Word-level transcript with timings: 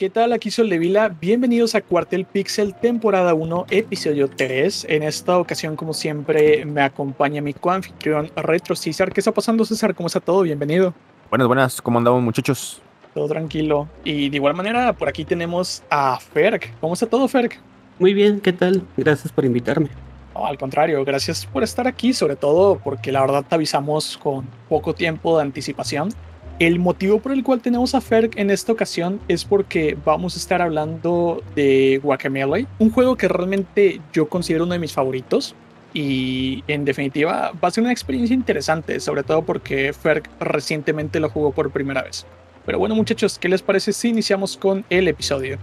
¿Qué 0.00 0.08
tal? 0.08 0.32
Aquí 0.32 0.50
soy 0.50 0.66
Levila. 0.66 1.10
Bienvenidos 1.10 1.74
a 1.74 1.82
Cuartel 1.82 2.24
Pixel, 2.24 2.74
temporada 2.74 3.34
1, 3.34 3.66
episodio 3.68 4.30
3. 4.30 4.86
En 4.88 5.02
esta 5.02 5.36
ocasión, 5.36 5.76
como 5.76 5.92
siempre, 5.92 6.64
me 6.64 6.80
acompaña 6.80 7.42
mi 7.42 7.52
coanfitrión 7.52 8.30
Retro 8.34 8.74
César. 8.74 9.12
¿Qué 9.12 9.20
está 9.20 9.30
pasando, 9.30 9.62
César? 9.66 9.94
¿Cómo 9.94 10.06
está 10.06 10.18
todo? 10.18 10.40
Bienvenido. 10.40 10.94
Buenas, 11.28 11.46
buenas. 11.46 11.82
¿Cómo 11.82 11.98
andamos, 11.98 12.22
muchachos? 12.22 12.80
Todo 13.12 13.28
tranquilo. 13.28 13.90
Y 14.02 14.30
de 14.30 14.36
igual 14.36 14.54
manera, 14.54 14.94
por 14.94 15.06
aquí 15.06 15.26
tenemos 15.26 15.82
a 15.90 16.18
Ferg. 16.18 16.62
¿Cómo 16.80 16.94
está 16.94 17.04
todo, 17.04 17.28
Ferg? 17.28 17.60
Muy 17.98 18.14
bien, 18.14 18.40
¿qué 18.40 18.54
tal? 18.54 18.82
Gracias 18.96 19.30
por 19.30 19.44
invitarme. 19.44 19.90
al 20.34 20.56
contrario, 20.56 21.04
gracias 21.04 21.44
por 21.44 21.62
estar 21.62 21.86
aquí, 21.86 22.14
sobre 22.14 22.36
todo 22.36 22.78
porque 22.78 23.12
la 23.12 23.20
verdad 23.20 23.44
te 23.46 23.54
avisamos 23.54 24.16
con 24.16 24.46
poco 24.66 24.94
tiempo 24.94 25.36
de 25.36 25.42
anticipación 25.42 26.08
el 26.60 26.78
motivo 26.78 27.20
por 27.20 27.32
el 27.32 27.42
cual 27.42 27.60
tenemos 27.60 27.94
a 27.94 28.02
Ferg 28.02 28.32
en 28.36 28.50
esta 28.50 28.70
ocasión 28.70 29.18
es 29.28 29.46
porque 29.46 29.96
vamos 30.04 30.36
a 30.36 30.38
estar 30.38 30.60
hablando 30.60 31.42
de 31.56 31.98
Guacamelee, 32.02 32.66
un 32.78 32.90
juego 32.90 33.16
que 33.16 33.28
realmente 33.28 34.00
yo 34.12 34.28
considero 34.28 34.64
uno 34.64 34.74
de 34.74 34.78
mis 34.78 34.92
favoritos. 34.92 35.56
Y 35.92 36.62
en 36.68 36.84
definitiva 36.84 37.50
va 37.64 37.68
a 37.68 37.70
ser 37.72 37.82
una 37.82 37.92
experiencia 37.92 38.34
interesante, 38.34 39.00
sobre 39.00 39.24
todo 39.24 39.42
porque 39.42 39.92
Ferg 39.92 40.22
recientemente 40.38 41.18
lo 41.18 41.30
jugó 41.30 41.50
por 41.50 41.72
primera 41.72 42.02
vez. 42.02 42.26
Pero 42.64 42.78
bueno 42.78 42.94
muchachos, 42.94 43.38
¿qué 43.38 43.48
les 43.48 43.62
parece 43.62 43.92
si 43.92 44.10
iniciamos 44.10 44.56
con 44.56 44.84
el 44.90 45.08
episodio? 45.08 45.58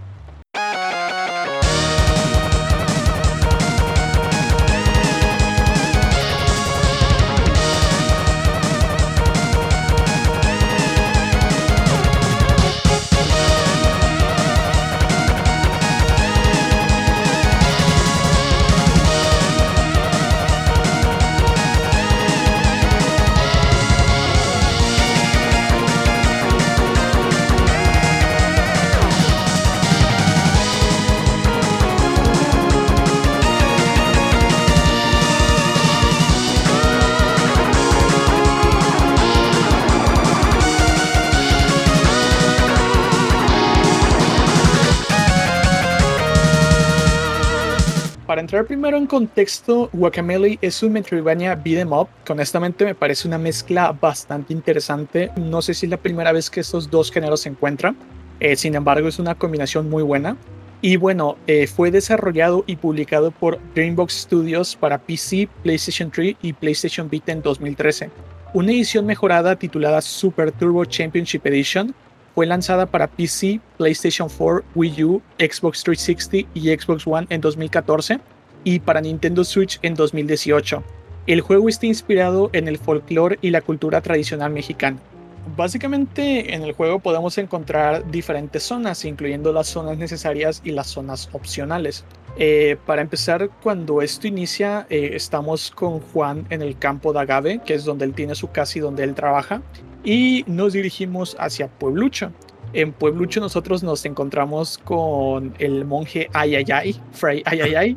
Entrar 48.48 48.64
primero 48.64 48.96
en 48.96 49.06
contexto, 49.06 49.90
Guacamele 49.92 50.58
es 50.62 50.82
un 50.82 50.92
Metroidvania 50.92 51.54
beat'em 51.54 51.92
up 51.92 52.08
honestamente 52.30 52.86
me 52.86 52.94
parece 52.94 53.28
una 53.28 53.36
mezcla 53.36 53.92
bastante 53.92 54.54
interesante. 54.54 55.30
No 55.36 55.60
sé 55.60 55.74
si 55.74 55.84
es 55.84 55.90
la 55.90 55.98
primera 55.98 56.32
vez 56.32 56.48
que 56.48 56.60
estos 56.60 56.90
dos 56.90 57.12
géneros 57.12 57.42
se 57.42 57.50
encuentran, 57.50 57.94
eh, 58.40 58.56
sin 58.56 58.74
embargo 58.74 59.06
es 59.06 59.18
una 59.18 59.34
combinación 59.34 59.90
muy 59.90 60.02
buena. 60.02 60.38
Y 60.80 60.96
bueno, 60.96 61.36
eh, 61.46 61.66
fue 61.66 61.90
desarrollado 61.90 62.64
y 62.66 62.76
publicado 62.76 63.32
por 63.32 63.58
Dreambox 63.74 64.14
Studios 64.14 64.76
para 64.76 64.96
PC, 64.96 65.46
PlayStation 65.62 66.10
3 66.10 66.36
y 66.40 66.54
PlayStation 66.54 67.10
Vita 67.10 67.32
en 67.32 67.42
2013. 67.42 68.08
Una 68.54 68.72
edición 68.72 69.04
mejorada 69.04 69.56
titulada 69.56 70.00
Super 70.00 70.52
Turbo 70.52 70.86
Championship 70.86 71.44
Edition 71.44 71.94
fue 72.34 72.46
lanzada 72.46 72.86
para 72.86 73.08
PC, 73.08 73.60
PlayStation 73.76 74.26
4, 74.26 74.64
Wii 74.74 75.04
U, 75.04 75.20
Xbox 75.38 75.82
360 75.82 76.48
y 76.54 76.74
Xbox 76.74 77.06
One 77.06 77.26
en 77.28 77.42
2014 77.42 78.18
y 78.64 78.80
para 78.80 79.00
Nintendo 79.00 79.44
Switch 79.44 79.78
en 79.82 79.94
2018. 79.94 80.82
El 81.26 81.40
juego 81.40 81.68
está 81.68 81.86
inspirado 81.86 82.50
en 82.52 82.68
el 82.68 82.78
folclore 82.78 83.38
y 83.42 83.50
la 83.50 83.60
cultura 83.60 84.00
tradicional 84.00 84.50
mexicana. 84.50 84.98
Básicamente 85.56 86.54
en 86.54 86.62
el 86.62 86.72
juego 86.72 86.98
podemos 86.98 87.38
encontrar 87.38 88.10
diferentes 88.10 88.62
zonas, 88.62 89.04
incluyendo 89.04 89.52
las 89.52 89.68
zonas 89.68 89.96
necesarias 89.98 90.60
y 90.64 90.72
las 90.72 90.88
zonas 90.88 91.28
opcionales. 91.32 92.04
Eh, 92.38 92.76
para 92.86 93.02
empezar, 93.02 93.50
cuando 93.62 94.02
esto 94.02 94.26
inicia, 94.26 94.86
eh, 94.90 95.10
estamos 95.14 95.70
con 95.70 96.00
Juan 96.00 96.46
en 96.50 96.62
el 96.62 96.78
campo 96.78 97.12
de 97.12 97.20
Agave, 97.20 97.60
que 97.64 97.74
es 97.74 97.84
donde 97.84 98.04
él 98.04 98.14
tiene 98.14 98.34
su 98.34 98.50
casa 98.50 98.78
y 98.78 98.80
donde 98.80 99.04
él 99.04 99.14
trabaja 99.14 99.62
y 100.04 100.44
nos 100.46 100.72
dirigimos 100.72 101.36
hacia 101.38 101.68
Pueblucho. 101.68 102.32
En 102.72 102.92
Pueblucho 102.92 103.40
nosotros 103.40 103.82
nos 103.82 104.04
encontramos 104.04 104.78
con 104.78 105.54
el 105.58 105.84
monje 105.84 106.28
Ayayay, 106.32 107.00
Fray 107.12 107.42
Ayayay, 107.46 107.96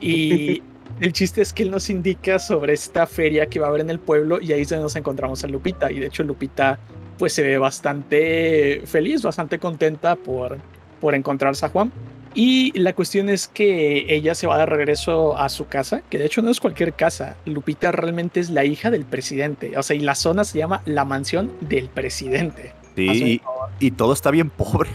y 0.00 0.62
el 1.00 1.12
chiste 1.12 1.42
es 1.42 1.52
que 1.52 1.64
él 1.64 1.70
nos 1.70 1.90
indica 1.90 2.38
sobre 2.38 2.72
esta 2.72 3.06
feria 3.06 3.46
que 3.46 3.60
va 3.60 3.66
a 3.66 3.68
haber 3.70 3.82
en 3.82 3.90
el 3.90 3.98
pueblo 3.98 4.40
y 4.40 4.52
ahí 4.52 4.62
es 4.62 4.70
donde 4.70 4.84
nos 4.84 4.96
encontramos 4.96 5.44
a 5.44 5.48
Lupita 5.48 5.92
y 5.92 5.98
de 5.98 6.06
hecho 6.06 6.22
Lupita 6.22 6.78
pues 7.18 7.32
se 7.32 7.42
ve 7.42 7.58
bastante 7.58 8.82
feliz, 8.86 9.22
bastante 9.22 9.58
contenta 9.58 10.16
por, 10.16 10.58
por 11.00 11.14
encontrarse 11.14 11.64
a 11.66 11.68
Juan. 11.68 11.92
Y 12.34 12.78
la 12.78 12.92
cuestión 12.92 13.30
es 13.30 13.48
que 13.48 14.14
ella 14.14 14.34
se 14.34 14.46
va 14.46 14.58
de 14.58 14.66
regreso 14.66 15.38
a 15.38 15.48
su 15.48 15.68
casa, 15.68 16.02
que 16.10 16.18
de 16.18 16.26
hecho 16.26 16.42
no 16.42 16.50
es 16.50 16.60
cualquier 16.60 16.92
casa. 16.92 17.38
Lupita 17.46 17.92
realmente 17.92 18.40
es 18.40 18.50
la 18.50 18.66
hija 18.66 18.90
del 18.90 19.06
presidente. 19.06 19.78
O 19.78 19.82
sea, 19.82 19.96
y 19.96 20.00
la 20.00 20.14
zona 20.14 20.44
se 20.44 20.58
llama 20.58 20.82
la 20.84 21.06
mansión 21.06 21.50
del 21.62 21.88
presidente. 21.88 22.74
Sí, 22.96 23.40
y, 23.78 23.90
todo 23.92 24.12
está 24.12 24.30
bien 24.30 24.50
pobre. 24.50 24.90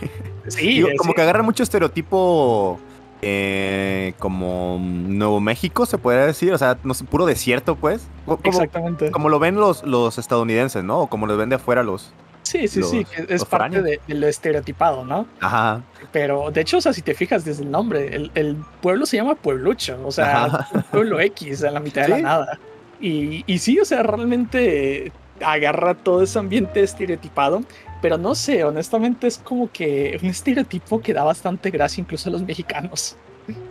Sí, 0.47 0.84
como 0.97 1.13
que 1.13 1.22
agarra 1.22 1.44
mucho 1.44 1.63
estereotipo 1.63 2.79
eh, 3.22 4.13
como 4.17 4.79
Nuevo 4.81 5.39
México, 5.39 5.85
se 5.85 5.97
podría 5.97 6.25
decir. 6.25 6.51
O 6.53 6.57
sea, 6.57 6.78
no 6.84 6.94
sé, 6.94 7.03
puro 7.06 7.25
desierto, 7.25 7.75
pues. 7.75 8.07
Exactamente. 8.44 9.11
Como 9.11 9.29
lo 9.29 9.40
ven 9.40 9.56
los, 9.56 9.84
los 9.84 10.17
estadounidenses, 10.17 10.84
¿no? 10.84 11.01
O 11.01 11.07
como 11.07 11.28
lo 11.28 11.38
ven 11.38 11.50
de 11.50 11.56
afuera 11.56 11.84
los, 11.84 12.13
Sí, 12.51 12.67
sí, 12.67 12.84
sí, 12.84 13.06
es 13.29 13.45
parte 13.45 13.81
de, 13.81 14.01
lo 14.07 14.28
estereotipado, 14.28 15.06
¿no? 15.06 15.25
Ajá. 15.40 15.84
Pero 16.11 16.51
de 16.51 16.61
hecho, 16.61 16.78
o 16.78 16.81
sea, 16.81 16.91
si 16.91 17.01
te 17.01 17.13
fijas 17.13 17.45
desde 17.45 17.63
el 17.63 17.72
nombre, 17.72 18.29
el, 18.34 18.57
pueblo 18.81 19.06
se 19.06 19.17
llama 19.17 19.35
Pueblucho, 19.35 19.97
o 20.06 20.11
sea, 20.11 20.67
pueblo 20.91 21.19
X 21.22 21.63
en 21.63 21.73
la 21.73 21.79
mitad 21.79 22.01
de 22.03 22.09
la 22.09 22.19
nada. 22.19 22.59
Y, 23.00 23.44
y 23.47 23.59
sí, 23.59 23.79
o 23.79 23.85
sea, 23.85 24.03
realmente 24.03 25.13
agarra 25.45 25.94
todo 25.95 26.23
ese 26.23 26.40
ambiente 26.40 26.84
estereotipado, 26.84 27.63
pero 28.01 28.17
no 28.17 28.35
sé, 28.35 28.63
honestamente 28.63 29.28
es 29.28 29.38
como 29.38 29.72
que 29.72 30.19
un 30.22 30.29
estereotipo 30.29 31.01
que 31.01 31.13
da 31.13 31.23
bastante 31.23 31.69
gracia 31.69 32.01
incluso 32.01 32.29
a 32.29 32.31
los 32.34 32.41
mexicanos. 32.41 33.16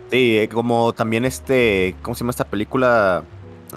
Sí, 0.09 0.37
eh, 0.37 0.49
como 0.49 0.93
también 0.93 1.25
este, 1.25 1.95
¿cómo 2.01 2.15
se 2.15 2.19
llama 2.19 2.31
esta 2.31 2.45
película? 2.45 3.23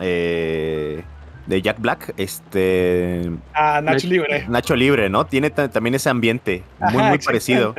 Eh, 0.01 1.03
de 1.47 1.63
Jack 1.63 1.81
Black, 1.81 2.15
este... 2.17 3.31
Ah, 3.53 3.81
Nacho 3.83 4.09
Libre. 4.09 4.47
Nacho 4.49 4.75
Libre, 4.75 5.11
¿no? 5.11 5.27
Tiene 5.27 5.51
también 5.51 5.95
ese 5.95 6.09
ambiente 6.09 6.63
muy, 6.91 7.03
muy 7.03 7.19
parecido. 7.19 7.75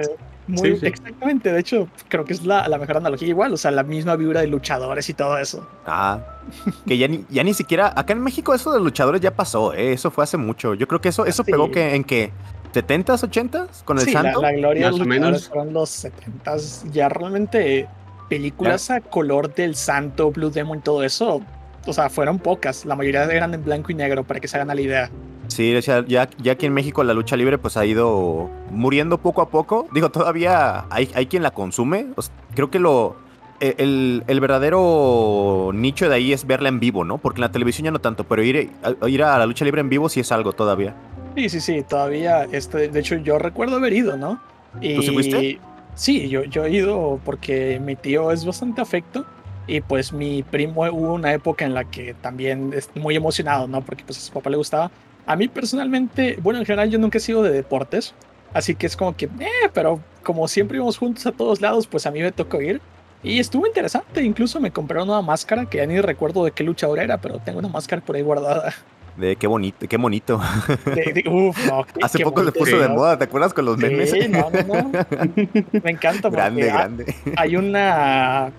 Muy, 0.48 0.78
Exactamente, 0.80 1.52
de 1.52 1.60
hecho, 1.60 1.88
creo 2.08 2.24
que 2.24 2.34
es 2.34 2.46
la, 2.46 2.68
mejor 2.78 2.98
analogía 2.98 3.28
igual, 3.28 3.54
o 3.54 3.58
sea, 3.58 3.72
la 3.72 3.82
misma 3.82 4.16
vibra 4.16 4.42
de 4.42 4.48
luchadores 4.48 5.10
y 5.10 5.16
todo 5.16 5.40
eso. 5.40 5.68
Ah, 5.88 6.20
que 6.86 7.00
ya 7.00 7.08
ni, 7.08 7.26
ya 7.30 7.44
ni 7.44 7.56
siquiera, 7.56 7.92
acá 7.96 8.14
en 8.14 8.22
México 8.22 8.54
eso 8.54 8.72
de 8.72 8.80
luchadores 8.80 9.22
ya 9.22 9.36
pasó, 9.36 9.74
¿eh? 9.74 9.94
eso 9.94 10.12
fue 10.12 10.24
hace 10.24 10.38
mucho. 10.38 10.76
Yo 10.76 10.88
creo 10.88 11.02
que 11.02 11.10
eso, 11.10 11.26
eso 11.26 11.44
pegó 11.44 11.72
que 11.72 11.96
en 11.96 12.04
que 12.04 12.32
70s, 12.84 13.30
80s 13.30 13.84
con 13.84 14.00
el 14.00 14.10
santo. 14.10 14.42
La, 14.42 14.52
la 14.52 14.58
gloria 14.58 14.86
de 14.86 14.98
los 14.98 15.08
luchadores 15.08 15.50
fueron 15.50 15.74
los 15.74 16.06
70s, 16.06 16.92
ya 16.92 17.10
realmente 17.10 17.88
películas 18.30 18.90
a 18.90 19.02
color 19.02 19.54
del 19.54 19.76
santo, 19.76 20.32
Blue 20.32 20.50
Demon 20.50 20.80
y 20.80 20.82
todo 20.82 21.04
eso, 21.04 21.42
o 21.86 21.94
sea, 21.94 22.10
fueron 22.10 22.40
pocas, 22.40 22.86
la 22.86 22.96
mayoría 22.96 23.24
eran 23.26 23.54
en 23.54 23.64
blanco 23.64 23.92
y 23.92 23.96
negro, 23.96 24.24
para 24.24 24.40
que 24.40 24.48
se 24.48 24.58
hagan 24.58 24.76
la 24.76 24.82
idea. 24.82 25.10
Sí, 25.48 25.80
ya, 25.82 26.04
ya 26.06 26.52
aquí 26.52 26.66
en 26.66 26.74
México 26.74 27.04
la 27.04 27.14
lucha 27.14 27.36
libre 27.36 27.58
pues 27.58 27.78
ha 27.78 27.86
ido 27.86 28.50
muriendo 28.72 29.20
poco 29.20 29.42
a 29.42 29.50
poco. 29.50 29.88
Digo, 29.94 30.10
todavía 30.10 30.86
hay, 30.90 31.10
hay 31.14 31.28
quien 31.28 31.44
la 31.44 31.52
consume. 31.52 32.08
creo 32.56 32.72
que 32.72 32.80
lo, 32.80 33.16
e, 33.60 33.76
el, 33.78 34.24
el, 34.28 34.40
verdadero 34.40 35.72
nicho 35.74 36.10
de 36.10 36.16
ahí 36.16 36.34
es 36.34 36.48
verla 36.48 36.70
en 36.70 36.80
vivo, 36.80 37.04
¿no? 37.06 37.20
Porque 37.20 37.38
en 37.38 37.42
la 37.42 37.52
televisión 37.52 37.86
ya 37.86 37.92
no 37.92 38.00
tanto, 38.00 38.24
pero 38.24 38.44
ir, 38.44 38.72
ir 39.08 39.24
a 39.24 39.38
la 39.38 39.46
lucha 39.46 39.66
libre 39.66 39.82
en 39.82 39.90
vivo 39.90 40.10
sí 40.10 40.20
es 40.20 40.32
algo 40.32 40.54
todavía. 40.54 40.96
Sí, 41.36 41.50
sí, 41.50 41.60
sí, 41.60 41.84
todavía, 41.84 42.48
este, 42.52 42.88
de 42.88 43.00
hecho 43.00 43.18
yo 43.18 43.38
recuerdo 43.38 43.76
haber 43.76 43.94
ido, 43.94 44.16
¿no? 44.16 44.42
Y, 44.82 44.96
¿Tú 44.96 45.02
sí 45.02 45.12
fuiste? 45.12 45.60
Sí, 45.96 46.30
yo, 46.30 46.44
yo 46.44 46.66
he 46.66 46.72
ido 46.72 47.20
porque 47.24 47.80
mi 47.80 47.96
tío 47.96 48.32
es 48.32 48.46
bastante 48.46 48.82
afecto 48.82 49.26
y 49.68 49.82
pues 49.82 50.14
mi 50.14 50.44
primo 50.44 50.84
hubo 50.84 51.14
una 51.14 51.34
época 51.34 51.66
en 51.66 51.74
la 51.74 51.86
que 51.86 52.14
también 52.14 52.72
es 52.74 52.90
muy 52.96 53.16
emocionado, 53.16 53.68
¿no? 53.68 53.82
Porque 53.82 54.04
pues 54.06 54.18
a 54.18 54.22
su 54.22 54.32
papá 54.32 54.50
le 54.50 54.58
gustaba. 54.58 54.92
A 55.26 55.36
mí 55.36 55.48
personalmente, 55.48 56.38
bueno, 56.42 56.60
en 56.60 56.66
general 56.66 56.90
yo 56.90 57.00
nunca 57.00 57.18
he 57.18 57.22
sido 57.22 57.44
de 57.44 57.52
deportes, 57.52 58.14
así 58.54 58.76
que 58.76 58.86
es 58.86 58.96
como 58.96 59.16
que, 59.16 59.26
eh, 59.26 59.70
pero 59.74 60.00
como 60.24 60.48
siempre 60.48 60.78
íbamos 60.78 60.98
juntos 60.98 61.26
a 61.26 61.32
todos 61.32 61.62
lados, 61.62 61.88
pues 61.88 62.06
a 62.06 62.12
mí 62.12 62.22
me 62.22 62.32
tocó 62.32 62.62
ir. 62.62 62.82
Y 63.24 63.40
estuvo 63.40 63.66
interesante, 63.66 64.22
incluso 64.22 64.60
me 64.60 64.72
compré 64.72 65.02
una 65.02 65.22
máscara 65.22 65.66
que 65.66 65.80
ya 65.80 65.86
ni 65.88 66.00
recuerdo 66.00 66.46
de 66.46 66.52
qué 66.52 66.64
luchador 66.64 67.00
era, 67.00 67.20
pero 67.20 67.40
tengo 67.40 67.58
una 67.58 67.70
máscara 67.70 68.02
por 68.04 68.16
ahí 68.16 68.22
guardada. 68.22 68.74
De 69.18 69.36
qué 69.38 69.48
bonito, 69.48 69.88
qué 69.88 69.98
bonito. 69.98 70.42
De- 70.86 71.14
de- 71.24 71.30
uf, 71.30 71.66
no, 71.68 71.86
qué- 71.86 71.94
Hace 72.04 72.18
qué 72.18 72.24
poco 72.26 72.40
se 72.42 72.46
bonito, 72.48 72.60
puso 72.60 72.78
de 72.80 72.90
moda, 72.90 73.18
¿te 73.18 73.24
acuerdas 73.24 73.54
con 73.54 73.64
los 73.66 73.78
memes? 73.78 74.12
Sí, 74.12 74.28
no, 74.28 74.50
no, 74.50 74.64
no. 74.64 74.92
Me 75.84 75.92
encanta 75.92 76.30
grande, 76.30 76.66
grande. 76.66 77.16
hay 77.38 77.56
una 77.56 78.52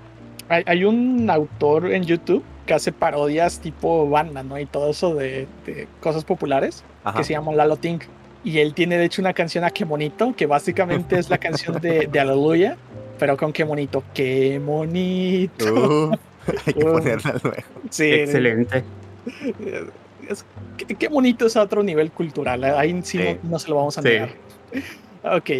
hay, 0.49 0.62
hay 0.67 0.85
un 0.85 1.29
autor 1.29 1.93
en 1.93 2.05
YouTube 2.05 2.43
que 2.64 2.73
hace 2.75 2.91
parodias 2.91 3.61
tipo 3.61 4.08
banda, 4.08 4.43
¿no? 4.43 4.58
Y 4.58 4.64
todo 4.67 4.91
eso 4.91 5.14
de, 5.14 5.47
de 5.67 5.87
cosas 6.00 6.25
populares 6.25 6.85
Ajá. 7.05 7.19
que 7.19 7.25
se 7.25 7.32
llama 7.35 7.53
Lalo 7.53 7.76
Tink. 7.76 8.05
Y 8.43 8.58
él 8.61 8.75
tiene 8.75 8.97
de 8.97 9.05
hecho 9.05 9.20
una 9.20 9.35
canción 9.35 9.64
a 9.64 9.70
Qué 9.70 9.85
bonito, 9.85 10.35
que 10.37 10.47
básicamente 10.47 11.19
es 11.19 11.29
la 11.29 11.38
canción 11.38 11.81
de, 11.81 12.06
de 12.06 12.20
Aleluya, 12.20 12.76
pero 13.19 13.37
con 13.37 13.53
Qué 13.53 13.64
bonito, 13.64 14.03
qué 14.14 14.58
bonito. 14.64 15.64
Uh, 15.75 16.12
hay 16.67 16.73
que 16.73 16.85
Uh. 16.85 16.93
ponerla 16.93 17.35
luego. 17.43 17.62
Sí, 17.91 18.05
Excelente. 18.11 18.85
es- 20.28 20.44
qué, 20.76 20.94
qué 20.94 21.08
bonito 21.08 21.46
es 21.46 21.56
a 21.56 21.62
otro 21.62 21.82
nivel 21.82 22.11
cultural. 22.11 22.64
¿eh? 22.64 22.70
Ahí 22.76 22.93
sí, 23.02 23.19
Sí. 23.19 23.38
No, 23.43 23.50
no 23.50 23.58
se 23.58 23.69
lo 23.69 23.76
vamos 23.76 23.99
a 23.99 24.02
Sí. 24.02 24.08
negar. 24.08 24.31
Ok. 25.25 25.50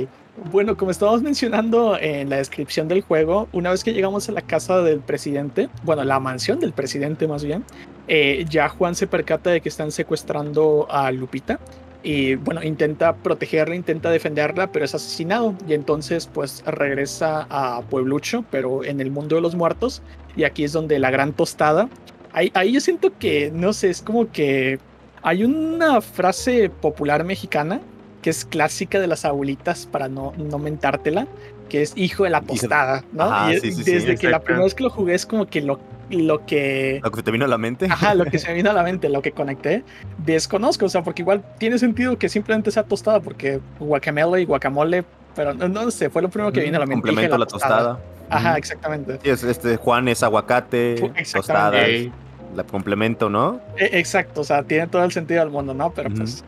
Bueno, 0.53 0.77
como 0.77 0.91
estábamos 0.91 1.23
mencionando 1.23 1.99
en 1.99 2.29
la 2.29 2.37
descripción 2.37 2.89
del 2.89 3.01
juego, 3.01 3.49
una 3.53 3.71
vez 3.71 3.83
que 3.83 3.93
llegamos 3.95 4.29
a 4.29 4.33
la 4.33 4.43
casa 4.43 4.83
del 4.83 5.01
presidente, 5.01 5.69
bueno, 5.83 6.05
la 6.05 6.21
mansión 6.21 6.61
del 6.61 6.73
presidente 6.73 7.27
más 7.27 7.43
bien, 7.43 7.65
eh, 8.07 8.45
ya 8.49 8.69
Juan 8.69 8.95
se 8.95 9.07
percata 9.07 9.51
de 9.51 9.61
que 9.63 9.69
están 9.71 9.91
secuestrando 9.91 10.87
a 10.91 11.11
Lupita 11.11 11.59
y 12.03 12.35
bueno, 12.37 12.63
intenta 12.63 13.15
protegerla, 13.17 13.75
intenta 13.75 14.11
defenderla, 14.11 14.71
pero 14.71 14.85
es 14.85 14.95
asesinado 14.95 15.55
y 15.67 15.73
entonces 15.73 16.29
pues 16.33 16.63
regresa 16.67 17.47
a 17.51 17.81
Pueblucho, 17.89 18.45
pero 18.51 18.85
en 18.85 19.01
el 19.01 19.11
mundo 19.11 19.37
de 19.37 19.41
los 19.43 19.55
muertos 19.57 20.03
y 20.37 20.45
aquí 20.45 20.65
es 20.65 20.73
donde 20.73 20.99
la 20.99 21.11
gran 21.11 21.33
tostada. 21.33 21.89
Ahí, 22.37 22.53
ahí 22.53 22.73
yo 22.73 22.81
siento 22.81 23.13
que, 23.19 23.51
no 23.51 23.73
sé, 23.73 23.89
es 23.89 24.03
como 24.03 24.31
que 24.31 24.79
hay 25.23 25.43
una 25.43 26.03
frase 26.03 26.69
popular 26.69 27.25
mexicana 27.25 27.81
que 28.21 28.29
es 28.29 28.45
clásica 28.45 29.01
de 29.01 29.07
las 29.07 29.25
abuelitas 29.25 29.87
para 29.87 30.09
no, 30.09 30.35
no 30.37 30.59
mentártela, 30.59 31.27
que 31.71 31.81
es 31.81 31.95
hijo 31.97 32.25
de 32.25 32.31
la 32.31 32.43
tostada, 32.43 33.05
¿no? 33.13 33.23
Ajá, 33.23 33.55
y 33.55 33.61
sí, 33.61 33.73
sí, 33.73 33.85
sí, 33.85 33.91
desde 33.91 34.17
que 34.17 34.29
la 34.29 34.41
primera 34.41 34.65
vez 34.65 34.75
que 34.75 34.83
lo 34.83 34.91
jugué 34.91 35.15
es 35.15 35.25
como 35.25 35.47
que 35.47 35.63
lo, 35.63 35.81
lo 36.11 36.45
que... 36.45 37.01
Lo 37.03 37.11
que 37.11 37.23
te 37.23 37.31
vino 37.31 37.47
a 37.47 37.49
la 37.49 37.57
mente. 37.57 37.87
Ajá, 37.91 38.15
lo 38.15 38.27
que 38.27 38.39
se 38.39 38.49
me 38.49 38.55
vino 38.55 38.71
a 38.71 38.75
la 38.75 38.83
mente, 38.83 39.09
lo 39.09 39.23
que 39.23 39.33
conecté, 39.33 39.83
desconozco, 40.19 40.85
o 40.85 40.89
sea, 40.91 41.03
porque 41.03 41.23
igual 41.23 41.43
tiene 41.57 41.79
sentido 41.79 42.19
que 42.19 42.29
simplemente 42.29 42.71
sea 42.71 42.83
tostada, 42.83 43.21
porque 43.21 43.61
guacamole 43.79 44.43
y 44.43 44.45
guacamole, 44.45 45.07
pero 45.35 45.55
no, 45.55 45.69
no 45.69 45.91
sé, 45.91 46.11
fue 46.11 46.21
lo 46.21 46.29
primero 46.29 46.53
que 46.53 46.61
vino 46.61 46.77
a 46.77 46.81
la 46.81 46.87
mente. 46.87 47.09
Complemento 47.09 47.37
a 47.37 47.39
la 47.39 47.47
tostada. 47.47 47.99
Ajá, 48.29 48.59
exactamente. 48.59 49.19
Sí, 49.23 49.31
es, 49.31 49.43
este, 49.43 49.77
Juan 49.77 50.09
es 50.09 50.23
aguacate, 50.23 51.13
tostadas, 51.33 51.89
Ey, 51.89 52.13
la 52.55 52.65
complemento, 52.65 53.29
¿no? 53.29 53.61
E- 53.77 53.99
Exacto, 53.99 54.41
o 54.43 54.45
sea, 54.45 54.63
tiene 54.63 54.87
todo 54.87 55.05
el 55.05 55.13
sentido 55.13 55.41
del 55.41 55.51
mundo, 55.51 55.75
¿no? 55.75 55.91
Pero 55.93 56.11
pues, 56.11 56.45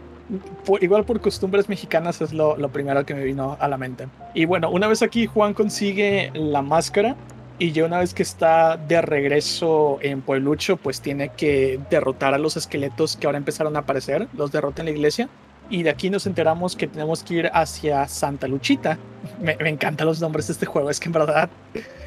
por- 0.64 0.82
igual 0.82 1.04
por 1.04 1.20
costumbres 1.20 1.68
mexicanas 1.68 2.20
es 2.20 2.32
lo, 2.32 2.56
lo 2.56 2.68
primero 2.68 3.04
que 3.06 3.14
me 3.14 3.24
vino 3.24 3.56
a 3.60 3.68
la 3.68 3.76
mente. 3.78 4.06
Y 4.34 4.44
bueno, 4.44 4.70
una 4.70 4.86
vez 4.86 5.02
aquí 5.02 5.26
Juan 5.26 5.54
consigue 5.54 6.30
la 6.34 6.62
máscara 6.62 7.16
y 7.58 7.72
ya 7.72 7.84
una 7.84 7.98
vez 7.98 8.14
que 8.14 8.22
está 8.22 8.76
de 8.76 9.00
regreso 9.02 9.98
en 10.00 10.20
Pueblucho, 10.22 10.76
pues 10.76 11.00
tiene 11.00 11.30
que 11.30 11.80
derrotar 11.90 12.32
a 12.34 12.38
los 12.38 12.56
esqueletos 12.56 13.16
que 13.16 13.26
ahora 13.26 13.38
empezaron 13.38 13.74
a 13.76 13.80
aparecer, 13.80 14.28
los 14.36 14.52
derrota 14.52 14.82
en 14.82 14.86
la 14.86 14.92
iglesia. 14.92 15.28
Y 15.70 15.82
de 15.82 15.90
aquí 15.90 16.08
nos 16.08 16.26
enteramos 16.26 16.76
que 16.76 16.86
tenemos 16.86 17.22
que 17.22 17.34
ir 17.34 17.50
hacia 17.52 18.08
Santa 18.08 18.46
Luchita. 18.48 18.96
Me, 19.42 19.56
me 19.56 19.68
encantan 19.68 20.06
los 20.06 20.20
nombres 20.20 20.46
de 20.46 20.54
este 20.54 20.64
juego, 20.66 20.88
es 20.88 20.98
que 21.00 21.06
en 21.08 21.12
verdad 21.12 21.50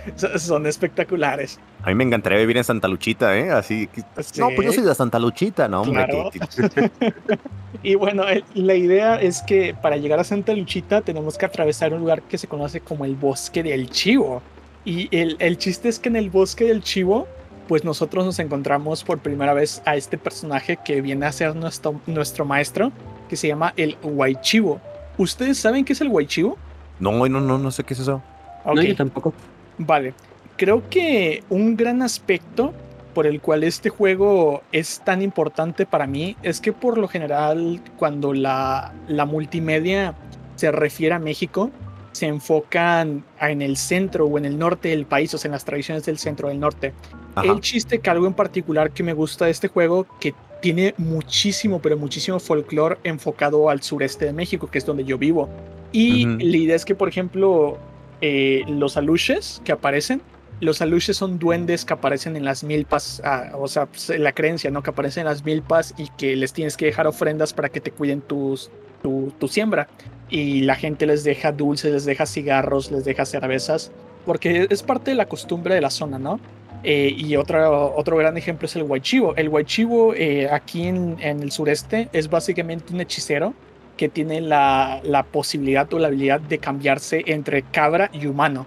son 0.38 0.66
espectaculares. 0.68 1.60
A 1.84 1.90
mí 1.90 1.96
me 1.96 2.04
encantaría 2.04 2.40
vivir 2.40 2.58
en 2.58 2.64
Santa 2.64 2.88
Luchita, 2.88 3.38
¿eh? 3.38 3.52
Así 3.52 3.88
que... 3.88 4.02
No, 4.40 4.50
pues 4.56 4.68
yo 4.68 4.74
soy 4.74 4.84
de 4.84 4.96
Santa 4.96 5.20
Luchita, 5.20 5.68
no, 5.68 5.82
hombre. 5.82 6.06
Claro. 6.06 6.30
que- 6.32 6.90
que- 7.00 7.12
Y 7.84 7.96
bueno, 7.96 8.28
el- 8.28 8.44
la 8.54 8.76
idea 8.76 9.20
es 9.20 9.42
que 9.42 9.74
para 9.74 9.98
llegar 9.98 10.20
a 10.20 10.24
Santa 10.24 10.54
Luchita 10.54 11.02
tenemos 11.02 11.38
que 11.38 11.46
atravesar 11.46 11.94
un 11.94 12.02
lugar 12.02 12.22
que 12.24 12.38
se 12.38 12.48
conoce 12.48 12.82
como 12.82 13.06
el 13.06 13.16
Bosque 13.16 13.64
del 13.64 13.90
Chivo. 13.90 14.42
Y 14.86 15.08
el, 15.16 15.36
el 15.40 15.58
chiste 15.58 15.90
es 15.90 16.00
que 16.00 16.10
en 16.10 16.16
el 16.16 16.30
Bosque 16.30 16.66
del 16.66 16.84
Chivo, 16.84 17.28
pues 17.68 17.84
nosotros 17.84 18.26
nos 18.26 18.38
encontramos 18.40 19.04
por 19.04 19.20
primera 19.20 19.54
vez 19.54 19.82
a 19.86 19.96
este 19.96 20.18
personaje 20.18 20.78
que 20.84 21.02
viene 21.02 21.26
a 21.26 21.32
ser 21.32 21.56
nuestro, 21.56 22.02
nuestro 22.08 22.46
maestro, 22.46 22.92
que 23.30 23.36
se 23.36 23.48
llama 23.48 23.74
el 23.78 23.96
Guaychivo. 24.04 24.82
¿Ustedes 25.18 25.58
saben 25.58 25.86
qué 25.86 25.94
es 25.94 26.02
el 26.02 26.10
Guaychivo? 26.10 26.58
No, 27.00 27.28
no, 27.28 27.40
no, 27.42 27.58
no 27.58 27.72
sé 27.72 27.84
qué 27.84 27.94
es 27.94 28.00
eso. 28.02 28.22
No, 28.66 28.82
yo 28.82 28.96
tampoco. 28.96 29.34
Vale. 29.78 30.14
Creo 30.58 30.88
que 30.90 31.44
un 31.50 31.76
gran 31.76 32.02
aspecto 32.02 32.74
por 33.14 33.28
el 33.28 33.42
cual 33.42 33.64
este 33.64 33.90
juego 33.90 34.62
es 34.72 35.02
tan 35.04 35.22
importante 35.22 35.86
para 35.86 36.08
mí 36.08 36.38
es 36.44 36.62
que 36.62 36.72
por 36.72 36.98
lo 36.98 37.08
general 37.08 37.82
cuando 37.98 38.34
la, 38.34 38.94
la 39.08 39.26
multimedia 39.26 40.16
se 40.56 40.72
refiere 40.72 41.16
a 41.16 41.20
México, 41.20 41.72
se 42.12 42.28
enfocan 42.28 43.24
en 43.40 43.62
el 43.62 43.78
centro 43.78 44.26
o 44.26 44.38
en 44.38 44.46
el 44.46 44.58
norte 44.58 44.90
del 44.90 45.06
país, 45.06 45.34
o 45.34 45.38
sea, 45.38 45.50
en 45.50 45.54
las 45.54 45.66
tradiciones 45.66 46.06
del 46.06 46.18
centro 46.18 46.50
del 46.50 46.60
norte. 46.60 46.94
Ajá. 47.36 47.52
El 47.52 47.62
chiste 47.62 48.00
que 48.00 48.10
algo 48.10 48.28
en 48.28 48.34
particular 48.34 48.92
que 48.92 49.04
me 49.04 49.14
gusta 49.14 49.46
de 49.46 49.52
este 49.52 49.68
juego, 49.68 50.06
que 50.20 50.34
tiene 50.62 50.94
muchísimo, 50.98 51.82
pero 51.82 51.98
muchísimo 51.98 52.40
folclore 52.40 52.98
enfocado 53.04 53.70
al 53.70 53.82
sureste 53.82 54.26
de 54.26 54.34
México, 54.34 54.68
que 54.68 54.78
es 54.78 54.86
donde 54.86 55.04
yo 55.04 55.18
vivo. 55.18 55.50
Y 55.92 56.28
Ujú. 56.28 56.38
la 56.40 56.58
idea 56.58 56.76
es 56.76 56.86
que, 56.86 56.96
por 56.96 57.10
ejemplo, 57.10 57.78
eh, 58.22 58.64
los 58.68 58.98
aluches 58.98 59.62
que 59.66 59.72
aparecen, 59.72 60.22
los 60.60 60.82
aluches 60.82 61.18
son 61.18 61.40
duendes 61.40 61.86
que 61.86 61.94
aparecen 61.94 62.36
en 62.36 62.46
las 62.46 62.64
milpas, 62.64 63.22
ah, 63.26 63.52
o 63.56 63.68
sea, 63.68 63.88
pues, 63.88 64.10
la 64.10 64.32
creencia, 64.32 64.70
¿no? 64.70 64.84
Que 64.84 64.92
aparecen 64.92 65.22
en 65.22 65.28
las 65.28 65.44
milpas 65.44 65.94
y 65.98 66.08
que 66.18 66.36
les 66.36 66.54
tienes 66.54 66.78
que 66.78 66.86
dejar 66.86 67.08
ofrendas 67.08 67.52
para 67.52 67.70
que 67.70 67.82
te 67.82 67.92
cuiden 67.92 68.22
tu, 68.22 68.60
tu 69.02 69.48
siembra. 69.48 69.88
Y 70.30 70.62
la 70.62 70.76
gente 70.76 71.06
les 71.08 71.24
deja 71.24 71.52
dulces, 71.52 71.92
les 71.92 72.06
deja 72.06 72.26
cigarros, 72.26 72.92
les 72.92 73.04
deja 73.04 73.26
cervezas, 73.26 73.92
porque 74.26 74.68
es 74.70 74.84
parte 74.84 75.12
de 75.12 75.16
la 75.16 75.26
costumbre 75.26 75.74
de 75.74 75.82
la 75.82 75.90
zona, 75.90 76.20
¿no? 76.20 76.40
Eh, 76.84 77.14
y 77.16 77.36
otro, 77.36 77.94
otro 77.96 78.18
gran 78.18 78.38
ejemplo 78.38 78.66
es 78.66 78.76
el 78.76 78.84
Huaychivo. 78.84 79.36
El 79.36 79.50
Huaychivo 79.50 80.14
eh, 80.14 80.50
aquí 80.50 80.88
en, 80.88 81.18
en 81.20 81.42
el 81.42 81.52
sureste 81.52 82.10
es 82.12 82.30
básicamente 82.30 82.94
un 82.94 83.02
hechicero 83.02 83.54
que 84.02 84.10
tiene 84.10 84.42
la, 84.42 85.00
la 85.04 85.22
posibilidad 85.22 85.94
o 85.94 86.00
la 86.00 86.08
habilidad 86.08 86.42
de 86.42 86.58
cambiarse 86.58 87.22
entre 87.28 87.62
cabra 87.62 88.10
y 88.12 88.26
humano. 88.26 88.66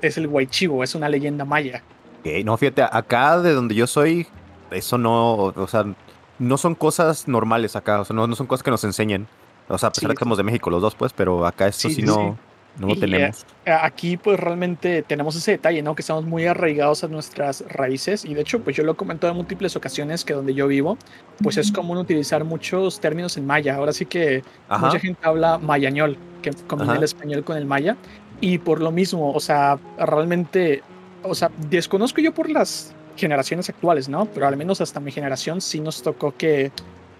Es 0.00 0.16
el 0.16 0.26
Huaychivo, 0.26 0.82
es 0.82 0.94
una 0.94 1.06
leyenda 1.10 1.44
maya. 1.44 1.82
Ok, 2.20 2.28
No, 2.46 2.56
fíjate, 2.56 2.82
acá 2.90 3.38
de 3.42 3.52
donde 3.52 3.74
yo 3.74 3.86
soy, 3.86 4.26
eso 4.70 4.96
no, 4.96 5.34
o 5.34 5.66
sea, 5.68 5.84
no 6.38 6.56
son 6.56 6.74
cosas 6.74 7.28
normales 7.28 7.76
acá, 7.76 8.00
o 8.00 8.06
sea, 8.06 8.16
no, 8.16 8.26
no 8.26 8.34
son 8.34 8.46
cosas 8.46 8.62
que 8.62 8.70
nos 8.70 8.82
enseñen. 8.84 9.28
O 9.68 9.76
sea, 9.76 9.90
a 9.90 9.92
pesar 9.92 10.08
Sí, 10.08 10.14
de 10.14 10.16
que 10.16 10.24
somos 10.24 10.38
de 10.38 10.44
México 10.44 10.70
los 10.70 10.80
dos, 10.80 10.94
pues, 10.94 11.12
pero 11.12 11.44
acá 11.46 11.68
esto 11.68 11.90
Sí, 11.90 11.94
sí, 11.94 12.00
sí, 12.00 12.32
no, 12.78 12.88
lo 12.88 12.94
Y, 12.94 13.00
tenemos. 13.00 13.44
Eh, 13.66 13.72
Aquí 13.72 14.16
pues 14.16 14.38
realmente 14.38 15.02
tenemos 15.02 15.36
ese 15.36 15.52
detalle, 15.52 15.82
¿no? 15.82 15.94
Que 15.94 16.02
estamos 16.02 16.24
muy 16.24 16.46
arraigados 16.46 17.04
a 17.04 17.08
nuestras 17.08 17.64
raíces 17.68 18.24
y 18.24 18.34
de 18.34 18.40
hecho 18.40 18.60
pues 18.60 18.76
yo 18.76 18.84
lo 18.84 18.92
he 18.92 18.96
comentado 18.96 19.30
en 19.32 19.36
múltiples 19.36 19.76
ocasiones 19.76 20.24
que 20.24 20.32
donde 20.34 20.54
yo 20.54 20.66
vivo 20.66 20.96
pues 21.42 21.56
es 21.56 21.72
común 21.72 21.98
utilizar 21.98 22.44
muchos 22.44 23.00
términos 23.00 23.36
en 23.36 23.46
maya. 23.46 23.76
Ahora 23.76 23.92
sí 23.92 24.06
que 24.06 24.42
Ajá. 24.68 24.86
mucha 24.86 24.98
gente 24.98 25.20
habla 25.22 25.58
mayañol, 25.58 26.16
que 26.42 26.52
combina 26.66 26.92
Ajá. 26.92 26.98
el 26.98 27.04
español 27.04 27.44
con 27.44 27.56
el 27.56 27.66
maya. 27.66 27.96
Y 28.40 28.58
por 28.58 28.80
lo 28.80 28.90
mismo, 28.90 29.32
o 29.32 29.40
sea, 29.40 29.78
realmente, 29.98 30.82
o 31.22 31.34
sea, 31.34 31.50
desconozco 31.68 32.20
yo 32.20 32.32
por 32.32 32.48
las 32.48 32.94
generaciones 33.16 33.68
actuales, 33.68 34.08
¿no? 34.08 34.26
Pero 34.26 34.46
al 34.46 34.56
menos 34.56 34.80
hasta 34.80 34.98
mi 34.98 35.12
generación 35.12 35.60
sí 35.60 35.80
nos 35.80 36.02
tocó 36.02 36.34
que, 36.36 36.72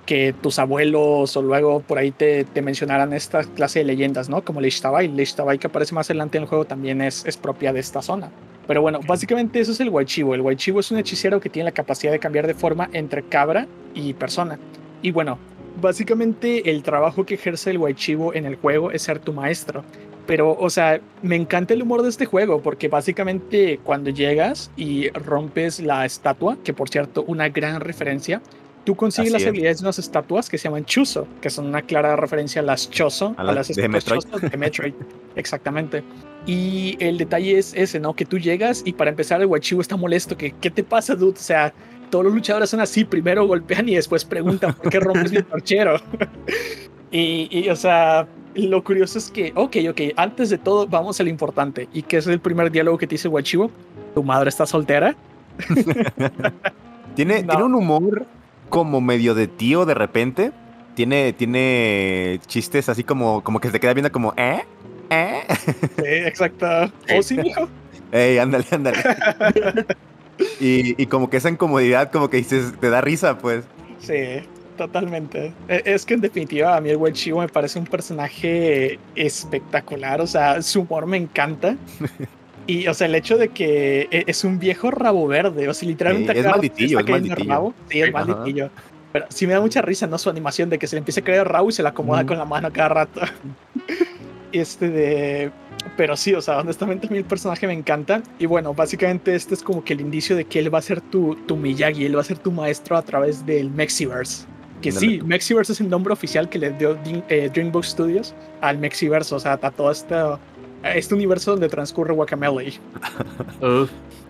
que 0.06 0.32
tus 0.32 0.58
abuelos 0.58 1.36
o 1.36 1.42
luego 1.42 1.80
por 1.80 1.98
ahí 1.98 2.10
te, 2.10 2.44
te 2.44 2.62
mencionaran 2.62 3.12
esta 3.12 3.44
clase 3.44 3.80
de 3.80 3.84
leyendas, 3.84 4.28
¿no? 4.28 4.44
Como 4.44 4.60
Leishtabay. 4.60 5.08
Leishtabay 5.08 5.58
que 5.58 5.66
aparece 5.66 5.94
más 5.94 6.08
adelante 6.10 6.38
en 6.38 6.44
el 6.44 6.48
juego 6.48 6.64
también 6.64 7.00
es, 7.00 7.24
es 7.26 7.36
propia 7.36 7.72
de 7.72 7.80
esta 7.80 8.02
zona. 8.02 8.30
Pero 8.66 8.82
bueno, 8.82 9.00
básicamente 9.06 9.60
eso 9.60 9.72
es 9.72 9.80
el 9.80 9.90
Guaychivo. 9.90 10.34
El 10.34 10.42
Guaychivo 10.42 10.80
es 10.80 10.90
un 10.90 10.98
hechicero 10.98 11.40
que 11.40 11.48
tiene 11.48 11.64
la 11.64 11.72
capacidad 11.72 12.12
de 12.12 12.18
cambiar 12.18 12.46
de 12.46 12.54
forma 12.54 12.88
entre 12.92 13.22
cabra 13.22 13.66
y 13.94 14.14
persona. 14.14 14.58
Y 15.02 15.10
bueno, 15.10 15.38
básicamente 15.80 16.70
el 16.70 16.82
trabajo 16.82 17.24
que 17.24 17.34
ejerce 17.34 17.70
el 17.70 17.78
Guaychivo 17.78 18.34
en 18.34 18.46
el 18.46 18.56
juego 18.56 18.90
es 18.90 19.02
ser 19.02 19.18
tu 19.18 19.32
maestro. 19.32 19.84
Pero, 20.26 20.56
o 20.56 20.70
sea, 20.70 21.00
me 21.22 21.34
encanta 21.34 21.74
el 21.74 21.82
humor 21.82 22.02
de 22.02 22.10
este 22.10 22.26
juego 22.26 22.62
porque 22.62 22.86
básicamente 22.86 23.80
cuando 23.82 24.10
llegas 24.10 24.70
y 24.76 25.08
rompes 25.10 25.80
la 25.80 26.04
estatua, 26.04 26.56
que 26.62 26.72
por 26.72 26.88
cierto, 26.88 27.24
una 27.26 27.48
gran 27.48 27.80
referencia, 27.80 28.40
tú 28.90 28.96
consigues 28.96 29.28
Así 29.28 29.32
las 29.34 29.42
es. 29.42 29.48
habilidades 29.48 29.78
de 29.78 29.84
unas 29.84 29.98
estatuas 30.00 30.48
que 30.50 30.58
se 30.58 30.64
llaman 30.64 30.84
Chuzo, 30.84 31.28
que 31.40 31.48
son 31.48 31.66
una 31.66 31.82
clara 31.82 32.16
referencia 32.16 32.60
a 32.60 32.64
las 32.64 32.90
Chozo, 32.90 33.34
A 33.36 33.42
a, 33.42 33.52
las 33.52 33.68
de 33.68 33.88
Metroid. 33.88 34.24
De 34.50 34.56
Metroid. 34.58 34.94
Exactamente. 35.36 36.02
Y 36.44 36.96
el 36.98 37.16
detalle 37.16 37.56
es 37.56 37.72
ese, 37.74 38.00
¿no? 38.00 38.14
Que 38.14 38.24
tú 38.24 38.36
llegas 38.40 38.82
y 38.84 38.92
para 38.94 39.10
empezar 39.10 39.40
el 39.40 39.46
Guachivo 39.46 39.80
está 39.80 39.96
molesto, 39.96 40.36
que 40.36 40.50
¿qué 40.60 40.70
te 40.72 40.82
pasa, 40.82 41.14
dude? 41.14 41.38
O 41.38 41.42
sea, 41.42 41.72
todos 42.10 42.24
los 42.24 42.34
luchadores 42.34 42.68
son 42.68 42.80
así, 42.80 43.04
primero 43.04 43.46
golpean 43.46 43.88
y 43.88 43.94
después 43.94 44.24
preguntan 44.24 44.74
por 44.74 44.90
qué 44.90 44.98
rompes 44.98 45.30
mi 45.32 45.42
torchero. 45.42 46.00
y, 47.12 47.46
y, 47.56 47.68
o 47.68 47.76
sea, 47.76 48.26
lo 48.56 48.82
curioso 48.82 49.18
es 49.18 49.30
que, 49.30 49.52
ok, 49.54 49.76
ok, 49.90 50.00
antes 50.16 50.50
de 50.50 50.58
todo 50.58 50.88
vamos 50.88 51.20
a 51.20 51.22
lo 51.22 51.30
importante. 51.30 51.88
¿Y 51.92 52.02
qué 52.02 52.16
es 52.16 52.26
el 52.26 52.40
primer 52.40 52.72
diálogo 52.72 52.98
que 52.98 53.06
te 53.06 53.14
dice 53.14 53.28
Guachivo? 53.28 53.70
¿Tu 54.16 54.24
madre 54.24 54.48
está 54.48 54.66
soltera? 54.66 55.14
Tiene, 57.14 57.42
No. 57.42 57.48
tiene 57.48 57.64
un 57.64 57.74
humor 57.76 58.26
como 58.70 59.00
medio 59.02 59.34
de 59.34 59.46
tío 59.46 59.84
de 59.84 59.94
repente. 59.94 60.52
Tiene, 60.94 61.32
tiene 61.32 62.40
chistes 62.46 62.88
así 62.88 63.04
como, 63.04 63.42
como 63.44 63.60
que 63.60 63.68
se 63.68 63.72
te 63.72 63.80
queda 63.80 63.94
viendo 63.94 64.10
como, 64.10 64.32
¿eh? 64.36 64.64
¿Eh? 65.10 65.40
Sí, 65.96 66.04
exacto. 66.04 66.66
¿O 67.16 67.22
sí, 67.22 67.36
mijo? 67.36 67.68
Ey, 68.12 68.38
ándale, 68.38 68.64
ándale. 68.70 68.98
y, 70.60 71.00
y 71.00 71.06
como 71.06 71.30
que 71.30 71.36
esa 71.36 71.48
incomodidad, 71.50 72.10
como 72.10 72.28
que 72.30 72.38
dices, 72.38 72.72
te 72.80 72.90
da 72.90 73.00
risa, 73.00 73.38
pues. 73.38 73.64
Sí, 74.00 74.40
totalmente. 74.76 75.52
E- 75.68 75.82
Es 75.84 76.04
que 76.04 76.14
en 76.14 76.20
definitiva 76.20 76.76
a 76.76 76.80
mí 76.80 76.90
el 76.90 76.96
buen 76.96 77.14
Chivo 77.14 77.40
me 77.40 77.48
parece 77.48 77.78
un 77.78 77.86
personaje 77.86 78.98
espectacular, 79.14 80.20
o 80.20 80.26
sea, 80.26 80.60
su 80.62 80.80
humor 80.82 81.06
me 81.06 81.16
encanta. 81.18 81.76
Y, 82.66 82.86
o 82.86 82.94
sea, 82.94 83.06
el 83.06 83.14
hecho 83.14 83.36
de 83.36 83.48
que 83.48 84.08
e- 84.10 84.24
es 84.26 84.44
un 84.44 84.58
viejo 84.58 84.90
rabo 84.90 85.26
verde, 85.26 85.68
o 85.68 85.74
sea, 85.74 85.88
literalmente... 85.88 86.32
Sí, 86.32 86.38
es 86.38 86.46
malditillo, 86.46 86.98
es 87.00 87.08
malditillo. 87.08 87.48
rabo. 87.50 87.74
Sí, 87.88 88.00
es 88.00 88.14
Ajá. 88.14 88.24
malditillo. 88.26 88.70
Pero 89.12 89.26
sí 89.28 89.46
me 89.46 89.54
da 89.54 89.60
mucha 89.60 89.82
risa, 89.82 90.06
¿no? 90.06 90.18
Su 90.18 90.30
animación 90.30 90.70
de 90.70 90.78
que 90.78 90.86
se 90.86 90.94
le 90.96 90.98
empieza 90.98 91.20
a 91.20 91.24
caer 91.24 91.38
el 91.40 91.46
rabo 91.46 91.68
y 91.68 91.72
se 91.72 91.82
la 91.82 91.88
acomoda 91.88 92.20
Ujú. 92.20 92.28
con 92.28 92.38
la 92.38 92.44
mano 92.44 92.72
cada 92.72 92.88
rato. 92.90 93.20
este 94.52 94.88
de... 94.88 95.50
Pero 95.96 96.16
sí, 96.16 96.34
o 96.34 96.42
sea, 96.42 96.58
honestamente 96.58 97.06
a 97.06 97.10
mí 97.10 97.18
el 97.18 97.24
personaje 97.24 97.66
me 97.66 97.72
encanta. 97.72 98.22
Y 98.38 98.46
bueno, 98.46 98.74
básicamente 98.74 99.34
este 99.34 99.54
es 99.54 99.62
como 99.62 99.82
que 99.82 99.94
el 99.94 100.00
indicio 100.02 100.36
de 100.36 100.44
que 100.44 100.58
él 100.58 100.72
va 100.72 100.78
a 100.78 100.82
ser 100.82 101.00
tu, 101.00 101.34
tu 101.46 101.56
Miyagi, 101.56 102.04
él 102.04 102.16
va 102.16 102.20
a 102.20 102.24
ser 102.24 102.38
tu 102.38 102.52
maestro 102.52 102.96
a 102.96 103.02
través 103.02 103.44
del 103.46 103.70
Mexiverse. 103.70 104.46
Que 104.82 104.92
sí. 104.92 105.20
Mexiverse 105.24 105.72
es 105.72 105.80
el 105.80 105.88
nombre 105.90 106.12
oficial 106.12 106.48
que 106.48 106.58
le 106.58 106.70
dio 106.70 106.98
eh, 107.28 107.50
DreamWorks 107.52 107.88
Studios 107.90 108.34
al 108.60 108.78
Mexiverse, 108.78 109.34
o 109.34 109.38
sea, 109.38 109.58
a 109.60 109.70
todo 109.70 109.88
a 109.88 110.38
este 110.82 111.14
universo 111.14 111.52
donde 111.52 111.68
transcurre 111.68 112.12
Guacamele, 112.14 112.72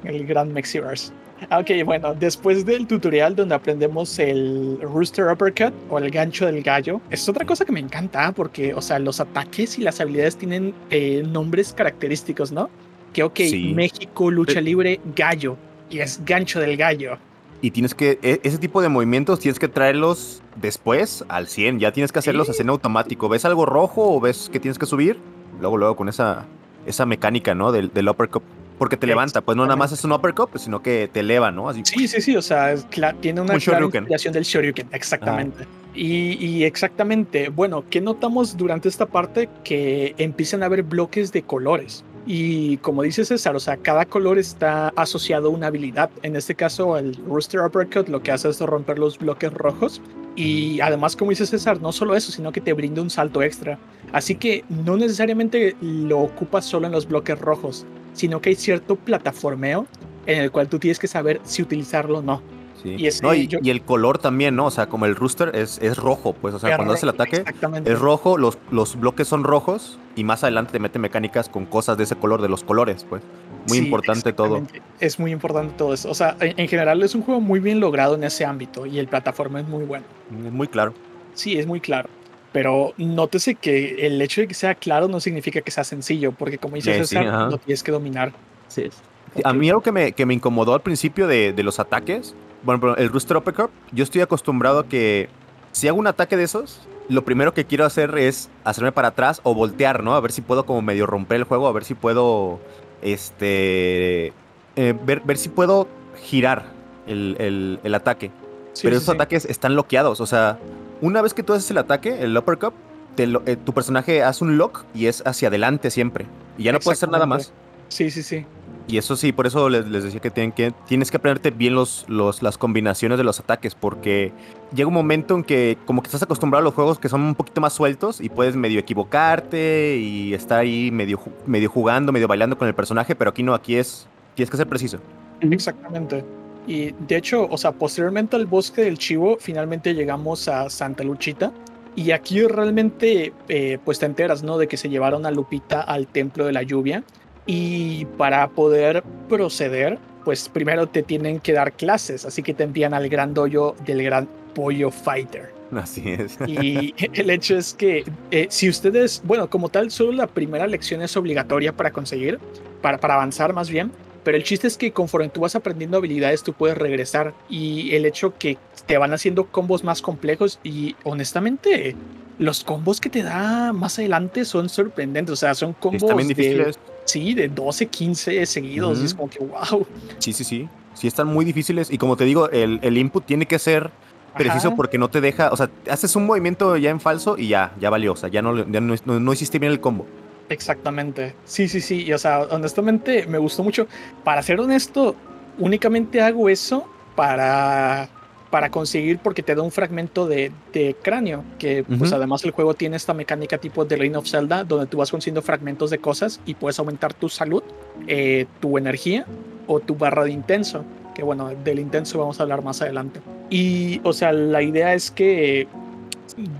el 0.04 0.26
gran 0.26 0.52
Mexiverse. 0.52 1.12
Ah, 1.48 1.60
Ok, 1.60 1.70
bueno, 1.86 2.14
después 2.14 2.66
del 2.66 2.86
tutorial 2.86 3.34
donde 3.34 3.54
aprendemos 3.54 4.18
el 4.18 4.78
Rooster 4.82 5.26
Uppercut 5.26 5.72
o 5.88 5.98
el 5.98 6.10
gancho 6.10 6.44
del 6.46 6.62
gallo, 6.62 7.00
es 7.10 7.26
otra 7.28 7.46
cosa 7.46 7.64
que 7.64 7.72
me 7.72 7.80
encanta 7.80 8.32
porque, 8.32 8.74
o 8.74 8.82
sea, 8.82 8.98
los 8.98 9.20
ataques 9.20 9.78
y 9.78 9.82
las 9.82 10.00
habilidades 10.00 10.36
tienen 10.36 10.74
eh, 10.90 11.22
nombres 11.26 11.72
característicos, 11.72 12.52
¿no? 12.52 12.68
Que, 13.14 13.22
ok, 13.22 13.36
Sí. 13.38 13.72
México, 13.74 14.30
lucha 14.30 14.58
Eh. 14.58 14.62
libre, 14.62 15.00
gallo, 15.16 15.56
y 15.88 16.00
es 16.00 16.22
gancho 16.24 16.60
del 16.60 16.76
gallo. 16.76 17.16
Y 17.62 17.70
tienes 17.72 17.94
que, 17.94 18.18
e- 18.22 18.40
ese 18.42 18.58
tipo 18.58 18.80
de 18.82 18.88
movimientos 18.88 19.38
tienes 19.40 19.58
que 19.58 19.68
traerlos 19.68 20.42
después 20.56 21.24
al 21.28 21.46
100. 21.46 21.78
Ya 21.78 21.92
tienes 21.92 22.10
que 22.12 22.18
hacerlos 22.18 22.46
Sí. 22.46 22.52
así 22.52 22.62
en 22.62 22.70
automático. 22.70 23.28
¿Ves 23.28 23.44
algo 23.44 23.66
rojo 23.66 24.14
o 24.14 24.20
ves 24.20 24.48
que 24.52 24.60
tienes 24.60 24.78
que 24.78 24.86
subir? 24.86 25.18
Luego, 25.60 25.76
luego 25.76 25.96
con 25.96 26.08
esa, 26.08 26.44
esa 26.86 27.06
mecánica, 27.06 27.54
¿no? 27.54 27.72
Del, 27.72 27.92
del 27.92 28.08
uppercut. 28.08 28.42
Porque 28.78 28.96
te 28.96 29.06
levanta, 29.06 29.42
pues 29.42 29.56
no 29.58 29.64
nada 29.64 29.76
más 29.76 29.92
es 29.92 30.02
un 30.04 30.12
uppercut, 30.12 30.48
pues, 30.48 30.64
sino 30.64 30.82
que 30.82 31.10
te 31.12 31.20
eleva, 31.20 31.50
¿no? 31.50 31.68
Así. 31.68 31.82
Sí, 31.84 32.08
sí, 32.08 32.22
sí, 32.22 32.34
o 32.34 32.40
sea, 32.40 32.74
tiene 33.20 33.42
una 33.42 33.52
Un 33.52 33.60
clara 33.60 33.78
shoryuken. 33.78 34.04
inspiración 34.04 34.32
del 34.32 34.44
Shoryuken, 34.44 34.88
exactamente. 34.92 35.66
Y, 35.94 36.42
y 36.42 36.64
exactamente, 36.64 37.50
bueno, 37.50 37.84
¿qué 37.90 38.00
notamos 38.00 38.56
durante 38.56 38.88
esta 38.88 39.04
parte? 39.04 39.50
Que 39.64 40.14
empiezan 40.16 40.62
a 40.62 40.66
haber 40.66 40.82
bloques 40.82 41.30
de 41.30 41.42
colores. 41.42 42.04
Y 42.24 42.78
como 42.78 43.02
dice 43.02 43.26
César, 43.26 43.54
o 43.54 43.60
sea, 43.60 43.76
cada 43.76 44.06
color 44.06 44.38
está 44.38 44.94
asociado 44.96 45.48
a 45.48 45.50
una 45.50 45.66
habilidad. 45.66 46.08
En 46.22 46.34
este 46.36 46.54
caso, 46.54 46.96
el 46.96 47.16
Rooster 47.26 47.60
Uppercut 47.60 48.08
lo 48.08 48.22
que 48.22 48.32
hace 48.32 48.48
es 48.48 48.60
romper 48.60 48.98
los 48.98 49.18
bloques 49.18 49.52
rojos. 49.52 50.00
Y 50.36 50.80
además, 50.80 51.16
como 51.16 51.30
dice 51.32 51.44
César, 51.44 51.82
no 51.82 51.92
solo 51.92 52.14
eso, 52.16 52.32
sino 52.32 52.52
que 52.52 52.60
te 52.62 52.72
brinda 52.72 53.02
un 53.02 53.10
salto 53.10 53.42
extra. 53.42 53.78
Así 54.12 54.34
que 54.34 54.64
no 54.68 54.96
necesariamente 54.96 55.76
lo 55.80 56.18
ocupas 56.20 56.64
solo 56.64 56.86
en 56.86 56.92
los 56.92 57.06
bloques 57.06 57.38
rojos, 57.38 57.86
sino 58.12 58.40
que 58.40 58.50
hay 58.50 58.56
cierto 58.56 58.96
plataformeo 58.96 59.86
en 60.26 60.40
el 60.42 60.50
cual 60.50 60.68
tú 60.68 60.78
tienes 60.78 60.98
que 60.98 61.06
saber 61.08 61.40
si 61.44 61.62
utilizarlo 61.62 62.18
o 62.18 62.22
no. 62.22 62.42
Sí. 62.82 62.94
Y 62.98 63.06
ese- 63.08 63.22
No, 63.22 63.34
y, 63.34 63.46
yo- 63.46 63.58
y 63.62 63.68
el 63.70 63.82
color 63.82 64.16
también, 64.18 64.56
¿no? 64.56 64.66
O 64.66 64.70
sea, 64.70 64.86
como 64.88 65.04
el 65.04 65.14
rooster 65.14 65.54
es, 65.54 65.78
es 65.82 65.98
rojo, 65.98 66.32
pues, 66.32 66.54
o 66.54 66.58
sea, 66.58 66.76
cuando 66.76 66.94
hace 66.94 67.04
el 67.04 67.10
ataque 67.10 67.44
es 67.84 67.98
rojo, 67.98 68.38
los, 68.38 68.56
los 68.70 68.98
bloques 68.98 69.28
son 69.28 69.44
rojos 69.44 69.98
y 70.16 70.24
más 70.24 70.42
adelante 70.44 70.72
te 70.72 70.78
mete 70.78 70.98
mecánicas 70.98 71.50
con 71.50 71.66
cosas 71.66 71.98
de 71.98 72.04
ese 72.04 72.16
color, 72.16 72.40
de 72.40 72.48
los 72.48 72.64
colores, 72.64 73.04
pues. 73.08 73.22
Muy 73.68 73.78
Sí, 73.78 73.84
importante 73.84 74.32
todo. 74.32 74.62
Es 74.98 75.18
muy 75.20 75.30
importante 75.32 75.74
todo 75.76 75.92
eso. 75.92 76.10
O 76.10 76.14
sea, 76.14 76.34
en, 76.40 76.58
en 76.58 76.66
general 76.68 77.02
es 77.02 77.14
un 77.14 77.20
juego 77.20 77.42
muy 77.42 77.60
bien 77.60 77.78
logrado 77.80 78.14
en 78.14 78.24
ese 78.24 78.46
ámbito 78.46 78.86
y 78.86 78.98
el 78.98 79.06
plataforma 79.06 79.60
es 79.60 79.68
muy 79.68 79.84
bueno. 79.84 80.06
Muy 80.30 80.66
claro. 80.66 80.94
Sí, 81.34 81.58
es 81.58 81.66
muy 81.66 81.80
claro. 81.80 82.08
Pero 82.52 82.94
nótese 82.96 83.54
que 83.54 84.06
el 84.06 84.20
hecho 84.20 84.40
de 84.40 84.48
que 84.48 84.54
sea 84.54 84.74
claro 84.74 85.06
no 85.08 85.20
significa 85.20 85.60
que 85.60 85.70
sea 85.70 85.84
sencillo, 85.84 86.32
porque 86.32 86.58
como 86.58 86.74
dice 86.76 86.90
Eh, 86.90 86.94
sí, 87.04 87.14
César, 87.14 87.28
ajá. 87.28 87.46
lo 87.50 87.58
tienes 87.58 87.82
que 87.82 87.92
dominar. 87.92 88.32
sí 88.68 88.82
es. 88.82 88.94
Sí, 89.36 89.42
A 89.44 89.52
mí 89.52 89.68
algo 89.68 89.80
que 89.82 89.92
me, 89.92 90.10
que 90.12 90.26
me 90.26 90.34
incomodó 90.34 90.74
al 90.74 90.80
principio 90.82 91.28
de, 91.28 91.52
de 91.52 91.62
los 91.62 91.78
ataques, 91.78 92.34
bueno, 92.64 92.80
pero 92.80 92.96
el 92.96 93.08
Rooster 93.10 93.36
Uppercut, 93.36 93.70
yo 93.92 94.02
estoy 94.02 94.22
acostumbrado 94.22 94.80
a 94.80 94.86
que 94.88 95.28
si 95.70 95.86
hago 95.86 95.98
un 96.00 96.08
ataque 96.08 96.36
de 96.36 96.42
esos, 96.42 96.80
lo 97.08 97.24
primero 97.24 97.54
que 97.54 97.64
quiero 97.64 97.84
hacer 97.84 98.18
es 98.18 98.50
hacerme 98.64 98.90
para 98.90 99.08
atrás 99.08 99.40
o 99.44 99.54
voltear, 99.54 100.02
¿no? 100.02 100.14
A 100.16 100.20
ver 100.20 100.32
si 100.32 100.40
puedo 100.42 100.66
como 100.66 100.82
medio 100.82 101.06
romper 101.06 101.36
el 101.36 101.44
juego, 101.44 101.68
a 101.68 101.72
ver 101.72 101.84
si 101.84 101.94
puedo, 101.94 102.58
este, 103.02 104.32
eh, 104.76 104.94
ver, 105.04 105.20
ver 105.24 105.38
si 105.38 105.48
puedo 105.48 105.86
girar 106.22 106.64
el, 107.06 107.36
el- 107.38 107.78
el 107.84 107.94
ataque. 107.94 108.30
Sí, 108.72 108.82
pero 108.84 108.96
sí, 108.96 109.02
esos 109.02 109.12
sí. 109.12 109.16
ataques 109.16 109.44
están 109.44 109.72
bloqueados, 109.74 110.20
o 110.20 110.26
sea, 110.26 110.58
una 111.00 111.22
vez 111.22 111.34
que 111.34 111.42
tú 111.42 111.52
haces 111.52 111.70
el 111.70 111.78
ataque, 111.78 112.22
el 112.22 112.36
Uppercut, 112.36 112.74
te 113.16 113.26
lo- 113.26 113.42
eh, 113.46 113.56
tu 113.56 113.72
personaje 113.72 114.22
hace 114.22 114.44
un 114.44 114.56
lock 114.58 114.84
y 114.94 115.06
es 115.06 115.22
hacia 115.26 115.48
adelante 115.48 115.90
siempre. 115.90 116.26
Y 116.58 116.64
ya 116.64 116.72
no 116.72 116.78
puedes 116.78 116.98
hacer 116.98 117.10
nada 117.10 117.26
más. 117.26 117.52
Sí, 117.88 118.10
sí, 118.10 118.22
sí. 118.22 118.46
Y 118.86 118.98
eso 118.98 119.14
sí, 119.14 119.30
por 119.32 119.46
eso 119.46 119.68
les, 119.68 119.86
les 119.86 120.02
decía 120.04 120.18
que, 120.20 120.30
tienen 120.30 120.50
que 120.50 120.72
tienes 120.88 121.10
que 121.12 121.16
aprenderte 121.16 121.50
bien 121.52 121.74
los, 121.74 122.04
los, 122.08 122.42
las 122.42 122.58
combinaciones 122.58 123.18
de 123.18 123.24
los 123.24 123.38
ataques, 123.38 123.74
porque 123.76 124.32
llega 124.74 124.88
un 124.88 124.94
momento 124.94 125.36
en 125.36 125.44
que 125.44 125.78
como 125.86 126.02
que 126.02 126.06
estás 126.08 126.22
acostumbrado 126.24 126.60
a 126.60 126.64
los 126.64 126.74
juegos 126.74 126.98
que 126.98 127.08
son 127.08 127.20
un 127.20 127.34
poquito 127.36 127.60
más 127.60 127.72
sueltos 127.72 128.20
y 128.20 128.28
puedes 128.28 128.56
medio 128.56 128.80
equivocarte 128.80 129.96
y 129.96 130.34
estar 130.34 130.58
ahí 130.60 130.90
medio, 130.90 131.20
medio 131.46 131.68
jugando, 131.68 132.10
medio 132.10 132.26
bailando 132.26 132.58
con 132.58 132.66
el 132.66 132.74
personaje, 132.74 133.14
pero 133.14 133.30
aquí 133.30 133.42
no, 133.44 133.54
aquí 133.54 133.76
es, 133.76 134.08
tienes 134.34 134.50
que 134.50 134.56
ser 134.56 134.66
preciso. 134.68 134.98
Exactamente. 135.40 136.24
Y 136.66 136.92
de 136.92 137.16
hecho, 137.16 137.48
o 137.50 137.58
sea, 137.58 137.72
posteriormente 137.72 138.36
al 138.36 138.46
bosque 138.46 138.82
del 138.82 138.98
chivo, 138.98 139.36
finalmente 139.40 139.94
llegamos 139.94 140.48
a 140.48 140.70
Santa 140.70 141.02
Luchita. 141.04 141.52
Y 141.96 142.12
aquí 142.12 142.42
realmente, 142.42 143.32
eh, 143.48 143.78
pues 143.84 143.98
te 143.98 144.06
enteras, 144.06 144.42
¿no? 144.42 144.58
De 144.58 144.68
que 144.68 144.76
se 144.76 144.88
llevaron 144.88 145.26
a 145.26 145.30
Lupita 145.30 145.80
al 145.80 146.06
templo 146.06 146.46
de 146.46 146.52
la 146.52 146.62
lluvia. 146.62 147.02
Y 147.46 148.04
para 148.16 148.48
poder 148.48 149.02
proceder, 149.28 149.98
pues 150.24 150.48
primero 150.48 150.86
te 150.86 151.02
tienen 151.02 151.40
que 151.40 151.52
dar 151.52 151.72
clases. 151.72 152.24
Así 152.24 152.42
que 152.42 152.54
te 152.54 152.62
envían 152.62 152.94
al 152.94 153.08
gran 153.08 153.34
dojo 153.34 153.74
del 153.84 154.02
gran 154.02 154.28
pollo 154.54 154.90
fighter. 154.90 155.52
Así 155.74 156.10
es. 156.10 156.38
Y 156.46 156.94
el 157.12 157.30
hecho 157.30 157.56
es 157.56 157.74
que 157.74 158.04
eh, 158.30 158.46
si 158.50 158.68
ustedes, 158.68 159.22
bueno, 159.24 159.48
como 159.48 159.68
tal, 159.68 159.90
solo 159.90 160.12
la 160.12 160.26
primera 160.26 160.66
lección 160.66 161.02
es 161.02 161.16
obligatoria 161.16 161.72
para 161.72 161.92
conseguir, 161.92 162.38
para, 162.82 162.98
para 162.98 163.14
avanzar 163.14 163.52
más 163.52 163.70
bien, 163.70 163.92
pero 164.24 164.36
el 164.36 164.42
chiste 164.44 164.66
es 164.66 164.76
que 164.76 164.92
conforme 164.92 165.28
tú 165.28 165.40
vas 165.40 165.54
aprendiendo 165.56 165.96
habilidades, 165.96 166.42
tú 166.42 166.52
puedes 166.52 166.76
regresar 166.76 167.34
y 167.48 167.94
el 167.94 168.04
hecho 168.06 168.34
que 168.38 168.58
te 168.86 168.98
van 168.98 169.12
haciendo 169.12 169.46
combos 169.46 169.84
más 169.84 170.02
complejos 170.02 170.58
y 170.62 170.96
honestamente, 171.04 171.96
los 172.38 172.64
combos 172.64 173.00
que 173.00 173.10
te 173.10 173.22
da 173.22 173.72
más 173.72 173.98
adelante 173.98 174.44
son 174.44 174.68
sorprendentes, 174.68 175.32
o 175.32 175.36
sea, 175.36 175.54
son 175.54 175.72
combos 175.74 176.02
Están 176.02 176.16
bien 176.16 176.28
de, 176.28 176.34
difíciles. 176.34 176.78
sí, 177.04 177.34
de 177.34 177.48
12, 177.48 177.86
15 177.86 178.46
seguidos, 178.46 179.00
y 179.00 179.04
es 179.04 179.12
Ujú. 179.14 179.28
como 179.28 179.30
que 179.30 179.38
wow. 179.40 179.86
Sí, 180.18 180.32
sí, 180.32 180.44
sí. 180.44 180.68
Sí, 180.94 181.06
están 181.06 181.28
muy 181.28 181.44
difíciles. 181.44 181.90
Y 181.90 181.98
como 181.98 182.16
te 182.16 182.24
digo, 182.24 182.50
el, 182.50 182.78
el 182.82 182.98
input 182.98 183.24
tiene 183.24 183.46
que 183.46 183.58
ser 183.58 183.90
preciso 184.36 184.68
Ajá. 184.68 184.76
porque 184.76 184.98
no 184.98 185.08
te 185.08 185.20
deja, 185.20 185.50
o 185.50 185.56
sea, 185.56 185.70
haces 185.88 186.14
un 186.16 186.26
movimiento 186.26 186.76
ya 186.76 186.90
en 186.90 187.00
falso 187.00 187.36
y 187.38 187.48
ya, 187.48 187.72
ya 187.80 187.90
valió. 187.90 188.12
O 188.12 188.16
sea, 188.16 188.28
ya 188.28 188.42
no, 188.42 188.56
ya 188.70 188.80
no, 188.80 188.94
no- 189.04 189.20
no 189.20 189.32
hiciste 189.32 189.58
bien 189.58 189.72
el 189.72 189.80
combo. 189.80 190.06
Exactamente. 190.50 191.34
Sí, 191.44 191.68
sí, 191.68 191.80
sí. 191.80 192.04
Y 192.04 192.12
o 192.12 192.18
sea, 192.18 192.40
honestamente 192.42 193.26
me 193.26 193.38
gustó 193.38 193.62
mucho. 193.62 193.86
Para 194.24 194.42
ser 194.42 194.60
honesto, 194.60 195.14
únicamente 195.58 196.20
hago 196.20 196.48
eso 196.48 196.86
para, 197.14 198.08
para 198.50 198.68
conseguir, 198.68 199.20
porque 199.20 199.44
te 199.44 199.54
da 199.54 199.62
un 199.62 199.70
fragmento 199.70 200.26
de, 200.26 200.50
de 200.72 200.96
cráneo. 201.00 201.44
Que 201.58 201.84
pues 201.84 202.12
además 202.12 202.44
el 202.44 202.50
juego 202.50 202.74
tiene 202.74 202.96
esta 202.96 203.14
mecánica 203.14 203.58
tipo 203.58 203.84
de 203.84 203.96
Reign 203.96 204.16
of 204.16 204.28
Zelda, 204.28 204.64
donde 204.64 204.86
tú 204.86 204.98
vas 204.98 205.10
consiguiendo 205.12 205.40
fragmentos 205.40 205.88
de 205.88 205.98
cosas 205.98 206.40
y 206.44 206.54
puedes 206.54 206.78
aumentar 206.80 207.14
tu 207.14 207.28
salud, 207.28 207.62
eh, 208.08 208.46
tu 208.60 208.76
energía 208.76 209.26
o 209.68 209.78
tu 209.78 209.94
barra 209.94 210.24
de 210.24 210.32
intenso. 210.32 210.84
Que 211.14 211.22
bueno, 211.22 211.50
del 211.64 211.78
intenso 211.78 212.18
vamos 212.18 212.40
a 212.40 212.42
hablar 212.42 212.64
más 212.64 212.82
adelante. 212.82 213.20
Y 213.50 214.00
o 214.02 214.12
sea, 214.12 214.32
la 214.32 214.62
idea 214.62 214.94
es 214.94 215.12
que 215.12 215.68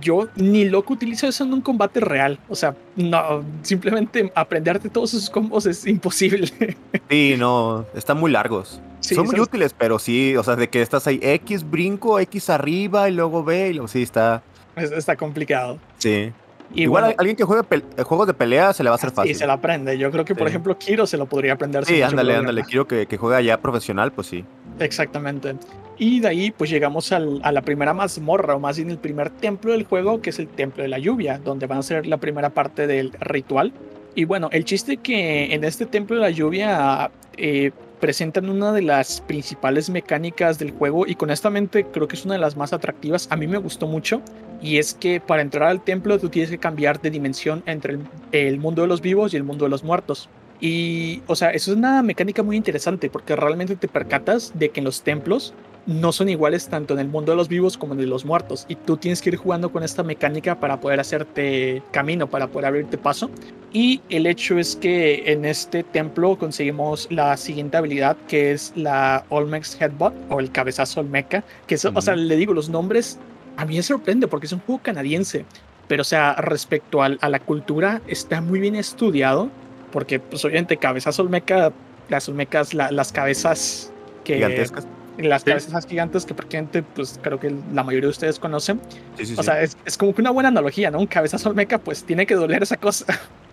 yo 0.01 0.29
ni 0.37 0.65
loco 0.65 0.93
utilizo 0.95 1.27
eso 1.27 1.45
en 1.45 1.53
un 1.53 1.61
combate 1.61 2.01
real. 2.01 2.39
O 2.49 2.55
sea, 2.55 2.75
no, 2.97 3.43
simplemente 3.63 4.31
aprenderte 4.35 4.89
todos 4.89 5.15
esos 5.15 5.31
combos 5.31 5.67
es 5.67 5.87
imposible. 5.87 6.51
Sí, 7.11 7.35
no, 7.37 7.85
están 7.95 8.19
muy 8.21 8.31
largos. 8.31 8.81
Sí, 9.01 9.15
Son 9.17 9.27
muy 9.27 9.41
útiles, 9.41 9.75
pero 9.77 9.99
sí, 9.99 10.37
o 10.37 10.45
sea, 10.45 10.55
de 10.55 10.69
que 10.69 10.81
estás 10.81 11.07
ahí 11.09 11.19
X 11.23 11.69
brinco, 11.69 12.21
X 12.21 12.51
arriba 12.51 13.09
y 13.09 13.13
luego 13.13 13.43
B 13.43 13.71
y 13.71 13.73
luego 13.73 13.89
sí 13.89 14.03
está. 14.03 14.43
es- 14.77 14.93
está 14.93 15.17
complicado. 15.17 15.79
Sí. 15.99 16.33
Y 16.73 16.83
Igual 16.83 17.03
bueno, 17.03 17.17
a 17.19 17.21
alguien 17.21 17.37
que 17.37 17.43
juegue 17.43 17.65
juegos 18.05 18.29
de 18.29 18.35
pelea 18.35 18.73
se 18.73 18.85
le 18.85 18.91
va 18.91 18.95
a 18.95 18.99
hacer 18.99 19.11
sí, 19.11 19.17
fácil. 19.17 19.35
se 19.35 19.45
la 19.47 19.55
aprende. 19.55 19.99
Yo 19.99 20.13
creo 20.13 20.25
que, 20.25 20.37
por 20.37 20.47
Sí. 20.47 20.51
ejemplo, 20.51 20.79
Kiro 20.79 21.05
se 21.05 21.17
lo 21.17 21.27
podría 21.27 21.55
aprender. 21.55 21.85
Sí, 21.85 22.01
ándale, 22.01 22.37
ándale. 22.37 22.63
Quiero 22.63 22.87
que, 22.87 23.07
que 23.07 23.17
juegue 23.17 23.43
ya 23.45 23.61
profesional, 23.61 24.13
pues 24.13 24.29
sí. 24.29 24.45
Exactamente. 24.79 25.57
Y 26.03 26.21
de 26.21 26.29
ahí 26.29 26.51
pues 26.51 26.71
llegamos 26.71 27.13
a 27.13 27.21
la 27.21 27.61
primera 27.61 27.93
mazmorra, 27.93 28.57
o 28.57 28.59
más 28.59 28.79
bien 28.79 28.89
el 28.89 28.97
primer 28.97 29.29
templo 29.29 29.73
del 29.73 29.85
juego, 29.85 30.23
que 30.23 30.31
es 30.31 30.39
el 30.39 30.49
Templo 30.49 30.83
de 30.83 30.89
la 30.89 30.99
Lluvia, 30.99 31.39
donde 31.39 31.67
van 31.67 31.77
a 31.77 31.83
ser 31.83 32.07
la 32.07 32.17
primera 32.17 32.49
parte 32.49 32.87
del 32.87 33.13
ritual. 33.21 33.75
Y 34.15 34.25
bueno, 34.25 34.49
el 34.51 34.65
chiste 34.65 34.97
que 34.97 35.53
en 35.53 35.63
este 35.63 35.85
Templo 35.85 36.17
de 36.17 36.23
la 36.23 36.31
Lluvia 36.31 37.11
eh, 37.37 37.73
presentan 38.01 38.49
una 38.49 38.73
de 38.73 38.81
las 38.81 39.21
principales 39.21 39.91
mecánicas 39.91 40.59
del 40.59 40.71
juego 40.71 41.07
y 41.07 41.19
honestamente 41.21 41.85
creo 41.85 42.09
que 42.09 42.17
es 42.17 42.25
una 42.25 42.33
de 42.33 42.41
las 42.41 42.57
más 42.57 42.73
atractivas. 42.73 43.29
A 43.31 43.37
mí 43.37 43.47
me 43.47 43.59
gustó 43.59 43.87
mucho. 43.87 44.23
Y 44.63 44.79
es 44.79 44.95
que 44.95 45.21
para 45.21 45.43
entrar 45.43 45.69
al 45.69 45.85
templo 45.85 46.19
tú 46.19 46.31
tienes 46.31 46.51
que 46.51 46.57
cambiar 46.57 47.03
de 47.03 47.11
dimensión 47.11 47.63
entre 47.67 47.95
el, 47.95 48.01
el 48.33 48.59
mundo 48.59 48.81
de 48.81 48.89
los 48.89 49.03
vivos 49.03 49.35
y 49.35 49.37
el 49.37 49.45
mundo 49.45 49.67
de 49.67 49.71
los 49.71 49.85
muertos. 49.85 50.31
Y, 50.61 51.23
o 51.27 51.37
sea, 51.37 51.51
eso 51.51 51.73
es 51.73 51.77
una 51.77 52.03
mecánica 52.03 52.43
muy 52.43 52.57
interesante 52.57 53.11
porque 53.11 53.37
realmente 53.37 53.77
te 53.77 53.89
percatas 53.89 54.53
de 54.55 54.71
que 54.71 54.81
en 54.81 54.85
los 54.85 55.03
templos 55.03 55.55
no 55.87 56.13
son 56.13 56.29
iguales 56.29 56.69
tanto 56.69 56.95
en 56.95 57.01
el 57.01 57.09
mundo 57.09 57.33
de 57.33 57.37
los 57.37 57.49
vivos 57.49 57.77
como 57.79 57.95
en 57.95 58.01
el 58.01 58.05
de 58.07 58.11
los 58.11 58.25
muertos. 58.25 58.67
Y 58.69 58.77
tú 58.77 58.97
tienes 58.97 59.21
que 59.23 59.31
ir 59.31 59.37
jugando 59.37 59.73
con 59.73 59.83
esta 59.83 60.03
mecánica 60.03 60.61
para 60.61 60.81
poder 60.81 61.01
hacerte 61.01 61.83
camino, 61.91 62.29
para 62.29 62.47
poder 62.49 62.67
abrirte 62.67 62.99
paso. 62.99 63.31
Y 63.73 64.01
el 64.09 64.27
hecho 64.27 64.59
es 64.59 64.77
que 64.77 65.33
en 65.33 65.45
este 65.45 65.83
templo 65.83 66.37
conseguimos 66.39 67.07
la 67.11 67.37
siguiente 67.37 67.77
habilidad 67.77 68.17
que 68.29 68.53
es 68.53 68.73
la 68.77 69.25
Olmex 69.31 69.81
Headbutt 69.81 70.13
o 70.29 70.41
el 70.41 70.51
cabezazo 70.53 71.01
Olmeca. 71.01 71.45
Que 71.67 71.77
eso, 71.77 71.91
o 71.95 72.01
sea, 72.03 72.15
le 72.17 72.37
digo, 72.37 72.53
los 72.53 72.69
nombres 72.69 73.19
a 73.57 73.65
mí 73.65 73.77
me 73.77 73.83
sorprende 73.83 74.29
porque 74.29 74.47
es 74.47 74.53
un 74.53 74.61
juego 74.61 74.81
canadiense. 74.83 75.45
Pero, 75.89 76.03
o 76.03 76.05
sea, 76.05 76.35
respecto 76.35 77.03
al- 77.03 77.19
a, 77.21 77.29
la 77.29 77.41
cultura, 77.41 78.01
está 78.07 78.41
muy 78.41 78.61
bien 78.61 78.77
estudiado. 78.77 79.51
Porque, 79.93 80.21
pues, 80.21 80.45
obviamente, 80.45 80.77
cabezazo 80.77 81.23
Olmeca, 81.23 81.73
las 82.09 82.29
Olmecas, 82.29 82.75
la- 82.75 82.93
las 82.93 83.11
cabezas 83.13 83.91
que. 84.25 84.35
Gigantescas. 84.35 84.87
Las 85.19 85.43
Sí. 85.43 85.49
cabezas 85.51 85.87
gigantes 85.87 86.25
que 86.25 86.35
prácticamente, 86.35 86.83
pues, 86.83 87.19
creo 87.23 87.39
que 87.39 87.55
la 87.75 87.83
mayoría 87.83 88.07
de 88.07 88.11
ustedes 88.11 88.39
conocen. 88.39 88.81
Sí, 89.19 89.27
sí, 89.27 89.35
O 89.35 89.37
sí. 89.39 89.43
sea, 89.43 89.61
es, 89.63 89.77
es 89.85 89.99
como 89.99 90.15
que 90.15 90.21
una 90.23 90.31
buena 90.31 90.49
analogía, 90.49 90.91
¿no? 90.91 90.99
Un 90.99 91.07
cabezazo 91.07 91.51
Olmeca, 91.51 91.79
pues, 91.79 92.05
tiene 92.05 92.27
que 92.27 92.35
doler 92.35 92.63
esa 92.63 92.77
cosa. 92.77 93.05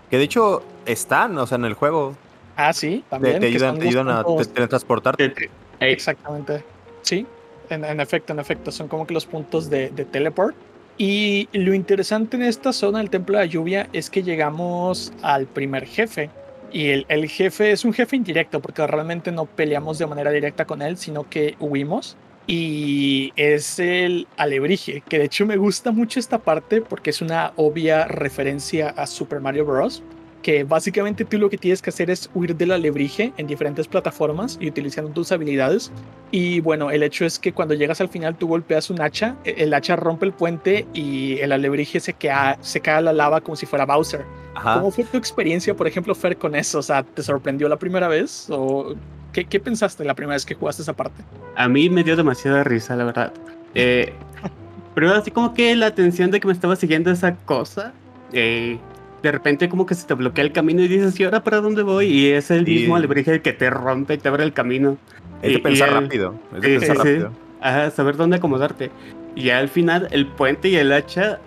Que 0.10 0.18
de 0.18 0.24
hecho 0.24 0.64
están, 0.86 1.38
o 1.38 1.46
sea, 1.46 1.58
en 1.58 1.66
el 1.66 1.74
juego. 1.74 2.16
Ah, 2.56 2.72
sí, 2.74 3.04
Te, 3.06 3.10
también. 3.10 3.40
te 3.42 3.48
ayudan, 3.48 3.78
te 3.78 3.88
ayudan 3.88 4.10
a 4.10 4.24
te- 4.24 4.46
teletransportarte. 4.46 5.50
Exactamente. 5.82 6.64
Sí, 7.02 7.26
en, 7.70 7.84
en 7.84 8.00
efecto, 8.00 8.34
en 8.34 8.40
efecto. 8.40 8.72
Son 8.72 8.88
como 8.88 9.06
que 9.06 9.14
los 9.14 9.26
puntos 9.26 9.70
de, 9.70 9.90
de 9.90 10.06
teleport. 10.06 10.56
Y 10.98 11.48
lo 11.54 11.74
interesante 11.76 12.38
en 12.38 12.44
esta 12.44 12.74
zona 12.74 12.98
del 13.00 13.10
Templo 13.12 13.38
de 13.38 13.46
la 13.46 13.50
Lluvia 13.52 13.88
es 13.94 14.10
que 14.10 14.24
llegamos 14.24 15.14
al 15.22 15.46
primer 15.46 15.86
jefe. 15.86 16.30
Y 16.72 16.90
el, 16.90 17.06
el 17.10 17.30
jefe 17.30 17.72
es 17.72 17.86
un 17.86 17.94
jefe 17.94 18.16
indirecto 18.16 18.62
porque 18.62 18.86
realmente 18.86 19.32
no 19.32 19.46
peleamos 19.46 19.98
de 19.98 20.08
manera 20.08 20.32
directa 20.32 20.66
con 20.66 20.82
él, 20.82 20.98
sino 20.98 21.30
que 21.30 21.56
huimos. 21.60 22.18
Y 22.48 23.34
es 23.36 23.78
el 23.80 24.26
alebrije, 24.38 25.04
que 25.08 25.20
de 25.20 25.26
hecho 25.26 25.46
me 25.46 25.58
gusta 25.58 25.92
mucho 25.92 26.20
esta 26.20 26.40
parte 26.40 26.82
porque 26.82 27.10
es 27.10 27.22
una 27.22 27.52
obvia 27.58 28.06
referencia 28.06 28.90
a 28.90 29.06
Super 29.06 29.42
Mario 29.42 29.66
Bros 29.66 30.02
que 30.41 30.63
básicamente 30.63 31.25
tú 31.25 31.38
lo 31.38 31.50
que 31.50 31.58
tienes 31.58 31.82
que 31.82 31.89
hacer 31.89 32.10
es 32.10 32.29
huir 32.34 32.56
del 32.56 32.72
alebrije 32.72 33.34
en 33.38 33.48
diferentes 33.48 33.88
plataformas 33.88 34.58
y 34.62 34.67
utilizando 34.70 35.12
tus 35.12 35.32
habilidades. 35.32 35.91
Y 36.32 36.60
bueno, 36.62 36.89
el 36.91 37.03
hecho 37.03 37.25
es 37.25 37.38
que 37.39 37.51
cuando 37.53 37.74
llegas 37.74 38.00
al 38.01 38.10
final 38.10 38.36
tú 38.38 38.48
golpeas 38.48 38.89
un 38.89 39.01
hacha, 39.01 39.36
e- 39.44 39.56
el 39.58 39.74
hacha 39.74 39.96
rompe 39.96 40.25
el 40.25 40.32
puente 40.34 40.86
y 40.94 41.38
el 41.39 41.51
alebrije 41.51 42.00
se, 42.00 42.13
queda, 42.13 42.58
se 42.62 42.79
cae 42.79 42.96
a 42.96 43.01
la 43.01 43.13
lava 43.13 43.41
como 43.41 43.56
si 43.56 43.65
fuera 43.65 43.86
Bowser. 43.86 44.24
Ajá. 44.56 44.75
¿Cómo 44.75 44.91
fue 44.91 45.03
tu 45.03 45.17
experiencia, 45.17 45.75
por 45.75 45.88
ejemplo, 45.88 46.15
Fer, 46.15 46.38
con 46.38 46.56
eso? 46.56 46.79
O 46.79 46.84
sea, 46.84 47.03
¿te 47.03 47.22
sorprendió 47.24 47.67
la 47.70 47.77
primera 47.77 48.08
vez? 48.08 48.48
¿O 48.50 48.96
qué, 49.34 49.46
qué 49.46 49.60
pensaste 49.60 50.03
la 50.06 50.15
primera 50.15 50.36
vez 50.36 50.46
que 50.46 50.56
jugaste 50.56 50.82
esa 50.82 50.94
parte? 50.94 51.24
a 51.56 51.67
mí 51.67 51.89
me 51.89 52.03
dio 52.03 52.15
demasiada 52.15 52.63
risa, 52.63 52.96
la 52.96 53.03
verdad. 53.03 53.34
Eh, 53.74 54.13
pero 54.96 55.13
así 55.13 55.32
como 55.32 55.53
que 55.53 55.75
la 55.75 55.88
atención 55.88 56.32
de 56.32 56.39
que 56.39 56.48
me 56.48 56.53
estaba 56.53 56.75
siguiendo 56.75 57.12
esa 57.12 57.36
cosa. 57.36 57.94
eh, 58.34 58.77
de 59.24 59.32
repente 59.32 59.68
como 59.70 59.86
que 59.86 59.96
se 59.96 60.06
te 60.08 60.14
bloquea 60.14 60.44
el 60.44 60.52
camino 60.52 60.82
y 60.82 60.88
dices, 60.88 61.20
¿y 61.20 61.24
ahora 61.24 61.44
para 61.44 61.60
dónde 61.62 61.84
voy? 61.84 62.06
Y 62.08 62.28
es 62.32 62.52
el 62.52 62.66
mismo 62.66 62.96
alebrije 62.96 63.32
el 63.34 63.42
que 63.42 63.54
te 63.54 63.70
rompe 63.70 64.14
y 64.16 64.18
te 64.18 64.28
abre 64.30 64.44
el 64.44 64.54
camino. 64.54 64.98
Es 65.42 65.50
y- 65.50 65.54
de 65.54 65.60
y 65.60 65.62
pensar 65.62 65.89
el- 65.89 65.96
rápido. 65.96 66.36
Es 66.56 66.62
de 66.62 66.68
Sí, 66.68 66.80
pensar 66.86 66.96
sí, 66.98 67.02
sí. 67.04 67.10
rápido. 67.10 67.32
Ajá, 67.62 67.89
saber 67.91 68.15
dónde 68.18 68.38
acomodarte. 68.38 68.91
Y 69.36 69.44
ya 69.44 69.58
al 69.60 69.70
final, 69.70 70.08
el 70.12 70.28
puente 70.28 70.70
y 70.70 70.76
el 70.76 70.91
hacha, 70.91 71.39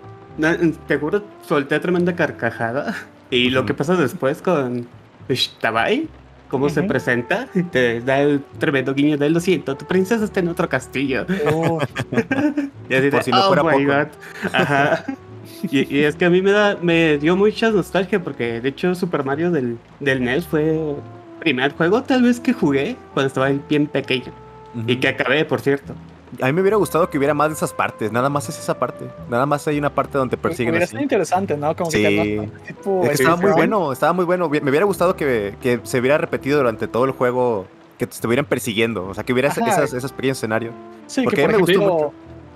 te 0.87 0.97
juro, 0.97 1.23
solté 1.47 1.79
tremenda 1.79 2.15
carcajada. 2.15 2.95
Y 3.29 3.49
lo 3.49 3.61
Ujú. 3.61 3.67
que 3.67 3.73
pasa 3.73 3.95
después 3.95 4.41
con 4.41 4.87
Shtabai, 5.29 6.07
cómo 6.49 6.67
se 6.69 6.81
Ujú. 6.81 6.89
presenta, 6.89 7.47
y 7.55 7.63
te 7.63 8.01
da 8.01 8.19
el 8.21 8.41
tremendo 8.59 8.93
guiño 8.93 9.17
de 9.17 9.29
lo 9.29 9.39
siento, 9.39 9.75
tu 9.77 9.85
princesa 9.85 10.25
está 10.25 10.41
en 10.41 10.49
otro 10.49 10.67
castillo. 10.67 11.25
Y 12.89 12.93
así 12.95 13.09
Por 13.09 13.19
de, 13.19 13.23
si 13.23 13.31
no 13.31 13.39
"Oh 13.45 13.47
fuera 13.47 13.63
my 13.63 13.71
poco". 13.85 13.85
God". 13.85 14.07
Ajá. 14.53 15.05
Y, 15.63 15.95
y 15.95 16.03
es 16.03 16.15
que 16.15 16.25
a 16.25 16.29
mí 16.29 16.41
me 16.41 16.51
da, 16.51 16.77
me 16.81 17.17
dio 17.17 17.35
mucha 17.35 17.69
nostalgia 17.71 18.23
porque 18.23 18.61
de 18.61 18.69
hecho 18.69 18.95
Super 18.95 19.23
Mario 19.23 19.51
del, 19.51 19.77
del 19.99 20.23
NES 20.23 20.47
fue 20.47 20.69
el 20.69 20.95
primer 21.39 21.73
juego 21.75 22.01
tal 22.03 22.23
vez 22.23 22.39
que 22.39 22.53
jugué 22.53 22.95
cuando 23.13 23.27
estaba 23.27 23.49
bien 23.69 23.87
pequeño. 23.87 24.31
Y 24.87 24.93
Ujú. 24.93 24.99
que 25.01 25.07
acabé, 25.09 25.43
por 25.45 25.59
cierto. 25.61 25.93
A 26.41 26.45
mí 26.45 26.53
me 26.53 26.61
hubiera 26.61 26.77
gustado 26.77 27.09
que 27.09 27.17
hubiera 27.17 27.33
más 27.33 27.49
de 27.49 27.55
esas 27.55 27.73
partes. 27.73 28.09
Nada 28.11 28.29
más 28.29 28.47
es 28.47 28.57
esa 28.57 28.79
parte. 28.79 29.05
Nada 29.29 29.45
más 29.45 29.67
hay 29.67 29.77
una 29.77 29.89
parte 29.93 30.17
donde 30.17 30.37
persiguen 30.37 30.71
Hubiera 30.73 30.87
sido 30.87 31.01
interesante, 31.01 31.57
¿no? 31.57 31.75
Como 31.75 31.91
que 31.91 31.97
Sí. 31.97 32.05
atrapa, 32.39 32.63
tipo 32.67 33.01
Es 33.03 33.09
que 33.09 33.13
estaba 33.15 33.35
muy 33.35 33.51
bueno, 33.51 33.91
estaba 33.91 34.13
muy 34.13 34.23
bueno. 34.23 34.47
Me 34.47 34.69
hubiera 34.69 34.85
gustado 34.85 35.15
que, 35.17 35.55
que 35.61 35.81
se 35.83 35.99
hubiera 35.99 36.17
repetido 36.17 36.57
durante 36.59 36.87
todo 36.87 37.03
el 37.03 37.11
juego, 37.11 37.67
que 37.97 38.07
te 38.07 38.13
estuvieran 38.13 38.45
persiguiendo. 38.45 39.05
O 39.07 39.13
sea, 39.13 39.25
que 39.25 39.33
hubiera 39.33 39.49
Ajá. 39.49 39.59
esas- 39.69 39.93
esa 39.93 40.07
experiencia 40.07 40.45
en 40.45 40.53
escenario. 40.53 40.71
Sí, 41.07 41.21
Porque 41.23 41.35
que 41.35 41.41
a 41.43 41.45
por 41.47 41.51
mí 41.53 41.57
me 41.57 41.73
gustó 41.77 41.93
mucho. 41.93 42.13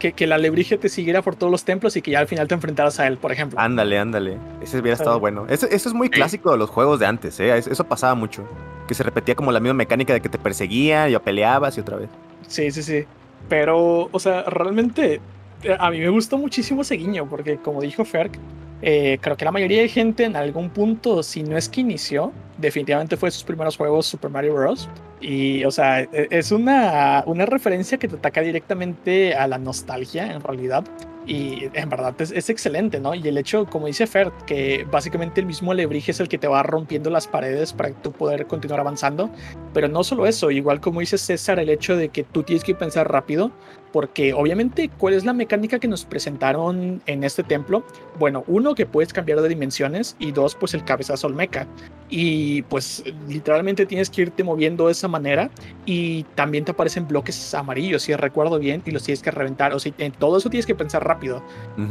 Que, 0.09 0.13
que 0.13 0.23
el 0.25 0.31
alebrije 0.33 0.77
te 0.77 0.89
siguiera 0.89 1.21
por 1.21 1.35
todos 1.35 1.51
los 1.51 1.63
templos 1.63 1.95
y 1.95 2.01
que 2.01 2.11
ya 2.11 2.19
al 2.19 2.27
final 2.27 2.47
te 2.47 2.53
enfrentaras 2.53 2.99
a 2.99 3.07
él, 3.07 3.17
por 3.17 3.31
ejemplo. 3.31 3.59
Ándale, 3.59 3.97
ándale. 3.97 4.37
Ese 4.61 4.79
hubiera 4.79 4.95
Sí. 4.97 5.01
estado 5.01 5.19
bueno. 5.19 5.45
Eso, 5.49 5.67
eso 5.67 5.89
es 5.89 5.95
muy 5.95 6.09
clásico 6.09 6.51
de 6.51 6.57
los 6.57 6.69
juegos 6.69 6.99
de 6.99 7.05
antes, 7.07 7.39
¿eh? 7.39 7.57
Eso, 7.57 7.83
pasaba 7.85 8.13
mucho. 8.15 8.43
Que 8.87 8.93
se 8.93 9.03
repetía 9.03 9.33
como 9.35 9.51
la 9.51 9.59
misma 9.59 9.73
mecánica 9.73 10.13
de 10.13 10.21
que 10.21 10.29
te 10.29 10.37
perseguían 10.37 11.11
y 11.11 11.17
peleabas 11.17 11.77
y 11.77 11.81
otra 11.81 11.97
vez. 11.97 12.09
Sí, 12.47 12.69
sí, 12.71 12.83
sí. 12.83 13.05
Pero, 13.49 14.09
o 14.11 14.19
sea, 14.19 14.43
realmente 14.43 15.21
eh, 15.63 15.77
a 15.79 15.89
mí 15.89 15.99
me 15.99 16.09
gustó 16.09 16.37
muchísimo 16.37 16.81
ese 16.83 16.95
guiño, 16.95 17.27
porque 17.27 17.57
como 17.57 17.81
dijo 17.81 18.05
Ferk, 18.05 18.37
eh, 18.81 19.17
creo 19.21 19.37
que 19.37 19.45
la 19.45 19.51
mayoría 19.51 19.81
de 19.81 19.89
gente 19.89 20.25
en 20.25 20.35
algún 20.35 20.69
punto, 20.69 21.23
si 21.23 21.43
no 21.43 21.57
es 21.57 21.69
que 21.69 21.81
inició, 21.81 22.31
definitivamente 22.57 23.17
fue 23.17 23.31
sus 23.31 23.43
primeros 23.43 23.77
juegos 23.77 24.05
Super 24.05 24.29
Mario 24.29 24.55
Bros. 24.55 24.89
Y, 25.21 25.63
o 25.63 25.71
sea, 25.71 26.01
e- 26.01 26.27
es 26.29 26.51
una, 26.51 27.23
una 27.25 27.45
referencia 27.45 27.97
que 27.97 28.07
te 28.07 28.15
ataca 28.15 28.41
directamente 28.41 29.33
a 29.33 29.47
la 29.47 29.57
nostalgia, 29.57 30.31
en 30.31 30.41
realidad. 30.41 30.83
Y 31.27 31.69
en 31.73 31.89
verdad 31.89 32.13
es, 32.19 32.49
excelente, 32.49 32.99
¿no? 32.99 33.15
Y 33.15 33.27
el 33.27 33.37
hecho, 33.39 33.65
como 33.65 33.87
dice 33.87 34.05
Fer, 34.05 34.31
que 34.45 34.85
básicamente 34.91 35.41
el 35.41 35.47
mismo 35.47 35.71
alebrije 35.71 36.11
es 36.11 36.19
el 36.19 36.27
que 36.27 36.37
te 36.37 36.47
va 36.47 36.61
rompiendo 36.61 37.09
las 37.09 37.27
paredes 37.27 37.73
para 37.73 37.89
tú 37.89 38.11
poder 38.11 38.45
continuar 38.45 38.79
avanzando. 38.81 39.31
Pero 39.73 39.87
no 39.87 40.03
solo 40.03 40.27
eso, 40.27 40.51
igual 40.51 40.81
como 40.81 40.99
dice 40.99 41.17
César, 41.17 41.57
el 41.59 41.69
hecho 41.69 41.97
de 41.97 42.09
que 42.09 42.23
tú 42.23 42.43
tienes 42.43 42.63
que 42.63 42.75
pensar 42.75 43.11
rápido, 43.11 43.51
porque 43.95 44.33
obviamente, 44.33 44.89
¿cuál 44.97 45.13
es 45.13 45.23
la 45.23 45.31
mecánica 45.31 45.79
que 45.79 45.87
nos 45.87 46.03
presentaron 46.03 47.01
en 47.05 47.23
este 47.23 47.43
templo? 47.43 47.85
Bueno, 48.19 48.43
uno, 48.45 48.75
que 48.75 48.85
puedes 48.85 49.13
cambiar 49.13 49.39
de 49.39 49.47
dimensiones, 49.47 50.17
y 50.19 50.33
dos, 50.33 50.53
pues 50.53 50.73
el 50.73 50.83
cabezazo 50.83 51.27
olmeca. 51.27 51.65
Y 52.09 52.63
pues 52.63 53.05
literalmente 53.29 53.85
tienes 53.85 54.09
que 54.09 54.23
irte 54.23 54.43
moviendo 54.43 54.87
de 54.87 54.91
esa 54.91 55.07
manera, 55.07 55.49
y 55.85 56.23
también 56.35 56.65
te 56.65 56.71
aparecen 56.71 57.07
bloques 57.07 57.53
amarillos, 57.53 58.01
si 58.01 58.13
recuerdo 58.15 58.59
bien, 58.59 58.83
y 58.85 58.91
los 58.91 59.03
tienes 59.03 59.21
que 59.21 59.31
reventar. 59.31 59.73
O 59.73 59.79
sea, 59.79 59.93
en 59.97 60.11
todo 60.11 60.39
eso 60.39 60.49
tienes 60.49 60.65
que 60.65 60.75
pensar 60.75 61.01
rápido. 61.07 61.41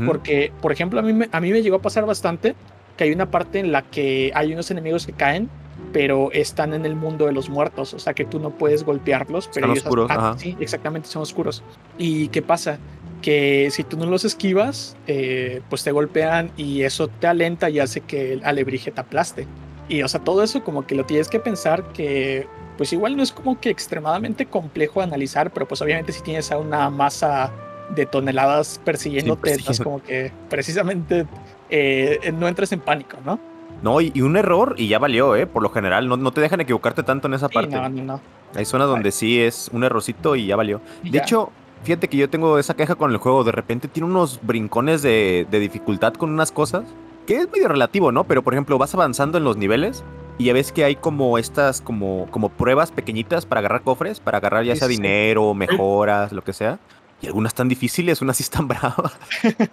Porque, 0.04 0.52
por 0.60 0.72
ejemplo, 0.72 1.00
a 1.00 1.02
mí, 1.02 1.14
me, 1.14 1.30
a 1.32 1.40
mí 1.40 1.52
me 1.52 1.62
llegó 1.62 1.76
a 1.76 1.80
pasar 1.80 2.04
bastante 2.04 2.54
que 2.98 3.04
hay 3.04 3.12
una 3.12 3.30
parte 3.30 3.60
en 3.60 3.72
la 3.72 3.80
que 3.80 4.30
hay 4.34 4.52
unos 4.52 4.70
enemigos 4.70 5.06
que 5.06 5.14
caen, 5.14 5.48
pero 5.92 6.30
están 6.32 6.74
en 6.74 6.84
el 6.86 6.96
mundo 6.96 7.26
de 7.26 7.32
los 7.32 7.48
muertos, 7.48 7.94
o 7.94 7.98
sea 7.98 8.14
que 8.14 8.24
tú 8.24 8.38
no 8.40 8.50
puedes 8.50 8.84
golpearlos, 8.84 9.48
pero 9.54 9.66
Están 9.66 9.70
ellos 9.72 9.84
oscuros, 9.84 10.10
ajá. 10.10 10.38
sí, 10.38 10.56
exactamente, 10.60 11.08
son 11.08 11.22
oscuros. 11.22 11.62
¿Y 11.98 12.28
qué 12.28 12.42
pasa? 12.42 12.78
Que 13.22 13.68
si 13.70 13.84
tú 13.84 13.96
no 13.96 14.06
los 14.06 14.24
esquivas, 14.24 14.96
eh, 15.06 15.62
pues 15.70 15.82
te 15.84 15.92
golpean 15.92 16.50
y 16.56 16.82
eso 16.82 17.08
te 17.08 17.26
alenta 17.26 17.70
y 17.70 17.78
hace 17.80 18.00
que 18.00 18.34
el 18.34 18.44
alebrije 18.44 18.90
te 18.90 19.00
aplaste. 19.00 19.46
Y 19.88 20.02
o 20.02 20.08
sea, 20.08 20.20
todo 20.20 20.42
eso 20.42 20.62
como 20.64 20.86
que 20.86 20.94
lo 20.94 21.04
tienes 21.04 21.28
que 21.28 21.38
pensar 21.40 21.84
que 21.92 22.46
pues 22.76 22.92
igual 22.92 23.16
no 23.16 23.22
es 23.22 23.30
como 23.32 23.60
que 23.60 23.70
extremadamente 23.70 24.46
complejo 24.46 25.00
de 25.00 25.04
analizar, 25.06 25.52
pero 25.52 25.66
pues 25.68 25.80
obviamente 25.80 26.10
si 26.12 26.22
tienes 26.22 26.50
a 26.50 26.58
una 26.58 26.90
masa 26.90 27.52
de 27.94 28.04
toneladas 28.06 28.80
persiguiéndote, 28.84 29.50
Sí, 29.50 29.54
persiguiendo. 29.56 29.84
como 29.84 30.02
que 30.02 30.32
precisamente 30.50 31.26
eh, 31.70 32.32
no 32.36 32.48
entres 32.48 32.72
en 32.72 32.80
pánico, 32.80 33.18
¿no? 33.24 33.38
No, 33.84 34.00
y, 34.00 34.10
y 34.14 34.22
un 34.22 34.36
error 34.36 34.74
y 34.78 34.88
ya 34.88 34.98
valió, 34.98 35.36
¿eh? 35.36 35.46
Por 35.46 35.62
lo 35.62 35.68
general, 35.70 36.08
no, 36.08 36.16
no 36.16 36.32
te 36.32 36.40
dejan 36.40 36.60
equivocarte 36.60 37.02
tanto 37.04 37.28
en 37.28 37.34
esa 37.34 37.48
Sí, 37.48 37.54
parte. 37.54 37.76
no, 37.76 37.88
no, 37.88 38.02
no. 38.02 38.20
Hay 38.56 38.64
zonas 38.64 38.88
donde 38.88 39.12
sí 39.12 39.40
es 39.40 39.68
un 39.72 39.84
errorcito 39.84 40.34
y 40.36 40.46
ya 40.46 40.56
valió. 40.56 40.80
De 41.02 41.10
ya. 41.10 41.20
hecho, 41.22 41.50
fíjate 41.82 42.08
que 42.08 42.16
yo 42.16 42.30
tengo 42.30 42.58
esa 42.58 42.74
queja 42.74 42.94
con 42.94 43.10
el 43.12 43.18
juego. 43.18 43.44
De 43.44 43.52
repente 43.52 43.86
tiene 43.86 44.08
unos 44.08 44.40
brincones 44.42 45.02
de, 45.02 45.46
de 45.50 45.60
dificultad 45.60 46.14
con 46.14 46.30
unas 46.30 46.50
cosas. 46.50 46.84
Que 47.26 47.36
es 47.36 47.50
medio 47.52 47.68
relativo, 47.68 48.10
¿no? 48.10 48.24
Pero 48.24 48.42
por 48.42 48.54
ejemplo, 48.54 48.78
vas 48.78 48.94
avanzando 48.94 49.38
en 49.38 49.44
los 49.44 49.56
niveles 49.56 50.02
Y 50.38 50.44
ya 50.44 50.52
ves 50.52 50.72
que 50.72 50.84
hay 50.84 50.96
como 50.96 51.36
estas, 51.38 51.80
como, 51.80 52.26
como 52.30 52.48
pruebas 52.48 52.90
pequeñitas 52.90 53.44
para 53.46 53.58
agarrar 53.60 53.82
cofres, 53.82 54.18
para 54.20 54.38
agarrar 54.38 54.64
ya 54.64 54.76
sea 54.76 54.88
sí. 54.88 54.94
dinero, 54.94 55.52
mejoras, 55.54 56.32
lo 56.32 56.42
que 56.42 56.52
sea. 56.52 56.78
Y 57.22 57.26
algunas 57.26 57.50
están 57.50 57.68
difíciles, 57.68 58.20
unas 58.22 58.36
sí 58.38 58.42
están 58.44 58.66
bravas. 58.68 59.16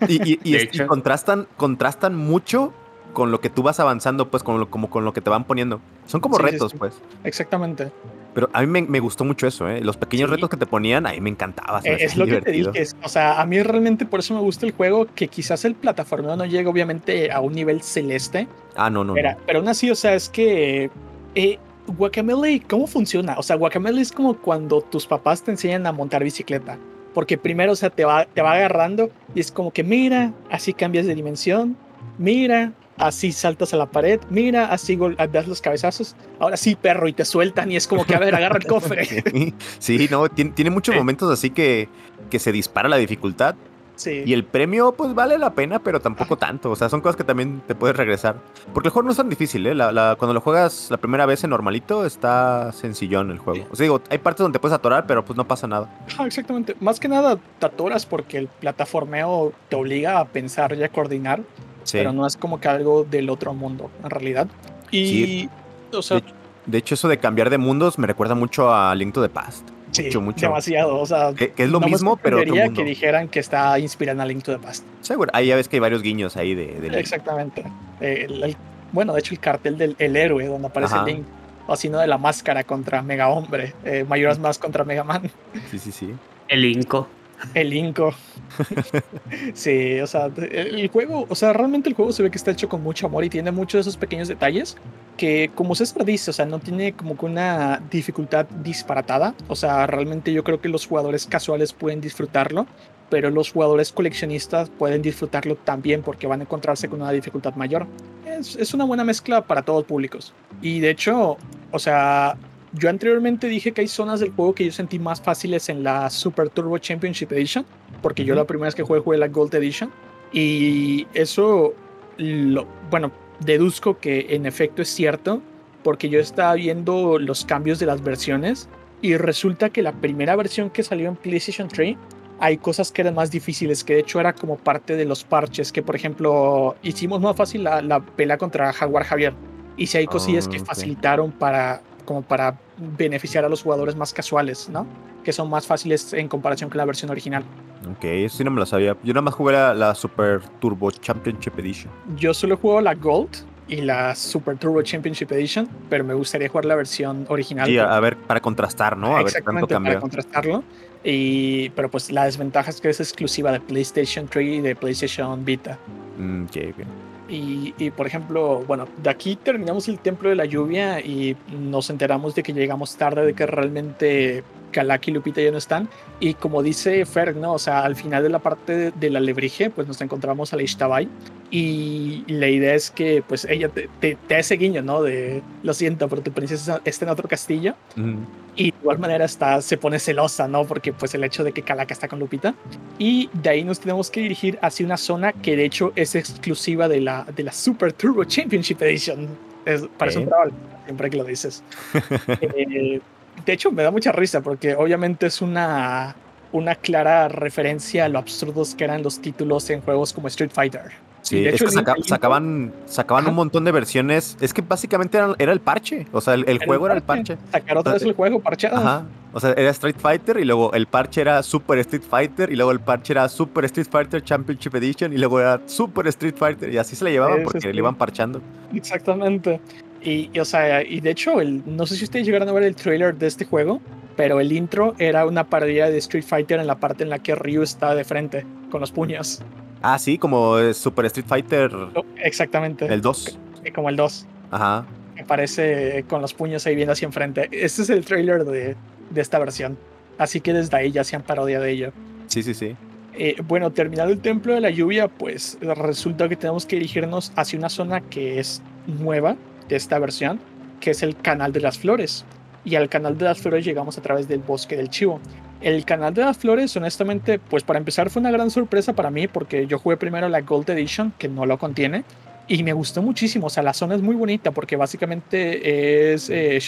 Y, 0.08 0.34
y- 0.34 0.40
y 0.72 0.86
contrastan, 0.86 1.48
contrastan 1.58 2.16
mucho 2.16 2.74
con 3.14 3.32
lo 3.32 3.40
que 3.42 3.50
tú 3.50 3.64
vas 3.64 3.80
avanzando, 3.80 4.30
pues, 4.30 4.44
con 4.44 4.60
lo, 4.60 4.70
como 4.70 4.90
con 4.90 5.06
lo 5.06 5.14
que 5.14 5.22
te 5.22 5.30
van 5.30 5.44
poniendo. 5.44 5.80
Son 6.06 6.22
como 6.22 6.38
Sí, 6.38 6.44
retos, 6.44 6.72
sí. 6.72 6.78
pues. 6.78 6.94
Exactamente. 7.24 7.92
Pero 8.34 8.50
a 8.54 8.62
mí 8.62 8.68
me, 8.68 8.82
me 8.84 9.00
gustó 9.02 9.26
mucho 9.26 9.46
eso, 9.46 9.68
¿eh? 9.70 9.82
Los 9.82 9.98
pequeños 9.98 10.30
retos 10.30 10.50
que 10.50 10.56
te 10.58 10.66
ponían, 10.66 11.06
a 11.06 11.12
mí 11.12 11.20
me 11.20 11.30
encantaba. 11.30 11.82
Eh, 11.84 11.98
es 12.00 12.16
lo 12.16 12.26
que 12.26 12.42
te 12.42 12.52
dije. 12.52 12.86
O 13.04 13.10
sea, 13.10 13.42
a 13.42 13.46
mí 13.46 13.62
realmente 13.62 14.06
por 14.06 14.22
eso 14.22 14.34
me 14.34 14.40
gusta 14.40 14.66
el 14.66 14.72
juego, 14.72 15.06
que 15.14 15.28
quizás 15.28 15.66
el 15.66 15.76
plataformeo 15.76 16.36
no 16.38 16.46
llega 16.46 16.70
obviamente 16.70 17.32
a 17.32 17.42
un 17.42 17.54
nivel 17.54 17.82
celeste, 17.82 18.48
Ah, 18.76 18.90
no, 18.90 19.04
no, 19.04 19.14
pero, 19.14 19.32
no. 19.32 19.38
pero 19.46 19.60
aún 19.60 19.68
así, 19.68 19.92
o 19.92 19.96
sea, 19.96 20.14
es 20.16 20.30
que 20.30 20.90
eh, 21.36 21.60
Guacamele, 21.88 22.62
¿cómo 22.70 22.88
funciona? 22.88 23.36
O 23.38 23.44
sea, 23.44 23.58
Guacamele 23.58 24.02
es 24.02 24.14
como 24.14 24.38
cuando 24.38 24.80
tus 24.82 25.06
papás 25.06 25.44
te 25.44 25.52
enseñan 25.52 25.86
a 25.86 25.92
montar 25.92 26.24
bicicleta. 26.24 26.78
Porque 27.14 27.38
primero, 27.38 27.74
o 27.74 27.76
sea, 27.76 27.90
te 27.90 28.06
va, 28.06 28.24
te 28.24 28.42
va 28.42 28.54
agarrando 28.54 29.10
y 29.36 29.42
es 29.42 29.52
como 29.52 29.72
que 29.72 29.84
mira, 29.84 30.32
así 30.50 30.74
cambias 30.74 31.06
de 31.06 31.16
dimensión, 31.16 31.76
mira, 32.18 32.72
así 32.98 33.32
saltas 33.32 33.74
a 33.74 33.78
la 33.78 33.86
pared, 33.88 34.20
mira, 34.30 34.66
así 34.68 34.96
gol- 34.96 35.18
das 35.32 35.48
los 35.48 35.62
cabezazos, 35.62 36.16
ahora 36.40 36.58
sí, 36.58 36.76
perro, 36.76 37.08
y 37.08 37.14
te 37.14 37.26
sueltan 37.26 37.72
y 37.72 37.76
es 37.76 37.88
como 37.88 38.06
que, 38.06 38.16
a 38.16 38.20
ver, 38.20 38.36
agarra 38.36 38.58
el 38.58 38.66
cofre. 38.68 39.08
Sí, 39.80 40.08
no, 40.12 40.30
tiene, 40.30 40.52
tiene 40.52 40.70
muchos 40.72 40.94
Sí. 40.94 41.00
momentos 41.00 41.32
así 41.32 41.50
que, 41.50 41.90
que 42.30 42.40
se 42.40 42.52
dispara 42.52 42.88
la 42.90 42.98
dificultad. 42.98 43.56
Sí. 43.96 44.24
Y 44.26 44.34
el 44.34 44.46
premio, 44.46 44.94
pues 44.94 45.14
vale 45.14 45.38
la 45.38 45.54
pena, 45.54 45.78
pero 45.78 46.00
tampoco 46.00 46.36
tanto. 46.36 46.72
O 46.72 46.76
sea, 46.76 46.90
son 46.90 47.02
cosas 47.02 47.16
que 47.16 47.24
también 47.24 47.62
te 47.68 47.76
puedes 47.76 47.96
regresar. 47.96 48.36
Porque 48.74 48.88
el 48.88 48.94
juego 48.94 49.06
no 49.06 49.12
es 49.12 49.18
tan 49.18 49.30
difícil, 49.30 49.68
¿eh? 49.68 49.76
La- 49.76 49.92
la- 49.92 50.16
cuando 50.18 50.34
lo 50.34 50.42
juegas 50.42 50.88
la 50.90 50.98
primera 50.98 51.28
vez 51.28 51.44
en 51.44 51.52
normalito, 51.52 52.04
está 52.04 52.72
sencillón 52.72 53.30
el 53.30 53.38
juego. 53.38 53.68
O 53.70 53.76
sea, 53.76 53.84
digo, 53.84 54.02
hay 54.10 54.18
partes 54.18 54.40
donde 54.42 54.58
te 54.58 54.60
puedes 54.60 54.76
atorar, 54.76 55.06
pero 55.06 55.24
pues 55.24 55.38
no 55.38 55.46
pasa 55.48 55.68
nada. 55.68 55.88
Ajá, 56.08 56.26
exactamente. 56.26 56.76
Más 56.80 57.00
que 57.00 57.10
nada 57.10 57.38
te 57.60 57.66
atoras 57.66 58.08
porque 58.08 58.40
el 58.40 58.48
plataformeo 58.48 59.54
te 59.70 59.76
obliga 59.76 60.20
a 60.20 60.26
pensar 60.26 60.74
y 60.74 60.84
a 60.84 60.90
coordinar, 60.90 61.42
Sí. 61.84 61.98
pero 61.98 62.14
no 62.14 62.26
es 62.28 62.38
como 62.38 62.60
que 62.60 62.68
algo 62.68 63.04
del 63.04 63.30
otro 63.30 63.54
mundo, 63.54 63.90
en 64.04 64.10
realidad. 64.10 64.48
Y, 64.92 65.06
Sí. 65.08 65.50
o 65.94 66.02
sea, 66.02 66.18
De, 66.18 66.24
de 66.66 66.78
hecho, 66.78 66.94
eso 66.96 67.08
de 67.08 67.18
cambiar 67.18 67.50
de 67.50 67.58
mundos 67.58 67.98
me 67.98 68.08
recuerda 68.08 68.36
mucho 68.36 68.74
a 68.74 68.94
Link 68.96 69.14
to 69.14 69.22
the 69.22 69.30
Past. 69.30 69.68
sí, 69.92 70.04
mucho, 70.04 70.22
mucho. 70.22 70.46
demasiado. 70.48 71.00
O 71.00 71.06
sea, 71.06 71.34
Que, 71.34 71.52
que 71.52 71.64
es 71.64 71.70
lo 71.70 71.80
no 71.80 71.88
mismo, 71.88 72.18
pero 72.18 72.40
otro 72.40 72.56
mundo. 72.56 72.74
que 72.74 72.84
dijeran 72.86 73.28
que 73.28 73.40
está 73.40 73.78
inspirada 73.80 74.16
en 74.16 74.22
A 74.22 74.26
Link 74.26 74.44
to 74.44 74.54
the 74.54 74.60
Past. 74.60 74.86
Seguro. 75.02 75.30
Ahí 75.34 75.48
ya 75.48 75.56
ves 75.56 75.68
que 75.68 75.76
hay 75.78 75.80
varios 75.82 76.02
guiños 76.02 76.38
ahí 76.38 76.54
de, 76.56 76.68
de 76.80 76.90
Link. 76.90 76.94
Exactamente. 77.00 77.64
El- 78.00 78.44
el- 78.44 78.58
bueno, 78.94 79.14
de 79.14 79.20
hecho, 79.22 79.34
el 79.34 79.40
cartel 79.40 79.78
del 79.78 79.96
el 80.00 80.16
héroe, 80.16 80.46
donde 80.48 80.68
aparece 80.68 80.96
Ajá. 80.96 81.06
Link, 81.06 81.26
o 81.68 81.74
así 81.74 81.90
no 81.90 81.98
de 82.00 82.08
la 82.08 82.18
máscara 82.18 82.64
contra 82.64 83.02
Mega 83.02 83.30
Hombre, 83.30 83.74
eh, 83.86 84.06
Mayoras 84.08 84.38
más 84.40 84.58
contra 84.60 84.84
Mega 84.84 85.04
Man. 85.04 85.30
Sí, 85.70 85.80
sí, 85.80 85.92
sí. 85.92 86.14
El 86.48 86.66
Inco. 86.66 87.08
El 87.54 87.74
Inco. 87.74 88.14
sí, 89.54 90.00
o 90.00 90.08
sea, 90.08 90.30
el 90.52 90.88
juego, 90.90 91.26
o 91.30 91.36
sea, 91.36 91.54
realmente 91.54 91.90
el 91.90 91.96
juego 91.96 92.12
se 92.12 92.24
ve 92.24 92.32
que 92.32 92.38
está 92.38 92.52
hecho 92.52 92.70
con 92.70 92.84
mucho 92.84 93.08
amor 93.08 93.24
y 93.24 93.30
tiene 93.30 93.52
muchos 93.52 93.74
de 93.74 93.82
esos 93.82 93.98
pequeños 93.98 94.28
detalles 94.28 94.78
que, 95.18 95.52
como 95.56 95.76
César 95.76 96.06
dice, 96.06 96.32
o 96.32 96.34
sea, 96.34 96.46
no 96.46 96.60
tiene 96.60 96.94
como 96.94 97.18
que 97.18 97.26
una 97.26 97.82
dificultad 97.92 98.48
disparatada. 98.64 99.36
O 99.48 99.56
sea, 99.56 99.86
realmente 99.88 100.34
yo 100.34 100.44
creo 100.44 100.62
que 100.62 100.70
los 100.70 100.88
jugadores 100.88 101.26
casuales 101.26 101.74
pueden 101.74 102.02
disfrutarlo, 102.02 102.66
pero 103.10 103.30
los 103.30 103.52
jugadores 103.52 103.92
coleccionistas 103.92 104.70
pueden 104.70 105.02
disfrutarlo 105.02 105.56
también 105.58 106.02
porque 106.02 106.28
van 106.28 106.40
a 106.40 106.44
encontrarse 106.44 106.90
con 106.90 107.02
una 107.02 107.12
dificultad 107.12 107.56
mayor. 107.56 107.88
Es, 108.26 108.56
es 108.56 108.74
una 108.74 108.86
buena 108.86 109.04
mezcla 109.04 109.46
para 109.46 109.62
todos 109.62 109.84
públicos. 109.84 110.34
Y 110.62 110.80
de 110.80 110.90
hecho, 110.90 111.38
o 111.72 111.80
sea, 111.80 112.38
yo 112.74 112.90
anteriormente 112.90 113.48
dije 113.48 113.72
que 113.72 113.82
hay 113.82 113.88
zonas 113.88 114.20
del 114.20 114.32
juego 114.32 114.56
que 114.56 114.66
yo 114.66 114.72
sentí 114.72 115.00
más 115.00 115.22
fáciles 115.22 115.70
en 115.70 115.84
la 115.84 116.10
Super 116.10 116.50
Turbo 116.50 116.78
Championship 116.78 117.32
Edition, 117.32 117.66
porque 118.02 118.24
yo 118.24 118.36
la 118.36 118.46
primera 118.46 118.68
vez 118.68 118.76
que 118.76 118.84
jugué 118.84 119.00
jugué 119.00 119.18
la 119.18 119.28
Gold 119.28 119.54
Edition. 119.56 119.92
Y 120.32 121.08
eso, 121.14 121.74
lo, 122.18 122.66
bueno, 122.90 123.12
deduzco 123.42 123.98
que 123.98 124.28
en 124.30 124.46
efecto 124.46 124.82
es 124.82 124.90
cierto, 124.90 125.42
porque 125.84 126.10
yo 126.10 126.20
estaba 126.20 126.54
viendo 126.54 127.20
los 127.20 127.44
cambios 127.44 127.80
de 127.80 127.88
las 127.88 128.02
versiones 128.02 128.70
y 129.02 129.18
resulta 129.18 129.70
que 129.70 129.82
la 129.82 129.94
primera 129.94 130.36
versión 130.36 130.70
que 130.70 130.84
salió 130.84 131.10
en 131.10 131.16
PlayStation 131.16 131.68
3 131.68 131.98
hay 132.40 132.58
cosas 132.58 132.92
que 132.92 133.02
eran 133.02 133.14
más 133.14 133.30
difíciles, 133.30 133.84
que 133.84 133.94
de 133.94 134.00
hecho 134.00 134.20
era 134.20 134.34
como 134.34 134.58
parte 134.58 134.96
de 134.96 135.06
los 135.06 135.24
parches, 135.24 135.72
que 135.72 135.84
por 135.84 135.96
ejemplo 135.96 136.76
hicimos 136.82 137.22
más 137.22 137.36
fácil 137.36 137.64
la, 137.64 137.82
la 137.82 138.00
pelea 138.00 138.38
contra 138.38 138.72
Jaguar 138.74 139.04
Javier. 139.04 139.34
Y 139.78 139.88
si 139.88 139.98
hay 139.98 140.06
cosillas 140.06 140.48
que 140.48 140.58
Ah, 140.58 140.66
facilitaron 140.66 141.32
para, 141.32 141.82
como 142.12 142.24
para 142.24 142.60
beneficiar 142.98 143.46
a 143.46 143.50
los 143.50 143.64
jugadores 143.64 143.96
más 143.96 144.12
casuales, 144.12 144.68
¿no? 144.68 144.86
Que 145.24 145.32
son 145.32 145.50
más 145.50 145.66
fáciles 145.66 146.12
en 146.12 146.28
comparación 146.28 146.70
con 146.70 146.78
la 146.78 146.84
versión 146.84 147.10
original. 147.10 147.44
Ok, 147.90 148.04
eso 148.04 148.38
sí 148.40 148.44
no 148.44 148.52
me 148.52 148.60
lo 148.60 148.66
sabía. 148.66 148.98
Yo 149.02 149.14
nada 149.14 149.22
más 149.22 149.34
jugué 149.34 149.54
la, 149.54 149.74
la 149.74 149.96
Super 149.96 150.42
Turbo 150.60 150.92
Championship 150.92 151.58
Edition. 151.58 151.90
Yo 152.18 152.34
solo 152.34 152.58
juego 152.58 152.82
la 152.82 152.96
Gold 152.96 153.30
y 153.70 153.78
la 153.78 154.14
Super 154.14 154.58
Turbo 154.58 154.82
Championship 154.82 155.32
Edition, 155.32 155.70
pero 155.90 156.04
me 156.04 156.14
gustaría 156.14 156.50
jugar 156.50 156.66
la 156.66 156.76
versión 156.76 157.26
original. 157.30 157.66
Sí, 157.66 157.78
a, 157.78 157.98
ver, 158.02 158.18
para 158.18 158.42
contrastar, 158.42 158.98
¿no? 158.98 159.16
A 159.16 159.24
ver 159.24 159.28
qué 159.28 159.42
tanto 159.42 159.52
Exactamente, 159.52 159.76
para 159.76 160.02
contrastarlo. 160.02 160.64
Y, 161.06 161.70
pero 161.70 161.90
pues 161.90 162.12
la 162.12 162.26
desventaja 162.26 162.70
es 162.72 162.82
que 162.82 162.90
es 162.90 163.00
exclusiva 163.00 163.54
de 163.54 163.62
PlayStation 163.62 164.28
3 164.28 164.46
y 164.46 164.60
de 164.60 164.76
PlayStation 164.76 165.46
Vita. 165.46 165.80
Mm, 166.18 166.44
ok, 166.44 166.58
ok. 166.72 167.11
Y, 167.32 167.74
y, 167.78 167.92
por 167.92 168.06
ejemplo, 168.08 168.64
bueno, 168.68 168.88
de 169.02 169.10
aquí 169.10 169.38
terminamos 169.38 169.88
el 169.88 170.00
Templo 170.00 170.30
de 170.30 170.36
la 170.36 170.46
Lluvia 170.46 171.00
y 171.00 171.38
nos 171.50 171.90
enteramos 171.90 172.36
de 172.36 172.44
que 172.44 172.52
llegamos 172.52 172.98
tarde, 172.98 173.26
de 173.26 173.34
que 173.34 173.46
realmente 173.46 174.44
Kalak 174.72 175.08
y 175.08 175.12
Lupita 175.12 175.42
ya 175.42 175.52
no 175.52 175.58
están. 175.58 175.90
Y 176.20 176.34
como 176.34 176.64
dice 176.64 177.06
Fer, 177.06 177.36
¿no? 177.36 177.54
O 177.54 177.60
sea, 177.60 177.82
al 177.84 177.96
final 177.96 178.24
de 178.24 178.30
la 178.30 178.40
parte 178.40 178.76
de, 178.76 178.92
de 178.92 179.10
la 179.10 179.20
Lebrige, 179.20 179.70
pues 179.70 179.88
nos 179.88 180.02
encontramos 180.02 180.54
a 180.54 180.56
la 180.56 180.64
Ishtabai. 180.64 181.08
Y 181.50 182.24
la 182.28 182.48
idea 182.48 182.74
es 182.76 182.92
que, 182.92 183.22
pues, 183.28 183.44
ella 183.46 183.68
te, 183.70 183.90
te, 184.00 184.16
te 184.28 184.36
hace 184.38 184.56
guiño, 184.56 184.82
¿no? 184.82 185.04
De, 185.04 185.42
lo 185.64 185.74
siento, 185.74 186.08
pero 186.08 186.22
tu 186.22 186.32
princesa 186.32 186.82
está 186.86 187.06
en 187.06 187.12
otro 187.12 187.28
castillo. 187.28 187.76
Mm, 187.96 188.24
Y 188.56 188.72
de 188.72 188.78
igual 188.82 189.00
manera 189.00 189.26
está, 189.26 189.62
se 189.62 189.78
pone 189.78 190.00
celosa, 190.00 190.48
¿no? 190.48 190.66
Porque 190.66 190.94
pues 190.94 191.14
el 191.14 191.24
hecho 191.26 191.44
de 191.44 191.52
que 191.52 191.62
Calaca 191.62 191.94
está 191.94 192.08
con 192.08 192.20
Lupita. 192.20 192.54
Y 192.98 193.30
de 193.34 193.50
ahí 193.50 193.64
nos 193.64 193.80
tenemos 193.82 194.10
que 194.10 194.22
dirigir 194.22 194.58
hacia 194.62 194.86
una 194.86 194.98
zona 194.98 195.34
que 195.34 195.56
de 195.58 195.66
hecho 195.66 195.92
es 195.96 196.16
exclusiva 196.16 196.88
de 196.88 197.02
la, 197.02 197.26
de 197.36 197.44
la 197.44 197.52
Super 197.52 197.92
Turbo 197.94 198.24
Championship 198.24 198.82
Edition. 198.82 199.28
Es, 199.66 199.84
parece 199.98 200.20
un 200.20 200.24
Ok. 200.26 200.30
trabajo, 200.30 200.52
siempre 200.86 201.10
que 201.10 201.18
lo 201.18 201.24
dices. 201.26 201.64
Eh, 202.42 203.02
de 203.46 203.54
hecho, 203.54 203.72
me 203.72 203.84
da 203.84 203.92
mucha 203.92 204.12
risa 204.12 204.42
porque 204.42 204.76
obviamente 204.76 205.26
es 205.28 205.42
una, 205.42 206.16
una 206.52 206.76
clara 206.76 207.28
referencia 207.28 208.06
a 208.06 208.10
lo 208.10 208.20
absurdos 208.20 208.76
que 208.76 208.84
eran 208.84 209.04
los 209.04 209.20
títulos 209.22 209.70
en 209.70 209.82
juegos 209.82 210.14
como 210.14 210.28
Street 210.28 210.52
Fighter. 210.54 210.92
Sí, 211.24 211.40
de 211.44 211.50
es 211.50 211.56
hecho, 211.56 211.66
que 211.66 211.72
saca- 211.72 211.96
sacaban, 212.04 212.74
sacaban 212.88 213.24
Ajá. 213.26 213.30
un 213.30 213.36
montón 213.36 213.64
de 213.64 213.72
versiones. 213.72 214.36
Es 214.42 214.54
que 214.56 214.64
básicamente 214.64 215.18
era, 215.20 215.36
era 215.38 215.52
el 215.52 215.60
parche. 215.60 216.08
O 216.12 216.20
sea, 216.20 216.34
el, 216.34 216.46
el 216.50 216.66
juego 216.66 216.88
era 216.88 216.96
el 216.96 217.04
parche. 217.04 217.38
Sacar 217.52 217.78
otra 217.78 217.94
vez 217.94 218.02
el 218.02 218.14
juego 218.14 218.40
parcheado. 218.40 218.78
Ajá. 218.78 219.06
O 219.32 219.40
sea, 219.40 219.52
era 219.52 219.70
Street 219.70 219.96
Fighter 220.00 220.38
y 220.40 220.46
luego 220.46 220.74
el 220.74 220.88
parche 220.88 221.22
era 221.22 221.42
Super 221.44 221.78
Street 221.78 222.02
Fighter 222.10 222.52
y 222.52 222.56
luego 222.56 222.72
el 222.72 222.80
parche 222.80 223.14
era 223.14 223.30
Super 223.30 223.64
Street 223.66 223.88
Fighter 223.90 224.24
Championship 224.24 224.74
Edition 224.76 225.14
y 225.14 225.18
luego 225.20 225.40
era 225.40 225.62
Super 225.68 226.08
Street 226.08 226.36
Fighter 226.36 226.74
y 226.74 226.78
así 226.80 226.96
se 226.96 227.06
le 227.06 227.12
llevaban 227.12 227.44
porque 227.44 227.72
le 227.72 227.78
iban 227.78 227.96
parchando. 227.96 228.42
Exactamente. 228.74 229.62
Y, 230.04 230.30
y, 230.34 230.40
o 230.40 230.46
sea, 230.46 230.84
y 230.84 231.00
de 231.00 231.12
hecho, 231.12 231.42
el, 231.42 231.62
no 231.66 231.86
sé 231.86 231.96
si 231.96 232.04
ustedes 232.06 232.26
llegaron 232.26 232.50
a 232.50 232.52
ver 232.54 232.64
el 232.64 232.76
trailer 232.76 233.16
de 233.16 233.28
este 233.28 233.46
juego, 233.46 233.82
pero 234.16 234.40
el 234.40 234.52
intro 234.52 234.96
era 235.00 235.26
una 235.26 235.44
parodia 235.48 235.90
de 235.90 235.98
Street 236.00 236.24
Fighter 236.26 236.60
en 236.60 236.68
la 236.68 236.80
parte 236.80 237.04
en 237.04 237.10
la 237.10 237.20
que 237.20 237.36
Ryu 237.36 237.62
está 237.62 237.94
de 237.96 238.04
frente 238.04 238.46
con 238.70 238.82
los 238.82 238.92
puños. 238.92 239.42
Ah, 239.82 239.98
sí, 240.00 240.18
como 240.18 240.58
eh, 240.60 240.74
Super 240.74 241.06
Street 241.06 241.26
Fighter 241.28 241.72
Oh, 241.96 242.06
Exactamente. 242.18 242.86
el 242.86 243.02
2. 243.02 243.40
Como 243.74 243.90
el 243.90 243.96
2. 243.96 244.26
Ajá. 244.52 244.86
Me 245.16 245.24
parece 245.26 246.04
con 246.08 246.22
los 246.22 246.34
puños 246.34 246.66
ahí 246.66 246.76
viendo 246.76 246.94
hacia 246.94 247.06
enfrente. 247.06 247.48
Este 247.52 247.82
es 247.84 247.90
el 247.90 248.04
trailer 248.06 248.44
de, 248.44 248.76
de 249.10 249.22
esta 249.22 249.40
versión. 249.40 249.78
Así 250.18 250.42
que 250.42 250.54
desde 250.54 250.76
ahí 250.78 250.92
ya 250.92 251.02
hacían 251.02 251.24
parodia 251.24 251.60
de 251.60 251.72
ello. 251.72 251.92
Sí, 252.28 252.44
sí, 252.44 252.54
sí. 252.54 252.76
Eh, 253.14 253.36
bueno, 253.48 253.72
terminado 253.72 254.10
el 254.12 254.20
templo 254.20 254.54
de 254.54 254.62
la 254.62 254.70
lluvia, 254.70 255.08
pues 255.08 255.58
resulta 255.62 256.30
que 256.30 256.36
tenemos 256.36 256.66
que 256.66 256.76
dirigirnos 256.78 257.32
hacia 257.36 257.60
una 257.60 257.70
zona 257.70 258.02
que 258.02 258.40
es 258.40 258.62
nueva 258.88 259.36
de 259.72 259.78
esta 259.78 259.98
versión, 260.00 260.40
que 260.80 260.92
es 260.92 261.02
el 261.02 261.16
canal 261.16 261.54
de 261.54 261.62
las 261.62 261.80
flores. 261.80 262.26
Y 262.64 262.76
al 262.76 262.90
canal 262.90 263.18
de 263.18 263.26
las 263.26 263.40
flores 263.40 263.66
llegamos 263.66 263.98
a 263.98 264.02
través 264.02 264.28
del 264.28 264.40
bosque 264.40 264.76
del 264.76 264.90
chivo. 264.90 265.20
El 265.62 265.86
canal 265.86 266.14
de 266.14 266.24
las 266.24 266.38
flores, 266.38 266.76
honestamente, 266.76 267.40
pues 267.40 267.64
para 267.64 267.80
empezar 267.80 268.10
fue 268.10 268.20
una 268.20 268.32
gran 268.32 268.52
sorpresa 268.52 268.94
para 268.94 269.10
mí 269.10 269.28
porque 269.28 269.66
yo 269.66 269.80
jugué 269.80 269.96
primero 269.96 270.28
la 270.28 270.42
Gold 270.42 270.70
Edition, 270.70 271.14
que 271.18 271.30
no 271.30 271.46
lo 271.46 271.58
contiene, 271.58 272.04
y 272.48 272.64
me 272.64 272.74
gustó 272.74 273.02
muchísimo. 273.02 273.48
O 273.48 273.50
sea, 273.50 273.64
la 273.64 273.74
zona 273.74 273.96
es 273.96 274.02
muy 274.02 274.16
bonita 274.16 274.52
porque 274.52 274.76
básicamente 274.76 276.14
es 276.14 276.30
eh, 276.30 276.60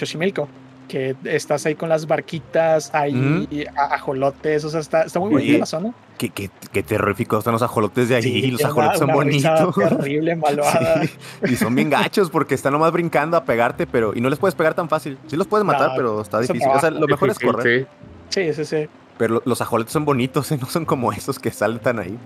que 0.93 1.15
estás 1.23 1.65
ahí 1.65 1.73
con 1.73 1.89
las 1.89 2.06
barquitas, 2.06 2.93
ahí 2.93 3.67
a- 3.75 3.95
ajolotes, 3.95 4.63
o 4.63 4.69
sea, 4.69 4.79
está, 4.79 5.01
está 5.01 5.19
muy 5.19 5.32
bonita 5.32 5.49
Oye, 5.49 5.58
la 5.58 5.65
zona. 5.65 5.91
Qué, 6.19 6.29
qué, 6.29 6.51
qué 6.71 6.84
terroríficos 6.84 7.39
están 7.39 7.53
los 7.53 7.63
ajolotes 7.63 8.10
de 8.10 8.15
ahí. 8.17 8.21
Sí, 8.21 8.51
los 8.51 8.63
ajolotes 8.63 9.01
una- 9.01 9.08
son 9.08 9.10
una 9.10 9.13
bonitos. 9.15 9.75
Terrible, 9.97 10.36
malvada. 10.36 11.01
Sí, 11.03 11.10
Y 11.51 11.56
son 11.56 11.73
bien 11.73 11.89
gachos 11.89 12.29
porque 12.29 12.53
están 12.53 12.73
nomás 12.73 12.91
brincando 12.91 13.36
a 13.38 13.43
pegarte, 13.43 13.88
pero. 13.88 14.13
Y 14.15 14.21
no 14.21 14.29
les 14.29 14.38
puedes 14.38 14.53
pegar 14.53 14.75
tan 14.75 14.88
fácil. 14.88 15.17
Sí 15.25 15.36
los 15.36 15.47
puedes 15.47 15.65
matar, 15.65 15.89
No, 15.89 15.95
pero 15.95 16.21
está 16.21 16.39
difícil. 16.39 16.69
O 16.71 16.79
sea, 16.79 16.91
lo 16.91 17.08
mejor 17.08 17.32
es 17.32 17.39
correr. 17.39 17.88
sí. 18.29 18.53
Sí, 18.53 18.53
sí, 18.53 18.65
sí. 18.65 18.88
Pero 19.23 19.36
lo- 19.36 19.43
los 19.45 19.62
ajolotes 19.62 19.93
son 19.93 20.03
bonitos, 20.03 20.51
¿eh? 20.51 20.57
no 20.59 20.67
son 20.67 20.83
como 20.83 21.13
esos 21.13 21.39
que 21.39 21.49
saltan 21.49 21.97
ahí. 21.99 22.17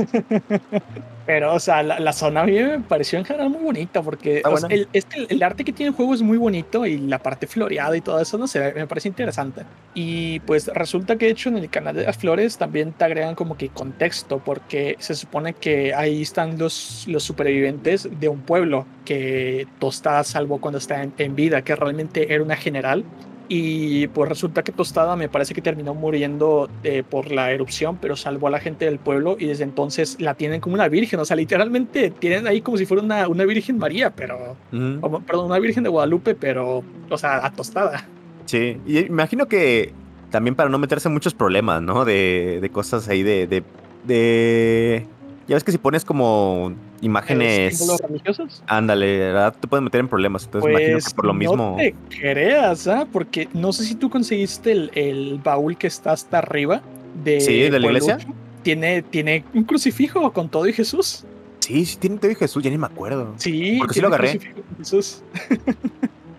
Pero, 1.26 1.54
o 1.54 1.60
sea, 1.60 1.82
la, 1.84 2.00
la 2.00 2.12
zona 2.12 2.40
a 2.40 2.44
mí 2.46 2.52
me 2.60 2.80
pareció 2.80 3.16
en 3.18 3.24
general 3.24 3.50
muy 3.50 3.62
bonita 3.62 4.02
porque 4.02 4.38
Está 4.38 4.48
o 4.50 4.56
sea, 4.56 4.68
buena. 4.68 4.84
el, 5.28 5.42
arte 5.44 5.62
que 5.64 5.72
tiene 5.72 5.90
el 5.90 5.94
juego 5.94 6.12
es 6.14 6.22
muy 6.22 6.38
bonito 6.38 6.86
y 6.86 6.98
la 6.98 7.20
parte 7.20 7.46
floreada 7.46 7.96
y 7.96 8.00
todo 8.00 8.20
eso, 8.20 8.36
no 8.36 8.48
sé, 8.48 8.72
me 8.74 8.86
parece 8.88 9.06
interesante. 9.08 9.62
Y 9.94 10.40
pues 10.40 10.66
resulta 10.74 11.16
que 11.16 11.26
de 11.26 11.32
hecho 11.32 11.48
en 11.50 11.58
el 11.58 11.70
canal 11.70 11.94
de 11.94 12.04
las 12.04 12.16
flores 12.16 12.58
también 12.58 12.92
te 12.92 13.04
agregan 13.04 13.36
como 13.36 13.56
que 13.56 13.68
contexto 13.68 14.38
porque 14.44 14.96
se 14.98 15.14
supone 15.14 15.52
que 15.54 15.94
ahí 15.94 16.22
están 16.22 16.58
los, 16.58 17.04
los 17.06 17.22
supervivientes 17.22 18.08
de 18.18 18.28
un 18.28 18.40
pueblo 18.40 18.86
que 19.04 19.68
Tostada 19.78 20.24
salvó 20.24 20.58
cuando 20.60 20.78
estaba 20.78 21.02
en, 21.04 21.12
en 21.16 21.36
vida, 21.36 21.62
que 21.62 21.76
realmente 21.76 22.32
era 22.34 22.42
una 22.42 22.56
general. 22.56 23.04
Y 23.52 24.06
pues 24.06 24.28
resulta 24.28 24.62
que 24.62 24.70
Tostada 24.70 25.16
me 25.16 25.28
parece 25.28 25.54
que 25.54 25.60
terminó 25.60 25.92
muriendo 25.92 26.70
eh, 26.84 27.02
por 27.02 27.32
la 27.32 27.50
erupción, 27.50 27.98
pero 28.00 28.14
salvó 28.14 28.46
a 28.46 28.50
la 28.50 28.60
gente 28.60 28.84
del 28.84 29.00
pueblo 29.00 29.36
y 29.40 29.46
desde 29.46 29.64
entonces 29.64 30.16
la 30.20 30.34
tienen 30.34 30.60
como 30.60 30.76
una 30.76 30.86
virgen. 30.86 31.18
O 31.18 31.24
sea, 31.24 31.34
literalmente 31.36 32.10
tienen 32.10 32.46
ahí 32.46 32.60
como 32.60 32.76
si 32.76 32.86
fuera 32.86 33.02
una, 33.02 33.26
una 33.26 33.44
Virgen 33.44 33.76
María, 33.76 34.10
pero. 34.14 34.56
O, 35.00 35.18
perdón, 35.18 35.46
una 35.46 35.58
Virgen 35.58 35.82
de 35.82 35.90
Guadalupe, 35.90 36.36
pero. 36.36 36.84
O 37.10 37.18
sea, 37.18 37.44
a 37.44 37.50
Tostada. 37.52 38.06
Sí, 38.44 38.76
y 38.86 38.98
imagino 39.00 39.48
que 39.48 39.92
también 40.30 40.54
para 40.54 40.68
no 40.70 40.78
meterse 40.78 41.08
en 41.08 41.14
muchos 41.14 41.34
problemas, 41.34 41.82
¿no? 41.82 42.04
De, 42.04 42.60
de 42.62 42.70
cosas 42.70 43.08
ahí 43.08 43.24
de, 43.24 43.48
de, 43.48 43.64
de- 44.04 45.06
Ya 45.50 45.56
ves 45.56 45.64
que 45.64 45.72
si 45.72 45.78
pones 45.78 46.04
como 46.04 46.72
imágenes... 47.00 47.76
símbolos 47.76 48.00
religiosos. 48.02 48.62
Ándale, 48.68 49.18
¿verdad? 49.18 49.52
Te 49.58 49.66
puedes 49.66 49.82
meter 49.82 49.98
en 49.98 50.06
problemas. 50.06 50.44
Entonces 50.44 50.70
imagino 50.70 50.88
que 50.96 51.02
Pues 51.02 51.12
por 51.14 51.24
lo 51.26 51.34
mismo... 51.34 51.56
no 51.56 51.76
te 51.76 51.92
creas, 52.08 52.86
¿ah? 52.86 53.04
Porque 53.12 53.48
no 53.52 53.72
sé 53.72 53.84
si 53.84 53.96
tú 53.96 54.08
conseguiste 54.10 54.70
el, 54.70 54.90
el 54.94 55.40
baúl 55.42 55.76
que 55.76 55.88
está 55.88 56.12
hasta 56.12 56.38
arriba 56.38 56.82
de. 57.24 57.40
Sí, 57.40 57.68
de 57.68 57.80
la 57.80 57.86
iglesia. 57.88 58.18
Tiene, 58.62 59.02
tiene 59.02 59.44
un 59.52 59.64
crucifijo 59.64 60.32
con 60.32 60.48
todo 60.48 60.68
y 60.68 60.72
Jesús. 60.72 61.24
Sí, 61.58 61.84
sí, 61.84 61.96
tiene 61.98 62.18
todo 62.18 62.32
Jesús, 62.34 62.62
ya 62.62 62.70
ni 62.70 62.78
me 62.78 62.86
acuerdo. 62.86 63.34
Sí, 63.36 63.76
Porque 63.78 63.94
sí 63.94 64.00
lo 64.00 64.06
agarré. 64.06 64.38
con 64.38 64.76
Jesús. 64.78 65.22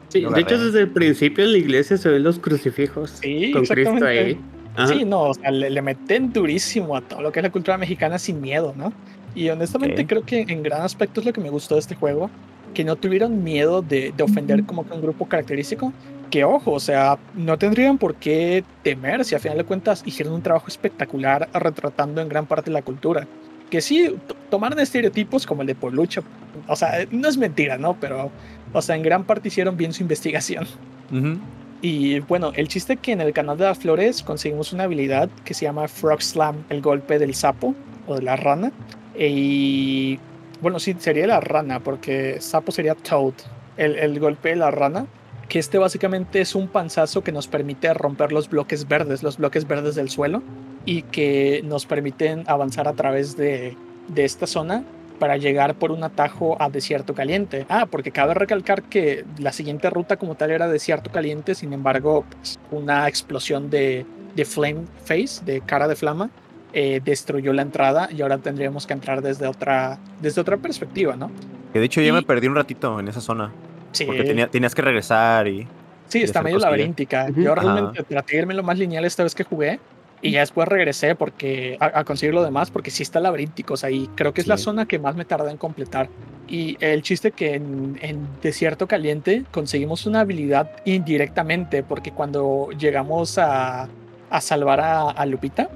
Sí, 0.07 0.19
Lo 0.21 0.31
de 0.31 0.41
hecho, 0.41 0.55
agarré. 0.55 0.65
desde 0.65 0.79
el 0.81 0.89
principio 0.89 1.45
en 1.45 1.51
la 1.53 1.57
iglesia 1.57 1.95
se 1.95 2.09
ven 2.09 2.21
los 2.23 2.37
crucifijos 2.37 3.11
Sí, 3.21 3.51
con 3.53 3.61
Cristo 3.65 3.73
exactamente. 3.95 4.07
ahí. 4.19 4.39
Ajá. 4.75 4.87
Sí, 4.87 5.05
no, 5.05 5.23
o 5.23 5.33
sea, 5.33 5.51
le, 5.51 5.69
le 5.69 5.81
meten 5.81 6.31
durísimo 6.31 6.95
a 6.95 7.01
todo 7.01 7.21
lo 7.21 7.31
que 7.31 7.39
es 7.39 7.43
la 7.43 7.51
cultura 7.51 7.77
mexicana 7.77 8.17
sin 8.19 8.39
miedo, 8.41 8.73
¿no? 8.75 8.93
Y 9.35 9.49
honestamente 9.49 10.01
Ok. 10.01 10.07
creo 10.07 10.25
que 10.25 10.41
en 10.47 10.63
gran 10.63 10.81
aspecto 10.81 11.19
es 11.19 11.25
lo 11.25 11.33
que 11.33 11.41
me 11.41 11.49
gustó 11.49 11.75
de 11.75 11.79
este 11.81 11.95
juego, 11.95 12.29
que 12.73 12.83
no 12.83 12.95
tuvieron 12.95 13.43
miedo 13.43 13.81
de, 13.81 14.13
de 14.15 14.23
ofender 14.23 14.63
como 14.65 14.87
que 14.87 14.93
un 14.93 15.01
grupo 15.01 15.25
característico, 15.25 15.91
que 16.29 16.45
ojo, 16.45 16.71
o 16.71 16.79
sea, 16.79 17.17
no 17.33 17.57
tendrían 17.57 17.97
por 17.97 18.15
qué 18.15 18.63
temer 18.83 19.25
si 19.25 19.35
a 19.35 19.39
final 19.39 19.57
de 19.57 19.63
cuentas 19.65 20.03
hicieron 20.05 20.33
un 20.33 20.41
trabajo 20.41 20.67
espectacular 20.67 21.49
retratando 21.53 22.21
en 22.21 22.29
gran 22.29 22.45
parte 22.45 22.71
la 22.71 22.81
cultura. 22.81 23.27
Que 23.69 23.81
sí, 23.81 24.15
tomaron 24.49 24.79
estereotipos 24.79 25.45
como 25.45 25.61
el 25.61 25.67
de 25.67 25.75
Pueblucho, 25.75 26.23
o 26.67 26.75
sea, 26.75 27.05
no 27.11 27.27
es 27.27 27.37
mentira, 27.37 27.77
¿no? 27.77 27.97
Pero, 27.99 28.29
o 28.73 28.81
sea, 28.81 28.95
en 28.95 29.03
gran 29.03 29.23
parte 29.25 29.47
hicieron 29.49 29.75
bien 29.77 29.91
su 29.93 30.03
investigación. 30.03 30.65
Ujú. 31.11 31.37
Y 31.81 32.19
bueno, 32.19 32.51
el 32.55 32.67
chiste 32.67 32.97
que 32.97 33.11
en 33.11 33.21
el 33.21 33.33
canal 33.33 33.57
de 33.57 33.65
las 33.65 33.79
flores 33.79 34.21
conseguimos 34.21 34.71
una 34.71 34.83
habilidad 34.83 35.29
que 35.43 35.53
se 35.53 35.65
llama 35.65 35.87
Frog 35.87 36.21
Slam, 36.21 36.63
el 36.69 36.81
golpe 36.81 37.17
del 37.17 37.33
sapo 37.33 37.73
o 38.07 38.15
de 38.15 38.21
la 38.21 38.35
rana. 38.35 38.71
Y 39.17 40.19
bueno, 40.61 40.79
sí, 40.79 40.95
sería 40.99 41.25
la 41.25 41.39
rana, 41.39 41.79
porque 41.79 42.39
sapo 42.39 42.71
sería 42.71 42.93
Toad, 42.93 43.33
el, 43.77 43.97
el 43.97 44.19
golpe 44.19 44.49
de 44.49 44.57
la 44.57 44.69
rana. 44.69 45.07
Que 45.49 45.59
este 45.59 45.79
básicamente 45.79 46.39
es 46.39 46.55
un 46.55 46.67
panzazo 46.67 47.23
que 47.23 47.31
nos 47.31 47.47
permite 47.47 47.93
romper 47.93 48.31
los 48.31 48.47
bloques 48.47 48.87
verdes, 48.87 49.21
los 49.23 49.37
bloques 49.37 49.67
verdes 49.67 49.95
del 49.95 50.09
suelo, 50.09 50.43
y 50.85 51.01
que 51.01 51.61
nos 51.65 51.85
permiten 51.85 52.43
avanzar 52.47 52.87
a 52.87 52.93
través 52.93 53.35
de, 53.35 53.75
de 54.07 54.23
esta 54.23 54.47
zona 54.47 54.83
para 55.21 55.37
llegar 55.37 55.75
por 55.75 55.91
un 55.91 56.03
atajo 56.03 56.57
a 56.59 56.67
Desierto 56.71 57.13
Caliente. 57.13 57.67
Ah, 57.69 57.85
porque 57.85 58.09
cabe 58.09 58.33
recalcar 58.33 58.81
que 58.81 59.23
la 59.37 59.51
siguiente 59.51 59.87
ruta 59.91 60.17
como 60.17 60.33
tal 60.33 60.49
era 60.49 60.67
Desierto 60.67 61.11
Caliente, 61.11 61.53
sin 61.53 61.73
embargo, 61.73 62.25
pues, 62.39 62.59
una 62.71 63.07
explosión 63.07 63.69
de, 63.69 64.03
de 64.35 64.45
Flame 64.45 64.85
Face, 65.05 65.45
de 65.45 65.61
cara 65.61 65.87
de 65.87 65.95
flama, 65.95 66.31
eh, 66.73 67.01
destruyó 67.05 67.53
la 67.53 67.61
entrada 67.61 68.09
y 68.11 68.23
ahora 68.23 68.39
tendríamos 68.39 68.87
que 68.87 68.93
entrar 68.93 69.21
desde 69.21 69.45
otra, 69.45 69.99
desde 70.19 70.41
otra 70.41 70.57
perspectiva, 70.57 71.15
¿no? 71.15 71.29
Que 71.71 71.77
de 71.77 71.85
hecho 71.85 72.01
ya 72.01 72.07
Y- 72.09 72.13
me 72.13 72.23
perdí 72.23 72.47
un 72.47 72.55
ratito 72.55 72.99
en 72.99 73.07
esa 73.07 73.21
zona. 73.21 73.51
Sí, 73.91 74.05
Porque 74.05 74.23
tenía- 74.23 74.47
tenías 74.47 74.73
que 74.73 74.81
regresar 74.81 75.47
y... 75.47 75.67
sí 76.07 76.21
y 76.21 76.23
está 76.23 76.41
medio 76.41 76.57
laberíntica. 76.57 77.29
Yo 77.29 77.51
Ajá. 77.53 77.61
realmente 77.61 78.01
traté 78.01 78.37
de 78.37 78.41
irme 78.41 78.55
lo 78.55 78.63
más 78.63 78.79
lineal 78.79 79.05
esta 79.05 79.21
vez 79.21 79.35
que 79.35 79.43
jugué. 79.43 79.79
Y 80.21 80.31
ya 80.31 80.41
después 80.41 80.67
regresé 80.67 81.15
porque 81.15 81.77
a, 81.79 81.99
a 81.99 82.03
conseguir 82.03 82.35
lo 82.35 82.43
demás, 82.43 82.69
porque 82.69 82.91
sí 82.91 83.03
está 83.03 83.19
laberíntico. 83.19 83.73
O 83.73 83.77
sea, 83.77 83.89
y 83.89 84.07
creo 84.15 84.33
que 84.33 84.41
es 84.41 84.47
la 84.47 84.57
zona 84.57 84.85
que 84.85 84.99
más 84.99 85.15
me 85.15 85.25
tardé 85.25 85.51
en 85.51 85.57
completar. 85.57 86.09
Y 86.47 86.77
el 86.79 87.01
chiste 87.01 87.31
que 87.31 87.55
en, 87.55 87.97
en 88.01 88.27
Desierto 88.41 88.87
Caliente 88.87 89.45
conseguimos 89.51 90.05
una 90.05 90.19
habilidad 90.19 90.69
indirectamente, 90.85 91.81
porque 91.81 92.11
cuando 92.11 92.69
llegamos 92.77 93.37
a, 93.37 93.87
a 94.29 94.41
salvar 94.41 94.81
a, 94.81 95.09
a 95.09 95.25
Lupita, 95.25 95.69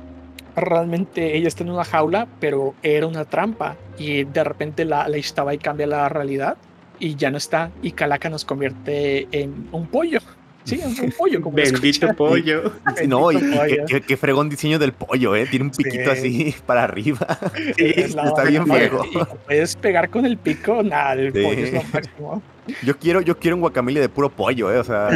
realmente 0.56 1.36
ella 1.36 1.48
está 1.48 1.64
en 1.64 1.72
una 1.72 1.86
jaula, 1.86 2.28
pero 2.40 2.76
era 2.84 3.08
una 3.08 3.26
trampa. 3.26 3.78
Y 3.98 4.26
de 4.26 4.44
repente 4.44 4.86
la, 4.86 5.08
la 5.08 5.18
Ishtabai 5.18 5.58
cambia 5.58 5.88
la 5.88 6.10
realidad 6.10 6.58
y 7.00 7.16
ya 7.16 7.32
no 7.32 7.38
está. 7.38 7.72
Y 7.82 7.92
Calaca 7.92 8.30
nos 8.30 8.46
convierte 8.46 9.28
en 9.32 9.70
un 9.72 9.88
pollo. 9.88 10.20
Sí, 10.66 10.82
un 10.84 11.12
pollo, 11.18 11.42
como 11.42 11.56
Bendito 11.56 12.08
pollo. 12.16 12.74
Sí, 12.98 13.08
no, 13.08 13.32
y, 13.32 13.38
pollo. 13.38 13.86
qué- 13.88 14.02
qué 14.02 14.18
fregón 14.18 14.50
diseño 14.50 14.78
del 14.80 14.92
pollo, 14.94 15.36
¿eh? 15.36 15.46
Tiene 15.50 15.66
un 15.66 15.72
piquito 15.72 16.14
Sí. 16.16 16.52
así 16.52 16.56
para 16.66 16.84
arriba. 16.84 17.26
Es 17.78 18.16
está 18.16 18.44
bien 18.44 18.64
y 18.64 19.18
puedes 19.46 19.76
pegar 19.76 20.10
con 20.10 20.26
el 20.26 20.38
pico, 20.38 20.82
nada, 20.84 21.14
el 21.14 21.32
Sí. 21.32 21.42
pollo 21.44 21.60
es 21.66 21.74
lo 21.74 21.84
máximo. 21.94 22.42
Yo 22.84 22.98
quiero, 22.98 23.22
yo 23.22 23.38
quiero 23.38 23.56
un 23.58 23.62
guacamole 23.62 24.00
de 24.00 24.10
puro 24.10 24.30
pollo, 24.30 24.72
¿eh? 24.74 24.80
O 24.80 24.84
sea, 24.84 25.10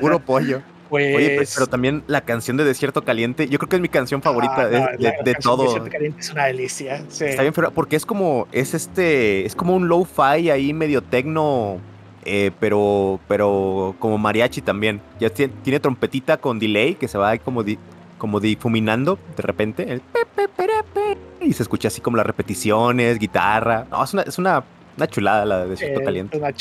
puro 0.00 0.18
pollo. 0.18 0.60
Pues, 0.90 1.14
Oye, 1.14 1.28
pero, 1.36 1.50
pero 1.54 1.66
también 1.66 2.02
la 2.06 2.22
canción 2.22 2.56
de 2.56 2.64
Desierto 2.64 3.04
Caliente, 3.04 3.46
yo 3.46 3.58
creo 3.58 3.68
que 3.68 3.76
es 3.76 3.82
mi 3.82 3.90
canción 3.90 4.22
favorita 4.22 4.54
ah, 4.62 4.66
de, 4.68 4.80
no, 4.80 4.86
de- 4.86 4.98
la 4.98 5.10
de 5.10 5.32
canción 5.32 5.34
todo. 5.42 5.62
Desierto 5.64 5.90
Caliente 5.90 6.20
es 6.20 6.30
una 6.32 6.46
delicia. 6.46 7.02
Sí. 7.10 7.26
Está 7.26 7.42
bien, 7.42 7.52
pero 7.54 7.70
porque 7.72 7.94
es 7.96 8.06
como, 8.06 8.48
es 8.52 8.72
este, 8.72 9.44
es 9.44 9.54
como 9.54 9.76
un 9.76 9.86
low-fi 9.86 10.48
ahí 10.50 10.72
medio 10.72 11.02
tecno, 11.02 11.78
eh, 12.24 12.50
pero, 12.60 13.20
pero 13.28 13.94
como 13.98 14.18
mariachi 14.18 14.60
también. 14.62 15.00
Ya 15.20 15.30
tiene, 15.30 15.52
tiene 15.62 15.80
trompetita 15.80 16.36
con 16.36 16.58
delay 16.58 16.94
que 16.94 17.08
se 17.08 17.18
va 17.18 17.30
ahí 17.30 17.38
como, 17.38 17.62
di- 17.62 17.78
como 18.18 18.40
difuminando 18.40 19.18
de 19.36 19.42
repente. 19.42 19.92
el 19.92 20.00
pe, 20.00 20.20
pe, 20.34 20.48
pere, 20.48 20.72
pe, 20.92 21.16
y 21.40 21.52
se 21.52 21.62
escucha 21.62 21.88
así 21.88 22.00
como 22.00 22.16
las 22.16 22.26
repeticiones, 22.26 23.18
guitarra. 23.18 23.86
No, 23.90 24.02
es 24.04 24.12
una, 24.12 24.22
es 24.22 24.38
una, 24.38 24.64
una 24.96 25.06
chulada 25.06 25.44
la 25.44 25.58
de 25.64 25.68
Desierto 25.70 26.00
Eh, 26.00 26.04
Caliente. 26.04 26.38
una. 26.38 26.52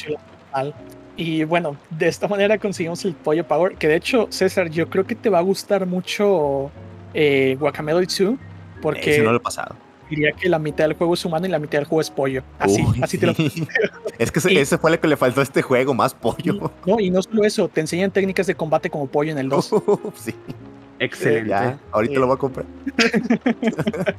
Y 1.16 1.44
bueno, 1.46 1.76
de 1.90 2.08
esta 2.08 2.28
manera 2.28 2.58
conseguimos 2.60 3.04
el 3.06 3.16
pollo 3.16 3.46
power. 3.48 3.76
Que 3.76 3.88
de 3.88 3.96
hecho, 3.96 4.28
César, 4.30 4.70
yo 4.70 4.88
creo 4.90 5.06
que 5.06 5.16
te 5.16 5.30
va 5.30 5.40
a 5.40 5.42
gustar 5.42 5.86
mucho 5.88 6.70
eh, 7.14 7.58
Guacamole 7.60 8.06
2. 8.06 8.34
Porque 8.82 9.18
no 9.24 9.32
lo 9.32 9.38
he 9.38 9.42
pasado. 9.42 9.76
Diría 10.10 10.32
que 10.32 10.50
la 10.50 10.60
mitad 10.60 10.86
del 10.86 10.94
juego 10.94 11.14
es 11.14 11.24
humano 11.26 11.46
y 11.46 11.50
la 11.50 11.60
mitad 11.60 11.80
del 11.80 11.86
juego 11.88 12.02
es 12.02 12.10
pollo. 12.10 12.44
Así, 12.60 12.82
Uy, 12.84 13.00
así 13.02 13.18
te 13.18 13.28
lo. 13.28 13.34
Es 14.20 14.32
que 14.32 14.40
ese, 14.40 14.52
Y- 14.54 14.58
ese 14.58 14.78
fue 14.80 14.90
lo 14.92 15.00
que 15.00 15.08
le 15.08 15.16
faltó 15.18 15.42
a 15.42 15.44
este 15.44 15.62
juego, 15.62 15.94
más 15.94 16.14
pollo. 16.14 16.72
No, 16.86 17.00
y 17.00 17.10
no 17.12 17.22
solo 17.22 17.44
eso, 17.44 17.68
te 17.68 17.82
enseñan 17.82 18.10
técnicas 18.12 18.48
de 18.48 18.56
combate 18.56 18.90
como 18.90 19.06
pollo 19.08 19.32
en 19.32 19.38
el 19.38 19.48
2. 19.50 19.72
sí, 20.16 20.34
Excelente. 21.00 21.50
ya, 21.50 21.78
ahorita 21.92 22.14
Sí. 22.16 22.20
lo 22.20 22.26
voy 22.28 22.36
a 22.36 22.38
comprar. 22.40 22.66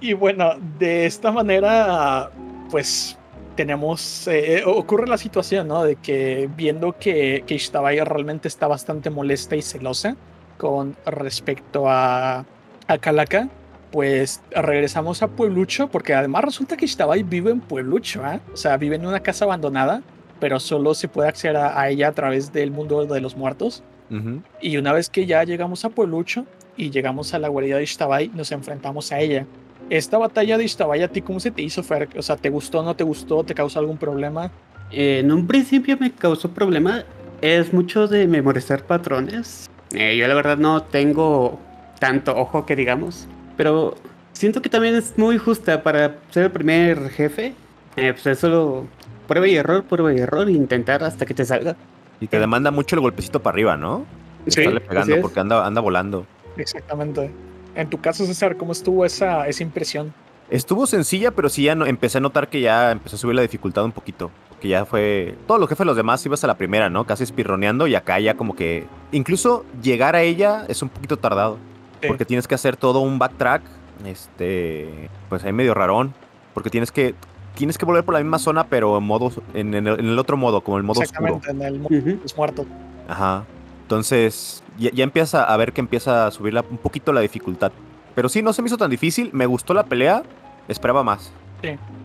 Y 0.00 0.12
bueno, 0.12 0.52
de 0.78 1.06
esta 1.06 1.32
manera, 1.32 2.30
pues 2.70 3.16
tenemos, 3.56 4.28
eh, 4.28 4.62
ocurre 4.66 5.06
la 5.08 5.16
situación, 5.16 5.68
¿no? 5.68 5.84
De 5.84 5.96
que 5.96 6.50
viendo 6.54 6.92
que, 6.98 7.42
que 7.46 7.54
Ishtabai 7.54 7.98
realmente 8.00 8.46
está 8.46 8.66
bastante 8.66 9.08
molesta 9.08 9.56
y 9.56 9.62
celosa 9.62 10.14
con 10.58 10.94
respecto 11.06 11.88
a, 11.88 12.44
a 12.86 12.98
Calaca, 12.98 13.48
pues 13.90 14.42
regresamos 14.50 15.22
a 15.22 15.28
Pueblucho, 15.28 15.88
porque 15.88 16.14
además 16.14 16.44
resulta 16.44 16.76
que 16.76 16.84
Ishtabai 16.84 17.22
vive 17.22 17.50
en 17.50 17.60
Pueblucho, 17.60 18.24
¿ah? 18.24 18.40
O 18.52 18.56
sea, 18.56 18.76
vive 18.76 18.96
en 18.96 19.06
una 19.06 19.20
casa 19.20 19.44
abandonada, 19.44 20.02
pero 20.40 20.60
solo 20.60 20.94
se 20.94 21.08
puede 21.08 21.28
acceder 21.28 21.56
a, 21.56 21.80
a 21.80 21.88
ella 21.88 22.08
a 22.08 22.12
través 22.12 22.52
del 22.52 22.70
mundo 22.70 23.06
de 23.06 23.20
los 23.20 23.36
muertos. 23.36 23.82
Ujú. 24.10 24.42
Y 24.60 24.76
una 24.76 24.92
vez 24.92 25.08
que 25.08 25.26
ya 25.26 25.42
llegamos 25.44 25.84
a 25.84 25.90
Pueblucho 25.90 26.46
y 26.76 26.90
llegamos 26.90 27.32
a 27.34 27.38
la 27.38 27.48
guarida 27.48 27.76
de 27.76 27.84
Ishtabai, 27.84 28.28
nos 28.34 28.52
enfrentamos 28.52 29.12
a 29.12 29.20
ella. 29.20 29.46
Esta 29.88 30.18
batalla 30.18 30.58
de 30.58 30.64
Ishtabai, 30.64 31.02
¿a 31.02 31.08
ti 31.08 31.22
cómo 31.22 31.40
se 31.40 31.50
te 31.50 31.62
hizo, 31.62 31.82
Fer? 31.82 32.08
O 32.16 32.22
sea, 32.22 32.36
¿te 32.36 32.50
gustó, 32.50 32.82
no 32.82 32.96
te 32.96 33.04
gustó? 33.04 33.44
¿Te 33.44 33.54
causó 33.54 33.78
algún 33.78 33.96
problema? 33.96 34.50
Eh, 34.90 35.20
en 35.20 35.32
un 35.32 35.46
principio 35.46 35.96
me 35.98 36.12
causó 36.12 36.50
problema. 36.50 37.04
es 37.40 37.72
mucho 37.72 38.08
de 38.08 38.26
memorizar 38.26 38.84
patrones. 38.84 39.68
Eh, 39.92 40.16
yo 40.16 40.26
la 40.26 40.34
verdad 40.34 40.56
no 40.56 40.82
tengo 40.82 41.58
tanto 41.98 42.36
ojo 42.36 42.66
que 42.66 42.76
digamos, 42.76 43.28
pero 43.56 43.94
siento 44.32 44.60
que 44.62 44.68
también 44.68 44.94
es 44.94 45.14
muy 45.16 45.38
justa 45.38 45.82
para 45.82 46.16
ser 46.30 46.44
el 46.44 46.50
primer 46.50 47.10
jefe. 47.10 47.54
Eh, 47.96 48.12
pues 48.12 48.26
es 48.26 48.38
solo 48.38 48.86
prueba 49.26 49.46
y 49.48 49.56
error, 49.56 49.84
prueba 49.84 50.12
y 50.12 50.18
error, 50.18 50.48
e 50.48 50.52
intentar 50.52 51.02
hasta 51.02 51.24
que 51.26 51.34
te 51.34 51.44
salga. 51.44 51.76
Y 52.20 52.26
te 52.28 52.38
demanda 52.38 52.70
mucho 52.70 52.96
el 52.96 53.00
golpecito 53.00 53.40
para 53.42 53.54
arriba, 53.54 53.76
¿no? 53.76 54.04
Sí, 54.46 54.60
Estarle 54.60 54.78
así 54.80 54.88
pegando 54.88 55.14
es. 55.16 55.22
porque 55.22 55.40
anda, 55.40 55.66
anda 55.66 55.80
volando. 55.80 56.26
Exactamente. 56.56 57.30
En 57.74 57.88
tu 57.90 58.00
caso, 58.00 58.24
César, 58.24 58.56
¿cómo 58.56 58.72
estuvo 58.72 59.04
esa, 59.04 59.46
esa 59.48 59.62
impresión? 59.62 60.14
Estuvo 60.48 60.86
sencilla, 60.86 61.30
pero 61.32 61.48
sí 61.48 61.64
ya 61.64 61.74
no- 61.74 61.84
empecé 61.86 62.18
a 62.18 62.20
notar 62.20 62.48
que 62.48 62.60
ya 62.60 62.92
empezó 62.92 63.16
a 63.16 63.18
subir 63.18 63.34
la 63.34 63.42
dificultad 63.42 63.84
un 63.84 63.92
poquito. 63.92 64.30
Que 64.60 64.68
ya 64.68 64.86
fue. 64.86 65.34
Todos 65.46 65.60
los 65.60 65.68
jefes, 65.68 65.84
los 65.86 65.96
demás, 65.96 66.24
ibas 66.24 66.42
a 66.44 66.46
la 66.46 66.56
primera, 66.56 66.88
¿no? 66.88 67.04
Casi 67.04 67.24
espirroneando 67.24 67.86
y 67.86 67.94
acá 67.94 68.18
ya 68.20 68.34
como 68.34 68.54
que. 68.56 68.86
Incluso 69.12 69.66
llegar 69.82 70.16
a 70.16 70.22
ella 70.22 70.64
es 70.68 70.80
un 70.82 70.88
poquito 70.88 71.18
tardado. 71.18 71.58
Sí. 72.02 72.08
Porque 72.08 72.24
tienes 72.24 72.46
que 72.48 72.54
hacer 72.54 72.76
todo 72.76 73.00
un 73.00 73.18
backtrack. 73.18 73.62
Este. 74.04 75.08
Pues 75.28 75.44
ahí 75.44 75.52
medio 75.52 75.74
rarón. 75.74 76.14
Porque 76.54 76.70
tienes 76.70 76.90
que. 76.92 77.14
Tienes 77.54 77.78
que 77.78 77.86
volver 77.86 78.04
por 78.04 78.14
la 78.14 78.20
misma 78.20 78.38
zona, 78.38 78.64
pero 78.66 78.98
en 78.98 79.04
modo. 79.04 79.32
En, 79.54 79.74
en 79.74 79.86
el, 79.86 79.98
en 80.00 80.06
el 80.06 80.18
otro 80.18 80.36
modo, 80.36 80.60
como 80.60 80.76
el 80.76 80.82
modo 80.82 81.00
oscuro. 81.00 81.36
Exactamente, 81.36 81.50
en 81.50 81.62
el 81.62 82.04
de 82.04 82.18
los 82.22 82.36
muertos. 82.36 82.66
Ajá. 83.08 83.44
Entonces, 83.82 84.62
ya, 84.78 84.90
ya 84.92 85.04
empieza 85.04 85.44
a 85.44 85.56
ver 85.56 85.72
que 85.72 85.80
empieza 85.80 86.26
a 86.26 86.30
subir 86.30 86.52
la- 86.54 86.64
un 86.68 86.76
poquito 86.78 87.12
la 87.12 87.20
dificultad. 87.20 87.72
Pero 88.14 88.28
sí, 88.28 88.42
no 88.42 88.52
se 88.52 88.60
me 88.62 88.66
hizo 88.68 88.76
tan 88.76 88.90
difícil. 88.90 89.30
Me 89.32 89.46
gustó 89.46 89.72
la 89.74 89.84
pelea. 89.84 90.22
Esperaba 90.68 91.02
más. 91.02 91.32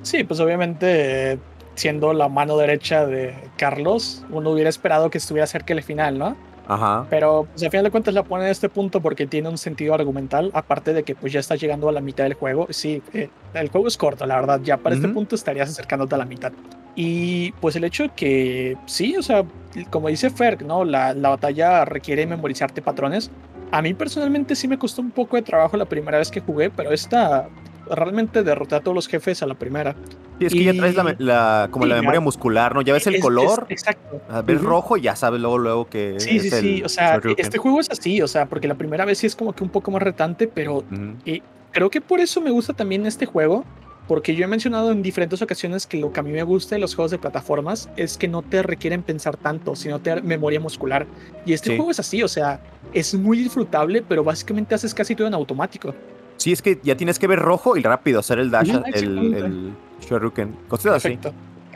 Sí, 0.04 0.24
pues 0.24 0.40
obviamente, 0.40 1.34
eh, 1.34 1.40
siendo 1.76 2.14
la 2.14 2.30
mano 2.30 2.58
derecha 2.58 3.06
de 3.06 3.36
Carlos, 3.58 4.24
uno 4.30 4.52
hubiera 4.52 4.70
esperado 4.70 5.10
que 5.10 5.18
estuviera 5.18 5.46
cerca 5.48 5.74
del 5.74 5.84
final, 5.84 6.18
¿no? 6.18 6.36
Ajá. 6.68 7.06
Pero 7.10 7.48
pues, 7.52 7.64
al 7.64 7.70
final 7.72 7.86
de 7.86 7.92
cuentas 7.92 8.14
la 8.14 8.24
pone 8.24 8.46
en 8.46 8.52
este 8.52 8.70
punto 8.70 9.02
porque 9.02 9.28
tiene 9.28 9.50
un 9.50 9.58
sentido 9.58 9.94
argumental, 9.94 10.52
aparte 10.54 10.94
de 10.94 11.04
que 11.04 11.16
pues 11.16 11.34
ya 11.34 11.40
estás 11.40 11.60
llegando 11.60 11.90
a 11.90 11.92
la 11.92 12.02
mitad 12.02 12.24
del 12.24 12.36
juego. 12.36 12.68
Sí, 12.70 13.02
eh, 13.14 13.30
el 13.54 13.70
juego 13.70 13.88
es 13.88 13.98
corto, 13.98 14.26
la 14.26 14.36
verdad, 14.36 14.62
ya 14.64 14.78
para 14.78 14.96
este 14.96 15.08
Ujú. 15.08 15.16
punto 15.16 15.36
estarías 15.36 15.70
acercándote 15.70 16.16
a 16.16 16.18
la 16.18 16.26
mitad. 16.26 16.52
Y 16.96 17.52
pues 17.54 17.76
el 17.76 17.84
hecho 17.84 18.04
de 18.04 18.10
que 18.10 18.78
sí, 18.86 19.16
o 19.18 19.24
sea, 19.24 19.46
como 19.90 20.10
dice 20.10 20.30
Ferg, 20.30 20.64
¿no? 20.64 20.84
La, 20.84 21.14
la 21.14 21.30
batalla 21.30 21.86
requiere 21.86 22.26
memorizarte 22.26 22.82
patrones. 22.82 23.32
A 23.72 23.82
mí 23.82 23.94
personalmente 23.94 24.56
sí 24.56 24.68
me 24.68 24.78
costó 24.78 25.02
un 25.02 25.12
poco 25.12 25.38
de 25.38 25.42
trabajo 25.42 25.78
la 25.78 25.86
primera 25.86 26.18
vez 26.18 26.30
que 26.30 26.42
jugué, 26.42 26.70
pero 26.70 26.92
esta 26.92 27.48
realmente 27.96 28.44
derroté 28.44 28.76
a 28.76 28.80
todos 28.82 28.96
los 28.96 29.08
jefes 29.08 29.42
a 29.44 29.48
la 29.48 29.56
primera. 29.56 29.96
Sí, 30.40 30.46
es 30.48 30.54
que 30.54 30.64
ya 30.64 30.74
traes 30.74 30.96
la, 30.96 31.16
Y- 31.18 31.24
la- 31.24 31.68
como 31.72 31.86
Sí, 31.86 31.90
la 31.90 31.96
ya. 31.96 32.02
memoria 32.02 32.20
muscular, 32.22 32.74
¿no? 32.74 32.82
Ya 32.82 32.94
ves 32.94 33.06
el 33.08 33.14
Es- 33.16 33.20
es- 33.20 33.24
color, 33.24 33.66
exacto. 33.70 34.22
a 34.30 34.42
ver 34.42 34.58
Ujú. 34.58 34.66
rojo 34.66 34.98
y 34.98 35.02
ya 35.02 35.16
sabes 35.16 35.40
luego, 35.42 35.58
luego 35.58 35.88
que 35.88 36.16
Sí, 36.20 36.38
es 36.38 36.44
sí, 36.44 36.50
sí. 36.50 36.78
el 36.80 36.86
O 36.86 36.90
sea, 36.90 37.20
este 37.38 37.58
juego 37.58 37.80
es 37.80 37.90
así, 37.92 38.22
o 38.22 38.28
sea, 38.28 38.48
porque 38.48 38.68
la 38.68 38.76
primera 38.76 39.06
vez 39.06 39.20
sí 39.20 39.28
es 39.28 39.36
como 39.36 39.54
que 39.54 39.64
un 39.64 39.70
poco 39.70 39.92
más 39.92 40.02
retante, 40.02 40.48
pero 40.48 40.78
Ujú. 40.78 41.16
creo 41.72 41.90
que 41.90 42.02
por 42.02 42.20
eso 42.20 42.42
me 42.42 42.50
gusta 42.52 42.74
también 42.74 43.06
este 43.06 43.26
juego, 43.26 43.64
porque 44.08 44.36
yo 44.36 44.44
he 44.44 44.48
mencionado 44.48 44.92
en 44.92 45.02
diferentes 45.04 45.42
ocasiones 45.42 45.86
que 45.88 45.98
lo 45.98 46.12
que 46.12 46.20
a 46.20 46.24
mí 46.24 46.32
me 46.32 46.44
gusta 46.44 46.76
de 46.76 46.82
los 46.82 46.96
juegos 46.96 47.12
de 47.12 47.18
plataformas 47.20 47.88
es 47.96 48.18
que 48.18 48.28
no 48.28 48.42
te 48.42 48.62
requieren 48.64 49.04
pensar 49.04 49.38
tanto, 49.38 49.76
sino 49.76 50.00
te 50.00 50.22
memoria 50.22 50.60
muscular. 50.60 51.06
Y 51.46 51.54
este 51.54 51.70
Sí. 51.70 51.76
juego 51.78 51.92
es 51.92 52.00
así, 52.00 52.22
o 52.24 52.28
sea, 52.28 52.60
es 52.94 53.14
muy 53.14 53.38
disfrutable, 53.38 54.02
pero 54.06 54.24
básicamente 54.24 54.76
haces 54.76 54.94
casi 54.94 55.16
todo 55.16 55.28
en 55.28 55.34
automático. 55.34 55.94
Sí, 56.42 56.52
es 56.52 56.64
que 56.64 56.80
ya 56.82 56.98
tienes 56.98 57.20
que 57.20 57.28
ver 57.28 57.38
rojo 57.38 57.78
y 57.78 57.84
rápido 57.84 58.20
hacer 58.20 58.40
el 58.40 58.50
dash, 58.50 58.74
Ujú, 58.74 58.84
el, 58.94 59.34
el 59.36 59.72
Shoryuken. 60.02 60.56
Cosas 60.68 61.06
así. 61.06 61.20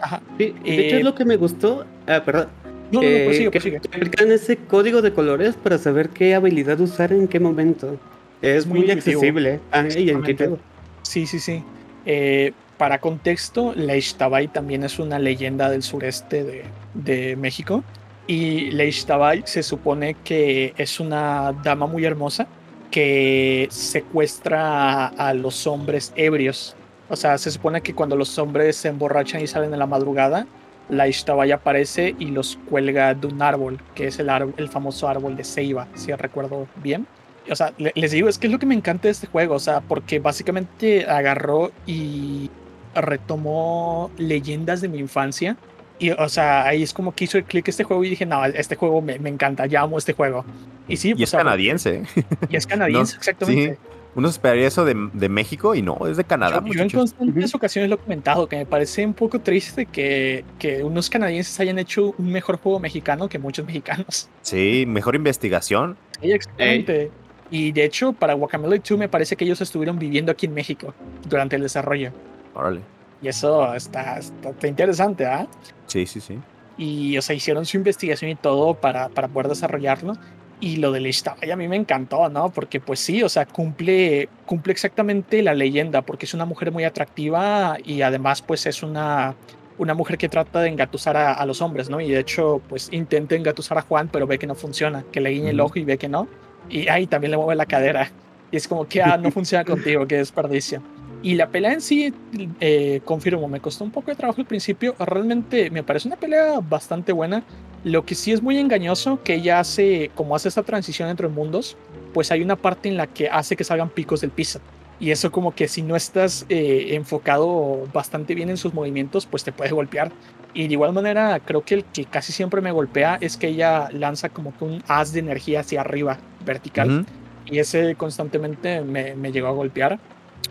Ajá. 0.02 0.24
Sí, 0.40 0.56
de 0.64 0.88
hecho 0.88 0.96
Eh, 0.96 0.98
es 0.98 1.04
lo 1.04 1.14
que 1.14 1.24
me 1.24 1.38
gustó. 1.38 1.86
Ah, 2.08 2.24
perdón. 2.26 2.48
No, 2.92 3.00
no, 3.00 3.08
no, 3.08 3.16
eh, 3.16 3.26
prosigue, 3.26 3.46
que 3.52 3.60
prosigue. 3.60 3.80
te 3.80 3.88
aplican 3.96 4.32
ese 4.32 4.58
código 4.58 5.04
de 5.04 5.14
colores 5.14 5.56
para 5.56 5.78
saber 5.78 6.10
qué 6.10 6.34
habilidad 6.34 6.80
usar 6.80 7.14
en 7.14 7.28
qué 7.28 7.40
momento. 7.40 7.96
Es 8.42 8.66
Muy 8.66 8.80
muy, 8.80 8.90
accesible. 8.90 9.60
Ah, 9.72 9.82
y 9.84 9.86
Exactamente. 9.86 10.32
intuitivo. 10.32 10.60
Sí, 11.04 11.28
sí, 11.28 11.40
sí. 11.40 11.64
Eh, 12.08 12.52
para 12.80 13.00
contexto, 13.00 13.76
Tabai 14.18 14.48
también 14.48 14.84
es 14.84 14.98
una 14.98 15.20
leyenda 15.20 15.70
del 15.70 15.84
sureste 15.84 16.44
de, 16.44 16.64
de 16.96 17.36
México. 17.36 17.84
Y 18.26 18.76
Tabai 19.06 19.44
se 19.46 19.62
supone 19.62 20.16
que 20.24 20.74
es 20.76 21.00
una 21.00 21.54
dama 21.64 21.86
muy 21.86 22.04
hermosa 22.04 22.48
que 22.96 23.68
secuestra 23.72 25.08
a, 25.08 25.34
los 25.34 25.68
hombres 25.68 26.14
ebrios. 26.16 26.78
O 27.10 27.18
sea, 27.18 27.38
se 27.38 27.52
supone 27.52 27.82
que 27.82 27.94
cuando 27.94 28.16
los 28.16 28.40
hombres 28.40 28.78
se 28.78 28.88
emborrachan 28.88 29.42
y 29.42 29.48
salen 29.48 29.74
en 29.74 29.80
la 29.80 29.86
madrugada, 29.86 30.48
Leish 30.88 31.26
Tabai 31.26 31.52
aparece 31.52 32.16
y 32.18 32.28
los 32.28 32.58
cuelga 32.70 33.14
de 33.14 33.28
un 33.28 33.42
árbol, 33.42 33.82
que 33.96 34.08
es 34.08 34.18
el, 34.20 34.30
el 34.56 34.70
famoso 34.70 35.10
árbol 35.10 35.36
de 35.36 35.44
Ceiba, 35.44 35.90
si 35.94 36.14
recuerdo 36.14 36.68
bien 36.82 37.06
o 37.52 37.56
sea, 37.56 37.74
le- 37.78 37.92
les 37.96 38.12
digo, 38.12 38.30
es 38.30 38.38
que 38.38 38.48
es 38.48 38.54
lo 38.54 38.60
que 38.60 38.66
me 38.66 38.76
encanta 38.76 39.10
de 39.10 39.12
este 39.12 39.28
juego, 39.28 39.56
o 39.56 39.60
sea, 39.60 39.82
porque 39.82 40.20
básicamente 40.20 41.06
agarró 41.06 41.72
y 41.86 42.50
retomó 42.96 44.10
leyendas 44.18 44.80
de 44.80 44.88
mi 44.88 45.00
infancia. 45.00 45.58
Y, 46.00 46.12
o 46.12 46.30
sea, 46.30 46.66
ahí 46.66 46.84
es 46.84 46.94
como 46.94 47.14
que 47.14 47.24
hizo 47.24 47.38
el 47.38 47.46
clic 47.46 47.68
este 47.68 47.84
juego 47.84 48.04
y 48.04 48.10
dije, 48.10 48.26
no, 48.26 48.44
este 48.46 48.76
juego 48.76 49.02
me, 49.02 49.18
me 49.20 49.30
encanta, 49.30 49.66
ya 49.66 49.82
amo 49.82 49.98
este 49.98 50.14
juego. 50.14 50.46
Y 50.88 50.98
sí, 50.98 51.10
Y 51.10 51.14
pues, 51.14 51.34
es 51.34 51.38
canadiense. 51.38 52.04
Y 52.50 52.56
es 52.56 52.68
canadiense, 52.68 53.14
No, 53.14 53.18
exactamente. 53.18 53.78
Uno 54.16 54.30
esperaría 54.30 54.68
eso 54.68 54.86
de, 54.86 55.10
de 55.12 55.28
México 55.28 55.76
y 55.76 55.82
no, 55.82 55.98
es 56.08 56.16
de 56.16 56.24
Canadá. 56.24 56.64
Yo, 56.66 56.74
yo 56.74 56.84
en 56.84 56.90
constantes 56.90 57.54
ocasiones 57.54 57.90
lo 57.90 57.98
he 57.98 58.00
comentado, 58.00 58.48
que 58.48 58.56
me 58.56 58.66
parece 58.66 59.06
un 59.06 59.14
poco 59.14 59.40
triste 59.40 59.88
que, 59.88 60.46
que 60.58 60.84
unos 60.84 61.10
canadienses 61.10 61.60
hayan 61.60 61.80
hecho 61.80 62.16
un 62.18 62.32
mejor 62.32 62.58
juego 62.58 62.80
mexicano 62.80 63.28
que 63.28 63.40
muchos 63.40 63.66
mexicanos. 63.66 64.30
Sí, 64.42 64.86
mejor 64.88 65.16
investigación. 65.16 65.98
Sí, 66.22 66.32
exactamente. 66.32 67.12
Y 67.52 67.74
de 67.74 67.84
hecho, 67.84 68.14
para 68.14 68.34
Guacamole 68.34 68.80
2 68.80 68.98
me 68.98 69.10
parece 69.10 69.36
que 69.36 69.44
ellos 69.44 69.60
estuvieron 69.60 70.00
viviendo 70.00 70.32
aquí 70.32 70.46
en 70.46 70.54
México 70.54 70.94
durante 71.28 71.58
el 71.58 71.62
desarrollo. 71.62 72.12
Órale. 72.54 72.95
Y 73.22 73.28
eso 73.28 73.74
está, 73.74 74.20
está, 74.20 74.50
está 74.50 74.68
interesante, 74.68 75.26
¿ah? 75.26 75.48
Sí, 75.88 76.06
sí, 76.06 76.20
sí. 76.20 76.40
Y, 76.78 77.18
o 77.18 77.22
sea, 77.22 77.36
hicieron 77.36 77.66
su 77.66 77.78
investigación 77.78 78.32
y 78.32 78.36
todo 78.36 78.74
para, 78.74 79.10
para 79.10 79.28
poder 79.28 79.48
desarrollarlo. 79.50 80.14
Y 80.60 80.78
lo 80.78 80.92
de 80.92 81.02
Ishtabay 81.02 81.52
a 81.52 81.56
mí 81.56 81.68
me 81.68 81.76
encantó, 81.76 82.30
¿no? 82.30 82.50
Porque 82.50 82.80
pues 82.80 83.00
sí, 83.00 83.24
o 83.24 83.30
sea, 83.30 83.46
cumple, 83.46 84.30
cumple 84.46 84.72
exactamente 84.72 85.42
la 85.42 85.54
leyenda, 85.54 86.02
porque 86.02 86.26
es 86.26 86.34
una 86.34 86.46
mujer 86.46 86.72
muy 86.72 86.86
atractiva 86.86 87.78
y 87.84 88.02
además 88.02 88.42
pues 88.42 88.66
es 88.66 88.82
una, 88.82 89.36
una 89.78 89.94
mujer 89.94 90.18
que 90.18 90.30
trata 90.30 90.62
de 90.62 90.70
engatusar 90.70 91.18
a, 91.18 91.34
a 91.34 91.46
los 91.46 91.62
hombres, 91.62 91.90
¿no? 91.90 92.00
Y 92.00 92.10
de 92.10 92.20
hecho 92.20 92.62
pues 92.70 92.88
intenta 92.94 93.36
engatusar 93.36 93.78
a 93.78 93.82
Juan, 93.82 94.08
pero 94.12 94.28
ve 94.28 94.40
que 94.40 94.48
no 94.48 94.56
funciona, 94.56 95.04
que 95.12 95.20
le 95.20 95.32
guiña 95.32 95.50
el 95.50 95.60
ojo 95.60 95.78
y 95.78 95.84
ve 95.84 95.98
que 95.98 96.08
no. 96.08 96.28
Y 96.70 96.88
ahí 96.88 97.06
también 97.06 97.32
le 97.32 97.38
mueve 97.38 97.56
la 97.56 97.66
cadera. 97.66 98.10
Y 98.52 98.58
es 98.58 98.68
como 98.68 98.88
que, 98.88 99.02
ah, 99.02 99.18
no 99.18 99.32
funciona 99.34 99.66
contigo, 99.66 100.08
qué 100.08 100.18
desperdicio. 100.18 100.82
Y 101.26 101.34
la 101.34 101.50
pelea 101.50 101.74
en 101.74 101.82
sí, 101.82 102.14
eh, 102.60 103.02
confirmo, 103.04 103.48
me 103.48 103.60
costó 103.60 103.84
un 103.84 103.90
poco 103.90 104.12
de 104.12 104.16
trabajo 104.16 104.42
al 104.42 104.46
principio. 104.46 104.94
Realmente 105.00 105.72
me 105.72 105.82
parece 105.82 106.08
una 106.08 106.18
pelea 106.18 106.60
bastante 106.60 107.12
buena. 107.14 107.44
Lo 107.84 108.06
que 108.06 108.14
sí 108.14 108.32
es 108.32 108.44
muy 108.44 108.60
engañoso, 108.60 109.24
que 109.24 109.34
ella 109.34 109.60
hace, 109.60 110.12
como 110.14 110.36
hace 110.36 110.50
esta 110.50 110.62
transición 110.62 111.10
entre 111.10 111.28
mundos, 111.28 111.78
pues 112.14 112.32
hay 112.32 112.44
una 112.44 112.56
parte 112.56 112.90
en 112.90 112.98
la 112.98 113.08
que 113.08 113.28
hace 113.28 113.56
que 113.56 113.64
salgan 113.64 113.90
picos 113.90 114.22
del 114.22 114.30
piso. 114.30 114.60
Y 115.00 115.10
eso 115.10 115.32
como 115.32 115.56
que 115.56 115.68
si 115.68 115.82
no 115.82 115.96
estás 115.96 116.46
eh, 116.48 116.90
enfocado 116.92 117.88
bastante 117.92 118.36
bien 118.36 118.52
en 118.52 118.58
sus 118.58 118.76
movimientos, 118.76 119.26
pues 119.26 119.44
te 119.44 119.52
puede 119.52 119.72
golpear. 119.72 120.12
Y 120.54 120.68
de 120.68 120.74
igual 120.74 120.94
manera, 120.94 121.40
creo 121.44 121.66
que 121.66 121.74
el 121.74 121.86
que 121.86 122.06
casi 122.06 122.34
siempre 122.34 122.62
me 122.62 122.72
golpea 122.72 123.18
es 123.20 123.36
que 123.36 123.48
ella 123.48 123.90
lanza 123.92 124.30
como 124.30 124.56
que 124.56 124.64
un 124.64 124.84
haz 124.88 125.12
de 125.12 125.22
energía 125.22 125.62
hacia 125.62 125.82
arriba, 125.82 126.20
vertical. 126.46 127.00
Ujú. 127.00 127.06
Y 127.48 127.58
ese 127.58 127.96
constantemente 127.96 128.82
me, 128.82 129.16
me 129.16 129.32
llegó 129.32 129.48
a 129.48 129.54
golpear. 129.54 129.98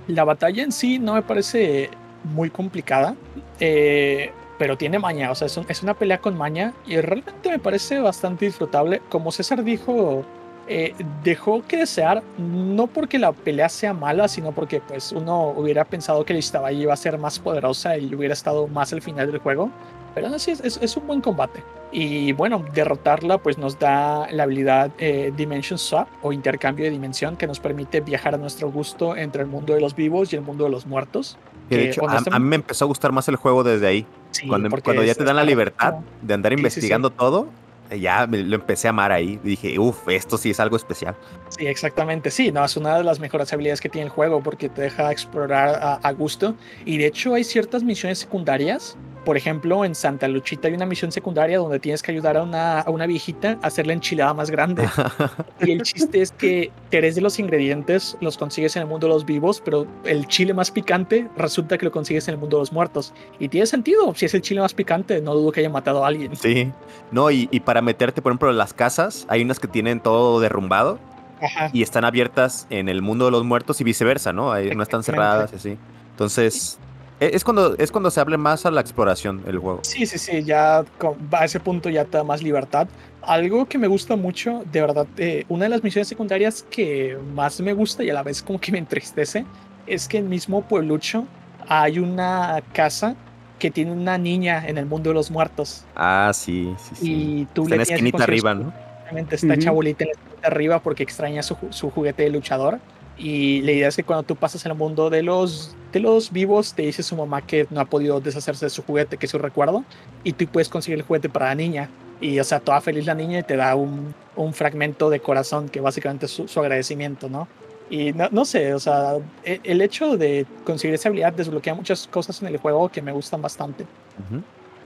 La 0.07 0.25
batalla 0.25 0.63
en 0.63 0.73
sí 0.73 0.99
no 0.99 1.15
me 1.15 1.23
parece 1.23 1.91
muy 2.25 2.51
complicada, 2.51 3.15
eh, 3.61 4.33
pero 4.59 4.77
tiene 4.77 4.99
maña, 4.99 5.31
o 5.31 5.35
sea, 5.35 5.47
es, 5.47 5.59
es 5.69 5.83
una 5.83 5.95
pelea 5.95 6.19
con 6.19 6.37
maña 6.37 6.73
y 6.87 7.01
realmente 7.01 7.51
me 7.51 7.59
parece 7.59 8.01
bastante 8.01 8.47
disfrutable. 8.47 9.01
Como 9.09 9.33
César 9.33 9.65
dijo, 9.65 10.25
eh, 10.67 10.95
dejó 11.23 11.63
que 11.67 11.77
desear, 11.77 12.23
no 12.39 12.87
porque 12.87 13.19
la 13.19 13.33
pelea 13.33 13.69
sea 13.69 13.93
mala, 13.93 14.29
sino 14.29 14.53
porque 14.53 14.81
pues 14.81 15.13
uno 15.13 15.49
hubiera 15.49 15.85
pensado 15.85 16.25
que 16.25 16.33
la 16.33 16.39
Ishtabai 16.39 16.81
iba 16.81 16.93
a 16.95 16.97
ser 16.97 17.19
más 17.19 17.39
poderosa 17.39 17.99
y 17.99 18.15
hubiera 18.15 18.33
estado 18.33 18.67
más 18.67 18.93
al 18.93 19.03
final 19.03 19.31
del 19.31 19.41
juego. 19.41 19.71
Pero 20.15 20.29
es, 20.35 20.49
es- 20.49 20.97
un 20.97 21.07
buen 21.07 21.21
combate. 21.21 21.63
Y 21.91 22.33
bueno, 22.33 22.65
derrotarla 22.75 23.39
pues 23.39 23.57
nos 23.59 23.79
da 23.79 24.29
la 24.31 24.45
habilidad 24.45 24.91
eh, 24.99 25.33
Dimension 25.37 25.79
Swap 25.79 26.09
o 26.23 26.33
intercambio 26.33 26.85
de 26.85 26.91
dimensión 26.91 27.37
que 27.37 27.47
nos 27.47 27.61
permite 27.61 28.01
viajar 28.01 28.35
a 28.35 28.39
nuestro 28.39 28.71
gusto 28.71 29.17
entre 29.17 29.43
el 29.43 29.49
mundo 29.49 29.75
de 29.75 29.81
los 29.81 29.95
vivos 29.95 30.33
y 30.33 30.37
el 30.37 30.43
mundo 30.43 30.65
de 30.65 30.71
los 30.71 30.87
muertos. 30.87 31.37
Que 31.69 31.77
de 31.77 31.83
Que, 31.85 31.91
hecho, 31.91 32.09
a, 32.09 32.19
a 32.33 32.39
mí 32.39 32.47
me 32.47 32.57
empezó 32.57 32.85
a 32.85 32.89
gustar 32.89 33.13
más 33.13 33.29
el 33.29 33.37
juego 33.37 33.63
desde 33.65 33.87
ahí. 33.87 34.07
Sí, 34.33 34.47
cuando, 34.49 34.69
cuando 34.83 35.03
ya 35.05 35.15
te 35.15 35.25
dan 35.25 35.37
la 35.37 35.45
libertad 35.45 35.95
de 36.21 36.35
andar 36.35 36.53
Sí, 36.53 36.57
sí, 36.57 36.63
sí. 36.63 36.67
investigando 36.67 37.11
todo, 37.11 37.47
eh, 37.91 38.01
ya 38.01 38.27
me- 38.27 38.43
lo 38.43 38.57
empecé 38.57 38.89
a 38.89 38.91
amar 38.91 39.13
ahí. 39.13 39.39
Y 39.45 39.49
dije, 39.51 39.79
uff, 39.79 40.09
esto 40.09 40.37
sí 40.37 40.51
es 40.51 40.59
algo 40.61 40.77
especial. 40.77 41.15
Sí, 41.51 41.67
exactamente. 41.67 42.31
Sí, 42.33 42.51
no, 42.51 42.65
es 42.65 42.77
una 42.77 42.99
de 42.99 43.05
las 43.05 43.21
mejores 43.21 43.53
habilidades 43.53 43.81
que 43.81 43.89
tiene 43.89 44.07
el 44.07 44.11
juego 44.11 44.43
porque 44.43 44.69
te 44.69 44.83
deja 44.83 45.13
explorar 45.13 45.77
a, 45.81 45.95
a 45.95 46.13
gusto. 46.13 46.55
Y 46.85 46.99
de 46.99 47.07
hecho 47.07 47.35
hay 47.35 47.45
ciertas 47.45 47.83
misiones 47.85 48.19
secundarias 48.19 48.97
por 49.25 49.37
ejemplo, 49.37 49.85
en 49.85 49.95
Santa 49.95 50.29
Luchita 50.29 50.69
hay 50.69 50.75
una 50.75 50.87
misión 50.87 51.11
secundaria 51.11 51.59
donde 51.59 51.81
tienes 51.81 52.03
que 52.03 52.13
ayudar 52.13 52.37
a 52.37 52.43
una, 52.43 52.81
a 52.81 52.91
una 52.91 53.07
viejita 53.07 53.59
a 53.63 53.67
hacer 53.67 53.87
la 53.87 53.93
enchilada 53.93 54.35
más 54.35 54.51
grande. 54.51 54.89
y 55.61 55.73
el 55.73 55.83
chiste 55.83 56.21
es 56.23 56.33
que 56.33 56.71
tres 56.91 57.15
de 57.15 57.21
los 57.21 57.39
ingredientes 57.39 58.17
los 58.21 58.37
consigues 58.37 58.77
en 58.77 58.83
el 58.83 58.89
mundo 58.89 59.07
de 59.07 59.15
los 59.15 59.25
vivos, 59.25 59.63
pero 59.65 59.87
el 60.05 60.27
chile 60.29 60.55
más 60.55 60.71
picante 60.71 61.29
resulta 61.37 61.79
que 61.79 61.87
lo 61.87 61.93
consigues 61.93 62.29
en 62.29 62.35
el 62.35 62.41
mundo 62.41 62.59
de 62.59 62.63
los 62.63 62.73
muertos. 62.73 63.13
Y 63.39 63.49
tiene 63.49 63.67
sentido, 63.67 64.15
si 64.15 64.27
es 64.27 64.35
el 64.35 64.43
chile 64.43 64.61
más 64.61 64.75
picante, 64.75 65.21
no 65.21 65.35
dudo 65.35 65.53
que 65.53 65.61
haya 65.61 65.71
matado 65.71 66.05
a 66.05 66.09
alguien. 66.09 66.37
Sí, 66.37 66.71
no, 67.11 67.31
y, 67.31 67.49
y 67.51 67.61
para 67.61 67.83
meterte, 67.83 68.23
por 68.23 68.33
ejemplo, 68.33 68.51
en 68.51 68.59
las 68.59 68.75
casas, 68.75 69.27
hay 69.29 69.43
unas 69.43 69.59
que 69.59 69.69
tienen 69.69 70.01
todo 70.01 70.41
derrumbado 70.41 70.99
Ajá. 71.41 71.71
y 71.73 71.83
están 71.83 72.05
abiertas 72.05 72.67
en 72.71 72.89
el 72.89 73.03
mundo 73.03 73.25
de 73.27 73.31
los 73.31 73.45
muertos 73.45 73.81
y 73.81 73.85
viceversa, 73.85 74.33
¿no? 74.33 74.53
Ahí 74.53 74.71
no 74.75 74.83
están 74.83 75.03
cerradas 75.03 75.53
así. 75.53 75.77
Entonces, 76.11 76.79
es 77.21 77.45
cuando, 77.45 77.77
es 77.79 77.91
cuando 77.91 78.11
se 78.11 78.21
hable 78.21 78.37
más 78.37 78.67
a 78.67 78.71
la 78.71 78.81
exploración 78.81 79.43
el 79.47 79.59
juego. 79.59 79.81
Sí, 79.83 80.07
sí, 80.07 80.19
sí, 80.19 80.43
ya 80.43 80.85
a 81.33 81.45
ese 81.45 81.61
punto 81.61 81.89
ya 81.89 82.05
te 82.05 82.17
da 82.17 82.25
más 82.25 82.43
libertad. 82.43 82.89
Algo 83.23 83.67
que 83.67 83.79
me 83.79 83.87
gusta 83.87 84.17
mucho, 84.17 84.63
de 84.71 84.81
verdad, 84.81 85.07
eh, 85.17 85.45
una 85.49 85.65
de 85.65 85.71
las 85.71 85.83
misiones 85.83 86.09
secundarias 86.09 86.67
que 86.71 87.17
más 87.35 87.61
me 87.61 87.73
gusta 87.73 88.05
y 88.05 88.11
a 88.11 88.15
la 88.15 88.23
vez 88.23 88.43
como 88.43 88.61
que 88.61 88.73
me 88.73 88.79
entristece, 88.79 89.45
es 89.87 90.09
que 90.09 90.19
en 90.19 90.25
el 90.25 90.31
mismo 90.31 90.63
pueblucho 90.63 91.27
hay 91.69 91.99
una 91.99 92.63
casa 92.73 93.17
que 93.59 93.71
tiene 93.71 93.93
una 93.93 94.19
niña 94.19 94.65
en 94.67 94.77
el 94.77 94.87
mundo 94.87 95.11
de 95.11 95.15
los 95.15 95.31
muertos. 95.31 95.85
Ah, 95.95 96.33
sí, 96.35 96.75
sí, 96.79 96.95
sí. 96.97 97.13
Y 97.13 97.49
tú 97.55 97.63
Está 97.63 97.77
en 97.77 97.79
la 97.79 97.83
le 97.83 97.87
tienes 97.87 97.89
que 97.89 97.95
esquinita 97.95 98.25
arriba, 98.25 98.55
¿no? 98.55 98.73
Ujú. 99.13 99.59
chabolita 99.59 100.05
en 100.05 100.09
la 100.09 100.13
esquina 100.13 100.41
de 100.43 100.47
arriba 100.47 100.79
porque 100.81 101.03
extraña 101.03 101.43
su, 101.43 101.57
su 101.71 101.91
juguete 101.91 102.25
de 102.25 102.31
luchador. 102.31 102.81
Y 103.17 103.63
la 103.63 103.73
idea 103.73 103.89
es 103.89 103.97
que 103.97 104.03
cuando 104.03 104.25
tú 104.25 104.35
pasas 104.35 104.67
al 104.67 104.75
mundo 104.75 105.09
de 105.09 105.23
los, 105.23 105.77
de 105.93 106.01
los 106.01 106.33
vivos, 106.33 106.75
te 106.75 106.83
dice 106.83 107.03
su 107.03 107.15
mamá 107.17 107.43
que 107.43 107.67
no 107.71 107.81
ha 107.81 107.85
podido 107.85 108.21
deshacerse 108.21 108.67
de 108.67 108.71
su 108.71 108.83
juguete, 108.83 109.17
que 109.17 109.27
es 109.27 109.31
su 109.31 109.39
recuerdo, 109.39 109.85
y 110.25 110.33
tú 110.33 110.47
puedes 110.47 110.69
conseguir 110.69 110.99
el 110.99 111.05
juguete 111.05 111.29
para 111.29 111.47
la 111.47 111.55
niña. 111.55 111.89
Y, 112.21 112.39
o 112.41 112.45
sea, 112.45 112.61
toda 112.61 112.81
feliz 112.81 113.07
la 113.07 113.15
niña 113.15 113.41
y 113.41 113.43
te 113.43 113.57
da 113.57 113.75
un, 113.75 114.15
un 114.35 114.53
fragmento 114.53 115.11
de 115.11 115.21
corazón 115.21 115.69
que 115.69 115.81
básicamente 115.81 116.27
es 116.27 116.33
su, 116.33 116.49
su 116.49 116.61
agradecimiento, 116.61 117.29
¿no? 117.29 117.47
Y 117.91 118.13
no, 118.13 118.29
no 118.31 118.45
sé, 118.45 118.73
o 118.73 118.81
sea, 118.81 119.17
e- 119.45 119.61
el 119.63 119.83
hecho 119.83 120.17
de 120.17 120.47
conseguir 120.65 120.95
esa 120.95 121.09
habilidad 121.09 121.33
desbloquea 121.35 121.75
muchas 121.75 122.07
cosas 122.07 122.41
en 122.41 122.49
el 122.49 122.57
juego 122.57 122.89
que 122.89 123.03
me 123.03 123.13
gustan 123.13 123.43
bastante. 123.43 123.85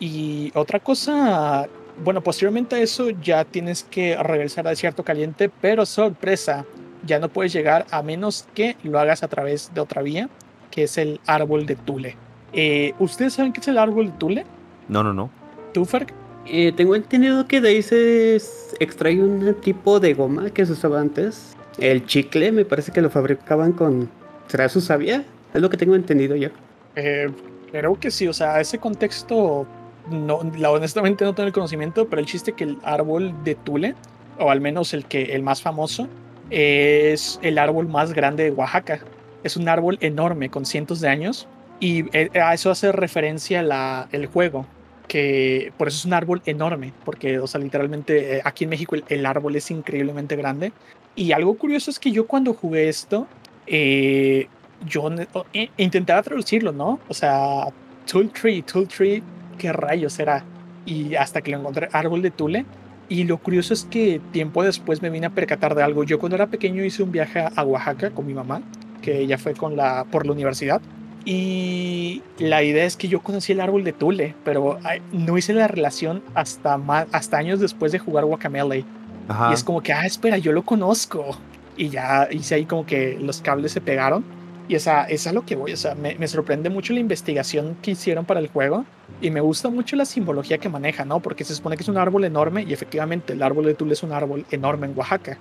Y 0.01 0.51
otra 0.55 0.81
cosa, 0.81 1.69
bueno, 2.03 2.21
posteriormente 2.23 2.77
a 2.77 2.81
eso 2.81 3.11
ya 3.11 3.45
tienes 3.45 3.85
que 3.85 4.17
regresar 4.17 4.67
a 4.67 4.71
desierto 4.71 5.05
caliente, 5.05 5.51
pero 5.61 5.87
sorpresa, 5.87 6.65
ya 7.05 7.19
no 7.19 7.29
puedes 7.29 7.53
llegar 7.53 7.87
a 7.91 8.03
menos 8.03 8.47
que 8.55 8.77
lo 8.83 8.99
hagas 8.99 9.23
a 9.23 9.29
través 9.29 9.73
de 9.75 9.81
otra 9.81 10.03
vía, 10.03 10.29
que 10.71 10.85
es 10.85 10.99
el 10.99 11.21
árbol 11.27 11.67
de 11.67 11.77
Tule. 11.77 12.17
Eh, 12.53 12.95
¿Ustedes 12.99 13.35
saben 13.35 13.53
qué 13.53 13.61
es 13.61 13.69
el 13.69 13.79
árbol 13.79 14.07
de 14.07 14.13
Tule? 14.13 14.47
No, 14.89 15.03
no, 15.03 15.13
no. 15.13 15.31
¿Tú, 15.73 15.85
Ferg? 15.85 16.09
Eh, 16.47 16.73
tengo 16.73 16.95
entendido 16.97 17.47
que 17.47 17.61
de 17.61 17.69
ahí 17.69 17.83
se 17.83 18.37
extrae 18.81 19.23
un 19.23 19.55
tipo 19.61 20.01
de 20.01 20.15
goma 20.15 20.51
que 20.51 20.65
se 20.65 20.73
usaba 20.73 21.01
antes. 21.01 21.55
El 21.79 22.07
chicle, 22.07 22.53
me 22.53 22.65
parece 22.65 22.91
que 22.91 23.03
lo 23.03 23.11
fabricaban 23.11 23.73
con. 23.73 24.09
¿Será 24.47 24.69
su 24.69 24.81
savia? 24.81 25.25
Es 25.53 25.61
lo 25.61 25.69
que 25.69 25.77
tengo 25.77 25.95
entendido 25.95 26.37
yo. 26.37 26.49
Eh, 26.97 27.29
creo 27.71 27.99
que 28.01 28.11
sí, 28.11 28.27
o 28.27 28.33
sea, 28.33 28.61
ese 28.61 28.79
contexto, 28.79 29.67
no, 30.11 30.41
la, 30.57 30.71
honestamente 30.71 31.25
no 31.25 31.35
tengo 31.35 31.47
el 31.47 31.53
conocimiento, 31.53 32.09
pero 32.09 32.21
el 32.21 32.27
chiste 32.27 32.53
que 32.53 32.65
el 32.65 32.79
árbol 32.83 33.35
de 33.45 33.55
Tule, 33.55 33.95
o 34.39 34.51
al 34.51 34.61
menos 34.61 34.95
el, 34.95 35.05
que, 35.05 35.35
el 35.35 35.43
más 35.43 35.61
famoso, 35.61 36.09
es 36.51 37.39
el 37.43 37.59
árbol 37.59 37.89
más 37.89 38.13
grande 38.13 38.45
de 38.45 38.51
Oaxaca. 38.51 39.01
Es 39.43 39.57
un 39.57 39.69
árbol 39.69 39.99
enorme 40.01 40.51
con 40.51 40.65
cientos 40.65 41.01
de 41.01 41.09
años 41.09 41.47
y 41.81 42.05
eh, 42.17 42.31
a 42.41 42.55
eso 42.55 42.71
hace 42.71 42.91
referencia 42.93 43.63
la, 43.63 44.09
el 44.13 44.27
juego, 44.27 44.67
que 45.07 45.73
por 45.79 45.89
eso 45.89 45.99
es 45.99 46.05
un 46.05 46.13
árbol 46.15 46.43
enorme, 46.45 46.93
porque, 47.05 47.39
o 47.39 47.47
sea, 47.47 47.61
literalmente 47.61 48.37
eh, 48.39 48.43
aquí 48.45 48.65
en 48.65 48.71
México 48.71 48.97
el, 49.09 49.27
árbol 49.27 49.57
es 49.57 49.71
increíblemente 49.71 50.37
grande. 50.37 50.73
Y 51.15 51.33
algo 51.33 51.57
curioso 51.57 51.91
es 51.91 51.99
que 51.99 52.11
yo 52.13 52.27
cuando 52.27 52.55
jugué 52.55 52.89
esto, 52.89 53.27
eh, 53.67 54.49
yo 54.87 55.09
i- 55.53 55.71
intentaba 55.77 56.23
traducirlo, 56.23 56.73
¿no? 56.73 57.01
O 57.09 57.15
sea, 57.15 57.65
Tool 58.11 58.31
Tree, 58.31 58.63
Tool 58.63 58.89
Tree, 58.89 59.23
¿qué 59.57 59.73
rayos 59.73 60.19
era? 60.19 60.45
Y 60.85 61.15
hasta 61.15 61.43
que 61.43 61.51
lo 61.51 61.59
encontré, 61.59 61.89
árbol 61.93 62.23
de 62.23 62.31
Tule. 62.31 62.65
Y 63.09 63.25
lo 63.25 63.39
curioso 63.39 63.73
es 63.73 63.85
que 63.85 64.21
tiempo 64.33 64.63
después 64.63 65.01
me 65.01 65.09
vine 65.11 65.27
a 65.27 65.31
percatar 65.31 65.75
de 65.75 65.83
algo. 65.83 66.05
Yo 66.05 66.19
cuando 66.19 66.37
era 66.37 66.47
pequeño 66.47 66.85
hice 66.85 67.03
un 67.03 67.11
viaje 67.11 67.45
a 67.55 67.63
Oaxaca 67.63 68.11
con 68.11 68.27
mi 68.27 68.35
mamá, 68.35 68.61
que 69.01 69.19
ella 69.21 69.39
fue 69.39 69.55
con 69.55 69.77
la, 69.77 70.05
por 70.05 70.27
la 70.27 70.33
universidad. 70.33 70.83
Y 71.25 72.23
la 72.39 72.63
idea 72.63 72.85
es 72.85 72.97
que 72.97 73.09
yo 73.09 73.21
conocí 73.21 73.53
el 73.53 73.61
árbol 73.61 73.85
de 73.85 73.93
Tule, 73.93 74.35
pero 74.45 74.79
no 75.13 75.39
hice 75.39 75.53
la 75.53 75.69
relación 75.69 76.23
hasta, 76.35 76.79
más, 76.79 77.07
hasta 77.13 77.39
años 77.39 77.61
después 77.61 77.93
de 77.93 77.99
jugar 77.99 78.25
Guacamele. 78.25 78.85
Ajá. 79.29 79.51
Y 79.51 79.55
es 79.55 79.65
como 79.65 79.83
que, 79.83 79.93
ah, 79.93 80.07
espera, 80.07 80.39
yo 80.39 80.53
lo 80.53 80.63
conozco. 80.63 81.37
Y 81.77 81.91
ya 81.91 82.29
hice 82.31 82.57
ahí 82.57 82.65
como 82.65 82.85
que 82.85 83.19
los 83.21 83.41
cables 83.41 83.73
se 83.73 83.81
pegaron. 83.81 84.25
Y 84.69 84.75
esa, 84.75 85.05
es 85.05 85.27
a 85.27 85.33
lo 85.33 85.45
que 85.47 85.57
voy. 85.57 85.73
O 85.73 85.77
sea, 85.77 85.95
me, 85.95 86.15
me 86.17 86.29
sorprende 86.29 86.69
mucho 86.71 86.93
la 86.93 87.01
investigación 87.01 87.77
que 87.83 87.93
hicieron 87.93 88.25
para 88.27 88.39
el 88.41 88.49
juego. 88.49 88.85
Y 89.21 89.31
me 89.31 89.41
gusta 89.41 89.71
mucho 89.71 89.97
la 89.97 90.05
simbología 90.05 90.59
que 90.59 90.69
maneja, 90.69 91.05
¿no? 91.05 91.21
Porque 91.21 91.43
se 91.45 91.55
supone 91.55 91.77
que 91.77 91.83
es 91.83 91.89
un 91.89 91.97
árbol 91.97 92.25
enorme. 92.25 92.65
Y 92.69 92.73
efectivamente, 92.73 93.33
el 93.33 93.43
árbol 93.43 93.65
de 93.65 93.75
Tule 93.75 93.95
es 93.95 94.03
un 94.03 94.13
árbol 94.13 94.45
enorme 94.51 94.87
en 94.87 94.97
Oaxaca. 94.97 95.39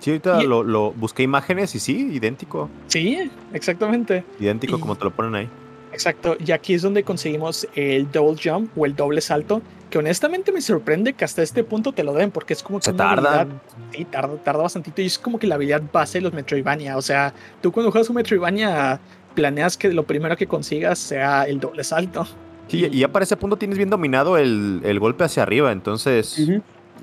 Sí, 0.00 0.10
ahorita 0.10 0.42
Y- 0.42 0.46
lo, 0.46 0.62
lo 0.62 0.92
busqué 0.92 1.22
imágenes 1.22 1.74
y 1.74 1.80
sí, 1.80 2.10
idéntico. 2.12 2.68
Sí, 2.88 3.30
exactamente. 3.52 4.24
Idéntico 4.40 4.76
Y- 4.76 4.80
como 4.80 4.96
te 4.96 5.04
lo 5.04 5.10
ponen 5.10 5.34
ahí. 5.34 5.48
Exacto. 5.94 6.36
Y 6.44 6.52
aquí 6.52 6.74
es 6.74 6.82
donde 6.82 7.02
conseguimos 7.02 7.66
el 7.74 8.10
double 8.12 8.36
jump 8.42 8.76
o 8.76 8.84
el 8.84 8.94
doble 8.94 9.20
salto. 9.20 9.62
Que 9.90 9.98
honestamente 9.98 10.50
me 10.52 10.60
sorprende 10.60 11.12
que 11.12 11.24
hasta 11.24 11.42
este 11.42 11.62
punto 11.64 11.92
te 11.92 12.02
lo 12.04 12.12
den. 12.12 12.30
Porque 12.30 12.52
es 12.52 12.62
como 12.62 12.80
que 12.80 12.84
Se 12.86 12.92
tardan. 12.92 13.60
Sí, 13.92 14.04
tarda, 14.04 14.36
tarda 14.38 14.62
bastantito 14.62 15.00
y 15.00 15.06
es 15.06 15.18
como 15.18 15.38
que 15.38 15.46
la 15.46 15.54
habilidad 15.54 15.82
base 15.92 16.18
de 16.18 16.22
los 16.22 16.32
Metroidvania. 16.32 16.96
O 16.96 17.02
sea, 17.02 17.32
tú 17.62 17.72
cuando 17.72 17.90
juegas 17.92 18.10
un 18.10 18.16
Metroidvania 18.16 19.00
planeas 19.34 19.76
que 19.76 19.92
lo 19.92 20.02
primero 20.04 20.36
que 20.36 20.46
consigas 20.46 20.98
sea 20.98 21.44
el 21.44 21.60
doble 21.60 21.84
salto. 21.84 22.26
Sí, 22.68 22.88
y 22.90 22.98
ya 23.00 23.08
para 23.08 23.24
ese 23.24 23.36
punto 23.36 23.56
tienes 23.56 23.76
bien 23.76 23.90
dominado 23.90 24.38
el, 24.38 24.80
el 24.84 24.98
golpe 24.98 25.24
hacia 25.24 25.42
arriba, 25.42 25.70
entonces 25.70 26.40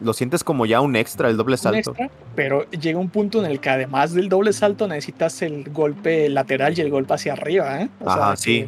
lo 0.01 0.13
sientes 0.13 0.43
como 0.43 0.65
ya 0.65 0.81
un 0.81 0.95
extra, 0.95 1.29
el 1.29 1.37
doble 1.37 1.53
Un 1.53 1.57
salto. 1.59 1.91
extra, 1.91 2.09
pero 2.35 2.67
llega 2.71 2.97
un 2.97 3.09
punto 3.09 3.43
en 3.43 3.51
el 3.51 3.59
que 3.59 3.69
además 3.69 4.13
del 4.13 4.27
doble 4.29 4.53
salto 4.53 4.87
necesitas 4.87 5.41
el 5.43 5.69
golpe 5.69 6.29
lateral 6.29 6.75
y 6.77 6.81
el 6.81 6.89
golpe 6.89 7.13
hacia 7.13 7.33
arriba. 7.33 7.81
¿eh? 7.81 7.89
O 7.99 8.09
Ajá, 8.09 8.35
sí. 8.37 8.67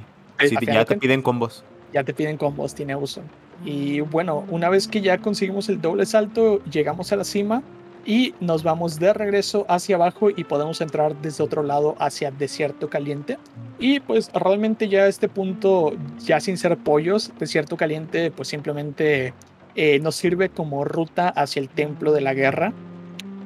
Sí, 0.49 0.55
ya 0.65 0.85
te 0.85 0.97
piden 0.97 1.21
combos. 1.21 1.63
ya 1.93 2.03
te 2.03 2.13
piden 2.13 2.37
combos, 2.37 2.73
tiene 2.73 2.95
uso. 2.95 3.21
Y 3.63 4.01
bueno, 4.01 4.45
una 4.49 4.69
vez 4.69 4.87
que 4.87 5.01
ya 5.01 5.17
conseguimos 5.19 5.69
el 5.69 5.79
doble 5.79 6.05
salto, 6.05 6.63
llegamos 6.65 7.11
a 7.11 7.15
la 7.15 7.23
cima 7.23 7.63
y 8.05 8.33
nos 8.41 8.63
vamos 8.63 8.99
de 8.99 9.13
regreso 9.13 9.65
hacia 9.69 9.95
abajo 9.95 10.29
y 10.29 10.43
podemos 10.43 10.81
entrar 10.81 11.15
desde 11.21 11.43
otro 11.43 11.63
lado 11.63 11.95
hacia 11.99 12.31
desierto 12.31 12.89
caliente. 12.89 13.37
Y 13.79 13.99
pues 14.01 14.29
realmente 14.33 14.89
ya 14.89 15.03
a 15.03 15.07
este 15.07 15.29
punto, 15.29 15.93
ya 16.19 16.39
sin 16.39 16.57
ser 16.57 16.77
pollos, 16.77 17.31
desierto 17.39 17.77
caliente 17.77 18.31
pues 18.31 18.49
simplemente 18.49 19.33
eh, 19.75 19.99
nos 19.99 20.15
sirve 20.15 20.49
como 20.49 20.83
ruta 20.83 21.29
hacia 21.29 21.61
el 21.61 21.69
templo 21.69 22.11
de 22.11 22.21
la 22.21 22.33
guerra. 22.33 22.73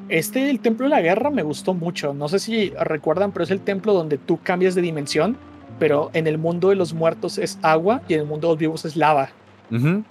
Este, 0.09 0.49
el 0.49 0.61
templo 0.61 0.85
de 0.85 0.91
la 0.91 1.01
guerra, 1.01 1.29
me 1.29 1.43
gustó 1.43 1.73
mucho. 1.73 2.13
No 2.13 2.29
sé 2.29 2.39
si 2.39 2.69
recuerdan, 2.71 3.31
pero 3.33 3.43
es 3.43 3.51
el 3.51 3.59
templo 3.59 3.93
donde 3.93 4.17
tú 4.17 4.39
cambias 4.41 4.73
de 4.73 4.81
dimensión 4.81 5.37
pero 5.79 6.09
en 6.13 6.27
el 6.27 6.37
mundo 6.37 6.69
de 6.69 6.75
los 6.75 6.93
muertos 6.93 7.37
es 7.37 7.59
agua 7.61 8.01
y 8.07 8.13
en 8.13 8.21
el 8.21 8.25
mundo 8.25 8.47
de 8.47 8.53
los 8.53 8.59
vivos 8.59 8.85
es 8.85 8.95
lava. 8.95 9.29
Ujú. 9.71 10.03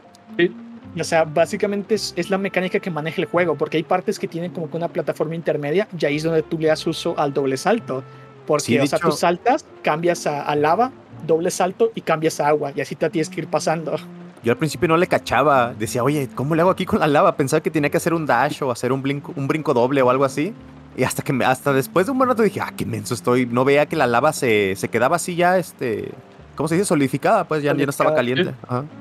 O 0.98 1.04
sea, 1.04 1.24
básicamente 1.24 1.94
es, 1.94 2.14
es 2.16 2.30
la 2.30 2.38
mecánica 2.38 2.80
que 2.80 2.90
maneja 2.90 3.20
el 3.20 3.26
juego, 3.26 3.54
porque 3.56 3.76
hay 3.76 3.82
partes 3.82 4.18
que 4.18 4.26
tienen 4.28 4.52
como 4.52 4.70
que 4.70 4.76
una 4.76 4.88
plataforma 4.88 5.34
intermedia 5.34 5.88
y 5.98 6.04
ahí 6.06 6.16
es 6.16 6.22
donde 6.22 6.42
tú 6.42 6.58
le 6.58 6.68
das 6.68 6.86
uso 6.86 7.18
al 7.18 7.34
doble 7.34 7.56
salto. 7.56 8.02
Porque, 8.46 8.64
Sí, 8.64 8.78
o 8.78 8.86
sea, 8.86 8.98
tú 8.98 9.12
saltas, 9.12 9.66
cambias 9.82 10.26
a, 10.26 10.42
a 10.42 10.54
lava, 10.54 10.92
doble 11.26 11.50
salto 11.50 11.90
y 11.94 12.00
cambias 12.00 12.40
a 12.40 12.48
agua 12.48 12.72
y 12.74 12.80
así 12.80 12.94
te 12.94 13.10
tienes 13.10 13.28
que 13.28 13.40
ir 13.40 13.48
pasando. 13.48 13.96
Yo 14.42 14.52
al 14.52 14.58
principio 14.58 14.86
no 14.86 14.96
le 14.96 15.08
cachaba. 15.08 15.74
Decía, 15.74 16.04
oye, 16.04 16.28
¿cómo 16.34 16.54
le 16.54 16.62
hago 16.62 16.70
aquí 16.70 16.86
con 16.86 17.00
la 17.00 17.08
lava? 17.08 17.36
Pensaba 17.36 17.60
que 17.60 17.70
tenía 17.70 17.90
que 17.90 17.96
hacer 17.96 18.14
un 18.14 18.24
dash 18.26 18.62
o 18.62 18.70
hacer 18.70 18.92
un 18.92 19.02
brinco, 19.02 19.32
un 19.34 19.48
brinco 19.48 19.74
doble 19.74 20.00
o 20.02 20.10
algo 20.10 20.24
así. 20.24 20.54
Y 20.96 21.04
hasta 21.04 21.22
que 21.22 21.32
me, 21.32 21.44
hasta 21.44 21.72
después 21.72 22.06
de 22.06 22.12
un 22.12 22.18
buen 22.18 22.30
rato 22.30 22.42
dije, 22.42 22.60
ah, 22.60 22.72
qué 22.74 22.86
menso 22.86 23.12
estoy. 23.12 23.44
No 23.44 23.64
veía 23.64 23.86
que 23.86 23.96
la 23.96 24.06
lava 24.06 24.32
se, 24.32 24.74
se 24.76 24.88
quedaba 24.88 25.16
así 25.16 25.36
ya, 25.36 25.58
este. 25.58 26.10
¿Cómo 26.54 26.68
se 26.68 26.76
dice? 26.76 26.86
Solidificada, 26.86 27.44
pues 27.44 27.62
ya, 27.62 27.74
ya 27.74 27.84
no 27.84 27.90
estaba 27.90 28.14
caliente. 28.14 28.54
Ajá. 28.66 28.84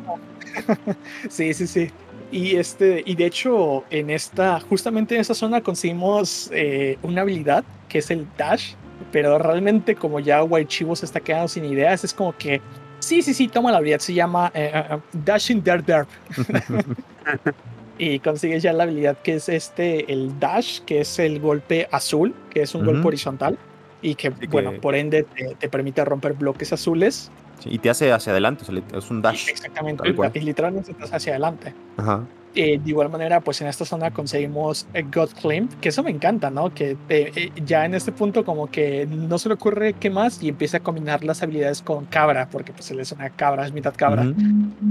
Sí, 1.30 1.54
sí, 1.54 1.68
sí. 1.68 1.92
Y 2.32 2.56
este, 2.56 3.04
y 3.06 3.16
de 3.16 3.26
hecho, 3.26 3.84
en 3.90 4.10
esta, 4.10 4.60
justamente 4.60 5.16
en 5.16 5.22
esta 5.22 5.34
zona 5.34 5.62
conseguimos 5.62 6.50
eh, 6.54 6.98
una 7.04 7.22
habilidad 7.22 7.64
que 7.88 8.00
es 8.00 8.10
el 8.10 8.28
dash, 8.38 8.74
pero 9.12 9.38
realmente 9.38 9.96
como 9.96 10.20
ya 10.20 10.42
Chivo 10.68 10.96
se 10.96 11.06
está 11.06 11.20
quedando 11.20 11.48
sin 11.48 11.66
ideas, 11.66 12.04
es 12.04 12.14
como 12.14 12.36
que 12.36 12.62
sí, 13.00 13.22
sí, 13.22 13.34
sí, 13.34 13.48
toma 13.48 13.72
la 13.72 13.78
habilidad, 13.78 14.00
se 14.00 14.14
llama 14.14 14.52
eh, 14.54 14.72
eh, 14.74 14.98
Dashing 15.14 15.64
Dirt 15.64 15.86
Dirt. 15.86 16.08
y 17.98 18.20
consigues 18.20 18.64
ya 18.64 18.74
la 18.74 18.84
habilidad 18.84 19.18
que 19.18 19.36
es 19.36 19.50
este, 19.50 20.12
el 20.12 20.40
dash, 20.40 20.80
que 20.82 21.02
es 21.02 21.20
el 21.20 21.40
golpe 21.40 21.88
azul, 21.92 22.34
que 22.50 22.62
es 22.62 22.76
un 22.76 22.86
golpe 22.86 23.00
Ujú. 23.00 23.08
horizontal. 23.10 23.58
Y 24.02 24.16
que, 24.16 24.30
bueno, 24.30 24.74
por 24.82 24.94
ende 24.94 25.24
te, 25.24 25.56
te 25.56 25.68
permite 25.68 26.06
romper 26.06 26.34
bloques 26.34 26.72
azules. 26.72 27.32
Sí, 27.60 27.70
y 27.72 27.80
te 27.80 27.90
hace 27.90 28.12
hacia 28.12 28.34
adelante, 28.34 28.64
o 28.64 28.66
sea, 28.66 28.84
es 28.98 29.10
un 29.10 29.22
dash. 29.22 29.50
Exactamente, 29.50 30.04
y 30.34 30.40
literalmente 30.42 30.92
estás 30.92 31.14
hacia 31.14 31.34
adelante. 31.34 31.74
Ajá. 31.98 32.24
Eh, 32.54 32.80
de 32.82 32.90
igual 32.90 33.10
manera, 33.10 33.42
pues 33.42 33.60
en 33.62 33.68
esta 33.68 33.84
zona 33.84 34.12
conseguimos 34.12 34.88
eh, 34.94 35.04
God 35.14 35.30
Claim, 35.42 35.68
que 35.82 35.90
eso 35.90 36.04
me 36.04 36.12
encanta, 36.12 36.50
¿no? 36.50 36.74
Que 36.74 36.92
eh, 37.10 37.32
eh, 37.36 37.52
ya 37.66 37.84
en 37.84 37.96
este 37.96 38.14
punto 38.14 38.46
como 38.46 38.68
que 38.68 39.06
no 39.08 39.38
se 39.40 39.50
le 39.50 39.56
ocurre 39.56 39.94
qué 39.94 40.10
más 40.10 40.42
y 40.42 40.48
empieza 40.50 40.78
a 40.78 40.80
combinar 40.80 41.26
las 41.26 41.44
habilidades 41.44 41.82
con 41.82 42.06
cabra, 42.06 42.48
porque 42.50 42.72
pues 42.72 42.90
él 42.92 43.02
es 43.02 43.12
una 43.12 43.30
cabra, 43.30 43.66
es 43.66 43.74
mitad 43.74 43.94
cabra, 43.94 44.26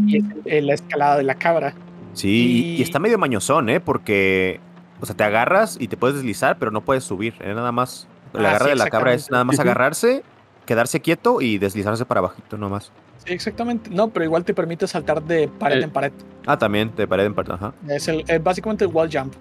y 0.06 0.18
es 0.44 0.64
la 0.64 0.74
escalada 0.74 1.16
de 1.16 1.22
la 1.22 1.36
cabra. 1.36 1.74
Sí, 2.14 2.76
y... 2.78 2.82
Está 2.82 2.98
medio 2.98 3.18
mañosón, 3.18 3.68
¿eh? 3.68 3.80
Porque, 3.80 4.60
o 5.00 5.06
sea, 5.06 5.14
te 5.16 5.24
agarras 5.24 5.76
y 5.80 5.88
te 5.88 5.96
puedes 5.96 6.16
deslizar, 6.16 6.58
pero 6.58 6.70
no 6.70 6.80
puedes 6.82 7.04
subir. 7.04 7.34
¿eh? 7.40 7.52
Nada 7.54 7.72
más. 7.72 8.08
La 8.32 8.40
Ah, 8.40 8.50
agarra 8.50 8.64
sí, 8.64 8.70
de 8.70 8.76
la 8.76 8.90
cabra 8.90 9.12
es 9.14 9.30
nada 9.30 9.44
más 9.44 9.60
agarrarse, 9.60 10.24
quedarse 10.66 11.00
quieto 11.00 11.40
y 11.40 11.58
deslizarse 11.58 12.04
para 12.04 12.18
abajito 12.18 12.56
nomás. 12.56 12.90
Sí, 13.24 13.32
exactamente. 13.32 13.90
No, 13.90 14.08
pero 14.08 14.24
igual 14.24 14.44
te 14.44 14.54
permite 14.54 14.86
saltar 14.88 15.22
de 15.22 15.46
pared 15.48 15.80
Eh. 15.80 15.84
en 15.84 15.90
pared. 15.90 16.12
Ah, 16.46 16.58
también, 16.58 16.90
te 16.90 17.06
pared 17.06 17.24
en 17.26 17.34
parte. 17.34 17.52
Ajá. 17.52 17.72
Es 17.88 18.08
el, 18.08 18.24
es 18.26 18.42
básicamente 18.42 18.84
el 18.84 18.90
wall 18.90 19.08
jump. 19.12 19.34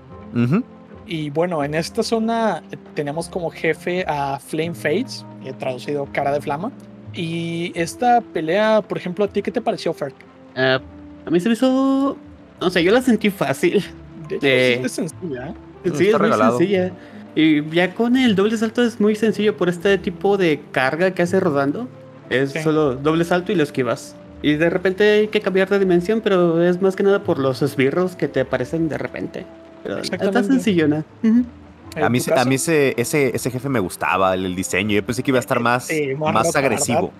Y 1.05 1.29
bueno, 1.31 1.63
en 1.63 1.73
esta 1.75 2.01
zona 2.01 2.63
eh, 2.71 2.77
tenemos 2.93 3.27
como 3.27 3.49
jefe 3.49 4.05
a 4.07 4.39
Flame 4.39 4.73
Fates, 4.73 5.25
eh, 5.43 5.51
traducido 5.53 6.07
cara 6.13 6.31
de 6.31 6.39
flama. 6.39 6.71
Y 7.13 7.71
esta 7.75 8.21
pelea, 8.21 8.81
por 8.81 8.97
ejemplo, 8.97 9.25
¿a 9.25 9.27
ti 9.27 9.41
qué 9.41 9.51
te 9.51 9.59
pareció, 9.61 9.93
Ferk? 9.93 10.15
Ah, 10.55 10.79
a 11.25 11.29
mí 11.29 11.39
se 11.39 11.49
me 11.49 11.53
hizo. 11.53 12.15
No 12.63 12.69
sé, 12.69 12.83
yo 12.83 12.91
la 12.91 13.01
sentí 13.01 13.29
fácil. 13.29 13.83
De 14.29 14.35
hecho, 14.37 14.47
Eh. 14.47 14.81
es, 14.85 14.91
sencilla, 14.93 15.49
¿eh? 15.49 15.53
Sí, 15.83 15.89
es 16.07 16.13
muy 16.13 16.21
regalado. 16.21 16.57
sencilla. 16.57 16.91
Y 17.35 17.67
ya 17.71 17.93
con 17.93 18.15
el 18.15 18.35
doble 18.35 18.55
salto 18.57 18.81
es 18.83 18.99
muy 19.01 19.15
sencillo 19.15 19.57
por 19.57 19.67
este 19.69 19.97
tipo 19.97 20.37
de 20.37 20.61
carga 20.71 21.11
que 21.11 21.23
hace 21.23 21.39
rodando. 21.39 21.87
Es 22.29 22.51
Sí. 22.51 22.59
solo 22.61 22.95
doble 22.95 23.25
salto 23.25 23.51
y 23.51 23.55
lo 23.55 23.63
esquivas. 23.63 24.15
Y 24.41 24.53
de 24.55 24.69
repente 24.69 25.03
hay 25.11 25.27
que 25.27 25.41
cambiar 25.41 25.69
de 25.69 25.79
dimensión, 25.79 26.21
pero 26.21 26.61
es 26.63 26.81
más 26.81 26.95
que 26.95 27.03
nada 27.03 27.23
por 27.23 27.39
los 27.39 27.61
esbirros 27.61 28.15
que 28.15 28.27
te 28.27 28.41
aparecen 28.41 28.87
de 28.89 28.97
repente. 28.97 29.45
Pero 29.83 29.97
está 29.97 30.43
sencillona. 30.43 31.03
Ujú. 31.23 31.43
A 32.01 32.09
mí, 32.09 32.17
¿En 32.19 32.23
tu 32.23 32.31
se- 32.31 32.39
a 32.39 32.45
mí 32.45 32.55
ese, 32.55 32.93
ese, 32.97 33.35
ese 33.35 33.51
jefe 33.51 33.69
me 33.69 33.79
gustaba, 33.79 34.33
el, 34.33 34.45
el 34.45 34.55
diseño. 34.55 34.95
Yo 34.95 35.05
pensé 35.05 35.21
que 35.21 35.31
iba 35.31 35.37
a 35.37 35.41
estar 35.41 35.59
más, 35.59 35.85
Sí, 35.87 36.15
más 36.17 36.33
más 36.33 36.55
agresivo. 36.55 37.11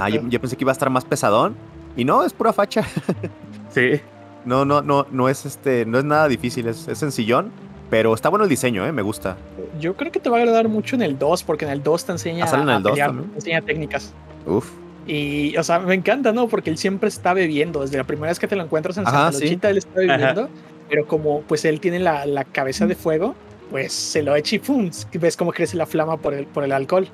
Ah, 0.00 0.08
yo, 0.08 0.22
yo 0.28 0.40
pensé 0.40 0.56
que 0.56 0.64
iba 0.64 0.70
a 0.70 0.72
estar 0.72 0.88
más 0.90 1.04
pesadón. 1.04 1.56
Y 1.96 2.04
no, 2.04 2.24
es 2.24 2.32
pura 2.32 2.52
facha. 2.52 2.82
Sí. 3.74 4.00
No, 4.44 4.64
no, 4.64 4.82
no, 4.82 5.06
no 5.10 5.28
es 5.28 5.46
este, 5.46 5.86
no 5.86 5.98
es 5.98 6.04
nada 6.04 6.28
difícil, 6.28 6.66
es, 6.68 6.88
es 6.88 6.98
sencillón. 6.98 7.50
Pero 7.90 8.14
está 8.14 8.28
bueno 8.30 8.44
el 8.44 8.50
diseño, 8.50 8.84
eh, 8.86 8.92
me 8.92 9.02
gusta. 9.02 9.36
Yo 9.78 9.94
creo 9.94 10.10
que 10.10 10.18
te 10.18 10.28
va 10.30 10.38
a 10.38 10.40
agradar 10.40 10.68
mucho 10.68 10.96
en 10.96 11.02
el 11.02 11.18
2, 11.18 11.44
porque 11.44 11.64
en 11.66 11.70
el 11.70 11.82
2 11.82 12.04
te 12.06 12.12
enseña 12.12 12.44
Ah, 12.44 12.48
¿sale 12.48 12.62
en 12.62 12.68
a 12.70 12.76
el 12.78 12.82
2 12.82 12.92
pelear, 12.92 13.08
también? 13.10 13.30
te 13.30 13.36
enseña 13.36 13.60
técnicas. 13.62 14.12
Uf. 14.46 14.68
Y, 15.06 15.54
o 15.58 15.62
sea, 15.62 15.78
me 15.80 15.94
encanta, 15.94 16.32
¿no? 16.32 16.48
Porque 16.48 16.70
él 16.70 16.78
siempre 16.78 17.08
está 17.10 17.34
bebiendo. 17.34 17.82
Desde 17.82 17.98
la 17.98 18.04
primera 18.04 18.28
vez 18.28 18.38
que 18.38 18.48
te 18.48 18.56
lo 18.56 18.64
encuentras 18.64 18.96
en 18.96 19.06
Ajá, 19.06 19.24
Santa 19.24 19.32
sí. 19.38 19.44
Luchita, 19.44 19.70
él 19.70 19.76
está 19.78 20.00
bebiendo. 20.00 20.48
Pero 20.88 21.06
como 21.06 21.42
pues 21.42 21.64
él 21.66 21.78
tiene 21.78 21.98
la, 21.98 22.24
la 22.26 22.44
cabeza 22.44 22.86
de 22.86 22.94
fuego, 22.94 23.34
pues 23.70 23.92
se 23.92 24.22
lo 24.22 24.34
echa 24.34 24.56
y 24.56 24.58
¡pum! 24.60 24.90
Ves 25.12 25.36
cómo 25.36 25.52
crece 25.52 25.76
la 25.76 25.86
flama 25.86 26.16
por 26.16 26.32
el, 26.34 26.46
por 26.46 26.64
el 26.64 26.72
alcohol. 26.72 27.06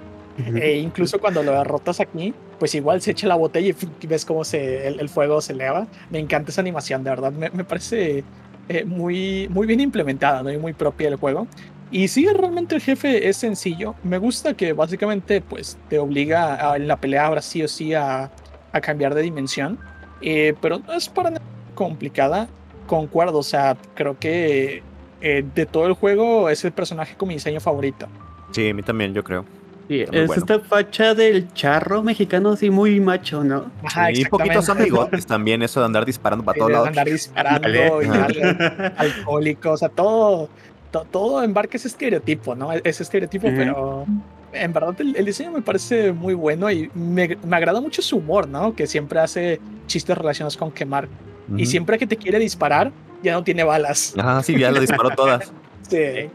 E 0.60 0.78
incluso 0.78 1.20
cuando 1.20 1.42
lo 1.42 1.52
derrotas 1.52 2.00
aquí, 2.00 2.34
pues 2.58 2.74
igual 2.74 3.00
se 3.00 3.12
echa 3.12 3.26
la 3.26 3.34
botella 3.34 3.74
y 4.00 4.06
ves 4.06 4.24
cómo 4.24 4.44
se, 4.44 4.86
el, 4.86 5.00
el 5.00 5.08
fuego 5.08 5.40
se 5.40 5.52
eleva. 5.52 5.86
Me 6.10 6.18
encanta 6.18 6.50
esa 6.50 6.60
animación, 6.60 7.04
de 7.04 7.10
verdad. 7.10 7.32
Me, 7.32 7.50
me 7.50 7.64
parece 7.64 8.24
eh, 8.68 8.84
muy, 8.84 9.48
muy 9.48 9.66
bien 9.66 9.80
implementada, 9.80 10.42
¿no? 10.42 10.52
Y 10.52 10.58
muy 10.58 10.72
propia 10.72 11.10
del 11.10 11.18
juego. 11.18 11.46
Y 11.90 12.08
sí, 12.08 12.28
realmente 12.28 12.74
el 12.74 12.80
jefe 12.80 13.28
es 13.28 13.36
sencillo. 13.36 13.94
Me 14.04 14.18
gusta 14.18 14.54
que 14.54 14.72
básicamente 14.72 15.40
pues 15.40 15.76
te 15.88 15.98
obliga 15.98 16.70
a, 16.70 16.76
en 16.76 16.86
la 16.86 16.96
pelea 17.00 17.26
ahora 17.26 17.42
sí 17.42 17.62
o 17.62 17.68
sí 17.68 17.94
a, 17.94 18.30
a 18.72 18.80
cambiar 18.80 19.14
de 19.14 19.22
dimensión. 19.22 19.78
Eh, 20.22 20.54
pero 20.60 20.78
no 20.78 20.92
es 20.92 21.08
para 21.08 21.30
nada 21.30 21.42
complicada. 21.74 22.48
Concuerdo, 22.86 23.38
o 23.38 23.42
sea, 23.42 23.76
creo 23.94 24.18
que 24.18 24.82
eh, 25.20 25.44
de 25.54 25.66
todo 25.66 25.86
el 25.86 25.94
juego 25.94 26.48
es 26.48 26.64
el 26.64 26.72
personaje 26.72 27.16
con 27.16 27.28
mi 27.28 27.34
diseño 27.34 27.60
favorito. 27.60 28.06
Sí, 28.52 28.68
a 28.68 28.74
mí 28.74 28.82
también, 28.82 29.14
yo 29.14 29.22
creo. 29.22 29.44
Sí, 29.90 30.02
Está 30.02 30.12
muy 30.12 30.20
es 30.20 30.26
bueno. 30.28 30.40
esta 30.42 30.60
facha 30.60 31.14
del 31.16 31.52
charro 31.52 32.00
mexicano 32.04 32.50
así 32.50 32.70
muy 32.70 33.00
macho, 33.00 33.42
¿no? 33.42 33.72
Ajá, 33.82 34.12
y 34.12 34.24
poquitos 34.24 34.68
amigotes 34.68 35.26
también, 35.26 35.62
eso 35.62 35.80
de 35.80 35.86
andar 35.86 36.06
disparando 36.06 36.44
para 36.44 36.54
Sí, 36.54 36.58
todos 36.60 36.68
de 36.68 36.74
lados. 36.74 36.88
andar 36.90 37.06
disparando 37.06 37.68
Dale. 37.68 38.04
y 38.04 38.08
darle 38.08 38.92
alcohólico, 38.96 39.72
o 39.72 39.76
sea, 39.76 39.88
todo, 39.88 40.48
to- 40.92 41.06
todo 41.10 41.42
embarca 41.42 41.76
ese 41.76 41.88
estereotipo, 41.88 42.54
¿no? 42.54 42.70
Ese 42.72 43.02
estereotipo, 43.02 43.48
pero 43.48 44.06
en 44.52 44.72
verdad 44.72 44.94
el, 45.00 45.16
el 45.16 45.24
diseño 45.24 45.50
me 45.50 45.60
parece 45.62 46.12
muy 46.12 46.34
bueno 46.34 46.70
y 46.70 46.88
me, 46.94 47.36
me 47.44 47.56
agrada 47.56 47.80
mucho 47.80 48.00
su 48.00 48.18
humor, 48.18 48.46
¿no? 48.46 48.76
Que 48.76 48.86
siempre 48.86 49.18
hace 49.18 49.60
chistes 49.88 50.16
relacionados 50.16 50.56
con 50.56 50.70
quemar. 50.70 51.08
Y 51.56 51.66
siempre 51.66 51.98
que 51.98 52.06
te 52.06 52.16
quiere 52.16 52.38
disparar, 52.38 52.92
ya 53.24 53.32
no 53.32 53.42
tiene 53.42 53.64
balas. 53.64 54.14
Ajá, 54.16 54.40
sí, 54.44 54.56
ya 54.56 54.70
lo 54.70 54.78
disparó 54.80 55.10
todas. 55.10 55.52
Sí. 55.90 56.30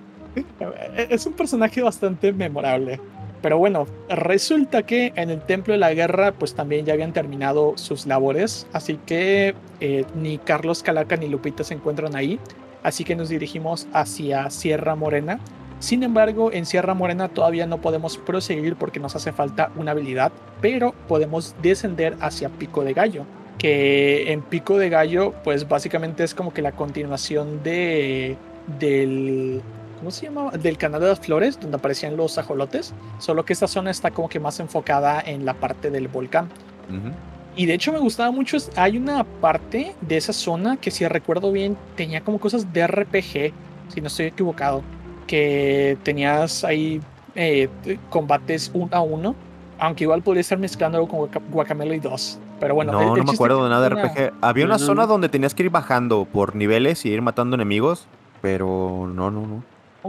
Es 1.09 1.25
un 1.25 1.31
personaje 1.31 1.81
bastante 1.81 2.33
memorable. 2.33 2.99
Pero 3.45 3.59
bueno, 3.59 3.85
resulta 4.09 4.81
que 4.81 5.13
en 5.15 5.29
el 5.29 5.39
Templo 5.39 5.73
de 5.73 5.77
la 5.77 5.93
Guerra 5.93 6.31
pues 6.31 6.55
también 6.55 6.83
ya 6.83 6.93
habían 6.93 7.13
terminado 7.13 7.73
sus 7.77 8.07
labores, 8.07 8.65
así 8.73 8.97
que 9.05 9.53
eh, 9.81 10.03
ni 10.15 10.39
Carlos 10.39 10.81
Calaca 10.81 11.15
ni 11.15 11.27
Lupita 11.27 11.63
se 11.63 11.75
encuentran 11.75 12.15
ahí, 12.15 12.39
así 12.81 13.03
que 13.03 13.15
nos 13.15 13.29
dirigimos 13.29 13.87
hacia 13.93 14.49
Sierra 14.49 14.95
Morena. 14.95 15.39
Sin 15.77 16.01
embargo, 16.01 16.51
en 16.51 16.65
Sierra 16.65 16.95
Morena 16.95 17.29
todavía 17.29 17.67
no 17.67 17.81
podemos 17.81 18.17
proseguir 18.17 18.77
porque 18.77 18.99
nos 18.99 19.15
hace 19.15 19.31
falta 19.31 19.71
una 19.75 19.91
habilidad, 19.91 20.31
pero 20.59 20.95
podemos 21.07 21.55
descender 21.61 22.17
hacia 22.21 22.49
Pico 22.49 22.83
de 22.83 22.93
Gallo, 22.93 23.27
que 23.59 24.31
en 24.31 24.41
Pico 24.41 24.79
de 24.79 24.89
Gallo 24.89 25.35
pues 25.43 25.67
básicamente 25.67 26.23
es 26.23 26.33
como 26.33 26.51
que 26.51 26.63
la 26.63 26.71
continuación 26.71 27.61
de 27.61 28.37
del 28.79 29.61
¿cómo 29.97 30.11
se 30.11 30.25
llamaba? 30.25 30.51
Del 30.51 30.77
canal 30.77 31.01
de 31.01 31.07
las 31.07 31.19
flores, 31.19 31.59
donde 31.59 31.77
aparecían 31.77 32.15
los 32.17 32.37
ajolotes, 32.37 32.93
solo 33.19 33.45
que 33.45 33.53
esta 33.53 33.67
zona 33.67 33.91
está 33.91 34.11
como 34.11 34.29
que 34.29 34.39
más 34.39 34.59
enfocada 34.59 35.21
en 35.21 35.45
la 35.45 35.53
parte 35.53 35.89
del 35.91 36.07
volcán. 36.07 36.45
Ujú. 36.89 37.11
Y 37.57 37.65
de 37.67 37.73
hecho 37.73 37.93
me 37.93 37.99
gustaba 37.99 38.31
mucho, 38.31 38.57
hay 38.75 38.97
una 38.97 39.23
parte 39.23 39.95
de 40.01 40.17
esa 40.17 40.33
zona 40.33 40.75
que 40.77 40.91
si 40.91 41.07
recuerdo 41.07 41.51
bien 41.51 41.77
tenía 41.95 42.21
como 42.21 42.37
cosas 42.39 42.71
de 42.73 42.85
RPG, 42.85 43.53
si 43.93 44.01
no 44.01 44.07
estoy 44.07 44.25
equivocado, 44.27 44.83
que 45.25 45.97
tenías 46.03 46.63
ahí 46.63 47.01
eh, 47.35 47.69
combates 48.09 48.71
uno 48.73 48.89
a 48.91 49.01
uno, 49.01 49.35
aunque 49.79 50.03
igual 50.03 50.21
podría 50.21 50.41
estar 50.41 50.57
mezclándolo 50.57 51.07
con 51.07 51.19
Guaca- 51.19 51.41
Guacamelee 51.51 51.99
2. 51.99 52.39
Pero 52.59 52.75
bueno, 52.75 52.93
no, 52.93 53.01
el- 53.01 53.07
el 53.09 53.13
no 53.15 53.23
me 53.25 53.31
acuerdo 53.33 53.63
de 53.63 53.69
nada 53.69 53.89
de 53.89 53.93
una- 53.95 54.03
RPG. 54.03 54.33
Había 54.41 54.65
una 54.65 54.75
No, 54.75 54.79
no, 54.79 54.85
zona 54.85 55.05
donde 55.05 55.27
tenías 55.29 55.53
que 55.53 55.63
ir 55.63 55.69
bajando 55.69 56.25
por 56.25 56.55
niveles 56.55 57.05
y 57.05 57.09
ir 57.09 57.21
matando 57.21 57.55
enemigos, 57.55 58.07
pero 58.41 59.09
no, 59.13 59.31
no, 59.31 59.41
no. 59.47 59.63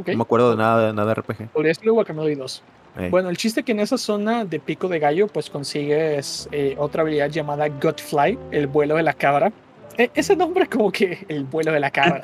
No 0.06 0.16
me 0.16 0.22
acuerdo 0.22 0.50
de 0.50 0.56
nada, 0.56 0.86
de 0.88 0.92
nada 0.92 1.08
de 1.08 1.14
RPG. 1.20 1.48
podría 1.52 1.74
ser 1.74 1.90
Guacamelee 1.90 2.36
2. 2.36 2.62
Eh, 2.98 3.08
Bueno, 3.10 3.28
el 3.28 3.36
chiste 3.36 3.62
que 3.62 3.72
en 3.72 3.80
esa 3.80 3.98
zona 3.98 4.44
de 4.44 4.58
Pico 4.58 4.88
de 4.88 4.98
Gallo, 4.98 5.26
pues 5.28 5.50
consigues 5.50 6.48
eh, 6.52 6.74
otra 6.78 7.02
habilidad 7.02 7.28
llamada 7.30 7.68
Godfly, 7.68 8.38
el 8.52 8.66
vuelo 8.66 8.96
de 8.96 9.02
la 9.02 9.12
cabra. 9.12 9.52
E- 9.98 10.10
ese 10.14 10.34
nombre 10.36 10.66
como 10.66 10.90
que 10.90 11.24
el 11.28 11.44
vuelo 11.44 11.72
de 11.72 11.80
la 11.80 11.90
cabra. 11.90 12.22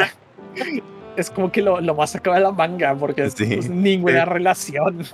es 1.16 1.30
como 1.30 1.52
que 1.52 1.60
lo, 1.62 1.80
lo 1.80 1.94
más 1.94 2.10
sacado 2.10 2.36
de 2.36 2.42
la 2.42 2.52
manga, 2.52 2.94
porque 2.94 3.24
es 3.24 3.34
Sí. 3.34 3.44
pues, 3.56 3.68
ninguna 3.68 4.24
Sí. 4.24 4.30
relación. 4.30 5.04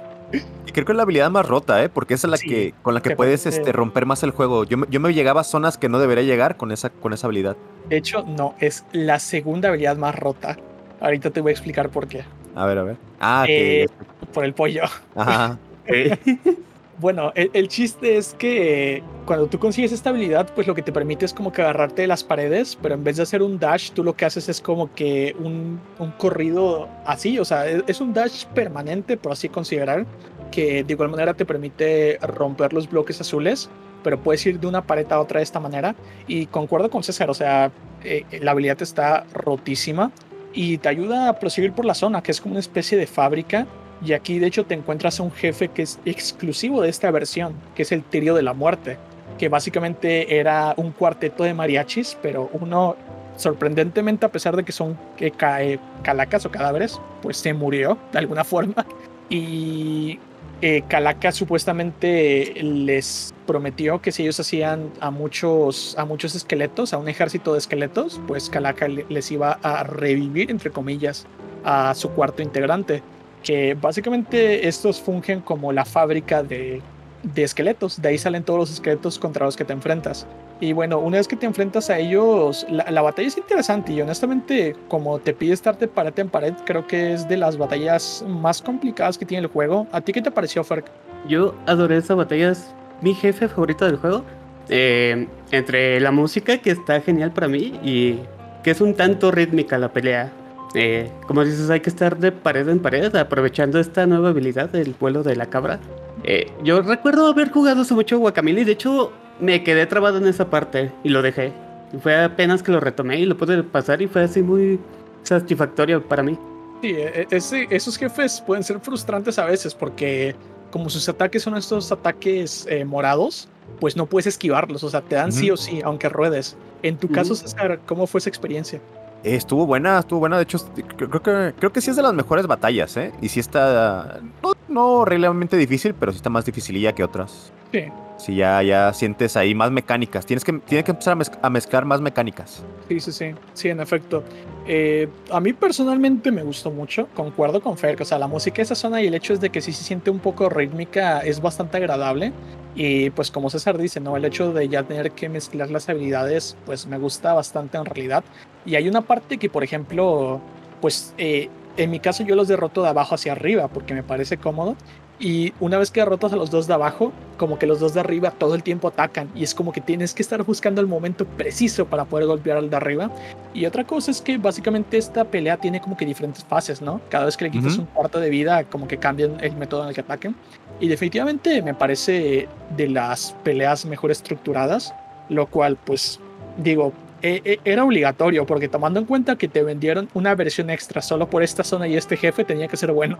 Y 0.66 0.72
creo 0.72 0.84
que 0.84 0.92
es 0.92 0.96
la 0.96 1.02
habilidad 1.04 1.30
más 1.30 1.46
rota, 1.46 1.82
¿eh? 1.82 1.88
Porque 1.88 2.14
esa 2.14 2.26
es 2.26 2.30
la 2.30 2.36
Sí, 2.36 2.48
que 2.48 2.74
con 2.82 2.92
la 2.94 3.00
que 3.00 3.16
puedes 3.16 3.42
parece- 3.44 3.58
este, 3.60 3.72
romper 3.72 4.04
más 4.06 4.22
el 4.22 4.30
juego. 4.30 4.64
Yo, 4.64 4.76
me- 4.76 4.86
yo 4.90 5.00
me 5.00 5.12
llegaba 5.14 5.40
a 5.40 5.44
zonas 5.44 5.78
que 5.78 5.88
no 5.88 5.98
debería 5.98 6.22
llegar 6.22 6.56
con 6.56 6.70
esa, 6.70 6.90
con 6.90 7.12
esa 7.14 7.26
habilidad. 7.26 7.56
De 7.88 7.96
hecho, 7.96 8.22
no, 8.26 8.54
es 8.60 8.84
la 8.92 9.18
segunda 9.18 9.70
habilidad 9.70 9.96
más 9.96 10.14
rota. 10.14 10.56
Ahorita 11.00 11.30
te 11.30 11.40
voy 11.40 11.50
a 11.50 11.52
explicar 11.52 11.88
por 11.88 12.06
qué. 12.08 12.24
A 12.54 12.66
ver, 12.66 12.78
a 12.78 12.82
ver. 12.82 12.96
Ah, 13.20 13.44
Eh, 13.48 13.86
que. 13.88 14.26
Por 14.32 14.44
el 14.44 14.54
pollo. 14.54 14.82
Ajá. 15.14 15.58
Eh, 15.86 16.16
Bueno, 17.00 17.30
el, 17.36 17.48
el 17.52 17.68
chiste 17.68 18.16
es 18.16 18.34
que 18.34 18.96
eh, 18.96 19.02
cuando 19.24 19.46
tú 19.46 19.60
consigues 19.60 19.92
esta 19.92 20.10
habilidad, 20.10 20.52
pues 20.52 20.66
lo 20.66 20.74
que 20.74 20.82
te 20.82 20.90
permite 20.90 21.24
es 21.26 21.32
como 21.32 21.52
que 21.52 21.62
agarrarte 21.62 22.02
de 22.02 22.08
las 22.08 22.24
paredes, 22.24 22.76
pero 22.82 22.96
en 22.96 23.04
vez 23.04 23.18
de 23.18 23.22
hacer 23.22 23.40
un 23.40 23.60
dash, 23.60 23.92
tú 23.92 24.02
lo 24.02 24.14
que 24.16 24.24
haces 24.24 24.48
es 24.48 24.60
como 24.60 24.92
que 24.92 25.36
un, 25.38 25.80
un 26.00 26.10
corrido 26.12 26.88
así, 27.06 27.38
o 27.38 27.44
sea, 27.44 27.68
es, 27.68 27.84
es 27.86 28.00
un 28.00 28.12
dash 28.12 28.46
permanente, 28.46 29.16
por 29.16 29.30
así 29.30 29.48
considerar, 29.48 30.06
que 30.50 30.82
de 30.82 30.92
igual 30.92 31.08
manera 31.08 31.34
te 31.34 31.44
permite 31.44 32.18
romper 32.20 32.72
los 32.72 32.90
bloques 32.90 33.20
azules, 33.20 33.70
pero 34.02 34.18
puedes 34.18 34.44
ir 34.46 34.58
de 34.58 34.66
una 34.66 34.82
pared 34.82 35.06
a 35.12 35.20
otra 35.20 35.38
de 35.38 35.44
esta 35.44 35.60
manera. 35.60 35.94
Y 36.26 36.46
concuerdo 36.46 36.90
con 36.90 37.04
César, 37.04 37.30
o 37.30 37.34
sea, 37.34 37.70
eh, 38.02 38.24
la 38.40 38.50
habilidad 38.50 38.82
está 38.82 39.24
rotísima 39.32 40.10
y 40.54 40.78
te 40.78 40.88
ayuda 40.88 41.28
a 41.28 41.38
proseguir 41.38 41.72
por 41.72 41.84
la 41.84 41.94
zona, 41.94 42.22
que 42.22 42.30
es 42.32 42.40
como 42.40 42.52
una 42.52 42.60
especie 42.60 42.96
de 42.98 43.06
fábrica 43.06 43.66
y 44.04 44.12
aquí 44.12 44.38
de 44.38 44.46
hecho 44.46 44.64
te 44.64 44.74
encuentras 44.74 45.18
a 45.18 45.22
un 45.24 45.32
jefe 45.32 45.68
que 45.68 45.82
es 45.82 45.98
exclusivo 46.04 46.80
de 46.82 46.88
esta 46.88 47.10
versión, 47.10 47.54
que 47.74 47.82
es 47.82 47.92
el 47.92 48.02
Trío 48.04 48.34
de 48.34 48.42
la 48.42 48.52
Muerte, 48.54 48.96
que 49.38 49.48
básicamente 49.48 50.38
era 50.38 50.74
un 50.76 50.92
cuarteto 50.92 51.42
de 51.44 51.54
mariachis, 51.54 52.16
pero 52.22 52.48
uno 52.52 52.96
sorprendentemente 53.36 54.26
a 54.26 54.30
pesar 54.30 54.56
de 54.56 54.64
que 54.64 54.72
son 54.72 54.98
eh, 55.18 55.30
ca- 55.30 55.62
eh, 55.62 55.78
calacas 56.02 56.44
o 56.46 56.50
cadáveres, 56.50 57.00
pues 57.22 57.36
se 57.36 57.52
murió 57.54 57.96
de 58.12 58.18
alguna 58.18 58.42
forma. 58.44 58.84
Y 59.30 60.18
eh, 60.62 60.82
Calaca 60.88 61.30
supuestamente 61.32 62.52
les 62.62 63.32
prometió 63.48 64.00
que 64.02 64.12
si 64.12 64.22
ellos 64.22 64.38
hacían 64.38 64.92
a 65.00 65.10
muchos, 65.10 65.96
a 65.98 66.04
muchos 66.04 66.34
esqueletos, 66.34 66.92
a 66.92 66.98
un 66.98 67.08
ejército 67.08 67.54
de 67.54 67.58
esqueletos, 67.58 68.20
pues 68.28 68.50
Calaca 68.50 68.86
les 68.86 69.32
iba 69.32 69.58
a 69.62 69.82
revivir, 69.82 70.50
entre 70.50 70.70
comillas, 70.70 71.26
a 71.64 71.94
su 71.94 72.10
cuarto 72.10 72.42
integrante. 72.42 73.02
Que 73.42 73.74
básicamente 73.74 74.68
estos 74.68 75.00
fungen 75.00 75.40
como 75.40 75.72
la 75.72 75.86
fábrica 75.86 76.42
de, 76.42 76.82
de 77.22 77.42
esqueletos. 77.42 78.00
De 78.00 78.10
ahí 78.10 78.18
salen 78.18 78.44
todos 78.44 78.60
los 78.60 78.70
esqueletos 78.70 79.18
contra 79.18 79.46
los 79.46 79.56
que 79.56 79.64
te 79.64 79.72
enfrentas. 79.72 80.26
Y 80.60 80.72
bueno, 80.72 80.98
una 80.98 81.18
vez 81.18 81.28
que 81.28 81.36
te 81.36 81.46
enfrentas 81.46 81.88
a 81.88 81.98
ellos, 81.98 82.66
la, 82.68 83.00
batalla 83.00 83.28
es 83.28 83.38
interesante 83.38 83.92
y 83.92 84.00
honestamente, 84.00 84.74
como 84.88 85.20
te 85.20 85.32
pide 85.32 85.52
estar 85.52 85.78
de 85.78 85.86
pared 85.86 86.12
en 86.18 86.28
pared, 86.28 86.52
creo 86.66 86.84
que 86.86 87.12
es 87.12 87.28
de 87.28 87.36
las 87.36 87.56
batallas 87.56 88.24
más 88.26 88.60
complicadas 88.60 89.16
que 89.16 89.24
tiene 89.24 89.44
el 89.46 89.52
juego. 89.52 89.86
¿A 89.92 90.00
ti 90.00 90.12
qué 90.12 90.20
te 90.20 90.32
pareció, 90.32 90.64
Ferk? 90.64 90.90
Yo 91.28 91.54
adoré 91.66 91.98
esa 91.98 92.16
batalla, 92.16 92.50
es 92.50 92.74
mi 93.00 93.14
jefe 93.14 93.48
favorito 93.48 93.84
del 93.84 93.96
juego. 93.96 94.24
Eh, 94.68 95.26
entre 95.50 95.98
la 96.00 96.10
música, 96.10 96.58
que 96.58 96.70
está 96.70 97.00
genial 97.00 97.32
para 97.32 97.48
mí, 97.48 97.78
y 97.82 98.18
que 98.62 98.70
es 98.70 98.80
un 98.80 98.94
tanto 98.94 99.30
rítmica 99.30 99.78
la 99.78 99.92
pelea. 99.92 100.30
Eh, 100.74 101.10
como 101.26 101.44
dices, 101.44 101.70
hay 101.70 101.80
que 101.80 101.88
estar 101.88 102.18
de 102.18 102.32
pared 102.32 102.68
en 102.68 102.80
pared, 102.80 103.14
aprovechando 103.16 103.78
esta 103.80 104.06
nueva 104.06 104.30
habilidad 104.30 104.68
del 104.68 104.94
vuelo 104.98 105.22
de 105.22 105.36
la 105.36 105.46
cabra. 105.46 105.80
Eh, 106.24 106.50
yo 106.62 106.82
recuerdo 106.82 107.26
haber 107.28 107.50
jugado 107.50 107.82
hace 107.82 107.94
mucho 107.94 108.18
Guacamole, 108.18 108.64
de 108.64 108.72
hecho 108.72 109.12
me 109.40 109.62
quedé 109.62 109.86
trabado 109.86 110.18
en 110.18 110.26
esa 110.26 110.50
parte 110.50 110.92
y 111.02 111.08
lo 111.08 111.22
dejé. 111.22 111.52
Y 111.92 111.98
fue 111.98 112.22
apenas 112.22 112.62
que 112.62 112.72
lo 112.72 112.80
retomé 112.80 113.20
y 113.20 113.24
lo 113.24 113.36
pude 113.36 113.62
pasar 113.62 114.02
y 114.02 114.08
fue 114.08 114.24
así 114.24 114.42
muy 114.42 114.78
satisfactorio 115.22 116.06
para 116.06 116.22
mí. 116.22 116.38
Sí, 116.82 116.90
e, 116.90 117.26
e, 117.30 117.66
esos 117.70 117.96
jefes 117.96 118.42
pueden 118.46 118.62
ser 118.62 118.78
frustrantes 118.80 119.38
a 119.38 119.46
veces 119.46 119.74
porque 119.74 120.36
como 120.70 120.90
sus 120.90 121.08
ataques 121.08 121.42
son 121.42 121.56
estos 121.56 121.90
ataques 121.92 122.66
eh, 122.68 122.84
morados, 122.84 123.48
pues 123.80 123.96
no 123.96 124.06
puedes 124.06 124.26
esquivarlos, 124.26 124.82
o 124.84 124.90
sea, 124.90 125.02
te 125.02 125.14
dan 125.14 125.32
sí 125.32 125.50
o 125.50 125.56
sí, 125.56 125.80
aunque 125.84 126.08
ruedes. 126.08 126.56
En 126.82 126.96
tu 126.96 127.08
caso, 127.08 127.34
César, 127.34 127.80
¿cómo 127.86 128.06
fue 128.06 128.18
esa 128.18 128.28
experiencia? 128.28 128.80
estuvo 129.24 129.66
buena, 129.66 129.98
estuvo 129.98 130.20
buena. 130.20 130.36
De 130.36 130.44
hecho, 130.44 130.58
creo 130.96 131.22
que, 131.22 131.54
creo 131.58 131.72
que 131.72 131.80
sí 131.80 131.90
es 131.90 131.96
de 131.96 132.02
las 132.02 132.14
mejores 132.14 132.46
batallas, 132.46 132.96
¿eh? 132.96 133.12
Y 133.20 133.28
sí 133.28 133.40
está, 133.40 134.20
no, 134.42 134.52
no 134.68 135.04
realmente 135.04 135.56
difícil, 135.56 135.94
pero 135.94 136.12
sí 136.12 136.16
está 136.16 136.30
más 136.30 136.44
dificililla 136.44 136.94
que 136.94 137.04
otras. 137.04 137.52
Sí. 137.72 137.84
Si 138.18 138.34
ya, 138.34 138.60
ya 138.62 138.92
sientes 138.92 139.36
ahí 139.36 139.54
más 139.54 139.70
mecánicas. 139.70 140.26
Tienes 140.26 140.44
que, 140.44 140.52
tienes 140.52 140.84
que 140.84 140.90
empezar 140.90 141.16
a, 141.40 141.50
mezclar 141.50 141.84
más 141.84 142.00
mecánicas. 142.00 142.64
Sí, 142.88 142.98
sí, 142.98 143.12
sí. 143.12 143.34
Sí, 143.54 143.68
en 143.68 143.80
efecto. 143.80 144.24
Eh, 144.66 145.08
a 145.30 145.38
mí 145.40 145.52
personalmente 145.52 146.32
me 146.32 146.42
gustó 146.42 146.72
mucho. 146.72 147.06
Concuerdo 147.14 147.60
con 147.60 147.78
Fer. 147.78 148.00
O 148.02 148.04
sea, 148.04 148.18
la 148.18 148.26
música 148.26 148.56
de 148.56 148.62
esa 148.62 148.74
zona 148.74 149.00
y 149.00 149.06
el 149.06 149.14
hecho 149.14 149.34
es 149.34 149.40
de 149.40 149.50
que 149.50 149.60
sí 149.60 149.72
se 149.72 149.84
siente 149.84 150.10
un 150.10 150.18
poco 150.18 150.48
rítmica 150.48 151.20
es 151.20 151.40
bastante 151.40 151.76
agradable. 151.76 152.32
Y 152.74 153.10
pues 153.10 153.30
como 153.30 153.50
César 153.50 153.78
dice, 153.78 154.00
¿no? 154.00 154.16
El 154.16 154.24
hecho 154.24 154.52
de 154.52 154.68
ya 154.68 154.82
tener 154.82 155.12
que 155.12 155.28
mezclar 155.28 155.70
las 155.70 155.88
habilidades, 155.88 156.56
pues 156.66 156.86
me 156.86 156.98
gusta 156.98 157.34
bastante 157.34 157.78
en 157.78 157.84
realidad. 157.84 158.24
Y 158.66 158.74
hay 158.74 158.88
una 158.88 159.02
parte 159.02 159.38
que, 159.38 159.48
por 159.48 159.62
ejemplo, 159.62 160.40
pues 160.80 161.14
eh, 161.18 161.48
en 161.76 161.90
mi 161.90 162.00
caso 162.00 162.24
yo 162.24 162.34
los 162.34 162.48
derroto 162.48 162.82
de 162.82 162.88
abajo 162.88 163.14
hacia 163.14 163.32
arriba 163.32 163.68
porque 163.68 163.94
me 163.94 164.02
parece 164.02 164.38
cómodo. 164.38 164.76
Y 165.20 165.52
una 165.58 165.78
vez 165.78 165.90
que 165.90 166.00
derrotas 166.00 166.32
a 166.32 166.36
los 166.36 166.50
dos 166.50 166.68
de 166.68 166.74
abajo, 166.74 167.12
como 167.36 167.58
que 167.58 167.66
los 167.66 167.80
dos 167.80 167.94
de 167.94 168.00
arriba 168.00 168.30
todo 168.30 168.54
el 168.54 168.62
tiempo 168.62 168.88
atacan. 168.88 169.28
Y 169.34 169.42
es 169.42 169.54
como 169.54 169.72
que 169.72 169.80
tienes 169.80 170.14
que 170.14 170.22
estar 170.22 170.42
buscando 170.44 170.80
el 170.80 170.86
momento 170.86 171.24
preciso 171.24 171.86
para 171.86 172.04
poder 172.04 172.26
golpear 172.26 172.58
al 172.58 172.70
de 172.70 172.76
arriba. 172.76 173.10
Y 173.52 173.66
otra 173.66 173.84
cosa 173.84 174.12
es 174.12 174.20
que 174.20 174.38
básicamente 174.38 174.96
esta 174.96 175.24
pelea 175.24 175.56
tiene 175.56 175.80
como 175.80 175.96
que 175.96 176.06
diferentes 176.06 176.44
fases, 176.44 176.80
¿no? 176.80 177.00
Cada 177.08 177.24
vez 177.24 177.36
que 177.36 177.46
le 177.46 177.50
quitas 177.50 177.78
un 177.78 177.86
cuarto 177.86 178.20
de 178.20 178.30
vida, 178.30 178.64
como 178.64 178.86
que 178.86 178.98
cambian 178.98 179.38
el 179.40 179.56
método 179.56 179.82
en 179.82 179.88
el 179.88 179.94
que 179.94 180.02
ataquen. 180.02 180.36
Y 180.80 180.86
definitivamente 180.86 181.62
me 181.62 181.74
parece 181.74 182.48
de 182.76 182.88
las 182.88 183.34
peleas 183.42 183.86
mejor 183.86 184.12
estructuradas. 184.12 184.94
Lo 185.28 185.46
cual, 185.46 185.76
pues, 185.84 186.20
digo, 186.56 186.92
e, 187.22 187.42
e, 187.44 187.60
era 187.64 187.84
obligatorio, 187.84 188.46
porque 188.46 188.68
tomando 188.68 189.00
en 189.00 189.06
cuenta 189.06 189.36
que 189.36 189.48
te 189.48 189.62
vendieron 189.62 190.08
una 190.14 190.34
versión 190.34 190.70
extra 190.70 191.02
solo 191.02 191.28
por 191.28 191.42
esta 191.42 191.64
zona 191.64 191.88
y 191.88 191.96
este 191.96 192.16
jefe, 192.16 192.44
tenía 192.44 192.68
que 192.68 192.76
ser 192.76 192.92
bueno. 192.92 193.18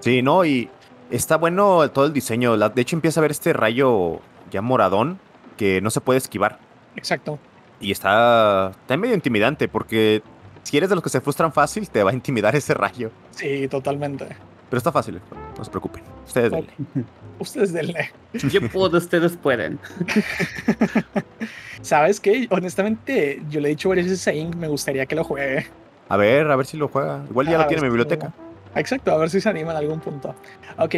Sí, 0.00 0.22
no, 0.22 0.44
y 0.44 0.70
Está 1.10 1.36
bueno 1.36 1.90
todo 1.90 2.06
el 2.06 2.12
diseño. 2.12 2.56
De 2.56 2.82
hecho, 2.82 2.96
empieza 2.96 3.20
a 3.20 3.22
ver 3.22 3.32
este 3.32 3.52
rayo 3.52 4.20
ya 4.50 4.62
moradón 4.62 5.18
que 5.56 5.80
no 5.80 5.90
se 5.90 6.00
puede 6.00 6.18
esquivar. 6.18 6.58
Exacto. 6.96 7.38
Y 7.80 7.90
está, 7.90 8.70
está 8.70 8.96
medio 8.96 9.14
intimidante 9.14 9.68
porque 9.68 10.22
si 10.62 10.76
eres 10.76 10.88
de 10.88 10.94
los 10.94 11.02
que 11.02 11.10
se 11.10 11.20
frustran 11.20 11.52
fácil, 11.52 11.88
te 11.88 12.02
va 12.02 12.10
a 12.10 12.14
intimidar 12.14 12.54
ese 12.54 12.74
rayo. 12.74 13.10
Sí, 13.30 13.66
totalmente. 13.68 14.26
Pero 14.68 14.78
está 14.78 14.92
fácil, 14.92 15.20
no 15.58 15.64
se 15.64 15.70
preocupen. 15.70 16.04
Ustedes 16.26 16.52
denle. 16.52 16.72
Ustedes 17.40 17.72
denle. 17.72 18.10
Yo 18.34 18.68
puedo, 18.68 18.98
ustedes 18.98 19.36
pueden. 19.36 19.80
¿Sabes 21.82 22.20
qué? 22.20 22.46
Honestamente, 22.50 23.42
yo 23.48 23.60
le 23.60 23.68
he 23.68 23.70
dicho 23.70 23.88
varias 23.88 24.06
veces 24.06 24.28
a 24.28 24.34
Ink, 24.34 24.54
me 24.54 24.68
gustaría 24.68 25.06
que 25.06 25.16
lo 25.16 25.24
juegue. 25.24 25.66
A 26.08 26.16
ver, 26.16 26.50
a 26.50 26.56
ver 26.56 26.66
si 26.66 26.76
lo 26.76 26.88
juega. 26.88 27.24
Igual 27.30 27.48
ya 27.48 27.56
lo 27.56 27.66
tiene 27.66 27.80
en 27.80 27.86
mi 27.86 27.88
biblioteca. 27.88 28.32
Exacto, 28.74 29.12
a 29.12 29.16
ver 29.16 29.30
si 29.30 29.40
se 29.40 29.48
anima 29.48 29.72
en 29.72 29.78
algún 29.78 30.00
punto. 30.00 30.34
Ok, 30.78 30.94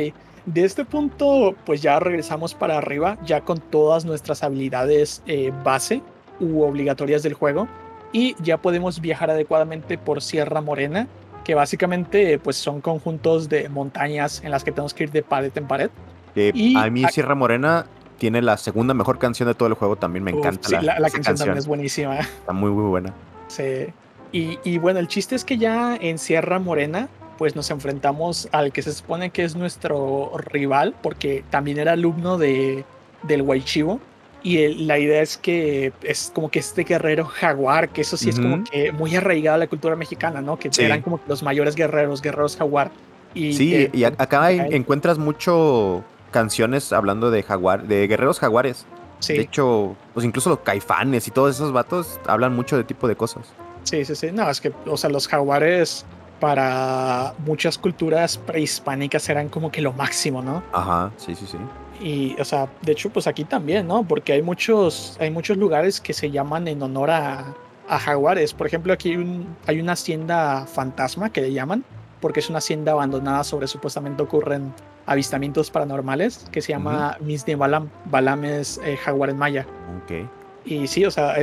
de 0.47 0.65
este 0.65 0.85
punto 0.85 1.55
pues 1.65 1.83
ya 1.83 1.99
regresamos 2.01 2.55
para 2.55 2.79
arriba, 2.79 3.17
ya 3.25 3.41
con 3.43 3.59
todas 3.59 4.05
nuestras 4.05 4.43
habilidades 4.43 5.23
eh, 5.27 5.53
base 5.65 6.03
u 6.41 6.63
obligatorias 6.63 7.23
del 7.23 7.35
juego. 7.35 7.69
Y 8.13 8.37
ya 8.43 8.59
podemos 8.59 9.01
viajar 9.01 9.31
adecuadamente 9.31 9.97
por 9.97 10.21
Sierra 10.21 10.61
Morena, 10.61 11.07
que 11.45 11.55
básicamente 11.55 12.39
pues 12.39 12.57
son 12.57 12.81
conjuntos 12.83 13.49
de 13.49 13.69
montañas 13.69 14.43
en 14.45 14.51
las 14.51 14.65
que 14.65 14.71
tenemos 14.71 14.93
que 14.93 15.05
ir 15.05 15.13
de 15.13 15.23
pared 15.23 15.51
en 15.55 15.67
pared. 15.67 15.91
y 16.35 16.77
a 16.77 16.91
mí 16.91 17.05
Sierra 17.11 17.35
Morena 17.35 17.87
tiene 18.19 18.43
la 18.43 18.57
segunda 18.57 18.95
mejor 18.95 19.19
canción 19.19 19.49
de 19.49 19.55
todo 19.55 19.69
el 19.69 19.75
juego, 19.75 19.97
también 19.97 20.25
me 20.25 20.31
encanta. 20.31 20.69
Sí, 20.69 20.77
la, 20.81 20.95
canción, 21.11 21.37
también 21.37 21.59
es 21.59 21.67
buenísima. 21.67 22.21
Está 22.21 22.53
muy, 22.53 22.71
muy 22.71 22.85
buena. 22.85 23.13
Sí. 23.49 23.87
Y, 24.31 24.59
y, 24.63 24.79
bueno, 24.79 25.01
el 25.01 25.09
chiste 25.09 25.35
es 25.35 25.45
que 25.45 25.59
ya 25.59 25.97
en 25.97 26.19
Sierra 26.19 26.59
Morena 26.59 27.09
pues 27.39 27.57
nos 27.57 27.71
enfrentamos 27.71 28.49
al 28.53 28.73
que 28.73 28.83
se 28.83 28.93
supone 28.93 29.31
que 29.31 29.45
es 29.45 29.57
nuestro 29.57 30.33
rival, 30.37 30.95
porque 31.03 31.45
también 31.51 31.79
era 31.79 31.93
alumno 31.93 32.39
de, 32.39 32.85
del 33.23 33.43
Waichivo. 33.43 34.01
Y 34.45 34.87
la 34.87 34.99
idea 34.99 35.23
es 35.23 35.37
que 35.37 35.93
es 36.03 36.33
como 36.35 36.51
que 36.51 36.59
este 36.59 36.83
guerrero 36.83 37.25
jaguar, 37.27 37.91
que 37.91 38.01
eso 38.01 38.17
sí 38.17 38.29
es 38.29 38.41
como 38.41 38.65
que 38.65 38.91
muy 38.91 39.15
arraigado 39.15 39.55
a 39.55 39.59
la 39.59 39.69
cultura 39.69 39.95
mexicana, 39.95 40.41
¿no? 40.41 40.59
Que 40.59 40.69
eran 40.79 41.01
como 41.01 41.21
los 41.29 41.45
mayores 41.45 41.77
guerreros, 41.77 42.21
guerreros 42.21 42.57
jaguar. 42.57 42.91
Y 43.35 43.53
sí, 43.53 43.89
y 43.93 44.03
acá 44.03 44.51
encuentras 44.51 45.19
mucho 45.19 46.03
canciones 46.33 46.93
hablando 46.93 47.31
de 47.31 47.45
jaguar, 47.45 47.87
de 47.87 48.09
guerreros 48.09 48.41
jaguares. 48.41 48.85
Sí. 49.21 49.35
De 49.35 49.43
hecho, 49.43 49.95
pues 50.13 50.27
incluso 50.27 50.51
los 50.51 50.59
caifanes 50.59 51.29
y 51.29 51.31
todos 51.31 51.55
esos 51.55 51.73
vatos 51.73 52.19
hablan 52.27 52.53
mucho 52.57 52.77
de 52.77 52.83
tipo 52.83 53.07
de 53.07 53.15
cosas. 53.15 53.53
Sí, 53.85 54.05
sí, 54.05 54.17
sí. 54.17 54.33
No, 54.33 54.51
es 54.51 54.61
que, 54.61 54.73
o 54.87 54.97
sea, 54.97 55.09
los 55.11 55.29
jaguares 55.29 56.05
para 56.43 57.35
muchas 57.47 57.79
culturas 57.79 58.37
prehispánicas 58.37 59.29
eran 59.29 59.49
como 59.49 59.71
que 59.71 59.81
lo 59.81 59.93
máximo, 59.93 60.43
¿no? 60.43 60.65
Ajá, 60.73 61.13
sí, 61.17 61.37
sí, 61.37 61.47
sí. 61.47 61.57
Y, 62.01 62.41
o 62.41 62.45
sea, 62.45 62.69
de 62.81 62.91
hecho, 62.91 63.11
pues 63.11 63.29
aquí 63.29 63.45
también, 63.45 63.87
¿no? 63.87 64.03
Porque 64.03 64.33
hay 64.33 64.43
muchos, 64.43 65.17
hay 65.21 65.31
muchos 65.31 65.57
lugares 65.57 66.01
que 66.01 66.13
se 66.13 66.33
llaman 66.33 66.67
en 66.67 66.83
honor 66.83 67.13
a, 67.13 67.55
jaguares. 67.89 68.55
Por 68.55 68.67
ejemplo, 68.67 68.93
aquí 68.93 69.11
hay, 69.11 69.19
un, 69.19 69.57
hay 69.69 69.81
una 69.81 69.93
hacienda 69.93 70.67
fantasma 70.67 71.31
que 71.31 71.43
le 71.43 71.53
llaman, 71.53 71.85
porque 72.21 72.41
es 72.41 72.49
una 72.49 72.59
hacienda 72.59 72.91
abandonada 72.91 73.45
sobre 73.45 73.69
supuestamente 73.69 74.25
ocurren 74.25 74.75
avistamientos 75.07 75.71
paranormales, 75.71 76.49
que 76.51 76.61
se 76.61 76.73
llama 76.73 77.19
uh 77.21 77.57
Balam. 77.57 77.89
Balam 78.07 78.45
es 78.47 78.81
eh, 78.83 78.97
jaguar 78.97 79.31
en 79.31 79.39
maya. 79.39 79.65
Ok. 80.03 80.29
Y 80.65 80.89
sí, 80.89 81.05
o 81.05 81.11
sea, 81.13 81.37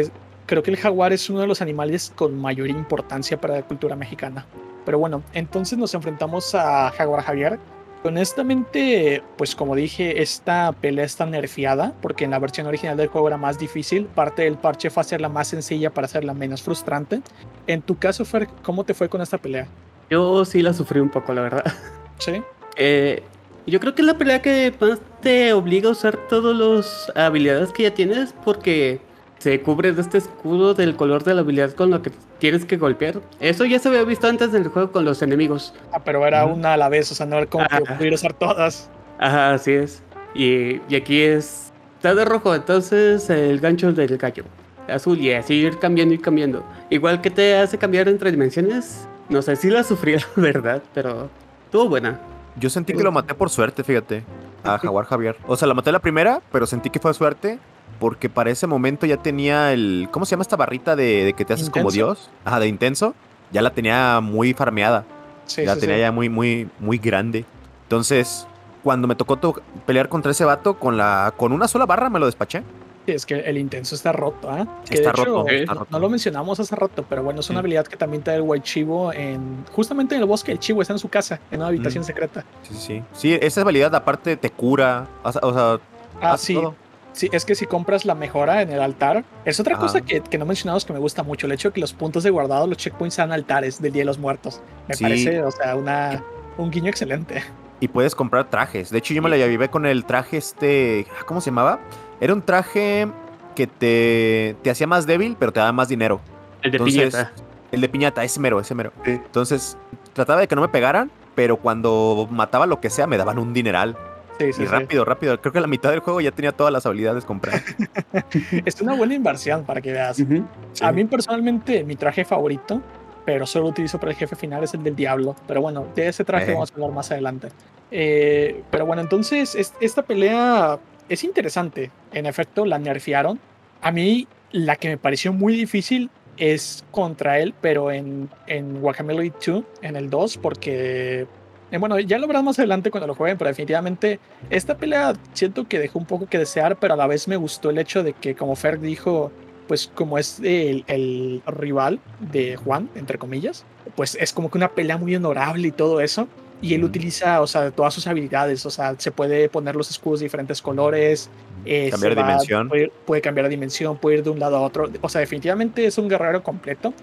creo 0.49 0.63
que 0.63 0.71
el 0.71 0.77
jaguar 0.77 1.13
es 1.13 1.29
uno 1.29 1.41
de 1.41 1.45
los 1.47 1.61
animales 1.61 2.11
con 2.15 2.35
mayor 2.35 2.69
importancia 2.69 3.39
para 3.39 3.53
la 3.53 3.61
cultura 3.61 3.95
mexicana. 3.95 4.47
Pero 4.83 4.97
bueno, 4.97 5.21
entonces 5.33 5.77
nos 5.77 5.93
enfrentamos 5.93 6.55
a 6.55 6.89
Jaguar 6.89 7.21
Javier. 7.21 7.59
Honestamente, 8.03 9.21
pues 9.37 9.55
como 9.55 9.75
dije, 9.75 10.23
esta 10.23 10.71
pelea 10.71 11.05
está 11.05 11.27
nerfeada 11.27 11.93
porque 12.01 12.23
en 12.25 12.31
la 12.31 12.39
versión 12.39 12.65
original 12.65 12.97
del 12.97 13.09
juego 13.09 13.27
era 13.27 13.37
más 13.37 13.59
difícil. 13.59 14.05
Parte 14.05 14.41
del 14.41 14.57
parche 14.57 14.89
fue 14.89 15.01
hacerla 15.01 15.29
más 15.29 15.49
sencilla 15.49 15.93
para 15.93 16.05
hacerla 16.05 16.33
menos 16.33 16.63
frustrante. 16.63 17.21
En 17.67 17.83
tu 17.83 17.99
caso, 17.99 18.25
Fer, 18.25 18.47
¿cómo 18.63 18.83
te 18.83 18.95
fue 18.95 19.07
con 19.07 19.21
esta 19.21 19.37
pelea? 19.37 19.67
Yo 20.09 20.43
sí 20.45 20.63
la 20.63 20.73
sufrí 20.73 20.99
un 20.99 21.09
poco, 21.09 21.31
la 21.31 21.41
verdad. 21.41 21.63
Sí. 22.17 22.41
Eh, 22.75 23.23
yo 23.65 23.79
creo 23.79 23.95
que 23.95 24.01
es 24.01 24.05
la 24.05 24.17
pelea 24.17 24.41
que 24.41 24.73
más 24.81 24.99
te 25.21 25.53
obliga 25.53 25.87
a 25.87 25.93
usar 25.93 26.17
todas 26.27 26.53
las 26.53 27.15
habilidades 27.15 27.71
que 27.71 27.83
ya 27.83 27.93
tienes 27.93 28.33
porque 28.43 28.99
se 29.39 29.61
cubre 29.61 29.93
de 29.93 30.01
este 30.01 30.17
escudo 30.17 30.73
del 30.73 30.95
color 30.95 31.23
de 31.23 31.33
la 31.33 31.41
habilidad 31.41 31.71
con 31.73 31.89
lo 31.89 32.01
que 32.01 32.11
tienes 32.39 32.65
que 32.65 32.77
golpear. 32.77 33.21
Eso 33.39 33.65
ya 33.65 33.79
se 33.79 33.89
había 33.89 34.03
visto 34.03 34.27
antes 34.27 34.51
del 34.51 34.67
juego 34.67 34.91
con 34.91 35.05
los 35.05 35.21
enemigos. 35.21 35.73
Ah, 35.91 36.03
pero 36.03 36.25
era 36.27 36.45
una 36.45 36.73
a 36.73 36.77
la 36.77 36.89
vez, 36.89 37.11
o 37.11 37.15
sea, 37.15 37.25
no 37.25 37.37
era 37.37 37.45
como 37.45 37.65
que 37.65 37.93
pudiera 37.95 38.15
usar 38.15 38.33
todas. 38.33 38.89
Ajá, 39.17 39.53
así 39.53 39.71
es. 39.71 40.03
Y, 40.35 40.81
y, 40.89 40.95
aquí 40.95 41.21
es. 41.21 41.71
Está 41.95 42.15
de 42.15 42.23
rojo, 42.23 42.53
entonces 42.53 43.29
el 43.29 43.59
gancho 43.59 43.91
del 43.91 44.17
gallo. 44.17 44.43
Azul 44.87 45.19
y 45.19 45.33
así 45.33 45.55
ir 45.55 45.79
cambiando 45.79 46.13
y 46.13 46.17
cambiando. 46.17 46.63
Igual 46.89 47.21
que 47.21 47.29
te 47.29 47.55
hace 47.55 47.77
cambiar 47.77 48.07
entre 48.07 48.31
dimensiones. 48.31 49.07
No 49.29 49.41
sé 49.41 49.55
si 49.55 49.69
la 49.69 49.83
sufrí, 49.83 50.15
la 50.17 50.23
verdad, 50.35 50.83
pero 50.93 51.29
estuvo 51.65 51.87
buena. 51.89 52.19
Yo 52.57 52.69
sentí 52.69 52.93
que 52.93 53.03
lo 53.03 53.11
maté 53.11 53.33
por 53.35 53.49
suerte, 53.49 53.83
fíjate. 53.83 54.23
A 54.63 54.77
Jaguar 54.77 55.05
Javier. 55.05 55.37
O 55.47 55.55
sea, 55.55 55.67
la 55.67 55.73
maté 55.73 55.91
la 55.91 55.99
primera, 55.99 56.41
pero 56.51 56.65
sentí 56.65 56.89
que 56.89 56.99
fue 56.99 57.13
suerte. 57.13 57.59
Porque 57.99 58.29
para 58.29 58.49
ese 58.49 58.67
momento 58.67 59.05
ya 59.05 59.17
tenía 59.17 59.73
el. 59.73 60.07
¿Cómo 60.11 60.25
se 60.25 60.31
llama 60.31 60.43
esta 60.43 60.55
barrita 60.55 60.95
de, 60.95 61.25
de 61.25 61.33
que 61.33 61.43
te 61.45 61.53
haces 61.53 61.69
como. 61.69 61.91
Dios? 61.91 62.29
Ajá, 62.45 62.59
de 62.59 62.67
intenso. 62.67 63.13
Ya 63.51 63.61
la 63.61 63.71
tenía 63.71 64.19
muy 64.21 64.53
farmeada. 64.53 65.03
Sí, 65.45 65.65
la 65.65 65.73
sí, 65.75 65.81
tenía 65.81 65.95
sí. 65.95 66.01
ya 66.01 66.11
muy, 66.11 66.29
muy, 66.29 66.69
muy 66.79 66.97
grande. 66.97 67.43
Entonces, 67.83 68.47
cuando 68.83 69.07
me 69.07 69.15
tocó 69.15 69.35
to- 69.37 69.61
pelear 69.85 70.07
contra 70.07 70.31
ese 70.31 70.45
vato, 70.45 70.75
con 70.79 70.95
la. 70.97 71.33
con 71.35 71.51
una 71.51 71.67
sola 71.67 71.85
barra 71.85 72.09
me 72.09 72.19
lo 72.19 72.25
despaché. 72.27 72.63
Sí, 73.05 73.13
es 73.15 73.25
que 73.25 73.35
el 73.39 73.57
intenso 73.57 73.95
está 73.95 74.11
roto, 74.11 74.51
¿ah? 74.51 74.67
Que 74.87 74.93
Está 74.95 75.11
de 75.11 75.21
hecho, 75.21 75.25
roto, 75.25 75.47
está 75.49 75.73
no- 75.73 75.79
roto. 75.81 75.91
No 75.91 75.99
lo 75.99 76.09
mencionamos 76.09 76.59
hace 76.59 76.75
rato, 76.75 77.03
pero 77.09 77.23
bueno, 77.23 77.39
es 77.39 77.49
una 77.49 77.57
Sí. 77.57 77.61
habilidad 77.61 77.87
que 77.87 77.97
también 77.97 78.21
te 78.21 78.29
da 78.31 78.37
el 78.37 78.43
White 78.43 78.63
Chivo 78.63 79.11
en. 79.11 79.65
Justamente 79.71 80.13
en 80.15 80.21
el 80.21 80.27
bosque, 80.27 80.51
el 80.51 80.59
Chivo 80.59 80.81
está 80.83 80.93
en 80.93 80.99
su 80.99 81.09
casa, 81.09 81.39
en 81.49 81.59
una 81.59 81.67
habitación 81.69 82.03
Mm. 82.03 82.05
secreta. 82.05 82.45
Sí, 82.63 82.73
sí, 82.75 82.79
sí. 82.79 83.03
Sí, 83.13 83.39
esa 83.41 83.61
habilidad 83.61 83.93
aparte 83.95 84.37
te 84.37 84.51
cura. 84.51 85.07
O 85.23 85.31
sea, 85.31 85.41
o 85.43 85.53
sea, 85.53 85.79
Ah, 86.21 86.37
sí. 86.37 86.53
todo. 86.53 86.75
Sí, 87.19 87.29
es 87.33 87.43
que 87.43 87.53
si 87.53 87.65
compras 87.65 88.05
la 88.05 88.15
mejora 88.15 88.61
en 88.61 88.71
el 88.71 88.79
altar, 88.81 89.25
es 89.43 89.59
otra 89.59 89.73
Ajá. 89.75 89.81
cosa 89.83 89.99
que, 90.01 90.21
que 90.21 90.37
no 90.37 90.45
mencionamos 90.45 90.85
que 90.85 90.93
me 90.93 90.99
gusta 90.99 91.21
mucho, 91.21 91.47
el 91.47 91.51
hecho 91.51 91.67
de 91.69 91.73
que 91.73 91.81
los 91.81 91.91
puntos 91.91 92.23
de 92.23 92.29
guardado, 92.29 92.65
los 92.65 92.77
checkpoints 92.77 93.15
sean 93.15 93.33
altares 93.33 93.81
del 93.81 93.91
Día 93.91 94.01
de 94.01 94.05
los 94.05 94.17
Muertos. 94.19 94.61
Me 94.87 94.95
Sí. 94.95 95.03
parece, 95.03 95.43
o 95.43 95.51
sea, 95.51 95.75
una, 95.75 96.23
un 96.57 96.71
guiño 96.71 96.87
excelente. 96.89 97.43
Y 97.81 97.89
puedes 97.89 98.15
comprar 98.15 98.49
trajes. 98.49 98.89
De 98.89 98.99
hecho, 98.99 99.13
yo 99.13 99.21
me 99.21 99.29
la 99.29 99.35
llevé 99.35 99.67
con 99.69 99.85
el 99.85 100.05
traje 100.05 100.37
este. 100.37 101.07
¿Cómo 101.25 101.41
se 101.41 101.49
llamaba? 101.49 101.79
Era 102.21 102.33
un 102.33 102.41
traje 102.41 103.09
que 103.53 103.67
te, 103.67 104.55
te 104.63 104.69
hacía 104.69 104.87
más 104.87 105.05
débil, 105.05 105.35
pero 105.37 105.51
te 105.51 105.59
daba 105.59 105.73
más 105.73 105.89
dinero. 105.89 106.21
El 106.61 106.71
de 106.71 106.77
Entonces, 106.77 107.13
piñata. 107.15 107.31
El 107.73 107.81
de 107.81 107.89
piñata, 107.89 108.23
ese 108.23 108.39
mero, 108.39 108.61
ese 108.61 108.75
mero. 108.75 108.93
Sí. 109.03 109.11
Entonces, 109.11 109.77
trataba 110.13 110.39
de 110.39 110.47
que 110.47 110.55
no 110.55 110.61
me 110.61 110.69
pegaran, 110.69 111.11
pero 111.35 111.57
cuando 111.57 112.29
mataba 112.31 112.65
lo 112.65 112.79
que 112.79 112.89
sea, 112.89 113.07
me 113.07 113.17
daban 113.17 113.39
un 113.39 113.53
dineral. 113.53 113.97
Sí, 114.39 114.53
sí, 114.53 114.63
y 114.63 114.65
sí. 114.65 114.71
rápido, 114.71 115.05
rápido. 115.05 115.39
Creo 115.41 115.51
que 115.51 115.59
a 115.59 115.61
la 115.61 115.67
mitad 115.67 115.91
del 115.91 115.99
juego 115.99 116.21
ya 116.21 116.31
tenía 116.31 116.51
todas 116.53 116.71
las 116.73 116.85
habilidades 116.85 117.25
compradas. 117.25 117.63
Es 118.65 118.79
una 118.81 118.95
buena 118.95 119.13
inversión 119.13 119.63
para 119.65 119.81
que 119.81 119.91
veas. 119.91 120.19
Ujú. 120.19 120.43
A 120.81 120.91
mí 120.91 121.03
personalmente, 121.05 121.83
mi 121.83 121.95
traje 121.95 122.23
favorito, 122.25 122.81
pero 123.25 123.45
solo 123.45 123.67
utilizo 123.67 123.99
para 123.99 124.11
el 124.13 124.17
jefe 124.17 124.35
final, 124.35 124.63
es 124.63 124.73
el 124.73 124.81
del 124.83 124.95
diablo. 124.95 125.35
Pero 125.47 125.61
bueno, 125.61 125.85
de 125.95 126.07
ese 126.07 126.23
traje 126.23 126.51
Eh. 126.51 126.53
vamos 126.53 126.71
a 126.71 126.73
hablar 126.75 126.91
más 126.91 127.11
adelante. 127.11 127.49
Eh, 127.91 128.63
pero 128.71 128.85
bueno, 128.85 129.01
entonces 129.01 129.55
es- 129.55 129.73
esta 129.81 130.01
pelea 130.03 130.79
es 131.09 131.23
interesante. 131.23 131.91
En 132.13 132.25
efecto, 132.25 132.65
la 132.65 132.79
nerfearon. 132.79 133.39
A 133.81 133.91
mí, 133.91 134.27
la 134.51 134.75
que 134.77 134.89
me 134.89 134.97
pareció 134.97 135.33
muy 135.33 135.53
difícil 135.55 136.09
es 136.37 136.85
contra 136.91 137.39
él, 137.39 137.53
pero 137.59 137.91
en, 137.91 138.29
en 138.47 138.79
Guacamelee 138.79 139.33
2, 139.45 139.63
en 139.81 139.95
el 139.97 140.09
2, 140.09 140.37
porque... 140.37 141.27
eh, 141.71 141.77
bueno, 141.77 141.99
ya 141.99 142.17
lo 142.17 142.27
verán 142.27 142.45
más 142.45 142.57
adelante 142.59 142.91
cuando 142.91 143.07
lo 143.07 143.15
jueguen, 143.15 143.37
pero 143.37 143.49
definitivamente 143.49 144.19
esta 144.49 144.77
pelea 144.77 145.13
siento 145.33 145.67
que 145.67 145.79
dejó 145.79 145.99
un 145.99 146.05
poco 146.05 146.27
que 146.27 146.37
desear, 146.37 146.77
pero 146.77 146.93
a 146.93 146.97
la 146.97 147.07
vez 147.07 147.27
me 147.27 147.37
gustó 147.37 147.69
el 147.69 147.77
hecho 147.77 148.03
de 148.03 148.13
que, 148.13 148.35
como 148.35 148.55
Fer 148.55 148.79
dijo, 148.79 149.31
pues 149.67 149.91
como 149.93 150.17
es 150.17 150.39
el, 150.39 150.83
el 150.87 151.41
rival 151.45 151.99
de 152.19 152.55
Juan, 152.55 152.89
entre 152.95 153.17
comillas, 153.17 153.65
pues 153.95 154.15
es 154.19 154.33
como 154.33 154.49
que 154.49 154.57
una 154.57 154.69
pelea 154.69 154.97
muy 154.97 155.15
honorable 155.15 155.67
y 155.67 155.71
todo 155.71 156.01
eso. 156.01 156.27
Y 156.61 156.73
él 156.73 156.83
utiliza, 156.83 157.39
o 157.39 157.47
sea, 157.47 157.71
todas 157.71 157.93
sus 157.93 158.05
habilidades, 158.05 158.65
o 158.65 158.69
sea, 158.69 158.93
se 158.97 159.11
puede 159.11 159.47
poner 159.47 159.77
los 159.77 159.89
escudos 159.89 160.19
de 160.19 160.25
diferentes 160.25 160.61
colores, 160.61 161.29
eh, 161.63 161.89
Cambiar 161.89 162.17
va- 162.17 162.23
dimensión. 162.23 162.67
Puede, 162.67 162.91
puede 163.05 163.21
cambiar 163.21 163.45
de 163.45 163.51
dimensión, 163.51 163.97
puede 163.97 164.17
ir 164.17 164.23
de 164.23 164.29
un 164.31 164.39
lado 164.39 164.57
a 164.57 164.61
otro. 164.61 164.89
O 164.99 165.07
sea, 165.07 165.21
definitivamente 165.21 165.85
es 165.85 165.97
un 165.97 166.09
guerrero 166.09 166.43
completo. 166.43 166.93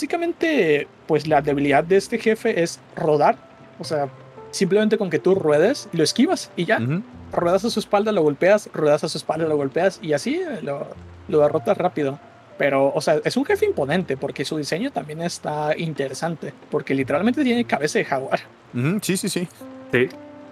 Básicamente, 0.00 0.88
pues 1.06 1.26
la 1.26 1.40
debilidad 1.40 1.84
de 1.84 1.96
este 1.96 2.18
jefe 2.18 2.62
es 2.62 2.80
rodar. 2.96 3.36
O 3.78 3.84
sea, 3.84 4.08
simplemente 4.50 4.98
con 4.98 5.10
que 5.10 5.18
tú 5.18 5.34
ruedes, 5.34 5.88
lo 5.92 6.02
esquivas 6.02 6.50
y 6.56 6.64
ya. 6.64 6.80
Ruedas 7.32 7.64
a 7.64 7.70
su 7.70 7.80
espalda, 7.80 8.12
lo 8.12 8.22
golpeas, 8.22 8.70
ruedas 8.72 9.04
a 9.04 9.08
su 9.08 9.18
espalda, 9.18 9.46
lo 9.46 9.56
golpeas 9.56 9.98
y 10.02 10.12
así 10.12 10.40
lo, 10.62 10.86
lo 11.28 11.40
derrotas 11.40 11.76
rápido. 11.76 12.18
Pero, 12.58 12.92
o 12.94 13.00
sea, 13.00 13.20
es 13.24 13.36
un 13.36 13.44
jefe 13.44 13.66
imponente 13.66 14.16
porque 14.16 14.44
su 14.44 14.56
diseño 14.56 14.90
también 14.90 15.20
está 15.22 15.76
interesante. 15.76 16.54
Porque 16.70 16.94
literalmente 16.94 17.44
tiene 17.44 17.64
cabeza 17.64 17.98
de 17.98 18.04
jaguar. 18.04 18.40
Sí, 19.02 19.16
sí. 19.16 19.28
Sí. 19.28 19.48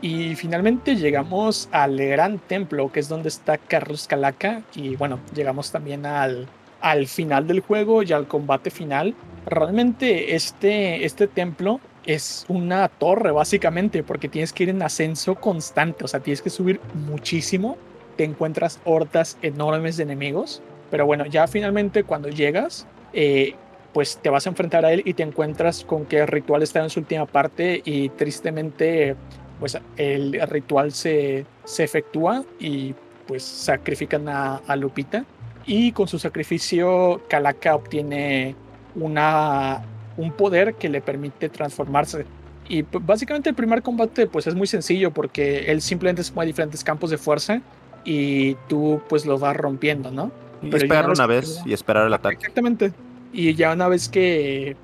Y 0.02 0.34
finalmente 0.34 0.96
llegamos 0.96 1.68
al 1.72 1.96
gran 1.96 2.38
templo, 2.38 2.92
que 2.92 3.00
es 3.00 3.08
donde 3.08 3.28
está 3.28 3.56
Carlos 3.56 4.06
Calaca. 4.06 4.62
Y 4.74 4.96
bueno, 4.96 5.20
llegamos 5.34 5.72
también 5.72 6.04
al, 6.04 6.46
al 6.82 7.06
final 7.06 7.46
del 7.46 7.60
juego 7.60 8.02
y 8.02 8.12
al 8.12 8.26
combate 8.26 8.70
final. 8.70 9.14
Realmente 9.46 10.34
este, 10.34 11.06
este 11.06 11.26
templo 11.26 11.80
es 12.06 12.44
una 12.48 12.88
torre, 12.88 13.30
básicamente, 13.30 14.02
porque 14.02 14.28
tienes 14.28 14.52
que 14.52 14.64
ir 14.64 14.68
en 14.70 14.82
ascenso 14.82 15.36
constante. 15.36 16.04
O 16.04 16.08
sea, 16.08 16.20
tienes 16.20 16.42
que 16.42 16.50
subir 16.50 16.80
muchísimo. 16.94 17.76
Te 18.16 18.24
encuentras 18.24 18.80
hordas 18.84 19.38
enormes 19.42 19.96
de 19.96 20.04
enemigos. 20.04 20.62
Pero 20.90 21.06
bueno, 21.06 21.26
ya 21.26 21.46
finalmente 21.46 22.04
cuando 22.04 22.28
llegas, 22.28 22.86
eh, 23.12 23.54
pues 23.92 24.18
te 24.18 24.28
vas 24.28 24.46
a 24.46 24.50
enfrentar 24.50 24.84
a 24.84 24.92
él 24.92 25.02
y 25.04 25.14
te 25.14 25.22
encuentras 25.22 25.84
con 25.84 26.04
que 26.04 26.18
el 26.18 26.26
ritual 26.26 26.62
está 26.62 26.82
en 26.82 26.90
su 26.90 27.00
última 27.00 27.26
parte 27.26 27.80
y 27.84 28.08
tristemente 28.10 29.16
pues 29.60 29.78
el 29.96 30.40
ritual 30.48 30.92
se, 30.92 31.46
se 31.64 31.84
efectúa 31.84 32.44
y 32.58 32.94
pues 33.26 33.44
sacrifican 33.44 34.28
a, 34.28 34.56
a 34.66 34.76
Lupita 34.76 35.24
y 35.64 35.92
con 35.92 36.08
su 36.08 36.18
sacrificio 36.18 37.22
Calaca 37.28 37.76
obtiene 37.76 38.56
una, 38.96 39.82
un 40.16 40.32
poder 40.32 40.74
que 40.74 40.88
le 40.88 41.00
permite 41.00 41.48
transformarse 41.48 42.24
y 42.68 42.82
básicamente 42.82 43.50
el 43.50 43.54
primer 43.56 43.82
combate 43.82 44.26
pues 44.26 44.46
es 44.46 44.54
muy 44.54 44.66
sencillo 44.66 45.10
porque 45.12 45.70
él 45.70 45.82
simplemente 45.82 46.22
se 46.22 46.32
mueve 46.32 46.46
a 46.48 46.52
diferentes 46.52 46.82
campos 46.82 47.10
de 47.10 47.18
fuerza 47.18 47.60
y 48.04 48.54
tú 48.68 49.00
pues 49.08 49.26
lo 49.26 49.38
vas 49.38 49.56
rompiendo, 49.56 50.10
¿no? 50.10 50.30
Y 50.62 50.66
Pero 50.66 50.76
es 50.78 50.82
ya 50.84 50.88
pegarle 50.88 51.12
una 51.12 51.26
vez 51.26 51.40
vez 51.48 51.62
que- 51.64 51.70
y 51.70 51.72
esperar 51.74 52.06
el 52.06 52.14
ataque. 52.14 52.36
Exactamente. 52.36 52.92
Y 53.32 53.54
ya 53.54 53.72
una 53.72 53.88
vez 53.88 54.08
que, 54.08 54.76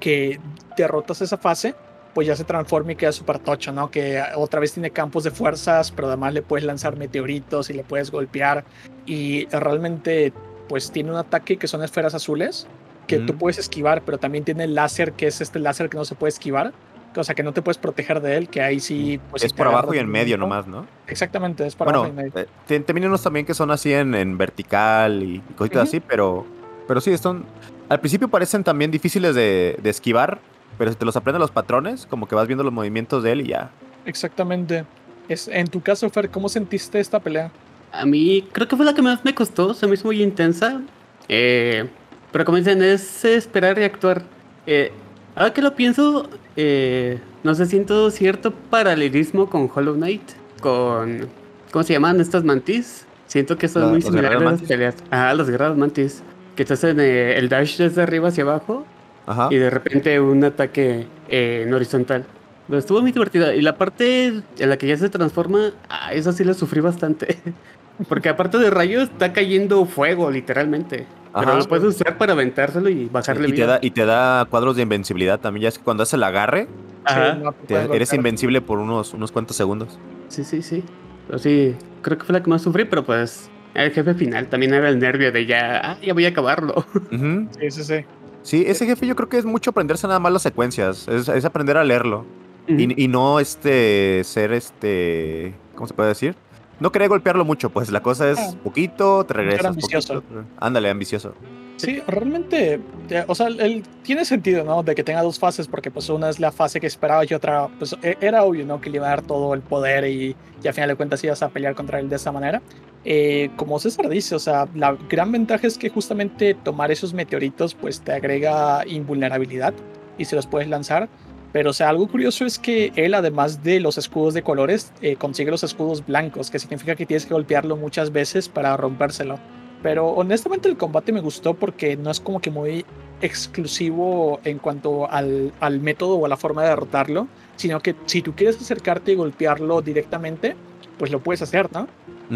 que 0.00 0.40
derrotas 0.76 1.22
esa 1.22 1.38
fase, 1.38 1.74
pues 2.12 2.26
ya 2.26 2.36
se 2.36 2.44
transforma 2.44 2.92
y 2.92 2.96
queda 2.96 3.12
súper 3.12 3.38
tocho, 3.38 3.72
¿no? 3.72 3.90
Que 3.90 4.22
otra 4.36 4.60
vez 4.60 4.72
tiene 4.74 4.90
campos 4.90 5.24
de 5.24 5.30
fuerzas, 5.30 5.90
pero 5.90 6.08
además 6.08 6.34
le 6.34 6.42
puedes 6.42 6.66
lanzar 6.66 6.96
meteoritos 6.96 7.70
y 7.70 7.72
le 7.74 7.84
puedes 7.84 8.10
golpear. 8.10 8.64
Y 9.06 9.46
realmente, 9.46 10.32
pues 10.68 10.90
tiene 10.90 11.10
un 11.10 11.16
ataque 11.16 11.56
que 11.56 11.66
son 11.66 11.82
esferas 11.82 12.14
azules, 12.14 12.66
que 13.06 13.18
tú 13.18 13.36
puedes 13.36 13.58
esquivar, 13.58 14.02
pero 14.02 14.18
también 14.18 14.44
tiene 14.44 14.64
el 14.64 14.74
láser, 14.74 15.12
que 15.12 15.26
es 15.26 15.40
este 15.40 15.58
láser 15.58 15.88
que 15.90 15.96
no 15.98 16.04
se 16.04 16.14
puede 16.14 16.30
esquivar. 16.30 16.72
O 17.14 17.24
sea, 17.24 17.34
que 17.34 17.42
no 17.42 17.52
te 17.52 17.60
puedes 17.60 17.76
proteger 17.76 18.22
de 18.22 18.38
él, 18.38 18.48
que 18.48 18.62
ahí 18.62 18.80
sí... 18.80 19.20
Pues, 19.30 19.42
es 19.44 19.50
si 19.50 19.56
por 19.56 19.66
abajo 19.66 19.92
y 19.92 19.98
en 19.98 20.08
medio 20.08 20.38
momento- 20.38 20.66
nomás, 20.66 20.66
¿no? 20.66 20.86
Exactamente, 21.06 21.66
es 21.66 21.74
por 21.76 21.86
Bueno, 21.88 22.04
abajo 22.04 22.14
y 22.14 22.18
en 22.20 22.32
medio. 22.32 22.48
eh, 22.70 22.80
también 22.80 23.06
unos 23.06 23.22
también 23.22 23.44
que 23.44 23.52
son 23.52 23.70
así 23.70 23.92
en, 23.92 24.14
en 24.14 24.38
vertical 24.38 25.22
y, 25.22 25.34
y 25.36 25.52
cositas 25.54 25.88
así, 25.88 26.00
pero, 26.00 26.46
pero 26.88 27.02
sí, 27.02 27.18
son. 27.18 27.44
Al 27.90 28.00
principio 28.00 28.28
parecen 28.28 28.64
también 28.64 28.90
difíciles 28.90 29.34
de, 29.34 29.78
de 29.82 29.90
esquivar, 29.90 30.38
pero 30.78 30.90
si 30.90 30.96
te 30.96 31.04
los 31.04 31.14
aprendes 31.14 31.40
los 31.40 31.50
patrones, 31.50 32.06
como 32.06 32.26
que 32.26 32.34
vas 32.34 32.46
viendo 32.46 32.64
los 32.64 32.72
movimientos 32.72 33.22
de 33.22 33.32
él 33.32 33.40
y 33.42 33.48
ya. 33.48 33.70
Exactamente. 34.06 34.86
Es, 35.28 35.48
en 35.48 35.66
tu 35.66 35.82
caso, 35.82 36.08
Fer, 36.08 36.30
¿cómo 36.30 36.48
sentiste 36.48 36.98
esta 36.98 37.20
pelea? 37.20 37.50
A 37.92 38.06
mí 38.06 38.48
creo 38.52 38.66
que 38.66 38.74
fue 38.74 38.86
la 38.86 38.94
que 38.94 39.02
más 39.02 39.22
me 39.22 39.34
costó, 39.34 39.74
se 39.74 39.86
me 39.86 39.94
hizo 39.94 40.06
muy 40.06 40.22
intensa. 40.22 40.80
Eh, 41.28 41.86
pero 42.32 42.44
como 42.44 42.58
dicen, 42.58 42.82
es 42.82 43.24
esperar 43.24 43.78
y 43.78 43.84
actuar. 43.84 44.22
Eh, 44.66 44.90
ahora 45.34 45.52
que 45.52 45.62
lo 45.62 45.74
pienso, 45.74 46.28
eh, 46.56 47.18
no 47.44 47.54
sé, 47.54 47.66
siento 47.66 48.10
cierto 48.10 48.52
paralelismo 48.52 49.48
con 49.50 49.70
Hollow 49.72 49.94
Knight, 49.94 50.22
con... 50.60 51.28
¿Cómo 51.70 51.82
se 51.84 51.92
llaman 51.94 52.20
estas 52.20 52.44
mantis? 52.44 53.06
Siento 53.26 53.56
que 53.56 53.66
son 53.68 53.82
La- 53.82 53.88
muy 53.88 54.02
similares 54.02 54.38
guerreros 54.38 54.60
las 54.60 54.68
peleas. 54.68 54.94
Ah, 55.10 55.32
los 55.34 55.48
guerreros 55.48 55.76
mantis. 55.76 56.22
Que 56.54 56.66
te 56.66 56.74
hacen 56.74 57.00
eh, 57.00 57.38
el 57.38 57.48
dash 57.48 57.78
desde 57.78 58.02
arriba 58.02 58.28
hacia 58.28 58.44
abajo 58.44 58.84
Ajá. 59.24 59.48
y 59.50 59.56
de 59.56 59.70
repente 59.70 60.20
un 60.20 60.44
ataque 60.44 61.06
eh, 61.30 61.64
en 61.66 61.72
horizontal. 61.72 62.26
Pero 62.68 62.78
estuvo 62.78 63.00
muy 63.00 63.10
divertida. 63.12 63.54
Y 63.54 63.62
la 63.62 63.78
parte 63.78 64.26
en 64.26 64.68
la 64.68 64.76
que 64.76 64.86
ya 64.86 64.98
se 64.98 65.08
transforma, 65.08 65.72
ah, 65.88 66.12
esa 66.12 66.32
sí 66.32 66.44
la 66.44 66.52
sufrí 66.52 66.80
bastante. 66.82 67.38
Porque 68.08 68.28
aparte 68.28 68.58
de 68.58 68.68
rayos, 68.68 69.04
está 69.04 69.32
cayendo 69.32 69.86
fuego, 69.86 70.30
literalmente. 70.30 71.06
Pero 71.34 71.50
Ajá. 71.50 71.58
lo 71.58 71.64
puedes 71.64 71.84
usar 71.84 72.18
para 72.18 72.32
aventárselo 72.34 72.88
y 72.90 73.08
bajarle 73.08 73.48
Y 73.48 73.52
te, 73.52 73.56
vida. 73.56 73.66
da, 73.66 73.78
y 73.80 73.90
te 73.90 74.04
da 74.04 74.44
cuadros 74.46 74.76
de 74.76 74.82
invencibilidad 74.82 75.40
también. 75.40 75.62
Ya 75.62 75.68
es 75.70 75.78
que 75.78 75.84
cuando 75.84 76.02
hace 76.02 76.16
el 76.16 76.22
agarre, 76.24 76.68
Ajá. 77.04 77.40
Te- 77.66 77.96
eres 77.96 78.12
invencible 78.12 78.60
por 78.60 78.78
unos, 78.78 79.12
unos 79.14 79.32
cuantos 79.32 79.56
segundos. 79.56 79.98
Sí, 80.28 80.44
sí, 80.44 80.62
sí. 80.62 80.84
Pero 81.26 81.38
sí, 81.38 81.74
creo 82.02 82.18
que 82.18 82.24
fue 82.24 82.32
la 82.34 82.42
que 82.42 82.50
más 82.50 82.62
sufrí, 82.62 82.84
pero 82.84 83.04
pues 83.04 83.50
el 83.74 83.90
jefe 83.92 84.14
final 84.14 84.48
también 84.48 84.74
era 84.74 84.88
el 84.88 84.98
nervio 84.98 85.32
de 85.32 85.46
ya, 85.46 85.80
ah, 85.82 85.96
ya 86.02 86.12
voy 86.14 86.26
a 86.26 86.28
acabarlo. 86.28 86.74
Ujú. 87.12 87.48
Sí, 87.58 87.70
sí, 87.70 87.84
sí. 87.84 88.04
Sí, 88.42 88.64
ese 88.66 88.86
jefe 88.86 89.06
yo 89.06 89.16
creo 89.16 89.28
que 89.28 89.38
es 89.38 89.44
mucho 89.44 89.70
aprenderse 89.70 90.06
nada 90.06 90.18
más 90.20 90.32
las 90.32 90.42
secuencias. 90.42 91.08
Es, 91.08 91.28
es 91.28 91.44
aprender 91.44 91.76
a 91.76 91.84
leerlo. 91.84 92.24
Y, 92.68 93.02
y 93.04 93.08
no 93.08 93.40
este 93.40 94.22
ser 94.24 94.52
este. 94.52 95.54
¿Cómo 95.74 95.86
se 95.88 95.94
puede 95.94 96.10
decir? 96.10 96.36
No 96.80 96.90
quería 96.92 97.08
golpearlo 97.08 97.44
mucho, 97.44 97.70
pues 97.70 97.90
la 97.90 98.00
cosa 98.02 98.30
es 98.30 98.38
Ah. 98.38 98.52
poquito, 98.62 99.24
te 99.24 99.34
regresas. 99.34 99.66
ambicioso. 99.66 100.14
poquito, 100.22 100.44
ándale, 100.58 100.90
ambicioso. 100.90 101.34
Sí, 101.76 102.00
realmente, 102.06 102.80
eh, 103.10 103.24
o 103.26 103.34
sea, 103.34 103.48
el, 103.48 103.82
tiene 104.02 104.24
sentido, 104.24 104.62
¿no? 104.62 104.82
De 104.84 104.94
que 104.94 105.02
tenga 105.02 105.20
dos 105.22 105.38
fases, 105.40 105.66
porque 105.66 105.90
pues 105.90 106.08
una 106.10 106.28
es 106.28 106.38
la 106.38 106.52
fase 106.52 106.78
que 106.78 106.86
esperaba 106.86 107.24
y 107.28 107.34
otra, 107.34 107.68
pues 107.78 107.96
e- 108.02 108.16
era 108.20 108.44
obvio, 108.44 108.64
¿no? 108.64 108.80
Que 108.80 108.88
le 108.90 108.98
iba 108.98 109.06
a 109.06 109.10
dar 109.10 109.22
todo 109.22 109.52
el 109.54 109.62
poder 109.62 110.04
y, 110.04 110.36
y 110.62 110.68
al 110.68 110.74
final 110.74 110.90
de 110.90 110.94
cuentas 110.96 111.24
ibas 111.24 111.42
a 111.42 111.48
pelear 111.48 111.74
contra 111.74 111.98
él 111.98 112.08
de 112.08 112.16
esa 112.16 112.30
manera. 112.30 112.62
Eh, 113.04 113.50
como 113.56 113.80
César 113.80 114.08
dice, 114.08 114.36
o 114.36 114.38
sea, 114.38 114.68
la 114.76 114.96
gran 115.08 115.32
ventaja 115.32 115.66
es 115.66 115.76
que 115.76 115.88
justamente 115.88 116.54
tomar 116.54 116.92
esos 116.92 117.14
meteoritos 117.14 117.74
pues 117.74 118.00
te 118.00 118.12
agrega 118.12 118.86
invulnerabilidad 118.86 119.74
y 120.18 120.24
se 120.26 120.36
los 120.36 120.46
puedes 120.46 120.68
lanzar. 120.68 121.08
Pero, 121.52 121.70
o 121.70 121.72
sea, 121.72 121.90
algo 121.90 122.08
curioso 122.08 122.46
es 122.46 122.58
que 122.58 122.92
él, 122.96 123.14
además 123.14 123.62
de 123.62 123.78
los 123.78 123.98
escudos 123.98 124.32
de 124.32 124.42
colores, 124.42 124.92
eh, 125.02 125.16
consigue 125.16 125.50
los 125.50 125.62
escudos 125.62 126.04
blancos, 126.04 126.50
que 126.50 126.58
significa 126.58 126.96
que 126.96 127.04
tienes 127.04 127.26
que 127.26 127.34
golpearlo 127.34 127.76
muchas 127.76 128.10
veces 128.10 128.48
para 128.48 128.76
rompérselo. 128.76 129.38
Pero 129.82 130.08
honestamente 130.08 130.68
el 130.68 130.76
combate 130.76 131.12
me 131.12 131.20
gustó 131.20 131.54
porque 131.54 131.96
no 131.96 132.10
es 132.10 132.20
como 132.20 132.40
que 132.40 132.50
muy 132.50 132.86
exclusivo 133.20 134.40
en 134.44 134.58
cuanto 134.58 135.10
al, 135.10 135.52
al 135.60 135.80
método 135.80 136.16
o 136.16 136.26
a 136.26 136.28
la 136.28 136.36
forma 136.36 136.62
de 136.62 136.68
derrotarlo, 136.68 137.28
sino 137.56 137.80
que 137.80 137.94
si 138.06 138.22
tú 138.22 138.34
quieres 138.34 138.60
acercarte 138.60 139.12
y 139.12 139.16
golpearlo 139.16 139.82
directamente, 139.82 140.56
pues 140.98 141.10
lo 141.10 141.20
puedes 141.20 141.42
hacer, 141.42 141.70
¿no? 141.72 141.88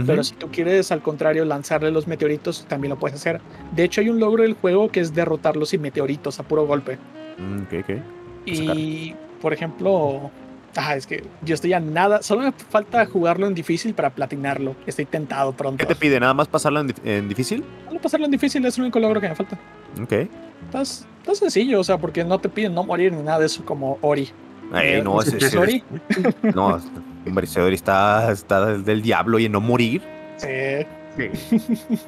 Pero 0.06 0.22
si 0.24 0.34
tú 0.34 0.50
quieres 0.50 0.92
al 0.92 1.00
contrario 1.00 1.46
lanzarle 1.46 1.90
los 1.90 2.06
meteoritos, 2.06 2.66
también 2.68 2.90
lo 2.90 2.98
puedes 2.98 3.16
hacer. 3.16 3.40
De 3.74 3.84
hecho 3.84 4.02
hay 4.02 4.10
un 4.10 4.20
logro 4.20 4.42
del 4.42 4.52
juego 4.52 4.90
que 4.90 5.00
es 5.00 5.14
derrotarlos 5.14 5.70
sin 5.70 5.80
meteoritos 5.80 6.38
a 6.38 6.42
puro 6.42 6.66
golpe. 6.66 6.98
Mm, 7.38 7.62
ok, 7.62 7.72
ok. 7.80 8.25
Y, 8.46 9.14
por 9.42 9.52
ejemplo, 9.52 10.30
ah, 10.76 10.94
es 10.96 11.06
que 11.06 11.22
yo 11.42 11.54
estoy 11.54 11.72
a 11.72 11.80
nada, 11.80 12.22
solo 12.22 12.42
me 12.42 12.52
falta 12.52 13.04
jugarlo 13.06 13.46
en 13.46 13.54
difícil 13.54 13.92
para 13.94 14.10
platinarlo. 14.10 14.74
Estoy 14.86 15.04
tentado 15.06 15.52
pronto. 15.52 15.78
¿Qué 15.78 15.86
te 15.86 15.94
pide? 15.96 16.18
¿Nada 16.20 16.32
más 16.34 16.48
pasarlo 16.48 16.80
en, 16.80 16.88
dif- 16.88 17.04
en 17.04 17.28
difícil? 17.28 17.64
Solo 17.88 18.00
pasarlo 18.00 18.26
en 18.26 18.32
difícil 18.32 18.64
es 18.64 18.76
el 18.78 18.82
único 18.84 18.98
logro 19.00 19.20
que 19.20 19.28
me 19.28 19.34
falta. 19.34 19.58
Ok. 20.00 20.12
Está, 20.66 20.82
está 20.82 21.34
sencillo, 21.34 21.80
o 21.80 21.84
sea, 21.84 21.98
porque 21.98 22.24
no 22.24 22.38
te 22.38 22.48
piden 22.48 22.74
no 22.74 22.84
morir 22.84 23.12
ni 23.12 23.22
nada 23.22 23.40
de 23.40 23.46
eso 23.46 23.64
como 23.64 23.98
Ori. 24.00 24.30
Eh, 24.74 25.00
no, 25.04 25.20
ese, 25.22 25.36
ese- 25.36 25.58
Ori, 25.58 25.84
no, 26.54 26.78
hombre, 27.26 27.44
ese 27.44 27.60
Ori 27.60 27.74
está, 27.74 28.32
está 28.32 28.66
del, 28.66 28.84
del 28.84 29.02
diablo 29.02 29.38
y 29.38 29.44
en 29.46 29.52
no 29.52 29.60
morir. 29.60 30.02
sí. 30.36 30.46
Sí. 31.16 31.30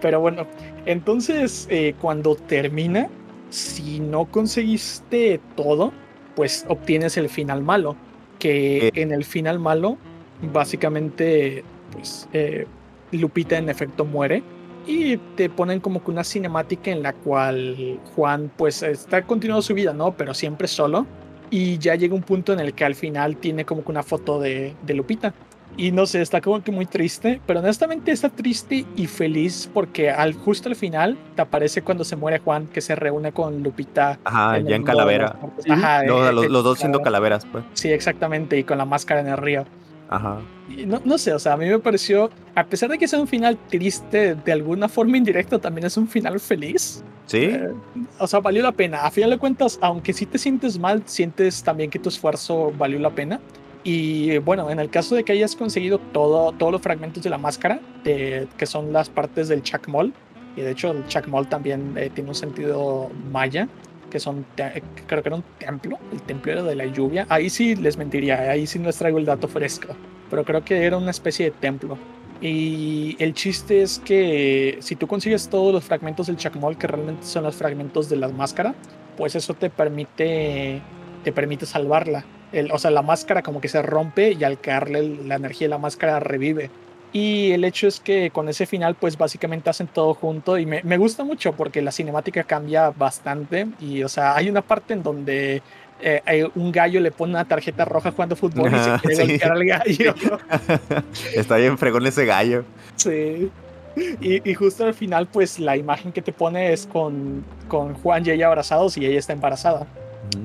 Pero 0.00 0.20
bueno, 0.20 0.46
entonces 0.86 1.66
eh, 1.70 1.94
cuando 2.00 2.36
termina, 2.36 3.08
si 3.50 4.00
no 4.00 4.24
conseguiste 4.26 5.40
todo, 5.56 5.92
pues 6.34 6.64
obtienes 6.68 7.16
el 7.16 7.28
final 7.28 7.62
malo. 7.62 7.96
Que 8.38 8.90
en 8.94 9.12
el 9.12 9.24
final 9.24 9.58
malo, 9.58 9.98
básicamente, 10.52 11.62
pues 11.92 12.26
eh, 12.32 12.66
Lupita 13.12 13.58
en 13.58 13.68
efecto 13.68 14.04
muere. 14.04 14.42
Y 14.86 15.18
te 15.36 15.50
ponen 15.50 15.80
como 15.80 16.02
que 16.02 16.10
una 16.10 16.24
cinemática 16.24 16.90
en 16.90 17.02
la 17.02 17.12
cual 17.12 18.00
Juan 18.16 18.50
pues 18.56 18.82
está 18.82 19.22
continuando 19.22 19.60
su 19.60 19.74
vida, 19.74 19.92
¿no? 19.92 20.16
Pero 20.16 20.32
siempre 20.32 20.68
solo. 20.68 21.06
Y 21.50 21.76
ya 21.78 21.96
llega 21.96 22.14
un 22.14 22.22
punto 22.22 22.52
en 22.52 22.60
el 22.60 22.72
que 22.72 22.84
al 22.84 22.94
final 22.94 23.36
tiene 23.36 23.64
como 23.66 23.84
que 23.84 23.90
una 23.90 24.02
foto 24.02 24.40
de, 24.40 24.74
de 24.82 24.94
Lupita. 24.94 25.34
Y 25.76 25.92
no 25.92 26.04
sé, 26.04 26.20
está 26.20 26.40
como 26.40 26.62
que 26.62 26.72
muy 26.72 26.84
triste, 26.86 27.40
pero 27.46 27.60
honestamente 27.60 28.10
está 28.12 28.28
triste 28.28 28.84
y 28.96 29.06
feliz 29.06 29.70
porque 29.72 30.10
al 30.10 30.34
justo 30.34 30.68
al 30.68 30.76
final 30.76 31.16
te 31.36 31.42
aparece 31.42 31.82
cuando 31.82 32.04
se 32.04 32.16
muere 32.16 32.38
Juan, 32.40 32.66
que 32.66 32.80
se 32.80 32.94
reúne 32.96 33.32
con 33.32 33.62
Lupita. 33.62 34.18
Ajá, 34.24 34.58
ya 34.58 34.76
en 34.76 34.82
calavera. 34.82 35.36
Ajá, 35.68 36.02
No, 36.04 36.28
eh, 36.28 36.32
los, 36.32 36.48
los 36.48 36.64
dos 36.64 36.78
siendo 36.78 37.00
calavera. 37.00 37.38
calaveras, 37.38 37.46
pues. 37.50 37.64
Sí, 37.80 37.90
exactamente, 37.90 38.58
y 38.58 38.64
con 38.64 38.78
la 38.78 38.84
máscara 38.84 39.20
en 39.20 39.28
el 39.28 39.36
río. 39.36 39.64
Ajá. 40.08 40.40
Y 40.68 40.86
no, 40.86 41.00
no 41.04 41.18
sé, 41.18 41.32
o 41.32 41.38
sea, 41.38 41.52
a 41.52 41.56
mí 41.56 41.66
me 41.66 41.78
pareció, 41.78 42.30
a 42.56 42.64
pesar 42.64 42.90
de 42.90 42.98
que 42.98 43.06
sea 43.06 43.20
un 43.20 43.28
final 43.28 43.56
triste, 43.68 44.34
de 44.34 44.52
alguna 44.52 44.88
forma 44.88 45.16
indirecta, 45.16 45.58
también 45.60 45.86
es 45.86 45.96
un 45.96 46.08
final 46.08 46.40
feliz. 46.40 47.02
¿Sí? 47.26 47.44
Eh, 47.44 47.70
o 48.18 48.26
sea, 48.26 48.40
valió 48.40 48.60
la 48.62 48.72
pena. 48.72 49.02
A 49.02 49.10
final 49.12 49.30
de 49.30 49.38
cuentas, 49.38 49.78
aunque 49.80 50.12
sí 50.12 50.26
te 50.26 50.36
sientes 50.36 50.78
mal, 50.80 51.04
sientes 51.06 51.62
también 51.62 51.90
que 51.90 52.00
tu 52.00 52.08
esfuerzo 52.08 52.72
valió 52.76 52.98
la 52.98 53.10
pena. 53.10 53.40
Y 53.82 54.38
bueno, 54.38 54.70
en 54.70 54.78
el 54.78 54.90
caso 54.90 55.14
de 55.14 55.24
que 55.24 55.32
hayas 55.32 55.56
conseguido 55.56 55.98
todo, 55.98 56.52
todos 56.52 56.72
los 56.72 56.82
fragmentos 56.82 57.22
de 57.22 57.30
la 57.30 57.38
máscara, 57.38 57.80
de- 58.04 58.46
que 58.56 58.66
son 58.66 58.92
las 58.92 59.08
partes 59.08 59.48
del 59.48 59.62
Chacmol, 59.62 60.12
y 60.56 60.60
de 60.60 60.70
hecho 60.72 60.90
el 60.90 61.06
Chacmol 61.06 61.48
también 61.48 61.94
eh, 61.96 62.10
tiene 62.12 62.30
un 62.30 62.34
sentido 62.34 63.10
maya, 63.30 63.68
que 64.10 64.18
son, 64.20 64.44
creo 65.06 65.22
que 65.22 65.28
era 65.28 65.36
un 65.36 65.44
templo, 65.58 65.98
el 66.12 66.20
templero 66.22 66.64
de 66.64 66.74
la 66.74 66.84
lluvia. 66.86 67.26
Ahí 67.28 67.48
sí 67.48 67.76
les 67.76 67.96
mentiría, 67.96 68.50
ahí 68.50 68.66
sí 68.66 68.78
no 68.78 68.86
les 68.86 68.96
traigo 68.98 69.18
el 69.18 69.24
dato 69.24 69.46
fresco, 69.48 69.94
pero 70.28 70.44
creo 70.44 70.64
que 70.64 70.84
era 70.84 70.98
una 70.98 71.12
especie 71.12 71.46
de 71.46 71.52
templo. 71.52 71.96
Y 72.40 73.16
el 73.18 73.34
chiste 73.34 73.82
es 73.82 73.98
que 73.98 74.78
si 74.80 74.96
tú 74.96 75.06
consigues 75.06 75.48
todos 75.48 75.72
los 75.72 75.84
fragmentos 75.84 76.26
del 76.26 76.36
Chacmol, 76.36 76.76
que 76.76 76.86
realmente 76.86 77.24
son 77.24 77.44
los 77.44 77.54
fragmentos 77.54 78.08
de 78.08 78.16
la 78.16 78.28
máscara, 78.28 78.74
pues 79.16 79.36
eso 79.36 79.54
te 79.54 79.70
permite, 79.70 80.80
te 81.22 81.32
permite 81.32 81.64
salvarla. 81.66 82.24
El- 82.52 82.72
o 82.72 82.78
sea, 82.78 82.90
la 82.90 83.02
máscara 83.02 83.42
como 83.42 83.60
que 83.60 83.68
se 83.68 83.80
rompe 83.82 84.32
y 84.32 84.44
al 84.44 84.60
caerle 84.60 85.16
la 85.24 85.36
energía 85.36 85.66
de 85.66 85.70
la 85.70 85.78
máscara 85.78 86.20
revive. 86.20 86.70
Y 87.12 87.50
el 87.52 87.64
hecho 87.64 87.88
es 87.88 87.98
que 87.98 88.30
con 88.30 88.48
ese 88.48 88.66
final, 88.66 88.94
pues 88.94 89.18
básicamente 89.18 89.68
hacen 89.68 89.88
todo 89.88 90.14
junto 90.14 90.58
y 90.58 90.66
me, 90.66 90.80
me 90.84 90.96
gusta 90.96 91.24
mucho 91.24 91.52
porque 91.52 91.82
la 91.82 91.90
cinemática 91.90 92.44
cambia 92.44 92.90
bastante. 92.90 93.66
Y, 93.80 94.02
o 94.04 94.08
sea, 94.08 94.36
hay 94.36 94.48
una 94.48 94.62
parte 94.62 94.94
en 94.94 95.02
donde 95.02 95.60
eh, 96.00 96.48
un 96.54 96.70
gallo 96.70 97.00
le 97.00 97.10
pone 97.10 97.32
una 97.32 97.44
tarjeta 97.44 97.84
roja 97.84 98.12
jugando 98.12 98.36
fútbol 98.36 98.70
y 98.72 98.78
se 99.14 99.24
quiere 99.26 99.38
sí. 99.38 99.44
al 99.44 99.64
gallo. 99.64 100.14
Está 101.34 101.56
bien 101.56 101.76
fregón 101.78 102.06
ese 102.06 102.24
gallo. 102.26 102.64
Sí. 102.96 103.50
Y, 104.20 104.48
y 104.48 104.54
justo 104.54 104.84
al 104.86 104.94
final, 104.94 105.26
pues 105.26 105.58
la 105.58 105.76
imagen 105.76 106.12
que 106.12 106.22
te 106.22 106.32
pone 106.32 106.72
es 106.72 106.86
con, 106.86 107.44
con 107.66 107.94
Juan 107.94 108.24
y 108.24 108.30
ella 108.30 108.46
abrazados 108.46 108.96
y 108.96 109.04
ella 109.04 109.18
está 109.18 109.32
embarazada. 109.32 109.86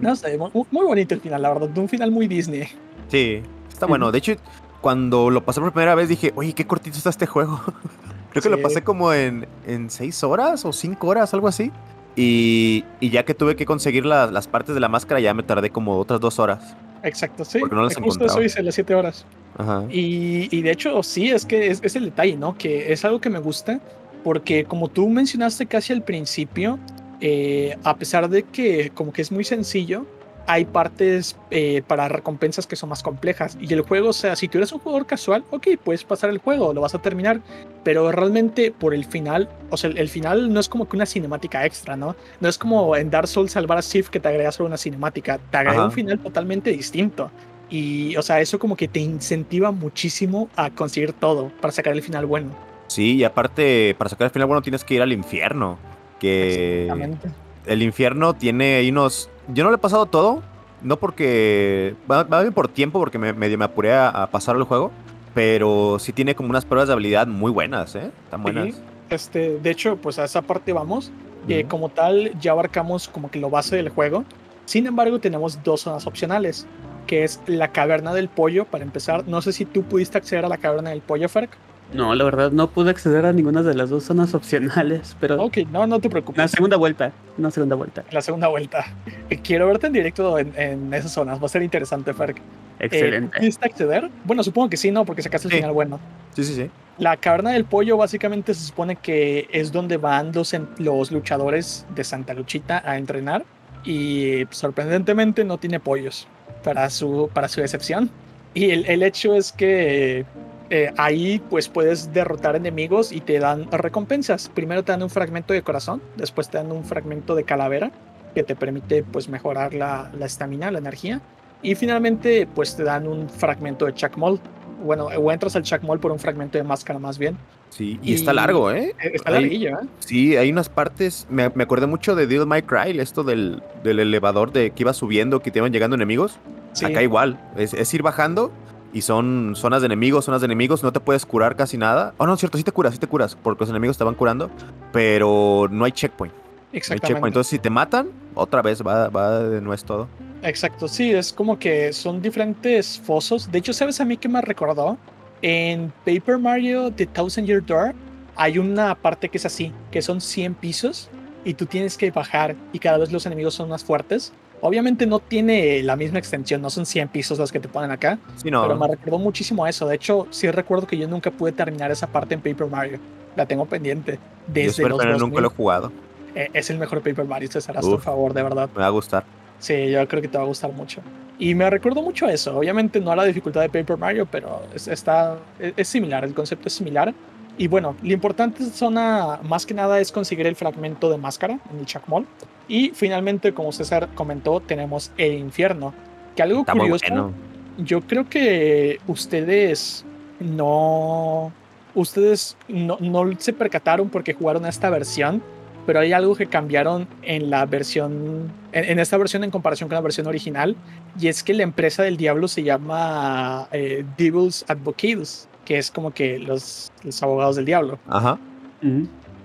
No 0.01 0.15
sé, 0.15 0.37
mu- 0.37 0.49
muy, 0.71 0.85
bonito 0.85 1.13
el 1.13 1.21
final, 1.21 1.41
la 1.41 1.53
verdad. 1.53 1.77
Un 1.77 1.89
final 1.89 2.11
muy 2.11 2.27
Disney. 2.27 2.67
Sí, 3.09 3.41
está 3.71 3.85
bueno. 3.85 4.11
De 4.11 4.17
hecho, 4.19 4.33
cuando 4.81 5.29
lo 5.29 5.43
pasé 5.43 5.61
por 5.61 5.71
primera 5.71 5.95
vez 5.95 6.09
dije, 6.09 6.31
oye, 6.35 6.53
qué 6.53 6.65
cortito 6.65 6.97
está 6.97 7.09
este 7.09 7.25
juego. 7.25 7.59
Creo 8.31 8.43
que 8.43 8.49
lo 8.49 8.57
Sí. 8.57 8.63
pasé 8.63 8.83
como 8.83 9.13
en, 9.13 9.47
en 9.65 9.89
seis 9.89 10.23
horas 10.23 10.65
o 10.65 10.73
cinco 10.73 11.07
horas, 11.07 11.33
algo 11.33 11.47
así. 11.47 11.71
Y, 12.17 12.83
y 12.99 13.09
ya 13.09 13.23
que 13.25 13.33
tuve 13.33 13.55
que 13.55 13.65
conseguir 13.65 14.05
la- 14.05 14.27
las 14.27 14.47
partes 14.47 14.73
de 14.75 14.81
la 14.81 14.87
máscara, 14.89 15.19
ya 15.19 15.33
me 15.33 15.43
tardé 15.43 15.69
como 15.69 15.97
otras 15.97 16.19
dos 16.19 16.39
horas. 16.39 16.75
Exacto, 17.03 17.45
sí. 17.45 17.59
Porque 17.59 17.75
no 17.75 17.83
las 17.83 17.93
Justo 17.95 18.05
encontraba. 18.07 18.33
eso 18.33 18.43
hice 18.43 18.63
las 18.63 18.73
7 18.75 18.95
horas. 18.95 19.25
Ajá. 19.57 19.83
Y, 19.91 20.47
y 20.49 20.61
de 20.63 20.71
hecho, 20.71 21.03
sí, 21.03 21.29
es 21.29 21.45
que 21.45 21.67
es, 21.69 21.79
es 21.83 21.95
el 21.95 22.05
detalle, 22.05 22.35
¿no? 22.35 22.57
Que 22.57 22.91
es 22.91 23.05
algo 23.05 23.21
que 23.21 23.29
me 23.29 23.39
gusta, 23.39 23.79
porque 24.23 24.63
como 24.65 24.87
tú 24.89 25.07
mencionaste 25.09 25.65
casi 25.67 25.93
al 25.93 26.01
principio, 26.01 26.79
eh, 27.21 27.77
a 27.83 27.95
pesar 27.95 28.29
de 28.29 28.43
que 28.43 28.91
como 28.91 29.13
que 29.13 29.21
es 29.21 29.31
muy 29.31 29.43
sencillo, 29.43 30.05
hay 30.47 30.65
partes 30.65 31.35
eh, 31.49 31.81
para 31.87 32.07
recompensas 32.07 32.67
que 32.67 32.75
son 32.75 32.89
más 32.89 33.03
complejas. 33.03 33.57
Y 33.59 33.73
el 33.73 33.81
juego, 33.81 34.09
o 34.09 34.13
sea, 34.13 34.35
si 34.35 34.47
tú 34.47 34.57
eres 34.57 34.71
un 34.71 34.79
jugador 34.79 35.05
casual, 35.05 35.43
ok, 35.51 35.67
puedes 35.83 36.03
pasar 36.03 36.29
el 36.29 36.37
juego, 36.37 36.73
lo 36.73 36.81
vas 36.81 36.95
a 36.95 37.01
terminar, 37.01 37.41
pero 37.83 38.11
realmente 38.11 38.71
por 38.71 38.93
el 38.93 39.05
final, 39.05 39.49
o 39.69 39.77
sea, 39.77 39.89
el, 39.89 40.09
final 40.09 40.53
no 40.53 40.59
es 40.59 40.69
como 40.69 40.87
que 40.87 40.95
una 40.95 41.05
cinemática 41.05 41.65
extra, 41.65 41.95
¿no? 41.95 42.15
No 42.39 42.49
es 42.49 42.57
como 42.57 42.95
en 42.95 43.09
Dark 43.09 43.27
Souls 43.27 43.51
salvar 43.51 43.77
a 43.77 43.81
Sif 43.81 44.09
que 44.09 44.19
te 44.19 44.27
agrega 44.27 44.51
solo 44.51 44.67
una 44.67 44.77
cinemática, 44.77 45.39
te 45.49 45.57
agrega 45.57 45.77
Ajá. 45.77 45.85
un 45.85 45.91
final 45.91 46.19
totalmente 46.19 46.69
distinto. 46.71 47.31
Y, 47.69 48.15
o 48.15 48.21
sea, 48.21 48.39
eso 48.41 48.59
como 48.59 48.75
que 48.75 48.87
te 48.87 48.99
incentiva 48.99 49.71
muchísimo 49.71 50.49
a 50.55 50.69
conseguir 50.69 51.13
todo 51.13 51.51
para 51.61 51.71
sacar 51.71 51.93
el 51.93 52.03
final 52.03 52.27
bueno. 52.27 52.51
Sí, 52.87 53.15
y 53.15 53.23
aparte, 53.23 53.95
para 53.97 54.09
sacar 54.09 54.25
el 54.25 54.31
final 54.31 54.47
bueno 54.47 54.61
tienes 54.61 54.83
que 54.83 54.93
ir 54.93 55.01
al 55.01 55.11
infierno. 55.11 55.79
Que 56.19 57.17
el 57.65 57.81
infierno 57.81 58.33
tiene 58.33 58.75
ahí 58.75 58.89
unos... 58.89 59.29
Yo 59.47 59.63
no 59.63 59.69
lo 59.69 59.75
he 59.75 59.79
pasado 59.79 60.05
todo, 60.05 60.41
no 60.81 60.97
porque... 60.97 61.95
Va, 62.09 62.23
bien 62.23 62.53
por 62.53 62.67
tiempo, 62.67 62.99
porque 62.99 63.17
me, 63.17 63.33
me 63.33 63.65
apuré 63.65 63.93
a, 63.93 64.09
a 64.09 64.31
pasar 64.31 64.55
el 64.55 64.63
juego. 64.63 64.91
Pero 65.33 65.97
sí 65.99 66.13
tiene 66.13 66.33
como 66.33 66.49
unas 66.49 66.63
pruebas 66.63 66.87
de 66.87 66.93
habilidad 66.93 67.27
muy 67.27 67.51
buenas, 67.51 67.93
¿eh? 67.95 68.09
Están 68.23 68.41
buenas. 68.41 68.75
Sí, 68.75 68.81
este, 69.09 69.59
de 69.59 69.69
hecho, 69.69 69.97
pues 69.97 70.17
a 70.17 70.23
esa 70.23 70.41
parte 70.41 70.71
vamos. 70.71 71.11
Ujú. 71.47 71.67
como 71.67 71.89
tal, 71.89 72.31
ya 72.39 72.51
abarcamos 72.51 73.07
como 73.07 73.29
que 73.29 73.39
lo 73.39 73.49
base 73.49 73.75
del 73.75 73.89
juego. 73.89 74.23
Sin 74.65 74.87
embargo, 74.87 75.19
tenemos 75.19 75.61
dos 75.63 75.81
zonas 75.81 76.07
opcionales, 76.07 76.65
que 77.05 77.23
es 77.23 77.39
la 77.45 77.67
caverna 77.67 78.13
del 78.13 78.29
pollo, 78.29 78.65
para 78.65 78.83
empezar. 78.83 79.27
No 79.27 79.41
sé 79.41 79.53
si 79.53 79.65
tú 79.65 79.83
pudiste 79.83 80.17
acceder 80.17 80.45
a 80.45 80.49
la 80.49 80.57
caverna 80.57 80.89
del 80.89 81.01
pollo, 81.01 81.29
Ferk. 81.29 81.51
No, 81.93 82.13
la 82.15 82.23
verdad 82.23 82.51
no 82.51 82.69
pude 82.71 82.89
acceder 82.89 83.25
a 83.25 83.31
ninguna 83.33 83.61
de 83.63 83.73
las 83.75 83.89
dos 83.89 84.03
zonas 84.03 84.33
opcionales, 84.33 85.15
pero 85.19 85.41
Ok, 85.41 85.59
no, 85.71 85.85
no 85.87 85.99
te 85.99 86.07
una 86.07 86.11
preocupes. 86.13 86.51
segunda 86.51 86.77
vuelta, 86.77 87.11
una 87.37 87.51
segunda 87.51 87.75
vuelta. 87.75 88.03
La 88.11 88.21
segunda 88.21 88.47
vuelta. 88.47 88.85
Eh, 89.29 89.39
Quiero 89.41 89.67
verte 89.67 89.87
en 89.87 89.93
directo 89.93 90.37
en, 90.39 90.51
en 90.57 90.93
esas 90.93 91.11
zonas. 91.11 91.41
Va 91.41 91.45
a 91.45 91.49
ser 91.49 91.61
interesante, 91.61 92.13
Ferk. 92.13 92.37
Eh, 92.37 92.41
Excelente. 92.87 93.37
¿Pudiste 93.39 93.65
acceder? 93.65 94.09
Bueno, 94.25 94.43
supongo 94.43 94.69
que 94.69 94.77
sí, 94.77 94.91
¿no? 94.91 95.05
Porque 95.05 95.21
sacaste 95.21 95.47
el 95.47 95.51
Sí. 95.53 95.57
final 95.57 95.71
bueno. 95.73 95.99
Sí, 96.35 96.43
sí, 96.43 96.55
sí. 96.55 96.69
La 96.97 97.17
caverna 97.17 97.51
del 97.51 97.65
pollo 97.65 97.97
básicamente 97.97 98.53
se 98.53 98.65
supone 98.65 98.95
que 98.95 99.47
es 99.51 99.71
donde 99.71 99.97
van 99.97 100.31
los, 100.33 100.55
los 100.79 101.11
luchadores 101.11 101.85
de 101.95 102.03
Santa 102.03 102.33
Luchita 102.33 102.81
a 102.85 102.97
entrenar 102.97 103.45
y 103.83 104.43
sorprendentemente 104.49 105.43
no 105.43 105.57
tiene 105.57 105.79
pollos 105.79 106.27
para 106.63 106.89
su, 106.89 107.29
para 107.33 107.47
su 107.47 107.61
excepción. 107.61 108.09
Y 108.53 108.71
el, 108.71 108.85
el 108.87 109.03
hecho 109.03 109.35
es 109.35 109.51
que 109.51 110.25
eh, 110.69 110.91
ahí 110.97 111.41
pues 111.49 111.69
puedes 111.69 112.11
derrotar 112.13 112.55
enemigos 112.55 113.11
y 113.11 113.21
te 113.21 113.39
dan 113.39 113.71
recompensas. 113.71 114.49
Primero 114.53 114.83
te 114.83 114.91
dan 114.91 115.03
un 115.03 115.09
fragmento 115.09 115.53
de 115.53 115.61
corazón, 115.61 116.01
después 116.15 116.49
te 116.49 116.57
dan 116.57 116.71
un 116.71 116.83
fragmento 116.83 117.35
de 117.35 117.43
calavera 117.43 117.91
que 118.33 118.43
te 118.43 118.55
permite 118.55 119.03
pues 119.03 119.29
mejorar 119.29 119.73
la 119.73 120.11
estamina, 120.21 120.71
la, 120.71 120.79
energía. 120.79 121.21
Y 121.61 121.75
finalmente 121.75 122.47
pues 122.53 122.75
te 122.75 122.83
dan 122.83 123.07
un 123.07 123.29
fragmento 123.29 123.85
de 123.85 123.93
Chakmol. 123.93 124.39
Bueno, 124.83 125.05
o 125.05 125.31
entras 125.31 125.55
al 125.55 125.63
Chakmol 125.63 125.99
por 125.99 126.11
un 126.11 126.19
fragmento 126.19 126.57
de 126.57 126.63
máscara 126.63 126.99
más 126.99 127.17
bien. 127.17 127.37
Sí, 127.69 127.99
y, 128.01 128.13
está 128.13 128.31
largo, 128.33 128.71
¿eh? 128.71 128.95
Está 128.99 129.31
larguillo, 129.31 129.79
¿eh? 129.79 129.87
Sí, 129.99 130.37
hay 130.37 130.49
unas 130.49 130.69
partes. 130.69 131.27
Me, 131.29 131.49
me 131.49 131.63
acordé 131.63 131.87
mucho 131.87 132.15
de 132.15 132.25
Deal 132.27 132.47
My 132.47 132.61
Cry, 132.61 132.97
esto 132.99 133.23
del, 133.23 133.61
del, 133.83 133.99
elevador 133.99 134.53
de 134.53 134.71
que 134.71 134.83
iba 134.83 134.93
subiendo, 134.93 135.41
que 135.41 135.51
te 135.51 135.59
iban 135.59 135.73
llegando 135.73 135.95
enemigos. 135.95 136.39
Acá 136.83 137.01
igual. 137.01 137.39
Es, 137.57 137.73
es, 137.73 137.93
ir 137.93 138.01
bajando 138.01 138.51
y 138.95 139.01
son 139.01 139.55
zonas 139.57 139.81
de 139.81 139.87
enemigos, 139.87 140.23
zonas 140.23 140.39
de 140.39 140.45
enemigos. 140.45 140.81
No 140.81 140.93
te 140.93 141.01
puedes 141.01 141.25
curar 141.25 141.57
casi 141.57 141.77
nada. 141.77 142.13
Oh, 142.17 142.25
no, 142.25 142.37
cierto, 142.37 142.57
sí 142.57 142.63
te 142.63 142.71
curas, 142.71 142.93
sí 142.93 142.99
te 142.99 143.07
curas, 143.07 143.35
porque 143.35 143.63
los 143.63 143.69
enemigos 143.69 143.97
te 143.97 144.05
van 144.05 144.15
curando, 144.15 144.49
pero 144.93 145.67
no 145.69 145.83
hay 145.83 145.91
checkpoint. 145.91 146.33
Exactamente. 146.71 147.27
Entonces, 147.27 147.49
si 147.49 147.59
te 147.59 147.69
matan, 147.69 148.07
otra 148.33 148.61
vez 148.61 148.81
va, 148.81 149.09
va 149.09 149.39
de 149.39 149.59
nuevo 149.59 149.83
todo. 149.83 150.07
Exacto, 150.43 150.87
sí, 150.87 151.11
es 151.11 151.33
como 151.33 151.59
que 151.59 151.91
son 151.91 152.21
diferentes 152.21 152.97
fosos. 152.97 153.51
De 153.51 153.59
hecho, 153.59 153.73
¿sabes 153.73 153.99
a 153.99 154.05
mí 154.05 154.15
qué 154.15 154.29
me 154.29 154.41
recordó? 154.41 154.97
En 155.41 155.91
Paper 156.05 156.37
Mario 156.37 156.89
The 156.89 157.05
Thousand 157.07 157.47
Year 157.47 157.65
Door 157.65 157.93
hay 158.37 158.57
una 158.57 158.95
parte 158.95 159.27
que 159.27 159.37
es 159.37 159.45
así, 159.45 159.73
que 159.91 160.01
son 160.01 160.21
100 160.21 160.55
pisos 160.55 161.09
y 161.43 161.53
tú 161.53 161.65
tienes 161.65 161.97
que 161.97 162.11
bajar 162.11 162.55
y 162.71 162.79
cada 162.79 162.97
vez 162.97 163.11
los 163.11 163.25
enemigos 163.25 163.55
son 163.55 163.67
más 163.67 163.83
fuertes. 163.83 164.31
Obviamente 164.65 165.05
no 165.05 165.19
tiene 165.19 165.83
la 165.83 165.95
misma 165.95 166.17
extensión, 166.17 166.59
no 166.59 166.71
son 166.71 166.87
100 166.87 167.09
pisos 167.09 167.37
los 167.37 167.51
que 167.51 167.59
te 167.59 167.67
ponen 167.67 167.91
acá, 167.91 168.17
pero 168.41 168.75
me 168.75 168.87
recordó 168.87 169.19
muchísimo 169.19 169.63
a 169.63 169.69
eso. 169.69 169.87
De 169.87 169.95
hecho, 169.95 170.25
sí 170.31 170.49
recuerdo 170.49 170.87
que 170.87 170.97
yo 170.97 171.07
nunca 171.07 171.29
pude 171.29 171.51
terminar 171.51 171.91
esa 171.91 172.07
parte 172.07 172.33
en 172.33 172.41
Paper 172.41 172.67
Mario. 172.67 172.99
La 173.35 173.45
tengo 173.45 173.65
pendiente. 173.65 174.17
Desde 174.47 174.81
yo 174.81 174.89
los 174.89 175.21
nunca 175.21 175.39
lo 175.39 175.47
he 175.47 175.51
jugado. 175.51 175.91
Eh, 176.33 176.49
es 176.51 176.71
el 176.71 176.79
mejor 176.79 177.01
Paper 177.03 177.25
Mario, 177.25 177.51
César, 177.51 177.77
haz 177.77 177.85
tu 177.85 177.99
favor, 177.99 178.33
de 178.33 178.41
verdad. 178.41 178.67
Me 178.73 178.81
va 178.81 178.87
a 178.87 178.89
gustar. 178.89 179.23
Sí, 179.59 179.91
yo 179.91 180.07
creo 180.07 180.21
que 180.21 180.27
te 180.27 180.37
va 180.37 180.43
a 180.43 180.47
gustar 180.47 180.73
mucho. 180.73 181.01
Y 181.37 181.53
me 181.53 181.69
recuerdo 181.69 182.01
mucho 182.01 182.27
eso. 182.27 182.57
Obviamente 182.57 182.99
no 182.99 183.11
a 183.11 183.15
la 183.15 183.25
dificultad 183.25 183.61
de 183.61 183.69
Paper 183.69 183.97
Mario, 183.97 184.27
pero 184.29 184.63
es, 184.73 184.87
está, 184.87 185.37
es, 185.59 185.87
similar, 185.87 186.23
el 186.23 186.33
concepto 186.33 186.69
es 186.69 186.73
similar. 186.73 187.13
Y 187.57 187.67
bueno, 187.67 187.95
lo 188.01 188.11
importante 188.11 188.63
zona 188.65 189.39
más 189.43 189.65
que 189.65 189.73
nada 189.73 189.99
es 189.99 190.11
conseguir 190.11 190.45
el 190.47 190.55
fragmento 190.55 191.09
de 191.09 191.17
máscara 191.17 191.59
en 191.71 191.79
el 191.79 191.85
Chacmol. 191.85 192.25
Y 192.67 192.89
finalmente, 192.89 193.53
como 193.53 193.71
César 193.71 194.09
comentó, 194.15 194.59
tenemos 194.59 195.11
el 195.17 195.33
infierno. 195.33 195.93
Que 196.35 196.43
algo 196.43 196.65
curioso, 196.65 197.31
yo 197.77 198.01
creo 198.01 198.27
que 198.27 198.99
ustedes 199.07 200.05
no, 200.39 201.53
ustedes 201.93 202.57
no, 202.67 202.97
no 202.99 203.31
se 203.37 203.53
percataron 203.53 204.09
porque 204.09 204.33
jugaron 204.33 204.65
a 204.65 204.69
esta 204.69 204.89
versión 204.89 205.41
pero 205.85 205.99
hay 205.99 206.13
algo 206.13 206.35
que 206.35 206.47
cambiaron 206.47 207.07
en 207.21 207.49
la 207.49 207.65
versión, 207.65 208.51
en, 208.71 208.99
esta 208.99 209.17
versión 209.17 209.43
en 209.43 209.51
comparación 209.51 209.87
con 209.87 209.95
la 209.95 210.01
versión 210.01 210.27
original, 210.27 210.75
y 211.19 211.27
es 211.27 211.43
que 211.43 211.53
la 211.53 211.63
empresa 211.63 212.03
del 212.03 212.17
diablo 212.17 212.47
se 212.47 212.63
llama 212.63 213.67
eh, 213.71 214.03
Devil's 214.17 214.65
Advocates, 214.67 215.47
que 215.65 215.77
es 215.77 215.91
como 215.91 216.13
que 216.13 216.39
los, 216.39 216.91
los 217.03 217.21
abogados 217.23 217.55
del 217.55 217.65
diablo. 217.65 217.99
Ajá. 218.07 218.39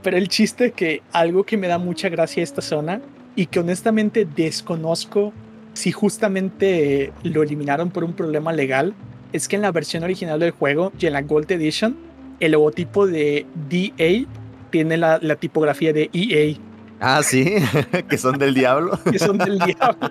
Pero 0.03 0.17
el 0.17 0.29
chiste 0.29 0.73
que 0.73 1.03
algo 1.13 1.45
que 1.45 1.57
me 1.57 1.67
da 1.67 1.79
mucha 1.79 2.09
gracia 2.09 2.43
a 2.43 2.45
esta 2.45 2.63
zona, 2.63 3.01
y 3.37 3.47
que 3.47 3.61
honestamente 3.61 4.27
desconozco 4.27 5.33
si 5.73 5.93
justamente 5.93 7.13
lo 7.23 7.43
eliminaron 7.43 7.91
por 7.91 8.05
un 8.05 8.13
problema 8.13 8.53
legal, 8.53 8.95
es 9.33 9.49
que 9.49 9.57
en 9.57 9.63
la 9.63 9.73
versión 9.73 10.03
original 10.03 10.41
del 10.41 10.51
juego 10.51 10.93
y 10.99 11.07
en 11.07 11.13
la 11.13 11.23
Gold 11.23 11.51
Edition, 11.51 11.97
el 12.41 12.53
logotipo 12.53 13.07
de 13.07 13.47
DA 13.71 14.29
tiene 14.71 14.97
la, 14.97 15.19
tipografía 15.37 15.93
de 15.93 16.11
EA. 16.13 16.57
Ah, 17.01 17.23
sí, 17.23 17.55
que 18.09 18.19
son 18.19 18.39
del 18.39 18.53
diablo. 18.53 18.99
que 19.11 19.19
son 19.19 19.39
del 19.39 19.59
diablo. 19.67 20.11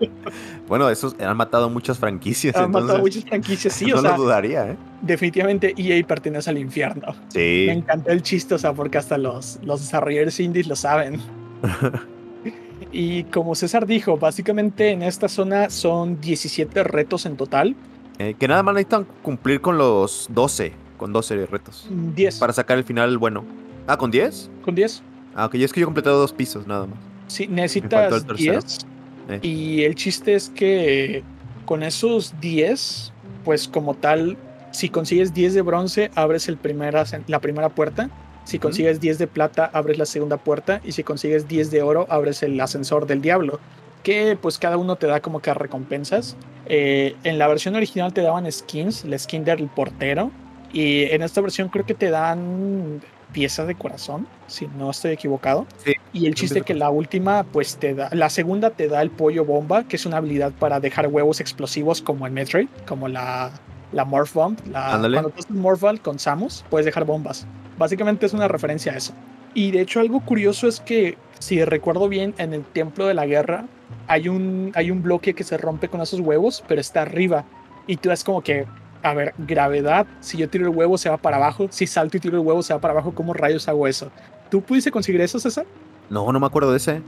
bueno, 0.67 0.89
esos 0.89 1.15
han 1.19 1.37
matado 1.37 1.69
muchas 1.69 1.99
franquicias. 1.99 2.55
Han 2.55 2.71
matado 2.71 2.99
muchas 2.99 3.23
franquicias, 3.23 3.73
sí. 3.73 3.85
No 3.85 4.01
lo 4.01 4.15
dudaría, 4.17 4.71
¿eh? 4.71 4.77
Definitivamente 5.01 5.73
EA 5.77 6.05
pertenece 6.05 6.49
al 6.49 6.57
infierno. 6.57 7.13
Sí. 7.27 7.65
Me 7.67 7.73
encantó 7.73 8.09
el 8.09 8.23
chiste, 8.23 8.55
o 8.55 8.57
sea, 8.57 8.73
porque 8.73 8.97
hasta 8.97 9.17
los, 9.19 9.59
los 9.61 9.81
desarrolladores 9.81 10.39
indies 10.39 10.67
lo 10.67 10.75
saben. 10.75 11.21
y 12.91 13.23
como 13.25 13.53
César 13.53 13.85
dijo, 13.85 14.17
básicamente 14.17 14.89
en 14.89 15.03
esta 15.03 15.27
zona 15.29 15.69
son 15.69 16.19
17 16.19 16.83
retos 16.83 17.27
en 17.27 17.37
total. 17.37 17.75
Eh, 18.17 18.35
que 18.37 18.47
nada 18.47 18.63
más 18.63 18.73
necesitan 18.73 19.05
cumplir 19.21 19.61
con 19.61 19.77
los 19.77 20.27
12, 20.31 20.73
con 20.97 21.13
12 21.13 21.45
retos. 21.45 21.87
10. 21.89 22.39
Para 22.39 22.51
sacar 22.51 22.77
el 22.79 22.83
final 22.83 23.17
bueno. 23.17 23.45
Ah, 23.87 23.97
¿con 23.97 24.11
10? 24.11 24.49
Con 24.63 24.75
10. 24.75 25.03
Ah, 25.35 25.45
ok, 25.45 25.55
es 25.55 25.71
que 25.71 25.79
yo 25.79 25.85
he 25.85 25.85
completado 25.85 26.19
dos 26.19 26.33
pisos 26.33 26.67
nada 26.67 26.87
más. 26.87 26.97
Sí, 27.27 27.47
necesitas 27.47 28.25
10. 28.27 28.79
Eh. 29.29 29.39
Y 29.43 29.83
el 29.83 29.95
chiste 29.95 30.33
es 30.33 30.49
que 30.49 31.23
con 31.65 31.83
esos 31.83 32.33
10, 32.41 33.13
pues 33.45 33.67
como 33.67 33.93
tal, 33.93 34.37
si 34.71 34.89
consigues 34.89 35.33
10 35.33 35.53
de 35.53 35.61
bronce, 35.61 36.11
abres 36.15 36.47
el 36.47 36.57
primera, 36.57 37.03
la 37.27 37.39
primera 37.39 37.69
puerta. 37.69 38.09
Si 38.43 38.57
consigues 38.57 38.99
10 38.99 39.19
de 39.19 39.27
plata, 39.27 39.69
abres 39.73 39.99
la 39.99 40.05
segunda 40.05 40.37
puerta. 40.37 40.81
Y 40.83 40.93
si 40.93 41.03
consigues 41.03 41.47
10 41.47 41.69
de 41.69 41.83
oro, 41.83 42.07
abres 42.09 42.41
el 42.41 42.59
ascensor 42.59 43.05
del 43.05 43.21
diablo. 43.21 43.59
Que 44.01 44.37
pues 44.41 44.57
cada 44.57 44.77
uno 44.77 44.95
te 44.95 45.05
da 45.05 45.19
como 45.19 45.39
que 45.39 45.53
recompensas. 45.53 46.35
Eh, 46.65 47.15
en 47.23 47.37
la 47.37 47.47
versión 47.47 47.75
original 47.75 48.11
te 48.13 48.21
daban 48.21 48.51
skins, 48.51 49.05
la 49.05 49.19
skin 49.19 49.43
del 49.43 49.67
portero. 49.67 50.31
Y 50.73 51.03
en 51.03 51.21
esta 51.21 51.41
versión 51.41 51.69
creo 51.69 51.85
que 51.85 51.93
te 51.93 52.09
dan 52.09 53.01
pieza 53.31 53.65
de 53.65 53.75
corazón, 53.75 54.27
si 54.47 54.67
no 54.67 54.91
estoy 54.91 55.11
equivocado. 55.11 55.67
y 56.13 56.25
el 56.25 56.35
chiste 56.35 56.61
que 56.61 56.73
la 56.73 56.89
última, 56.89 57.43
pues 57.43 57.77
te 57.77 57.93
da, 57.93 58.09
la 58.13 58.29
segunda 58.29 58.71
te 58.71 58.87
da 58.87 59.01
el 59.01 59.11
pollo 59.11 59.45
bomba, 59.45 59.83
que 59.83 59.95
es 59.95 60.05
una 60.05 60.17
habilidad 60.17 60.51
para 60.53 60.79
dejar 60.79 61.07
huevos 61.07 61.39
explosivos 61.39 62.01
como 62.01 62.27
en 62.27 62.33
Metroid, 62.33 62.67
como 62.87 63.07
la, 63.07 63.51
la 63.91 64.05
Morph 64.05 64.33
Bomb. 64.33 64.59
La, 64.67 64.99
cuando 64.99 65.29
tú 65.29 65.43
Morph 65.49 65.83
con 66.01 66.19
Samus, 66.19 66.65
puedes 66.69 66.85
dejar 66.85 67.05
bombas. 67.05 67.47
Básicamente 67.77 68.25
es 68.25 68.33
una 68.33 68.47
referencia 68.47 68.93
a 68.93 68.97
eso. 68.97 69.13
Y 69.53 69.71
de 69.71 69.81
hecho 69.81 69.99
algo 69.99 70.19
curioso 70.21 70.67
es 70.67 70.79
que, 70.79 71.17
si 71.39 71.63
recuerdo 71.63 72.07
bien, 72.07 72.33
en 72.37 72.53
el 72.53 72.63
Templo 72.63 73.07
de 73.07 73.13
la 73.13 73.25
Guerra 73.25 73.65
hay 74.07 74.29
un, 74.29 74.71
hay 74.75 74.91
un 74.91 75.01
bloque 75.01 75.33
que 75.33 75.43
se 75.43 75.57
rompe 75.57 75.87
con 75.87 76.01
esos 76.01 76.19
huevos, 76.19 76.63
pero 76.67 76.81
está 76.81 77.01
arriba. 77.01 77.45
Y 77.87 77.97
tú 77.97 78.11
es 78.11 78.23
como 78.23 78.41
que, 78.41 78.67
a 79.03 79.13
ver, 79.13 79.33
gravedad, 79.37 80.07
si 80.19 80.37
yo 80.37 80.49
tiro 80.49 80.65
el 80.65 80.75
huevo 80.75 80.97
se 80.97 81.09
va 81.09 81.17
para 81.17 81.37
abajo, 81.37 81.67
si 81.69 81.87
salto 81.87 82.17
y 82.17 82.19
tiro 82.19 82.37
el 82.39 82.45
huevo 82.45 82.61
se 82.63 82.73
va 82.73 82.79
para 82.79 82.93
abajo, 82.93 83.13
¿cómo 83.13 83.33
rayos 83.33 83.67
hago 83.67 83.87
eso? 83.87 84.11
¿Tú 84.49 84.61
pudiste 84.61 84.91
conseguir 84.91 85.21
eso, 85.21 85.39
César? 85.39 85.65
No, 86.09 86.31
no 86.31 86.39
me 86.39 86.47
acuerdo 86.47 86.71
de 86.71 86.77
ese. 86.77 87.01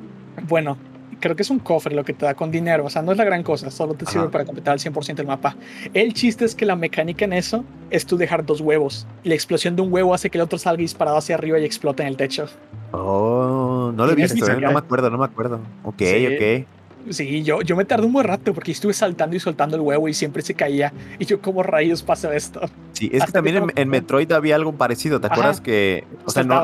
Bueno, 0.48 0.78
creo 1.20 1.36
que 1.36 1.44
es 1.44 1.50
un 1.50 1.60
cofre 1.60 1.96
lo 1.96 2.04
que 2.04 2.14
te 2.14 2.26
da 2.26 2.34
con 2.34 2.52
dinero, 2.52 2.86
o 2.86 2.90
sea, 2.90 3.02
no 3.02 3.12
es 3.12 3.18
la 3.18 3.24
gran 3.24 3.44
cosa, 3.44 3.72
solo 3.72 3.94
te 3.94 4.06
sirve 4.06 4.30
para 4.30 4.46
completar 4.46 4.74
al 4.74 4.80
100% 4.80 5.20
el 5.20 5.28
mapa. 5.28 5.56
El 5.94 6.14
chiste 6.14 6.46
es 6.46 6.56
que 6.56 6.66
la 6.66 6.76
mecánica 6.76 7.26
en 7.26 7.34
eso 7.34 7.64
es 7.90 8.06
tú 8.06 8.18
dejar 8.18 8.46
dos 8.46 8.62
huevos. 8.62 9.08
La 9.24 9.34
explosión 9.34 9.76
de 9.76 9.82
un 9.82 9.92
huevo 9.92 10.14
hace 10.14 10.30
que 10.30 10.38
el 10.38 10.44
otro 10.44 10.58
salga 10.58 10.82
disparado 10.82 11.18
hacia 11.18 11.36
arriba 11.36 11.60
y 11.60 11.66
explote 11.66 12.04
en 12.04 12.10
el 12.10 12.18
techo. 12.18 12.48
Oh, 12.92 13.92
no 13.96 14.06
lo 14.06 14.12
he 14.12 14.16
visto, 14.16 14.46
¿eh? 14.50 14.60
no 14.60 14.72
me 14.72 14.80
acuerdo, 14.80 15.10
no 15.10 15.18
me 15.18 15.26
acuerdo. 15.26 15.60
Ok, 15.84 16.02
ok. 16.02 16.68
Sí, 17.10 17.44
yo, 17.44 17.62
yo 17.62 17.76
me 17.76 17.86
tardé 17.86 18.06
un 18.06 18.14
buen 18.14 18.26
rato 18.26 18.54
porque 18.54 18.72
estuve 18.72 18.94
saltando 18.94 19.36
y 19.36 19.40
soltando 19.40 19.76
el 19.76 19.82
huevo 19.82 20.08
y 20.08 20.14
siempre 20.14 20.42
se 20.42 20.54
caía. 20.54 20.94
Y 21.20 21.26
yo, 21.26 21.42
¿cómo 21.42 21.64
rayos 21.64 22.04
pasa 22.04 22.34
esto? 22.36 22.62
Sí, 22.94 23.10
es 23.12 23.26
que 23.26 23.32
también 23.32 23.72
en, 23.76 23.90
Metroid 23.90 24.32
había 24.32 24.56
algo 24.56 24.74
parecido. 24.74 25.20
¿Te 25.20 25.28
acuerdas 25.28 25.62
que, 25.62 26.06
o 26.26 26.32
sea, 26.32 26.44
no, 26.44 26.62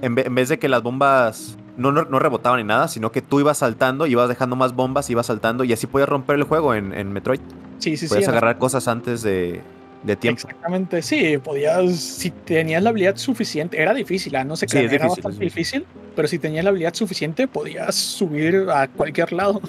en, 0.00 0.34
vez 0.34 0.48
de 0.48 0.58
que 0.58 0.68
las 0.68 0.82
bombas 0.82 1.58
no, 1.76 1.92
no, 1.92 2.18
rebotaban 2.18 2.58
ni 2.58 2.64
nada, 2.64 2.88
sino 2.88 3.12
que 3.12 3.22
tú 3.22 3.40
ibas 3.40 3.58
saltando, 3.58 4.06
ibas 4.06 4.28
dejando 4.28 4.56
más 4.56 4.74
bombas, 4.74 5.08
ibas 5.10 5.26
saltando 5.26 5.64
y 5.64 5.72
así 5.72 5.86
podías 5.86 6.08
romper 6.08 6.36
el 6.36 6.44
juego 6.44 6.74
en, 6.74 6.92
en 6.92 7.12
Metroid. 7.12 7.40
Sí, 7.78 7.96
sí, 7.96 8.06
Podías 8.06 8.28
agarrar 8.28 8.58
cosas 8.58 8.86
antes 8.86 9.22
de, 9.22 9.60
de 10.02 10.16
tiempo. 10.16 10.42
Exactamente, 10.42 11.02
sí, 11.02 11.38
podías, 11.38 11.94
si 11.94 12.30
tenías 12.30 12.82
la 12.82 12.90
habilidad 12.90 13.16
suficiente, 13.16 13.80
era 13.80 13.94
difícil, 13.94 14.34
¿ah? 14.36 14.44
no 14.44 14.56
sé 14.56 14.66
qué, 14.66 14.84
era 14.84 15.08
bastante 15.08 15.44
difícil, 15.44 15.84
pero 16.14 16.28
si 16.28 16.38
tenías 16.38 16.64
la 16.64 16.70
habilidad 16.70 16.94
suficiente, 16.94 17.48
podías 17.48 17.94
subir 17.94 18.66
a 18.72 18.88
cualquier 18.88 19.32
lado. 19.32 19.60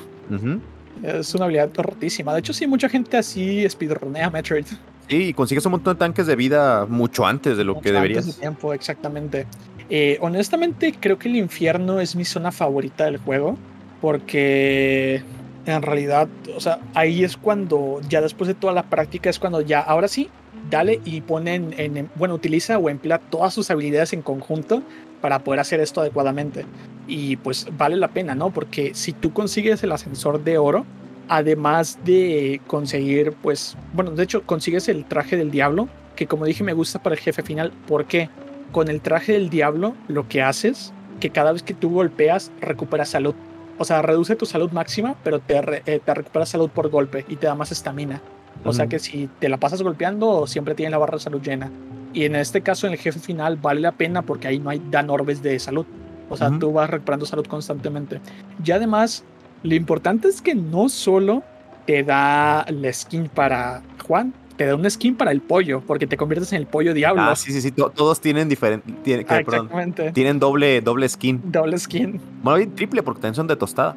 Es 1.03 1.35
una 1.35 1.45
habilidad 1.45 1.69
rotísima. 1.75 2.33
De 2.33 2.39
hecho, 2.39 2.53
sí, 2.53 2.65
mucha 2.65 2.89
gente 2.89 3.17
así 3.17 3.67
speedrunea 3.69 4.29
Metroid. 4.29 4.65
Sí, 5.09 5.23
y 5.27 5.33
consigues 5.33 5.65
un 5.65 5.73
montón 5.73 5.95
de 5.95 5.99
tanques 5.99 6.27
de 6.27 6.35
vida 6.35 6.85
mucho 6.87 7.25
antes 7.25 7.57
de 7.57 7.63
lo 7.63 7.79
que 7.81 7.91
deberías. 7.91 8.23
Antes 8.23 8.35
de 8.35 8.41
tiempo, 8.41 8.73
exactamente. 8.73 9.45
Eh, 9.89 10.17
honestamente, 10.21 10.93
creo 10.97 11.19
que 11.19 11.27
el 11.27 11.35
infierno 11.35 11.99
es 11.99 12.15
mi 12.15 12.23
zona 12.25 12.51
favorita 12.51 13.05
del 13.05 13.17
juego, 13.17 13.57
porque 14.01 15.21
en 15.65 15.81
realidad, 15.81 16.27
o 16.55 16.59
sea, 16.59 16.79
ahí 16.93 17.23
es 17.23 17.37
cuando, 17.37 18.01
ya 18.09 18.21
después 18.21 18.47
de 18.47 18.53
toda 18.53 18.73
la 18.73 18.83
práctica, 18.83 19.29
es 19.29 19.39
cuando 19.39 19.61
ya, 19.61 19.79
ahora 19.79 20.07
sí, 20.07 20.29
dale 20.69 20.99
y 21.05 21.21
ponen 21.21 21.73
en, 21.77 22.09
bueno, 22.15 22.35
utiliza 22.35 22.77
o 22.77 22.89
emplea 22.89 23.19
todas 23.19 23.53
sus 23.53 23.69
habilidades 23.71 24.13
en 24.13 24.21
conjunto 24.21 24.83
para 25.21 25.39
poder 25.39 25.59
hacer 25.59 25.79
esto 25.79 26.01
adecuadamente. 26.01 26.65
Y 27.07 27.37
pues 27.37 27.67
vale 27.77 27.95
la 27.95 28.09
pena, 28.09 28.35
¿no? 28.35 28.49
Porque 28.49 28.93
si 28.93 29.13
tú 29.13 29.31
consigues 29.33 29.83
el 29.83 29.91
ascensor 29.91 30.43
de 30.43 30.57
oro, 30.57 30.85
además 31.29 31.97
de 32.03 32.61
conseguir, 32.67 33.33
pues, 33.41 33.77
bueno, 33.93 34.11
de 34.11 34.23
hecho 34.23 34.43
consigues 34.43 34.89
el 34.89 35.05
traje 35.05 35.37
del 35.37 35.51
diablo, 35.51 35.87
que 36.15 36.27
como 36.27 36.45
dije 36.45 36.63
me 36.63 36.73
gusta 36.73 37.01
para 37.01 37.15
el 37.15 37.21
jefe 37.21 37.41
final. 37.41 37.71
¿Por 37.87 38.05
qué? 38.05 38.29
Con 38.71 38.89
el 38.89 39.01
traje 39.01 39.33
del 39.33 39.49
diablo 39.49 39.95
lo 40.07 40.27
que 40.27 40.41
haces, 40.41 40.93
que 41.19 41.29
cada 41.29 41.51
vez 41.53 41.63
que 41.63 41.73
tú 41.73 41.91
golpeas 41.91 42.51
recuperas 42.59 43.09
salud. 43.09 43.35
O 43.77 43.85
sea, 43.85 44.01
reduce 44.01 44.35
tu 44.35 44.45
salud 44.45 44.71
máxima, 44.71 45.15
pero 45.23 45.39
te, 45.39 45.61
re- 45.61 45.83
eh, 45.85 45.99
te 46.03 46.13
recupera 46.13 46.45
salud 46.45 46.69
por 46.69 46.89
golpe 46.89 47.25
y 47.27 47.35
te 47.37 47.47
da 47.47 47.55
más 47.55 47.71
estamina. 47.71 48.21
O 48.65 48.71
sea 48.71 48.87
que 48.87 48.99
si 48.99 49.29
te 49.39 49.49
la 49.49 49.57
pasas 49.57 49.81
golpeando, 49.81 50.47
siempre 50.47 50.75
tienes 50.75 50.91
la 50.91 50.97
barra 50.99 51.17
de 51.17 51.23
salud 51.23 51.41
llena. 51.41 51.71
Y 52.13 52.25
en 52.25 52.35
este 52.35 52.61
caso, 52.61 52.85
en 52.87 52.93
el 52.93 52.99
jefe 52.99 53.19
final, 53.19 53.57
vale 53.57 53.81
la 53.81 53.91
pena 53.91 54.21
porque 54.21 54.47
ahí 54.47 54.59
no 54.59 54.69
hay 54.69 54.81
dan 54.91 55.09
orbes 55.09 55.41
de 55.41 55.57
salud. 55.59 55.85
O 56.29 56.37
sea, 56.37 56.51
tú 56.59 56.71
vas 56.71 56.89
recuperando 56.89 57.25
salud 57.25 57.45
constantemente. 57.47 58.21
Y 58.63 58.71
además, 58.71 59.23
lo 59.63 59.75
importante 59.75 60.27
es 60.27 60.41
que 60.41 60.55
no 60.55 60.87
solo 60.87 61.43
te 61.85 62.03
da 62.03 62.65
la 62.69 62.93
skin 62.93 63.27
para 63.27 63.81
Juan, 64.07 64.33
te 64.57 64.65
da 64.65 64.75
una 64.75 64.89
skin 64.89 65.15
para 65.15 65.31
el 65.31 65.41
pollo, 65.41 65.81
porque 65.85 66.05
te 66.07 66.15
conviertes 66.17 66.51
en 66.53 66.59
el 66.59 66.67
pollo 66.67 66.93
diablo. 66.93 67.21
Ah, 67.21 67.35
sí, 67.35 67.51
sí, 67.51 67.61
sí. 67.61 67.71
to- 67.71 67.89
todos 67.89 68.21
tienen 68.21 68.47
diferente. 68.49 68.91
Tienen, 69.03 69.25
Ah, 69.29 69.41
perdón, 69.45 69.69
tienen 70.13 70.39
doble, 70.39 70.81
doble 70.81 71.07
skin. 71.09 71.41
Doble 71.45 71.77
skin. 71.79 72.19
Bueno, 72.43 72.57
hay 72.59 72.67
triple 72.67 73.01
porque 73.03 73.21
también 73.21 73.35
son 73.35 73.47
de 73.47 73.55
tostada. 73.55 73.95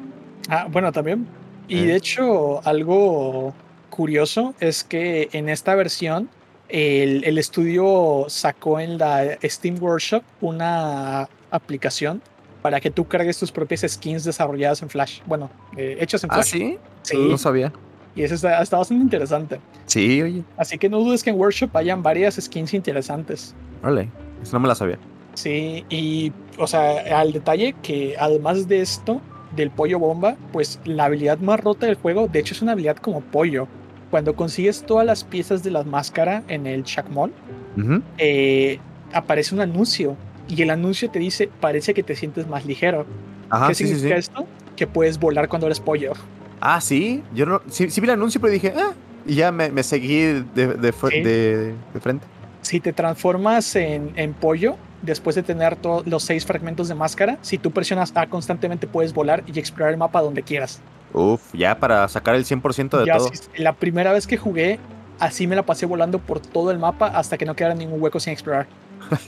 Ah, 0.49 0.67
bueno, 0.71 0.91
también. 0.91 1.27
Y 1.67 1.79
Eh. 1.79 1.85
de 1.87 1.95
hecho, 1.95 2.65
algo 2.67 3.53
curioso 3.89 4.53
es 4.59 4.83
que 4.83 5.29
en 5.33 5.49
esta 5.49 5.75
versión 5.75 6.29
el, 6.69 7.23
el 7.23 7.37
estudio 7.37 8.25
sacó 8.27 8.79
en 8.79 8.97
la 8.97 9.37
Steam 9.43 9.81
Workshop 9.81 10.23
una 10.41 11.29
aplicación 11.51 12.21
para 12.61 12.79
que 12.81 12.91
tú 12.91 13.05
cargues 13.07 13.37
tus 13.37 13.51
propias 13.51 13.85
skins 13.87 14.23
desarrolladas 14.25 14.81
en 14.81 14.89
Flash. 14.89 15.21
Bueno, 15.25 15.49
eh, 15.77 15.97
hechas 16.01 16.23
en 16.23 16.31
Ah, 16.31 16.35
Flash. 16.35 16.47
sí. 16.51 16.77
Sí, 17.03 17.17
No 17.17 17.37
sabía. 17.37 17.71
Y 18.17 18.23
eso 18.23 18.35
está, 18.35 18.61
está 18.61 18.77
bastante 18.77 19.03
interesante. 19.03 19.59
Sí, 19.85 20.21
oye. 20.21 20.43
Así 20.57 20.77
que 20.77 20.89
no 20.89 20.99
dudes 20.99 21.23
que 21.23 21.29
en 21.29 21.37
Workshop 21.37 21.75
hayan 21.77 22.01
varias 22.01 22.35
skins 22.35 22.73
interesantes. 22.73 23.53
Vale. 23.81 24.09
Eso 24.41 24.55
no 24.57 24.61
me 24.61 24.67
la 24.67 24.75
sabía. 24.75 24.97
Sí, 25.35 25.85
y 25.89 26.33
o 26.57 26.65
sea, 26.65 27.19
al 27.19 27.31
detalle 27.31 27.75
que 27.83 28.15
además 28.19 28.67
de 28.67 28.81
esto, 28.81 29.21
del 29.55 29.69
pollo 29.69 29.99
bomba, 29.99 30.35
pues 30.51 30.79
la 30.83 31.05
habilidad 31.05 31.37
más 31.37 31.59
rota 31.59 31.85
del 31.85 31.95
juego, 31.95 32.27
de 32.27 32.39
hecho 32.39 32.53
es 32.55 32.61
una 32.61 32.71
habilidad 32.71 32.97
como 32.97 33.21
pollo. 33.21 33.67
Cuando 34.09 34.35
consigues 34.35 34.83
todas 34.83 35.05
las 35.05 35.23
piezas 35.23 35.63
de 35.63 35.69
la 35.71 35.83
máscara 35.83 36.43
en 36.47 36.65
el 36.65 36.81
Ujú. 36.81 38.01
eh, 38.17 38.79
aparece 39.13 39.53
un 39.53 39.61
anuncio 39.61 40.15
y 40.47 40.61
el 40.61 40.69
anuncio 40.69 41.09
te 41.11 41.19
dice, 41.19 41.49
parece 41.59 41.93
que 41.93 42.03
te 42.03 42.15
sientes 42.15 42.47
más 42.47 42.65
ligero. 42.65 43.05
Ajá, 43.49 43.67
¿Qué 43.67 43.75
sí, 43.75 43.83
sí, 43.83 43.89
sí. 43.89 43.95
significa 43.95 44.17
esto? 44.17 44.47
Que 44.75 44.87
puedes 44.87 45.19
volar 45.19 45.49
cuando 45.49 45.67
eres 45.67 45.79
pollo. 45.79 46.13
Ah, 46.61 46.81
sí. 46.81 47.23
Yo 47.33 47.45
no. 47.45 47.61
Sí, 47.69 47.89
sí 47.89 48.01
vi 48.01 48.05
el 48.07 48.13
anuncio, 48.13 48.39
pero 48.41 48.51
dije, 48.53 48.73
ah. 48.75 48.93
Y 49.25 49.35
ya 49.35 49.51
me, 49.51 49.69
me 49.69 49.83
seguí 49.83 50.21
de, 50.55 50.67
de, 50.77 50.91
fue- 50.93 51.11
Sí. 51.11 51.21
de- 51.21 51.73
de 51.93 51.99
frente. 51.99 52.25
Si 52.61 52.79
te 52.79 52.93
transformas 52.93 53.75
en, 53.75 54.11
en 54.15 54.33
pollo, 54.33 54.75
después 55.01 55.35
de 55.35 55.43
tener 55.43 55.75
todos 55.75 56.05
los 56.07 56.23
seis 56.23 56.45
fragmentos 56.45 56.87
de 56.87 56.95
máscara, 56.95 57.37
si 57.41 57.57
tú 57.57 57.71
presionas 57.71 58.11
A 58.15 58.27
constantemente 58.27 58.87
puedes 58.87 59.13
volar 59.13 59.43
y 59.45 59.57
explorar 59.59 59.91
el 59.93 59.97
mapa 59.97 60.21
donde 60.21 60.43
quieras. 60.43 60.81
Uf, 61.13 61.41
ya 61.53 61.77
para 61.79 62.07
sacar 62.07 62.35
el 62.35 62.45
100% 62.45 62.97
de 62.99 63.05
Ya 63.05 63.17
todo. 63.17 63.29
sí, 63.33 63.39
la 63.57 63.73
primera 63.73 64.11
vez 64.11 64.27
que 64.27 64.35
jugué, 64.37 64.79
así 65.19 65.47
me 65.47 65.55
la 65.55 65.63
pasé 65.63 65.85
volando 65.85 66.19
por 66.19 66.39
todo 66.39 66.71
el 66.71 66.79
mapa 66.79 67.07
hasta 67.07 67.37
que 67.37 67.45
no 67.45 67.55
quedara 67.55 67.75
ningún 67.75 68.01
hueco 68.01 68.19
sin 68.19 68.33
explorar. 68.33 68.67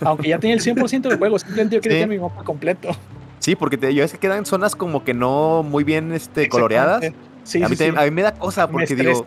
Aunque 0.02 0.28
ya 0.30 0.40
tenía 0.40 0.56
el 0.56 0.62
100% 0.62 1.08
del 1.10 1.18
juego, 1.18 1.40
simplemente 1.40 1.76
yo 1.76 1.82
quería 1.82 1.98
Sí. 2.00 2.04
tener 2.04 2.18
mi 2.20 2.22
mapa 2.22 2.44
completo. 2.44 2.90
Sí, 3.50 3.56
porque 3.56 3.78
te, 3.80 3.96
yo 3.96 4.04
es 4.04 4.12
que 4.12 4.20
quedan 4.20 4.46
zonas 4.46 4.76
como 4.76 5.04
que 5.04 5.16
no 5.16 5.64
muy 5.64 5.84
bien 5.84 6.12
este, 6.12 6.48
coloreadas. 6.50 7.02
Sí, 7.44 7.64
a, 7.64 7.66
sí, 7.66 7.72
mí 7.72 7.78
sí. 7.78 7.84
también- 7.86 7.98
a 7.98 8.04
mí 8.04 8.12
me 8.12 8.22
da 8.22 8.36
cosa 8.36 8.70
porque 8.70 8.96
digo, 8.96 9.26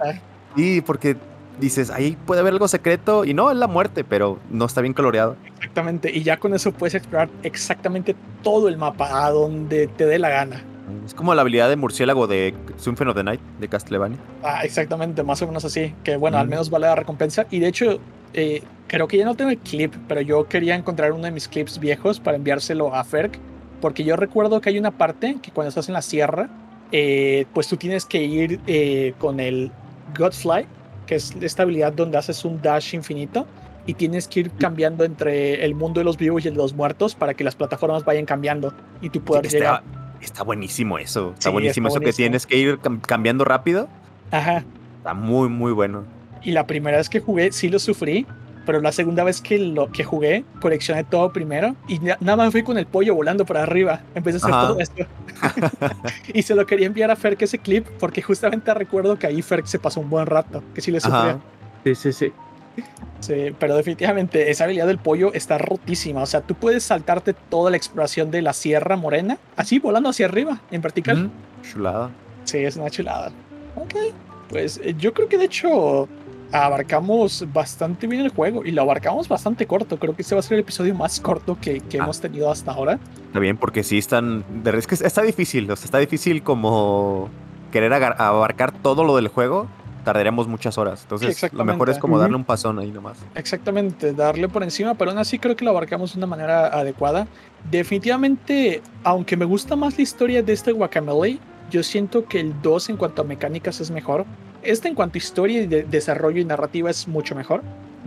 sí, 0.55 0.81
porque 0.81 1.17
dices, 1.59 1.91
ahí 1.91 2.17
puede 2.25 2.41
haber 2.41 2.53
algo 2.53 2.69
secreto 2.69 3.25
y 3.25 3.35
no, 3.35 3.51
es 3.51 3.57
la 3.57 3.67
muerte, 3.67 4.05
pero 4.05 4.39
no 4.49 4.67
está 4.67 4.81
bien 4.81 4.95
coloreado. 4.95 5.35
Exactamente. 5.57 6.17
Y 6.17 6.23
ya 6.23 6.37
con 6.37 6.55
eso 6.55 6.71
puedes 6.71 6.95
explorar 6.95 7.31
exactamente 7.43 8.15
todo 8.45 8.69
el 8.69 8.77
mapa 8.77 9.27
a 9.27 9.31
donde 9.33 9.89
te 9.89 10.07
dé 10.07 10.21
la 10.21 10.29
gana. 10.29 10.63
Es 11.05 11.15
como 11.15 11.35
la 11.35 11.41
habilidad 11.43 11.69
de 11.69 11.75
murciélago 11.75 12.29
de 12.29 12.55
Symphony 12.77 13.11
of 13.11 13.17
the 13.17 13.25
Night 13.25 13.41
de 13.59 13.67
Castlevania. 13.67 14.19
Ah, 14.45 14.61
exactamente, 14.63 15.25
más 15.25 15.43
o 15.43 15.49
menos 15.49 15.65
así. 15.65 15.93
Que 16.05 16.17
bueno, 16.17 16.39
al 16.39 16.47
menos 16.47 16.71
vale 16.71 16.87
la 16.87 16.95
recompensa. 16.95 17.45
Y 17.51 17.59
de 17.59 17.67
hecho, 17.67 17.99
eh, 18.35 18.63
creo 18.87 19.09
que 19.09 19.17
ya 19.17 19.25
no 19.25 19.35
tengo 19.35 19.51
el 19.51 19.59
clip, 19.59 19.93
pero 20.07 20.21
yo 20.21 20.47
quería 20.47 20.77
encontrar 20.77 21.11
uno 21.11 21.25
de 21.25 21.33
mis 21.33 21.49
clips 21.49 21.81
viejos 21.81 22.21
para 22.21 22.37
enviárselo 22.37 22.95
a 22.95 23.03
Ferg. 23.03 23.33
Porque 23.83 24.03
yo 24.05 24.17
recuerdo 24.17 24.63
que 24.63 24.71
hay 24.71 24.79
una 24.79 24.93
parte 24.93 25.37
que 25.43 25.51
cuando 25.51 25.69
estás 25.69 25.89
en 25.89 25.93
la 25.95 26.01
sierra, 26.03 26.49
eh, 26.93 27.45
pues 27.53 27.69
tú 27.69 27.77
tienes 27.77 28.07
que 28.07 28.23
ir 28.23 28.61
eh, 28.67 29.13
con 29.19 29.41
el 29.41 29.71
Godfly, 30.17 30.65
que 31.07 31.17
es 31.17 31.35
esta 31.41 31.65
habilidad 31.65 31.93
donde 31.93 32.17
haces 32.17 32.45
un 32.47 32.63
dash 32.63 32.95
infinito. 32.95 33.47
Y 33.85 33.95
tienes 33.95 34.29
que 34.29 34.39
ir 34.41 34.53
cambiando 34.53 35.03
entre 35.05 35.65
el 35.65 35.75
mundo 35.75 35.99
de 35.99 36.05
los 36.05 36.17
vivos 36.17 36.45
y 36.45 36.49
el 36.49 36.55
de 36.55 36.59
los 36.59 36.73
muertos 36.73 37.17
para 37.17 37.35
que 37.35 37.43
las 37.43 37.57
plataformas 37.57 38.05
vayan 38.05 38.25
cambiando 38.25 38.73
y 39.01 39.11
tú 39.11 39.21
puedas 39.23 39.45
Sí, 39.49 39.59
llegar. 39.59 39.83
está, 40.21 40.45
buenísimo 40.45 40.99
eso. 40.99 41.31
Está 41.33 41.49
Sí, 41.49 41.53
buenísimo 41.53 41.89
está 41.89 41.99
eso 41.99 42.05
que 42.05 42.13
tienes 42.13 42.47
que 42.47 42.57
ir 42.59 42.79
cam- 42.79 43.01
cambiando 43.01 43.45
rápido. 43.45 43.89
Ajá. 44.31 44.65
Está 44.99 45.15
muy, 45.15 45.49
muy 45.49 45.73
bueno. 45.73 46.05
Y 46.45 46.53
la 46.53 46.65
primera 46.69 46.99
vez 46.99 47.09
que 47.09 47.19
jugué 47.19 47.51
sí 47.51 47.69
lo 47.69 47.81
sufrí, 47.81 48.25
pero 48.67 48.81
la 48.81 48.93
segunda 48.93 49.25
vez 49.25 49.41
que 49.41 49.59
lo 49.59 49.91
que 49.91 50.05
jugué 50.05 50.45
coleccioné 50.61 51.05
todo 51.05 51.33
primero 51.33 51.75
y 51.89 51.99
na- 51.99 52.17
nada 52.21 52.37
más 52.37 52.53
fui 52.53 52.63
con 52.63 52.79
el 52.79 52.87
pollo 52.87 53.15
volando 53.15 53.45
para 53.45 53.63
arriba. 53.63 54.01
Empecé 54.15 54.37
a 54.37 54.39
hacer 54.39 54.55
Ajá. 54.55 54.69
todo 54.69 54.79
esto. 54.81 55.05
y 56.35 56.43
se 56.43 56.55
lo 56.55 56.67
quería 56.67 56.87
enviar 56.87 57.11
a 57.11 57.17
Ferk 57.17 57.41
ese 57.43 57.59
clip 57.59 57.87
porque 57.99 58.23
justamente 58.23 58.73
recuerdo 58.75 59.19
que 59.19 59.27
ahí 59.27 59.43
Ferk 59.43 59.67
se 59.67 59.79
pasó 59.79 60.01
un 60.01 60.11
buen 60.11 60.27
rato, 60.27 60.63
que 60.75 60.81
sí 60.81 60.91
le 60.91 61.01
sufría. 61.01 61.21
Ajá. 61.23 61.39
Sí, 61.85 61.95
sí, 61.95 62.13
sí. 62.13 62.33
Sí, 63.21 63.55
pero 63.59 63.77
definitivamente 63.77 64.51
esa 64.51 64.65
habilidad 64.65 64.87
del 64.87 64.99
pollo 64.99 65.33
está 65.35 65.59
rotísima. 65.59 66.23
O 66.23 66.27
sea, 66.27 66.41
tú 66.41 66.55
puedes 66.55 66.83
saltarte 66.83 67.35
toda 67.35 67.71
la 67.71 67.77
exploración 67.77 68.31
de 68.31 68.43
la 68.43 68.53
Sierra 68.53 68.97
Morena, 68.97 69.39
así 69.57 69.79
volando 69.79 70.09
hacia 70.09 70.27
arriba, 70.27 70.61
en 70.71 70.81
vertical. 70.81 71.27
Ujú. 71.27 71.71
Chulada. 71.73 72.11
Sí, 72.45 72.59
es 72.59 72.77
una 72.77 72.91
chulada. 72.91 73.31
Ok, 73.77 73.95
pues 74.49 74.81
eh, 74.83 74.95
yo 74.99 75.13
creo 75.15 75.29
que 75.29 75.39
de 75.39 75.45
hecho 75.45 76.09
abarcamos 76.53 77.47
bastante 77.53 78.07
bien 78.07 78.23
el 78.23 78.29
juego 78.31 78.65
y 78.65 78.71
lo 78.73 78.83
abarcamos 78.83 79.29
bastante 79.29 79.67
corto. 79.67 79.99
Creo 79.99 80.15
que 80.15 80.23
este 80.23 80.35
va 80.35 80.41
a 80.41 80.43
ser 80.43 80.55
el 80.55 80.61
episodio 80.61 80.95
más 80.95 81.19
corto 81.21 81.57
que, 81.61 81.81
que 81.81 81.99
Ah. 81.99 82.05
hemos 82.05 82.21
tenido 82.21 82.51
hasta 82.51 82.73
ahora. 82.73 82.99
Está 83.27 83.39
bien, 83.39 83.57
porque 83.57 83.83
sí 83.83 83.99
están. 83.99 84.45
de- 84.63 84.77
Es 84.79 84.87
que 84.87 84.95
está 84.95 85.23
difícil. 85.23 85.71
O 85.71 85.77
sea, 85.77 85.85
está 85.87 85.99
difícil 85.99 86.43
como 86.43 87.29
querer 87.71 87.93
abarcar 87.95 88.71
todo 88.73 89.03
lo 89.05 89.17
del 89.17 89.29
juego. 89.29 89.67
Tardaríamos 90.05 90.49
muchas 90.49 90.79
horas. 90.79 91.03
Entonces, 91.03 91.53
lo 91.53 91.65
mejor 91.65 91.89
es 91.89 91.97
como 91.99 92.19
darle 92.19 92.35
un 92.37 92.45
pasón 92.45 92.79
ahí 92.81 92.91
nomás. 92.91 93.19
Exactamente, 93.37 94.13
darle 94.13 94.49
por 94.49 94.65
encima, 94.65 94.95
pero 94.95 95.13
aún 95.13 95.19
así 95.21 95.39
creo 95.39 95.55
que 95.55 95.65
lo 95.65 95.71
abarcamos 95.71 96.13
de 96.13 96.19
una 96.19 96.27
manera 96.27 96.67
adecuada. 96.67 97.29
Definitivamente, 97.71 98.83
aunque 99.05 99.37
me 99.37 99.45
gusta 99.45 99.77
más 99.77 99.97
la 99.97 100.03
historia 100.03 100.43
de 100.43 100.53
este 100.53 100.73
Guacamole, 100.73 101.39
yo 101.71 101.83
siento 101.85 102.25
que 102.27 102.41
el 102.41 102.53
2 102.63 102.89
en 102.91 102.97
cuanto 102.97 103.23
a 103.23 103.25
mecánicas 103.25 103.81
es 103.81 103.91
mejor. 103.93 104.25
Este 104.63 104.89
en 104.89 104.95
cuanto 104.95 105.17
a 105.17 105.19
historia 105.19 105.63
y 105.63 105.67
de 105.67 105.83
desarrollo 105.85 106.41
y 106.41 106.45
narrativa 106.45 106.91
es 106.91 107.09
mucho 107.09 107.35
mejor. 107.35 107.63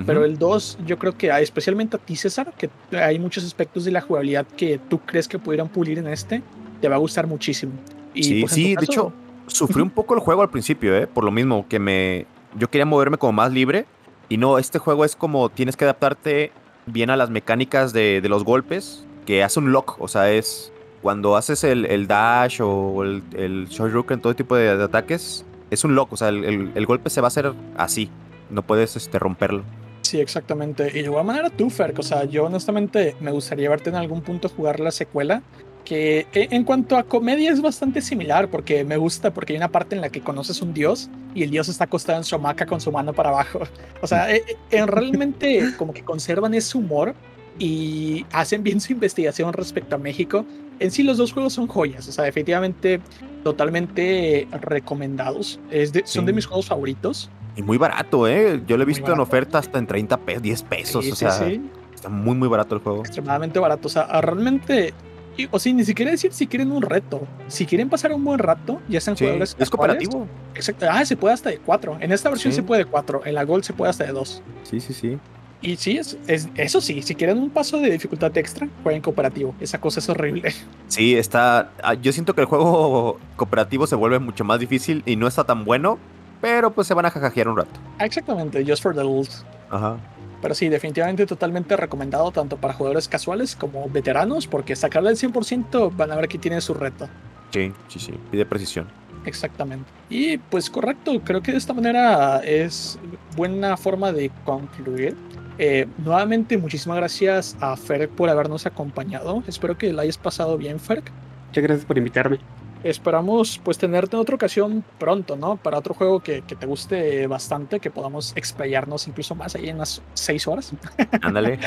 Pero 0.05 0.25
el 0.25 0.37
2, 0.37 0.79
yo 0.85 0.99
creo 0.99 1.17
que, 1.17 1.31
ah, 1.31 1.39
especialmente 1.39 1.95
a 1.95 1.99
ti, 1.99 2.17
César, 2.17 2.53
que 2.57 2.69
hay 2.97 3.17
muchos 3.17 3.45
aspectos 3.45 3.85
de 3.85 3.91
la 3.91 4.01
jugabilidad 4.01 4.45
que 4.45 4.77
tú 4.89 4.99
crees 4.99 5.27
que 5.27 5.39
pudieran 5.39 5.69
pulir 5.69 5.97
en 5.97 6.07
este, 6.07 6.41
te 6.81 6.89
va 6.89 6.95
a 6.95 6.97
gustar 6.97 7.27
muchísimo. 7.27 7.71
Y, 8.13 8.23
Sí, 8.23 8.41
pues, 8.41 8.51
sí, 8.51 8.75
de 8.75 8.83
hecho, 8.83 9.13
sufrí 9.47 9.81
un 9.81 9.89
poco 9.89 10.13
el 10.13 10.19
juego 10.19 10.41
al 10.41 10.49
principio, 10.49 10.95
¿eh? 10.97 11.07
Por 11.07 11.23
lo 11.23 11.31
mismo, 11.31 11.65
que 11.69 11.79
me. 11.79 12.25
Yo 12.57 12.69
quería 12.69 12.85
moverme 12.85 13.17
como 13.17 13.31
más 13.31 13.53
libre. 13.53 13.85
Y 14.27 14.37
no, 14.37 14.57
este 14.57 14.79
juego 14.79 15.05
es 15.05 15.15
como 15.15 15.49
tienes 15.49 15.77
que 15.77 15.85
adaptarte 15.85 16.51
bien 16.87 17.09
a 17.09 17.15
las 17.15 17.29
mecánicas 17.29 17.93
de, 17.93 18.21
de 18.21 18.29
los 18.29 18.43
golpes, 18.43 19.05
que 19.25 19.43
hace 19.43 19.59
un 19.59 19.71
lock. 19.71 19.95
O 19.99 20.07
sea, 20.07 20.31
es 20.31 20.73
cuando 21.01 21.37
haces 21.37 21.63
el, 21.63 21.85
el 21.85 22.07
dash 22.07 22.61
o 22.61 23.03
el, 23.03 23.23
el 23.33 23.67
shoryuken, 23.67 24.19
todo 24.19 24.35
tipo 24.35 24.55
de, 24.55 24.75
de 24.75 24.83
ataques, 24.83 25.45
es 25.71 25.83
un 25.83 25.95
lock. 25.95 26.13
O 26.13 26.17
sea, 26.17 26.29
el, 26.29 26.71
el- 26.75 26.85
golpe 26.85 27.09
se 27.09 27.21
va 27.21 27.27
a 27.27 27.29
hacer 27.29 27.53
así. 27.77 28.09
No 28.49 28.61
puedes 28.61 28.95
este, 28.95 29.19
romperlo. 29.19 29.63
Sí, 30.01 30.19
exactamente. 30.19 30.89
Y 30.89 30.93
de 31.01 31.05
igual 31.05 31.25
manera 31.25 31.49
tú, 31.49 31.69
Ferk. 31.69 31.97
O 31.99 32.03
sea, 32.03 32.25
yo 32.25 32.45
honestamente 32.45 33.15
me 33.19 33.31
gustaría 33.31 33.69
verte 33.69 33.89
en 33.89 33.95
algún 33.95 34.21
punto 34.21 34.49
jugar 34.49 34.79
la 34.79 34.91
secuela. 34.91 35.41
Que 35.83 36.25
en 36.33 36.63
cuanto 36.63 36.97
a 36.97 37.03
comedia 37.03 37.51
es 37.51 37.61
bastante 37.61 38.01
similar, 38.01 38.49
porque 38.49 38.83
me 38.83 38.97
gusta, 38.97 39.31
porque 39.31 39.53
hay 39.53 39.57
una 39.57 39.67
parte 39.69 39.93
en 39.95 40.01
la 40.01 40.09
que 40.09 40.19
conoces 40.19 40.63
un 40.63 40.73
dios 40.73 41.11
y 41.35 41.43
el 41.43 41.51
dios 41.51 41.69
está 41.69 41.83
acostado 41.83 42.17
en 42.17 42.23
su 42.23 42.33
hamaca 42.35 42.65
con 42.65 42.81
su 42.81 42.91
mano 42.91 43.13
para 43.13 43.29
abajo. 43.29 43.59
O 44.01 44.07
sea, 44.07 44.33
e- 44.33 44.43
e- 44.71 44.77
en 44.77 44.87
realmente 44.87 45.73
como 45.77 45.93
que 45.93 46.03
conservan 46.03 46.55
ese 46.55 46.75
humor 46.77 47.13
y 47.59 48.25
hacen 48.31 48.63
bien 48.63 48.81
su 48.81 48.93
investigación 48.93 49.53
respecto 49.53 49.95
a 49.95 49.99
México. 49.99 50.43
En 50.79 50.91
sí, 50.91 51.03
los 51.03 51.17
dos 51.17 51.31
juegos 51.33 51.53
son 51.53 51.67
joyas. 51.67 52.07
O 52.07 52.11
sea, 52.11 52.23
definitivamente 52.25 52.99
totalmente 53.43 54.47
recomendados. 54.61 55.59
Es 55.71 55.93
de- 55.93 56.03
son 56.05 56.25
de 56.25 56.33
mis 56.33 56.45
juegos 56.45 56.65
favoritos. 56.67 57.29
Y 57.55 57.61
muy 57.61 57.77
barato, 57.77 58.27
¿eh? 58.27 58.61
Yo 58.67 58.75
lo 58.75 58.83
he 58.83 58.85
visto 58.85 59.13
en 59.13 59.19
oferta 59.19 59.59
hasta 59.59 59.79
en 59.79 59.87
30 59.87 60.17
pesos, 60.17 60.41
10 60.43 60.63
pesos. 60.63 61.05
Sí, 61.05 61.11
o 61.11 61.15
sea, 61.15 61.31
sí. 61.31 61.61
está 61.93 62.09
muy, 62.09 62.35
muy 62.35 62.47
barato 62.49 62.75
el 62.75 62.81
juego. 62.81 62.99
extremadamente 62.99 63.57
barato. 63.59 63.87
O 63.87 63.91
sea, 63.91 64.03
a- 64.03 64.21
realmente. 64.21 64.93
y- 65.37 65.47
O 65.51 65.59
sea, 65.59 65.73
ni 65.73 65.83
siquiera 65.85 66.11
decir 66.11 66.31
si 66.33 66.47
quieren 66.47 66.71
un 66.71 66.81
reto. 66.81 67.21
Si 67.47 67.65
quieren 67.65 67.89
pasar 67.89 68.11
un 68.13 68.23
buen 68.23 68.39
rato, 68.39 68.81
ya 68.87 68.99
Sí, 69.01 69.11
jugadores. 69.17 69.55
es 69.59 69.69
cooperativo. 69.69 70.27
Exacto. 70.53 70.85
Ah, 70.89 71.05
se 71.05 71.15
puede 71.17 71.33
hasta 71.33 71.49
de 71.49 71.57
cuatro. 71.59 71.97
En 71.99 72.11
esta 72.11 72.29
versión 72.29 72.53
se 72.53 72.63
puede 72.63 72.83
de 72.85 72.89
cuatro. 72.89 73.21
En 73.25 73.35
la 73.35 73.43
Gold 73.43 73.63
se 73.63 73.73
puede 73.73 73.89
hasta 73.89 74.05
de 74.05 74.11
dos. 74.13 74.41
Sí, 74.63 74.79
sí, 74.79 74.93
sí. 74.93 75.17
Y 75.65 75.77
sí, 75.77 75.97
es, 75.97 76.17
es- 76.27 76.47
eso 76.55 76.79
sí, 76.79 77.01
si 77.01 77.15
quieren 77.15 77.37
un 77.39 77.49
paso 77.49 77.79
de 77.79 77.89
dificultad 77.89 78.37
extra, 78.37 78.67
jueguen 78.83 79.01
cooperativo. 79.01 79.55
Esa 79.59 79.79
cosa 79.81 79.99
es 79.99 80.07
horrible. 80.09 80.53
Sí, 80.87 81.15
está. 81.15 81.71
ah, 81.83 81.95
Yo 81.95 82.11
siento 82.13 82.35
que 82.35 82.41
el 82.41 82.47
juego 82.47 83.19
cooperativo 83.35 83.87
se 83.87 83.95
vuelve 83.95 84.19
mucho 84.19 84.43
más 84.43 84.59
difícil 84.59 85.01
y 85.05 85.15
no 85.15 85.27
está 85.27 85.43
tan 85.43 85.65
bueno, 85.65 85.97
pero 86.41 86.71
pues 86.71 86.87
se 86.87 86.93
van 86.93 87.05
a 87.07 87.09
jajajear 87.11 87.47
un 87.47 87.57
rato. 87.57 87.79
Ah, 87.99 88.05
Exactamente, 88.05 88.63
just 88.65 88.83
for 88.83 88.93
the 88.95 89.03
lulz. 89.03 89.43
Ajá. 89.71 89.97
Pero 90.41 90.53
sí, 90.53 90.69
definitivamente 90.69 91.25
totalmente 91.25 91.75
recomendado 91.75 92.29
tanto 92.31 92.57
para 92.57 92.73
jugadores 92.75 93.07
casuales 93.07 93.55
como 93.55 93.89
veteranos, 93.89 94.45
porque 94.45 94.75
sacarle 94.75 95.09
el 95.09 95.17
100% 95.17 95.89
van 95.95 96.11
a 96.11 96.15
ver 96.15 96.27
que 96.27 96.37
tiene 96.37 96.61
su 96.61 96.75
reto. 96.75 97.09
Sí, 97.51 97.71
sí, 97.87 97.99
sí. 97.99 98.13
Pide 98.29 98.45
precisión. 98.45 98.87
Exactamente. 99.25 99.89
Y 100.07 100.37
pues 100.37 100.69
correcto, 100.69 101.19
creo 101.23 101.41
que 101.41 101.51
de 101.53 101.57
esta 101.57 101.73
manera 101.73 102.41
es 102.43 102.99
buena 103.35 103.75
forma 103.75 104.11
de 104.11 104.29
concluir. 104.43 105.15
Eh, 105.57 105.87
nuevamente, 105.97 106.57
muchísimas 106.57 106.97
gracias 106.97 107.57
a 107.61 107.75
Fer 107.77 108.09
por 108.09 108.29
habernos 108.29 108.65
acompañado. 108.65 109.43
Espero 109.47 109.77
que 109.77 109.91
la 109.93 110.03
hayas 110.03 110.17
pasado 110.17 110.57
bien, 110.57 110.79
Fer. 110.79 111.03
Muchas 111.47 111.63
gracias 111.63 111.85
por 111.85 111.97
invitarme. 111.97 112.39
Esperamos 112.85 113.59
pues 113.63 113.79
tenerte 113.79 114.15
en 114.15 114.21
otra 114.21 114.35
ocasión 114.35 114.83
pronto, 114.99 115.35
¿no? 115.35 115.57
Para 115.57 115.79
otro 115.79 115.95
juego 115.95 116.19
que, 116.19 116.43
que 116.43 116.55
te 116.55 116.67
guste 116.67 117.25
bastante, 117.25 117.79
que 117.79 117.89
podamos 117.89 118.33
explayarnos 118.35 119.07
incluso 119.07 119.33
más 119.33 119.55
ahí 119.55 119.69
en 119.69 119.77
unas 119.77 120.03
seis 120.13 120.47
horas. 120.47 120.71
Ándale. 121.23 121.57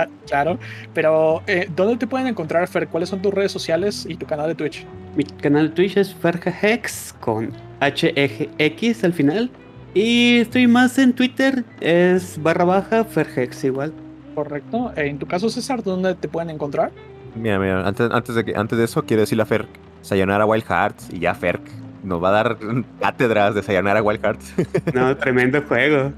Ah, 0.00 0.08
claro. 0.26 0.58
Pero, 0.94 1.42
eh, 1.46 1.70
¿dónde 1.76 1.96
te 1.96 2.08
pueden 2.08 2.26
encontrar, 2.26 2.66
Fer? 2.66 2.88
¿Cuáles 2.88 3.08
son 3.08 3.22
tus 3.22 3.32
redes 3.32 3.52
sociales 3.52 4.04
y 4.08 4.16
tu 4.16 4.26
canal 4.26 4.48
de 4.48 4.56
Twitch? 4.56 4.84
Mi 5.14 5.22
canal 5.22 5.68
de 5.68 5.74
Twitch 5.76 5.96
es 5.96 6.12
FerjaHex 6.12 7.14
con 7.20 7.52
HX 7.80 9.04
al 9.04 9.12
final. 9.12 9.48
Y 9.94 10.38
estoy 10.38 10.66
más 10.66 10.98
en 10.98 11.12
Twitter, 11.12 11.64
es 11.80 12.40
barra 12.42 12.64
baja 12.64 13.04
Ferhex 13.04 13.64
igual. 13.64 13.92
Correcto. 14.34 14.92
En 14.96 15.18
tu 15.18 15.26
caso, 15.26 15.48
César, 15.50 15.82
¿dónde 15.82 16.14
te 16.14 16.28
pueden 16.28 16.50
encontrar? 16.50 16.92
Mira, 17.34 17.58
mira, 17.58 17.86
antes, 17.86 18.10
antes, 18.10 18.34
de 18.34 18.44
que, 18.44 18.54
antes 18.54 18.78
de 18.78 18.84
eso 18.84 19.02
quiero 19.04 19.22
decirle 19.22 19.42
a 19.42 19.46
Ferk, 19.46 19.68
Sayonara 20.02 20.46
Wild 20.46 20.64
Hearts 20.64 21.08
y 21.12 21.18
ya 21.20 21.34
Ferk 21.34 21.62
nos 22.04 22.22
va 22.22 22.28
a 22.28 22.32
dar 22.32 22.58
cátedras 23.00 23.54
de 23.54 23.62
Sayonara 23.62 24.02
Wild 24.02 24.20
Hearts. 24.22 24.54
No, 24.94 25.16
tremendo 25.16 25.62
juego. 25.62 26.12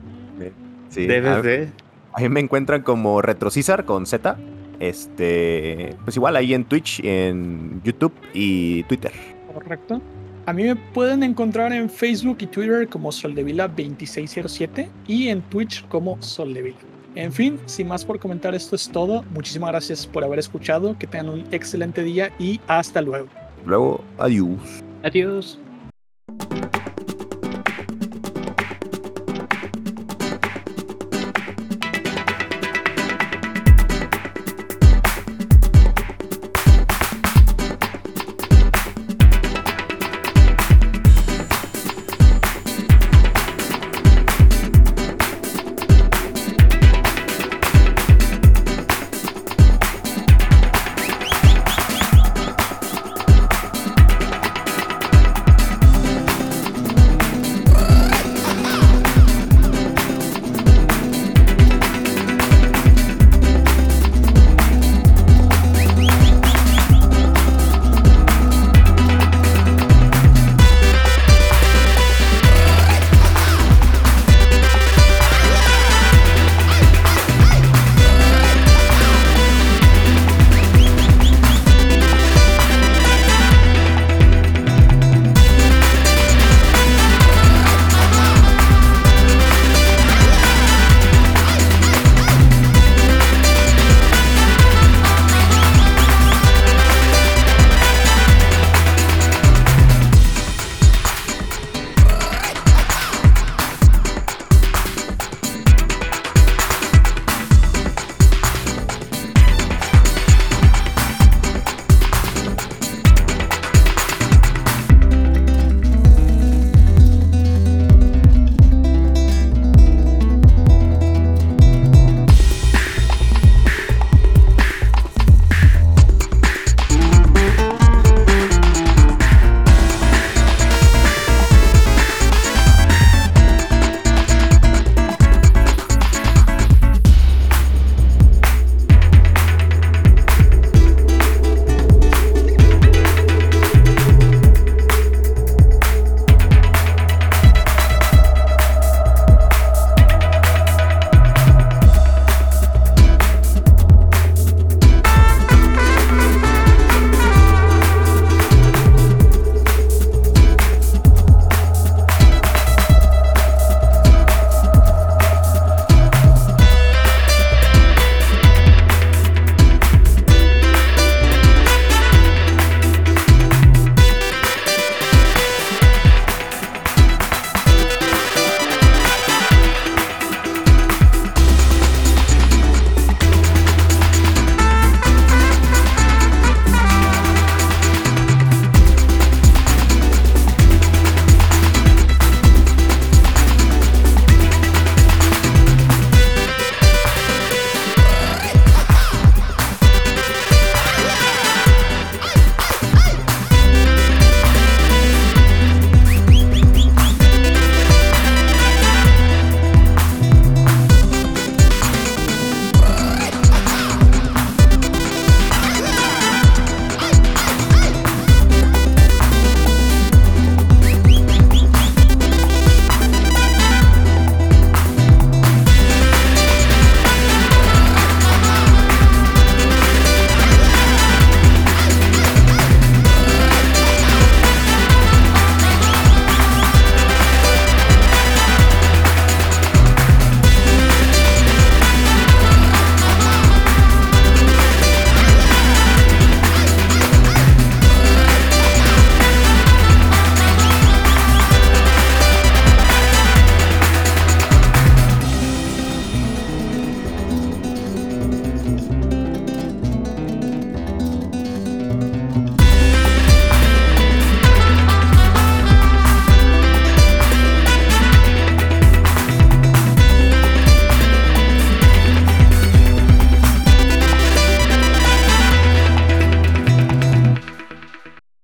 Sí, 0.90 1.06
Debes 1.06 1.30
a, 1.30 1.40
de. 1.42 1.68
a 2.12 2.20
mí 2.20 2.28
me 2.28 2.40
encuentran 2.40 2.82
como 2.82 3.22
RetroCesar 3.22 3.84
con 3.84 4.06
Z. 4.06 4.36
Este, 4.80 5.94
pues 6.04 6.16
igual 6.16 6.36
ahí 6.36 6.52
en 6.54 6.64
Twitch, 6.64 7.00
en 7.04 7.80
YouTube 7.84 8.12
y 8.34 8.82
Twitter. 8.84 9.12
Correcto. 9.54 10.00
A 10.50 10.52
mí 10.52 10.64
me 10.64 10.74
pueden 10.74 11.22
encontrar 11.22 11.72
en 11.72 11.88
Facebook 11.88 12.38
y 12.40 12.46
Twitter 12.48 12.88
como 12.88 13.10
Soldevila2607 13.10 14.88
y 15.06 15.28
en 15.28 15.42
Twitch 15.42 15.86
como 15.86 16.20
Soldevila. 16.20 16.76
En 17.14 17.32
fin, 17.32 17.60
sin 17.66 17.86
más 17.86 18.04
por 18.04 18.18
comentar, 18.18 18.52
esto 18.52 18.74
es 18.74 18.88
todo. 18.88 19.22
Muchísimas 19.32 19.70
gracias 19.70 20.08
por 20.08 20.24
haber 20.24 20.40
escuchado. 20.40 20.98
Que 20.98 21.06
tengan 21.06 21.28
un 21.28 21.44
excelente 21.52 22.02
día 22.02 22.32
y 22.40 22.58
hasta 22.66 23.00
luego. 23.00 23.28
Luego, 23.64 24.02
adiós. 24.18 24.58
Adiós. 25.04 25.56